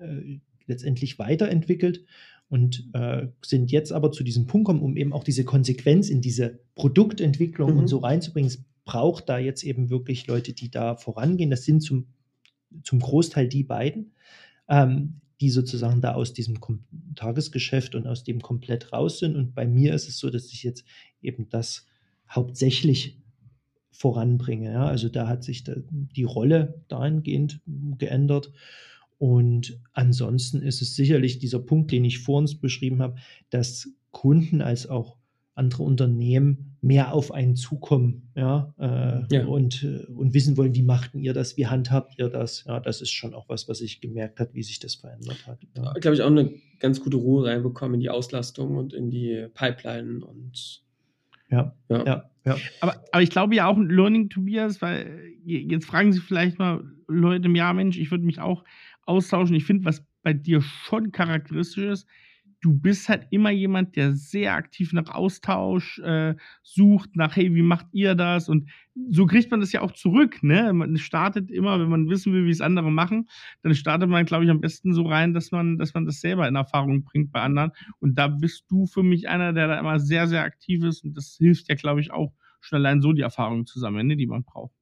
letztendlich 0.66 1.18
weiterentwickelt 1.18 2.04
und 2.48 2.88
sind 3.42 3.72
jetzt 3.72 3.92
aber 3.92 4.12
zu 4.12 4.22
diesem 4.22 4.46
Punkt 4.46 4.66
gekommen, 4.68 4.84
um 4.84 4.96
eben 4.96 5.12
auch 5.12 5.24
diese 5.24 5.44
Konsequenz 5.44 6.10
in 6.10 6.20
diese 6.20 6.60
Produktentwicklung 6.76 7.72
mhm. 7.72 7.78
und 7.78 7.88
so 7.88 7.98
reinzubringen. 7.98 8.48
Es 8.48 8.62
braucht 8.84 9.28
da 9.28 9.38
jetzt 9.38 9.64
eben 9.64 9.90
wirklich 9.90 10.28
Leute, 10.28 10.52
die 10.52 10.70
da 10.70 10.94
vorangehen. 10.94 11.50
Das 11.50 11.64
sind 11.64 11.80
zum 11.80 12.06
zum 12.82 13.00
Großteil 13.00 13.48
die 13.48 13.64
beiden. 13.64 14.12
Ähm, 14.68 15.20
die 15.40 15.50
sozusagen 15.50 16.00
da 16.00 16.14
aus 16.14 16.32
diesem 16.32 16.58
Tagesgeschäft 17.14 17.94
und 17.94 18.06
aus 18.06 18.24
dem 18.24 18.40
komplett 18.40 18.92
raus 18.92 19.20
sind. 19.20 19.36
Und 19.36 19.54
bei 19.54 19.66
mir 19.66 19.94
ist 19.94 20.08
es 20.08 20.18
so, 20.18 20.30
dass 20.30 20.52
ich 20.52 20.62
jetzt 20.64 20.84
eben 21.22 21.48
das 21.48 21.86
hauptsächlich 22.28 23.20
voranbringe. 23.92 24.72
Ja? 24.72 24.86
Also 24.86 25.08
da 25.08 25.28
hat 25.28 25.44
sich 25.44 25.64
die 25.64 26.24
Rolle 26.24 26.82
dahingehend 26.88 27.60
geändert. 27.98 28.52
Und 29.18 29.80
ansonsten 29.92 30.60
ist 30.60 30.82
es 30.82 30.94
sicherlich 30.94 31.38
dieser 31.38 31.60
Punkt, 31.60 31.90
den 31.92 32.04
ich 32.04 32.20
vor 32.20 32.38
uns 32.38 32.60
beschrieben 32.60 33.02
habe, 33.02 33.16
dass 33.50 33.88
Kunden 34.10 34.60
als 34.60 34.88
auch 34.88 35.17
andere 35.58 35.82
Unternehmen 35.82 36.76
mehr 36.80 37.12
auf 37.12 37.32
einen 37.32 37.56
zukommen 37.56 38.30
ja, 38.36 38.72
äh, 38.78 39.34
ja. 39.34 39.46
Und, 39.46 39.82
äh, 39.82 40.06
und 40.12 40.32
wissen 40.32 40.56
wollen, 40.56 40.74
wie 40.74 40.82
machten 40.82 41.18
ihr 41.18 41.32
das, 41.32 41.56
wie 41.56 41.66
handhabt 41.66 42.18
ihr 42.18 42.28
das. 42.28 42.64
Ja, 42.66 42.78
das 42.80 43.00
ist 43.00 43.10
schon 43.10 43.34
auch 43.34 43.48
was, 43.48 43.68
was 43.68 43.80
ich 43.80 44.00
gemerkt 44.00 44.38
habe, 44.38 44.54
wie 44.54 44.62
sich 44.62 44.78
das 44.78 44.94
verändert 44.94 45.46
hat. 45.46 45.58
Ja. 45.76 45.92
Glaube 45.94 46.14
ich 46.14 46.22
auch 46.22 46.30
eine 46.30 46.52
ganz 46.78 47.02
gute 47.02 47.16
Ruhe 47.16 47.46
reinbekommen 47.46 47.94
in 47.94 48.00
die 48.00 48.10
Auslastung 48.10 48.76
und 48.76 48.92
in 48.92 49.10
die 49.10 49.46
Pipeline 49.54 50.24
und 50.24 50.82
ja, 51.50 51.74
ja, 51.88 52.04
ja. 52.04 52.30
ja. 52.44 52.56
Aber, 52.80 53.02
aber 53.10 53.22
ich 53.22 53.30
glaube 53.30 53.54
ja 53.54 53.66
auch 53.66 53.76
ein 53.76 53.88
Learning, 53.88 54.28
Tobias, 54.28 54.80
weil 54.80 55.34
jetzt 55.44 55.86
fragen 55.86 56.12
Sie 56.12 56.20
vielleicht 56.20 56.58
mal 56.58 56.84
Leute 57.08 57.46
im 57.46 57.56
Jahr, 57.56 57.74
Mensch, 57.74 57.98
ich 57.98 58.10
würde 58.10 58.24
mich 58.24 58.38
auch 58.38 58.64
austauschen. 59.02 59.56
Ich 59.56 59.64
finde, 59.64 59.86
was 59.86 60.04
bei 60.22 60.34
dir 60.34 60.60
schon 60.60 61.10
charakteristisch 61.10 61.84
ist, 61.84 62.06
du 62.60 62.74
bist 62.74 63.08
halt 63.08 63.26
immer 63.30 63.50
jemand, 63.50 63.96
der 63.96 64.14
sehr 64.14 64.54
aktiv 64.54 64.92
nach 64.92 65.10
Austausch 65.10 65.98
äh, 66.00 66.34
sucht, 66.62 67.14
nach, 67.14 67.36
hey, 67.36 67.54
wie 67.54 67.62
macht 67.62 67.86
ihr 67.92 68.14
das? 68.14 68.48
Und 68.48 68.68
so 69.10 69.26
kriegt 69.26 69.50
man 69.50 69.60
das 69.60 69.72
ja 69.72 69.80
auch 69.80 69.92
zurück, 69.92 70.42
ne? 70.42 70.72
Man 70.72 70.96
startet 70.96 71.50
immer, 71.50 71.78
wenn 71.78 71.88
man 71.88 72.08
wissen 72.08 72.32
will, 72.32 72.46
wie 72.46 72.50
es 72.50 72.60
andere 72.60 72.90
machen, 72.90 73.28
dann 73.62 73.74
startet 73.74 74.08
man, 74.08 74.24
glaube 74.24 74.44
ich, 74.44 74.50
am 74.50 74.60
besten 74.60 74.92
so 74.92 75.02
rein, 75.02 75.34
dass 75.34 75.52
man, 75.52 75.78
dass 75.78 75.94
man 75.94 76.04
das 76.04 76.20
selber 76.20 76.48
in 76.48 76.56
Erfahrung 76.56 77.04
bringt 77.04 77.30
bei 77.30 77.40
anderen. 77.40 77.70
Und 78.00 78.18
da 78.18 78.26
bist 78.26 78.64
du 78.68 78.86
für 78.86 79.04
mich 79.04 79.28
einer, 79.28 79.52
der 79.52 79.68
da 79.68 79.78
immer 79.78 80.00
sehr, 80.00 80.26
sehr 80.26 80.42
aktiv 80.42 80.82
ist. 80.82 81.04
Und 81.04 81.16
das 81.16 81.36
hilft 81.38 81.68
ja, 81.68 81.76
glaube 81.76 82.00
ich, 82.00 82.10
auch 82.10 82.32
schon 82.60 82.78
allein 82.78 83.00
so 83.00 83.12
die 83.12 83.22
Erfahrung 83.22 83.66
zu 83.66 83.78
sammeln, 83.78 84.08
ne, 84.08 84.16
die 84.16 84.26
man 84.26 84.42
braucht. 84.42 84.74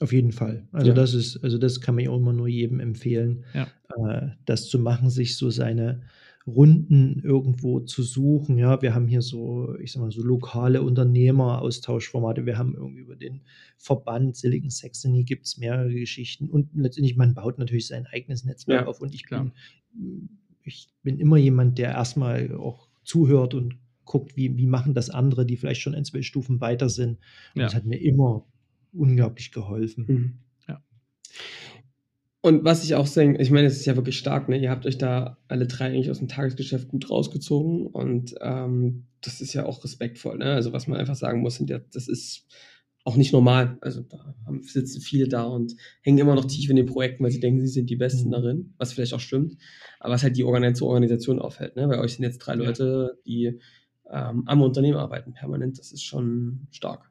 Auf 0.00 0.12
jeden 0.12 0.32
Fall. 0.32 0.66
Also 0.72 0.88
ja. 0.88 0.94
das 0.94 1.14
ist, 1.14 1.42
also 1.44 1.56
das 1.56 1.80
kann 1.80 1.94
man 1.94 2.04
ja 2.04 2.10
auch 2.10 2.18
immer 2.18 2.32
nur 2.32 2.48
jedem 2.48 2.80
empfehlen, 2.80 3.44
ja. 3.54 3.68
äh, 3.96 4.30
das 4.44 4.68
zu 4.68 4.80
machen, 4.80 5.08
sich 5.08 5.36
so 5.36 5.50
seine 5.50 6.02
Runden 6.46 7.22
irgendwo 7.22 7.80
zu 7.80 8.02
suchen. 8.02 8.58
Ja, 8.58 8.82
wir 8.82 8.94
haben 8.94 9.06
hier 9.06 9.22
so, 9.22 9.74
ich 9.78 9.92
sag 9.92 10.02
mal, 10.02 10.10
so 10.10 10.22
lokale 10.22 10.82
Unternehmer-Austauschformate. 10.82 12.44
Wir 12.44 12.58
haben 12.58 12.74
irgendwie 12.74 13.00
über 13.00 13.16
den 13.16 13.40
Verband 13.78 14.36
Silicon 14.36 14.70
Saxony 14.70 15.24
gibt 15.24 15.46
es 15.46 15.56
mehrere 15.56 15.92
Geschichten 15.92 16.50
und 16.50 16.68
letztendlich, 16.74 17.16
man 17.16 17.34
baut 17.34 17.58
natürlich 17.58 17.86
sein 17.86 18.06
eigenes 18.06 18.44
Netzwerk 18.44 18.82
ja, 18.82 18.86
auf 18.86 19.00
und 19.00 19.14
ich 19.14 19.26
bin, 19.26 19.52
ich 20.62 20.88
bin 21.02 21.18
immer 21.18 21.38
jemand, 21.38 21.78
der 21.78 21.92
erstmal 21.92 22.54
auch 22.54 22.88
zuhört 23.04 23.54
und 23.54 23.76
guckt, 24.04 24.36
wie, 24.36 24.54
wie 24.58 24.66
machen 24.66 24.92
das 24.92 25.08
andere, 25.08 25.46
die 25.46 25.56
vielleicht 25.56 25.80
schon 25.80 25.94
ein, 25.94 26.04
zwei 26.04 26.20
Stufen 26.20 26.60
weiter 26.60 26.90
sind. 26.90 27.18
Und 27.54 27.60
ja. 27.60 27.64
das 27.64 27.74
hat 27.74 27.86
mir 27.86 27.96
immer 27.96 28.44
unglaublich 28.92 29.50
geholfen. 29.50 30.04
Mhm. 30.06 30.38
Und 32.44 32.62
was 32.62 32.84
ich 32.84 32.94
auch 32.94 33.08
denke, 33.08 33.40
ich 33.40 33.50
meine, 33.50 33.66
es 33.66 33.78
ist 33.78 33.86
ja 33.86 33.96
wirklich 33.96 34.18
stark, 34.18 34.50
ne? 34.50 34.58
Ihr 34.58 34.68
habt 34.68 34.84
euch 34.84 34.98
da 34.98 35.38
alle 35.48 35.66
drei 35.66 35.86
eigentlich 35.86 36.10
aus 36.10 36.18
dem 36.18 36.28
Tagesgeschäft 36.28 36.88
gut 36.88 37.08
rausgezogen 37.08 37.86
und 37.86 38.34
ähm, 38.42 39.06
das 39.22 39.40
ist 39.40 39.54
ja 39.54 39.64
auch 39.64 39.82
respektvoll, 39.82 40.36
ne? 40.36 40.52
Also 40.52 40.74
was 40.74 40.86
man 40.86 41.00
einfach 41.00 41.14
sagen 41.14 41.40
muss, 41.40 41.64
das 41.64 42.06
ist 42.06 42.46
auch 43.02 43.16
nicht 43.16 43.32
normal. 43.32 43.78
Also 43.80 44.02
da 44.02 44.34
haben, 44.44 44.62
sitzen 44.62 45.00
viele 45.00 45.26
da 45.26 45.44
und 45.44 45.74
hängen 46.02 46.18
immer 46.18 46.34
noch 46.34 46.44
tief 46.44 46.68
in 46.68 46.76
den 46.76 46.84
Projekten, 46.84 47.24
weil 47.24 47.30
sie 47.30 47.40
denken, 47.40 47.60
sie 47.62 47.72
sind 47.72 47.88
die 47.88 47.96
Besten 47.96 48.28
mhm. 48.28 48.32
darin, 48.32 48.74
was 48.76 48.92
vielleicht 48.92 49.14
auch 49.14 49.20
stimmt, 49.20 49.56
aber 49.98 50.12
was 50.12 50.22
halt 50.22 50.36
die 50.36 50.44
Organisation 50.44 51.38
aufhält, 51.38 51.76
ne? 51.76 51.88
Bei 51.88 51.98
euch 51.98 52.16
sind 52.16 52.24
jetzt 52.24 52.40
drei 52.40 52.56
Leute, 52.56 53.18
die 53.24 53.58
ähm, 54.12 54.42
am 54.44 54.60
Unternehmen 54.60 54.98
arbeiten 54.98 55.32
permanent. 55.32 55.78
Das 55.78 55.92
ist 55.92 56.02
schon 56.02 56.66
stark. 56.70 57.10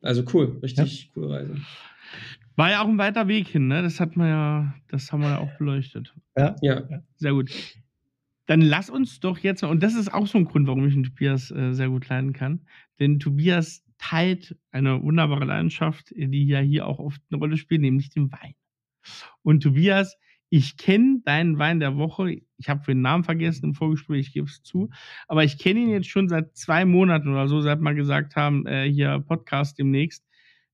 Also 0.00 0.22
cool, 0.32 0.60
richtig 0.62 1.02
ja. 1.02 1.10
coole 1.12 1.28
Reise. 1.28 1.56
War 2.56 2.70
ja 2.70 2.82
auch 2.82 2.88
ein 2.88 2.96
weiter 2.96 3.28
Weg 3.28 3.48
hin, 3.48 3.68
ne? 3.68 3.82
Das 3.82 4.00
hat 4.00 4.16
man 4.16 4.28
ja, 4.28 4.74
das 4.88 5.12
haben 5.12 5.20
wir 5.20 5.28
ja 5.28 5.38
auch 5.38 5.52
beleuchtet. 5.58 6.14
Ja. 6.36 6.56
Ja. 6.62 6.82
Sehr 7.16 7.32
gut. 7.32 7.50
Dann 8.46 8.62
lass 8.62 8.88
uns 8.88 9.20
doch 9.20 9.38
jetzt, 9.38 9.62
und 9.62 9.82
das 9.82 9.94
ist 9.94 10.12
auch 10.12 10.26
so 10.26 10.38
ein 10.38 10.46
Grund, 10.46 10.66
warum 10.66 10.86
ich 10.86 10.94
den 10.94 11.04
Tobias 11.04 11.50
äh, 11.50 11.74
sehr 11.74 11.90
gut 11.90 12.08
leiden 12.08 12.32
kann. 12.32 12.66
Denn 12.98 13.18
Tobias 13.18 13.84
teilt 13.98 14.56
eine 14.70 15.02
wunderbare 15.02 15.44
Leidenschaft, 15.44 16.12
die 16.16 16.46
ja 16.46 16.60
hier 16.60 16.86
auch 16.86 16.98
oft 16.98 17.20
eine 17.30 17.38
Rolle 17.38 17.58
spielt, 17.58 17.82
nämlich 17.82 18.08
den 18.08 18.32
Wein. 18.32 18.54
Und 19.42 19.62
Tobias, 19.62 20.16
ich 20.48 20.78
kenne 20.78 21.20
deinen 21.24 21.58
Wein 21.58 21.80
der 21.80 21.96
Woche. 21.96 22.40
Ich 22.56 22.68
habe 22.68 22.84
den 22.86 23.02
Namen 23.02 23.24
vergessen 23.24 23.66
im 23.66 23.74
Vorgespräch, 23.74 24.28
ich 24.28 24.32
gebe 24.32 24.46
es 24.46 24.62
zu. 24.62 24.88
Aber 25.28 25.44
ich 25.44 25.58
kenne 25.58 25.80
ihn 25.80 25.90
jetzt 25.90 26.08
schon 26.08 26.28
seit 26.28 26.56
zwei 26.56 26.86
Monaten 26.86 27.28
oder 27.28 27.48
so, 27.48 27.60
seit 27.60 27.80
wir 27.80 27.94
gesagt 27.94 28.36
haben, 28.36 28.66
äh, 28.66 28.90
hier 28.90 29.18
Podcast 29.20 29.78
demnächst. 29.78 30.24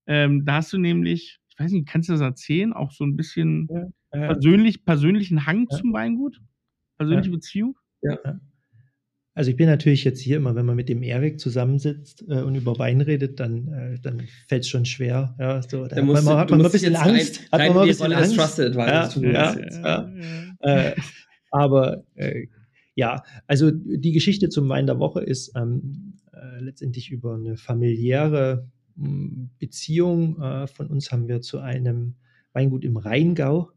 Ähm, 0.07 0.45
da 0.45 0.57
hast 0.57 0.73
du 0.73 0.79
nämlich 0.79 1.42
ich 1.42 1.42
weiß 1.63 1.73
nicht, 1.73 1.89
kannst 1.89 2.09
du 2.09 2.13
das 2.13 2.21
erzählen? 2.21 2.73
Auch 2.73 2.93
so 2.93 3.05
ein 3.05 3.17
bisschen 3.17 3.69
ja, 3.71 3.83
äh, 4.11 4.27
persönlich, 4.35 4.85
persönlichen 4.85 5.47
Hang 5.47 5.67
ja. 5.71 5.79
zum 5.79 5.93
Weingut? 5.93 6.41
Persönliche 6.99 7.31
ja. 7.31 7.37
Beziehung? 7.37 7.77
Ja. 8.03 8.19
Also 9.35 9.51
ich 9.51 9.57
bin 9.57 9.67
natürlich 9.67 10.05
jetzt 10.05 10.21
hier 10.21 10.37
immer, 10.37 10.55
wenn 10.55 10.67
man 10.67 10.77
mit 10.77 10.91
dem 10.91 11.03
Erik 11.03 11.41
zusammensitzt 11.41 12.23
äh, 12.29 12.43
und 12.43 12.55
über 12.55 12.79
Wein 12.79 13.01
redet, 13.01 13.41
dann, 13.41 13.69
äh, 13.69 13.99
dann 13.99 14.23
fällt 14.47 14.65
es 14.65 14.69
schon 14.69 14.85
schwer. 14.85 15.35
Ja, 15.39 15.63
so, 15.63 15.87
da 15.87 16.03
musst, 16.03 16.25
man, 16.25 16.37
hat 16.37 16.51
man 16.51 16.65
ein 16.65 16.71
bisschen 16.71 16.97
Angst. 16.97 17.41
Rein, 17.51 17.61
hat 17.69 17.75
man 17.75 17.83
ein 17.83 17.89
bisschen 17.89 18.13
Angst. 18.13 18.37
Trusted 18.37 18.75
ja, 18.75 19.09
ja, 19.09 19.57
ja, 19.83 20.11
äh, 20.61 20.95
aber 21.51 22.05
äh, 22.15 22.47
ja, 22.95 23.23
also 23.47 23.71
die 23.71 24.13
Geschichte 24.13 24.51
zum 24.51 24.69
Wein 24.69 24.87
der 24.87 24.99
Woche 24.99 25.23
ist 25.23 25.53
ähm, 25.57 26.19
äh, 26.33 26.61
letztendlich 26.61 27.11
über 27.11 27.35
eine 27.35 27.57
familiäre 27.57 28.69
Beziehung 28.95 30.41
äh, 30.41 30.67
von 30.67 30.89
uns 30.89 31.13
haben 31.13 31.29
wir 31.29 31.41
zu 31.41 31.59
einem 31.59 32.15
Weingut 32.53 32.85
im 32.85 32.97
Rheingau, 32.97 33.71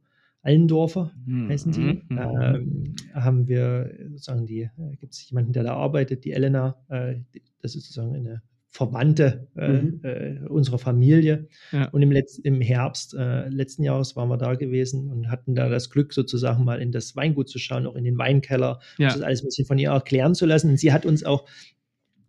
Allendorfer 0.46 1.12
mhm. 1.26 1.50
heißen 1.50 1.72
die, 1.72 2.04
mhm. 2.08 2.18
ähm, 2.20 2.96
haben 3.14 3.48
wir 3.48 3.92
sozusagen 4.12 4.46
die, 4.46 4.62
äh, 4.62 4.96
gibt 5.00 5.14
es 5.14 5.28
jemanden, 5.30 5.54
der 5.54 5.64
da 5.64 5.74
arbeitet, 5.74 6.24
die 6.24 6.34
Elena, 6.34 6.76
äh, 6.88 7.16
das 7.62 7.76
ist 7.76 7.86
sozusagen 7.86 8.16
eine 8.16 8.44
Verwandte 8.70 9.48
äh, 9.56 9.82
mhm. 9.82 10.48
unserer 10.48 10.78
Familie. 10.78 11.48
Ja. 11.72 11.88
Und 11.90 12.04
im, 12.04 12.12
Letz-, 12.12 12.40
im 12.44 12.62
Herbst 12.62 13.14
letzten 13.14 13.84
Jahres 13.84 14.18
waren 14.18 14.28
wir 14.28 14.38
da 14.38 14.56
gewesen 14.56 15.10
und 15.10 15.32
hatten 15.32 15.56
da 15.56 15.70
das 15.70 15.90
Glück, 15.90 16.14
sozusagen 16.14 16.66
mal 16.66 16.82
in 16.82 16.92
das 16.92 17.16
Weingut 17.16 17.48
zu 17.48 17.58
schauen, 17.58 17.88
auch 17.88 17.96
in 17.96 18.04
den 18.04 18.18
Weinkeller, 18.18 18.82
ja. 18.98 19.08
das 19.08 19.22
alles 19.22 19.42
ein 19.42 19.46
bisschen 19.46 19.66
von 19.66 19.80
ihr 19.80 19.92
erklären 19.92 20.36
zu 20.36 20.46
lassen. 20.46 20.72
Und 20.72 20.78
sie 20.78 20.92
hat 20.92 21.06
uns 21.06 21.24
auch 21.24 21.48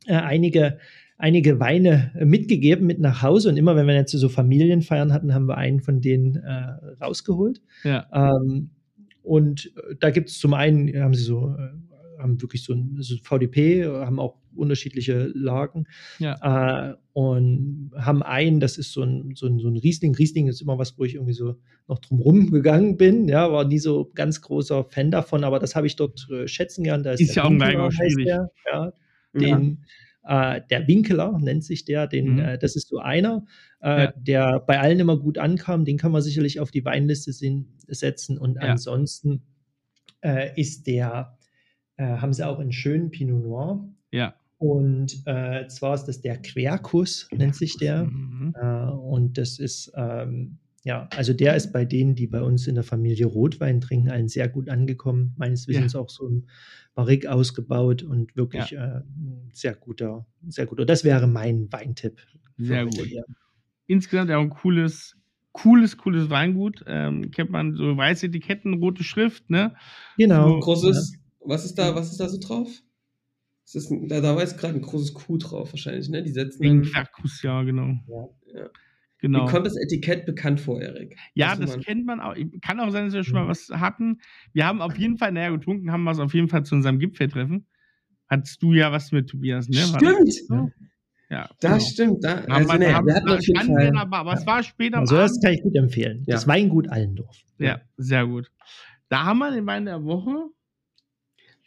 einige 0.07 0.79
einige 1.19 1.61
Weine 1.61 2.13
äh, 2.19 2.25
mitgegeben 2.25 2.87
mit 2.87 3.01
nach 3.01 3.23
Hause 3.23 3.49
und 3.49 3.57
immer 3.57 3.77
wenn 3.77 3.87
wir 3.87 3.95
jetzt 3.95 4.13
so 4.13 4.29
Familienfeiern 4.29 5.13
hatten, 5.13 5.35
haben 5.35 5.47
wir 5.47 5.57
einen 5.57 5.81
von 5.81 6.01
denen 6.01 6.37
äh, 6.37 7.03
rausgeholt. 7.03 7.63
Ja. 7.85 8.07
Ähm, 8.13 8.71
und 9.23 9.73
äh, 9.77 9.95
da 9.99 10.11
gibt 10.11 10.29
es 10.29 10.39
zum 10.39 10.55
einen, 10.55 10.95
haben 11.01 11.15
sie 11.15 11.25
so, 11.25 11.55
äh, 11.59 12.23
haben 12.23 12.41
wirklich 12.41 12.65
so 12.65 12.73
ein, 12.73 12.97
so 13.01 13.17
VDP, 13.23 13.87
haben 13.87 14.19
auch 14.19 14.37
unterschiedliche 14.55 15.31
Lagen 15.35 15.85
ja. 16.19 16.91
äh, 16.91 16.95
und 17.13 17.91
haben 17.95 18.23
einen, 18.23 18.61
das 18.61 18.79
ist 18.79 18.93
so 18.93 19.03
ein, 19.03 19.33
so, 19.35 19.47
ein, 19.47 19.59
so 19.59 19.69
ein 19.69 19.77
Riesling. 19.77 20.15
Riesling 20.15 20.49
ist 20.49 20.63
immer 20.63 20.79
was, 20.79 20.99
wo 20.99 21.05
ich 21.05 21.15
irgendwie 21.15 21.35
so 21.35 21.57
noch 21.89 21.99
drum 21.99 22.51
gegangen 22.51 22.97
bin. 22.97 23.29
Ja, 23.29 23.53
war 23.53 23.65
nie 23.65 23.79
so 23.79 24.11
ganz 24.15 24.41
großer 24.41 24.85
Fan 24.85 25.11
davon, 25.11 25.45
aber 25.45 25.59
das 25.59 25.77
habe 25.77 25.87
ich 25.87 25.97
dort 25.97 26.29
äh, 26.31 26.49
schätzen 26.49 26.85
gern. 26.85 27.03
Da 27.03 27.13
ist, 27.13 27.21
ist 27.21 27.35
ja 27.35 27.45
auch 27.45 27.51
ein 27.51 27.93
schwierig. 27.93 28.25
Der, 28.25 28.51
ja, 28.73 28.93
den, 29.35 29.85
äh, 30.27 30.61
der 30.71 30.87
Winkler 30.89 31.39
nennt 31.39 31.65
sich 31.65 31.85
der, 31.85 32.07
den, 32.07 32.35
mhm. 32.35 32.39
äh, 32.39 32.59
das 32.59 32.77
ist 32.77 32.89
so 32.89 32.99
einer, 32.99 33.45
äh, 33.81 34.05
ja. 34.05 34.13
der 34.17 34.61
bei 34.61 34.81
allen 34.81 35.01
immer 35.01 35.19
gut 35.19 35.39
ankam. 35.39 35.85
Den 35.85 35.99
kann 35.99 36.13
man 36.13 36.23
sicherlich 36.23 36.61
auf 36.61 36.71
die 36.71 36.85
Weinliste 36.85 37.33
setzen. 37.33 38.39
Und 38.39 38.57
ja. 38.57 38.63
ansonsten 38.63 39.43
äh, 40.21 40.61
ist 40.61 40.87
der, 40.87 41.39
äh, 41.97 42.05
haben 42.05 42.33
sie 42.33 42.47
auch 42.47 42.59
einen 42.59 42.73
schönen 42.73 43.11
Pinot 43.11 43.43
Noir. 43.43 43.89
Ja. 44.11 44.35
Und 44.59 45.23
äh, 45.27 45.67
zwar 45.69 45.95
ist 45.95 46.05
das 46.05 46.23
der 46.23 46.41
Quercus, 46.41 47.29
nennt 47.31 47.55
sich 47.55 47.77
der. 47.77 48.05
Mhm. 48.05 48.55
und 48.55 49.37
das 49.37 49.59
ist 49.59 49.93
ähm, 49.95 50.59
ja, 50.87 51.09
also 51.17 51.33
der 51.33 51.57
ist 51.57 51.73
bei 51.73 51.85
denen, 51.85 52.15
die 52.15 52.29
bei 52.29 52.41
uns 52.41 52.69
in 52.69 52.77
der 52.77 52.85
Familie 52.85 53.27
Rotwein 53.27 53.81
trinken, 53.81 54.09
allen 54.09 54.29
sehr 54.29 54.49
gut 54.49 54.69
angekommen. 54.69 55.35
Meines 55.37 55.67
Wissens 55.67 55.95
ja. 55.95 56.01
auch 56.01 56.09
so 56.09 56.29
im 56.29 56.47
Barrique 56.95 57.27
ausgebaut 57.27 58.05
und 58.05 58.37
wirklich 58.37 58.71
ja. 58.71 58.99
äh, 58.99 59.03
sehr 59.53 59.75
guter, 59.75 60.29
sehr 60.47 60.67
guter. 60.67 60.87
Das 60.87 61.03
wäre 61.03 61.27
mein 61.27 61.73
Weintipp. 61.73 62.21
Sehr 62.57 62.85
gut. 62.85 63.05
Hier. 63.05 63.25
Insgesamt 63.89 64.31
auch 64.31 64.41
ein 64.41 64.51
cooles, 64.51 65.17
cooles, 65.51 65.97
cooles 65.97 66.31
Weingut. 66.31 66.85
Ähm, 66.87 67.33
kennt 67.33 67.51
man 67.51 67.75
so 67.75 67.97
weiße 67.97 68.27
Etiketten, 68.27 68.75
rote 68.75 69.03
Schrift, 69.03 69.51
ne? 69.51 69.75
Genau. 70.17 70.51
So, 70.51 70.61
großes, 70.61 71.15
ja. 71.15 71.19
was 71.49 71.65
ist 71.65 71.75
da, 71.75 71.97
was 71.97 72.13
ist 72.13 72.21
da 72.21 72.29
so 72.29 72.39
drauf? 72.39 72.69
Ist 73.73 73.91
ein, 73.91 74.07
da, 74.07 74.21
da 74.21 74.37
war 74.37 74.43
jetzt 74.43 74.57
gerade 74.57 74.75
ein 74.75 74.83
großes 74.83 75.15
Q 75.15 75.39
drauf 75.39 75.73
wahrscheinlich, 75.73 76.09
ne? 76.09 76.23
Die 76.23 76.31
setzen. 76.31 76.83
Quercus, 76.83 77.43
ja, 77.43 77.65
genau. 77.65 77.97
Ja. 78.07 78.71
Genau. 79.19 79.45
Mir 79.45 79.51
kommt 79.51 79.67
das 79.67 79.77
Etikett 79.77 80.27
bekannt 80.27 80.61
vor, 80.61 80.81
Erik. 80.81 81.17
Ja, 81.35 81.57
das 81.57 81.79
kennt 81.81 82.05
man 82.05 82.21
auch. 82.21 82.35
Kann 82.61 82.81
auch 82.81 82.91
sein, 82.91 83.07
dass 83.07 83.15
wir 83.15 83.25
schon 83.25 83.35
mal 83.35 83.45
mhm. 83.45 83.49
was 83.49 83.71
hatten. 83.71 84.21
Wir 84.53 84.67
haben 84.67 84.83
auf 84.83 84.97
jeden 84.99 85.17
Fall, 85.17 85.33
naja, 85.33 85.51
getrunken 85.51 85.91
haben 85.91 86.05
wir 86.05 86.11
es 86.11 86.19
auf 86.19 86.35
jeden 86.35 86.49
Fall 86.49 86.65
zu 86.65 86.75
unserem 86.75 86.99
Gipfeltreffen. 86.99 87.67
Hattest 88.29 88.63
du 88.63 88.73
ja 88.73 88.93
was 88.93 89.13
mit 89.13 89.29
Tobias, 89.29 89.69
ne? 89.69 89.77
Stimmt! 89.77 90.33
So? 90.33 90.71
Ja, 91.31 91.49
das 91.61 91.61
genau. 91.61 91.81
stimmt. 91.81 92.25
Da, 92.25 92.35
also, 92.45 92.73
wir, 92.73 92.79
nee, 92.79 92.93
haben, 92.93 93.07
wir 93.07 93.15
hatten 93.15 93.29
auf 93.29 93.47
jeden 93.47 93.67
Fall, 93.67 93.97
aber, 93.97 94.17
aber 94.19 94.33
ja. 94.33 94.39
es 94.39 94.47
war 94.47 94.63
später. 94.63 94.99
Also, 94.99 95.17
das 95.17 95.41
kann 95.41 95.55
ich 95.55 95.63
gut 95.63 95.75
empfehlen. 95.75 96.23
Ja. 96.27 96.35
Das 96.35 96.47
Weingut 96.47 96.89
Allendorf. 96.89 97.37
Ja, 97.59 97.81
sehr 97.97 98.27
gut. 98.27 98.51
Da 99.09 99.25
haben 99.25 99.39
wir 99.39 99.51
den 99.51 99.67
Wein 99.67 99.87
der 99.87 100.05
Woche. 100.05 100.51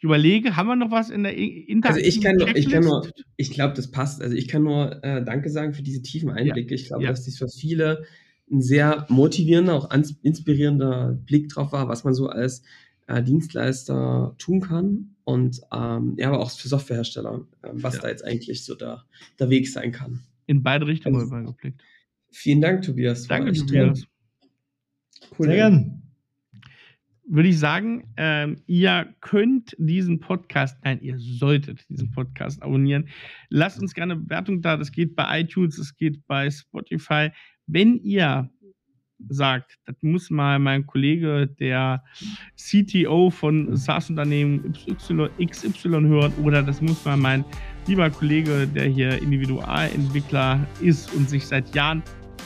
Ich 0.00 0.04
überlege, 0.04 0.56
haben 0.56 0.66
wir 0.66 0.76
noch 0.76 0.90
was 0.90 1.10
in 1.10 1.24
der 1.24 1.36
Interaktion? 1.36 1.84
Also 1.84 2.00
ich 2.00 2.22
kann 2.22 2.36
nur, 2.36 2.56
ich 2.56 2.70
kann 2.70 2.84
nur, 2.84 3.12
ich 3.36 3.50
glaube, 3.50 3.74
das 3.74 3.90
passt. 3.90 4.22
Also 4.22 4.34
ich 4.34 4.48
kann 4.48 4.62
nur 4.62 5.04
äh, 5.04 5.22
Danke 5.22 5.50
sagen 5.50 5.74
für 5.74 5.82
diese 5.82 6.00
tiefen 6.00 6.30
Einblicke. 6.30 6.70
Ja. 6.70 6.74
Ich 6.74 6.86
glaube, 6.86 7.04
ja. 7.04 7.10
dass 7.10 7.24
dies 7.24 7.36
für 7.36 7.50
viele 7.50 8.06
ein 8.50 8.62
sehr 8.62 9.04
motivierender, 9.10 9.74
auch 9.74 9.90
inspirierender 10.22 11.18
Blick 11.26 11.50
drauf 11.50 11.72
war, 11.72 11.88
was 11.88 12.04
man 12.04 12.14
so 12.14 12.30
als 12.30 12.62
äh, 13.08 13.22
Dienstleister 13.22 14.34
tun 14.38 14.62
kann 14.62 15.16
und 15.24 15.60
ähm, 15.70 16.14
ja, 16.16 16.28
aber 16.28 16.40
auch 16.40 16.50
für 16.50 16.68
Softwarehersteller, 16.68 17.46
äh, 17.60 17.68
was 17.74 17.96
ja. 17.96 18.00
da 18.00 18.08
jetzt 18.08 18.24
eigentlich 18.24 18.64
so 18.64 18.74
der, 18.76 19.04
der 19.38 19.50
Weg 19.50 19.68
sein 19.68 19.92
kann. 19.92 20.20
In 20.46 20.62
beide 20.62 20.86
Richtungen 20.86 21.16
also, 21.16 21.26
übergeblickt. 21.26 21.82
Vielen 22.30 22.62
Dank, 22.62 22.84
Tobias. 22.84 23.26
Danke, 23.26 23.52
Tobias. 23.52 24.06
Cool. 25.38 25.46
Sehr 25.46 25.56
gern 25.56 26.00
würde 27.30 27.48
ich 27.48 27.58
sagen, 27.58 28.12
ähm, 28.16 28.56
ihr 28.66 29.14
könnt 29.20 29.76
diesen 29.78 30.18
Podcast, 30.18 30.76
nein, 30.82 31.00
ihr 31.00 31.16
solltet 31.18 31.88
diesen 31.88 32.10
Podcast 32.10 32.60
abonnieren. 32.62 33.08
Lasst 33.48 33.80
uns 33.80 33.94
gerne 33.94 34.14
eine 34.14 34.22
Bewertung 34.22 34.60
da. 34.62 34.76
Das 34.76 34.90
geht 34.90 35.14
bei 35.14 35.40
iTunes, 35.40 35.78
es 35.78 35.96
geht 35.96 36.26
bei 36.26 36.50
Spotify. 36.50 37.30
Wenn 37.66 37.96
ihr 37.98 38.50
sagt, 39.28 39.78
das 39.84 39.96
muss 40.02 40.30
mal 40.30 40.58
mein 40.58 40.86
Kollege, 40.86 41.46
der 41.46 42.02
CTO 42.56 43.30
von 43.30 43.76
SaaS-Unternehmen 43.76 44.72
XY 44.72 46.00
hören 46.00 46.32
oder 46.42 46.62
das 46.62 46.80
muss 46.80 47.04
mal 47.04 47.16
mein 47.16 47.44
lieber 47.86 48.10
Kollege, 48.10 48.66
der 48.66 48.86
hier 48.86 49.20
Individualentwickler 49.22 50.66
ist 50.80 51.12
und 51.14 51.28
sich 51.28 51.46
seit 51.46 51.74
Jahren 51.74 52.02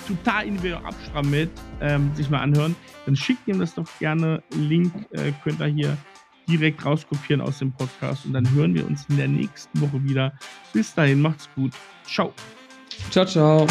total 0.07 0.47
individuell 0.47 0.85
abstrammelt, 0.85 1.51
ähm, 1.81 2.15
sich 2.15 2.31
mal 2.31 2.41
anhören, 2.41 2.77
dann 3.07 3.17
schickt 3.17 3.47
ihm 3.49 3.59
das 3.59 3.75
doch 3.75 3.87
gerne. 3.99 4.43
Link 4.55 4.93
äh, 5.13 5.33
könnt 5.43 5.61
ihr 5.61 5.67
hier 5.67 5.97
direkt 6.49 6.85
rauskopieren 6.85 7.41
aus 7.41 7.59
dem 7.59 7.73
Podcast 7.73 8.27
und 8.27 8.35
dann 8.35 8.51
hören 8.55 8.75
wir 8.75 8.87
uns 8.87 9.07
in 9.09 9.17
der 9.17 9.29
nächsten 9.29 9.81
Woche 9.81 10.03
wieder. 10.05 10.33
Bis 10.73 10.95
dahin, 10.95 11.23
macht's 11.23 11.49
gut. 11.55 11.73
Ciao. 12.07 12.33
Ciao, 13.11 13.25
ciao. 13.25 13.67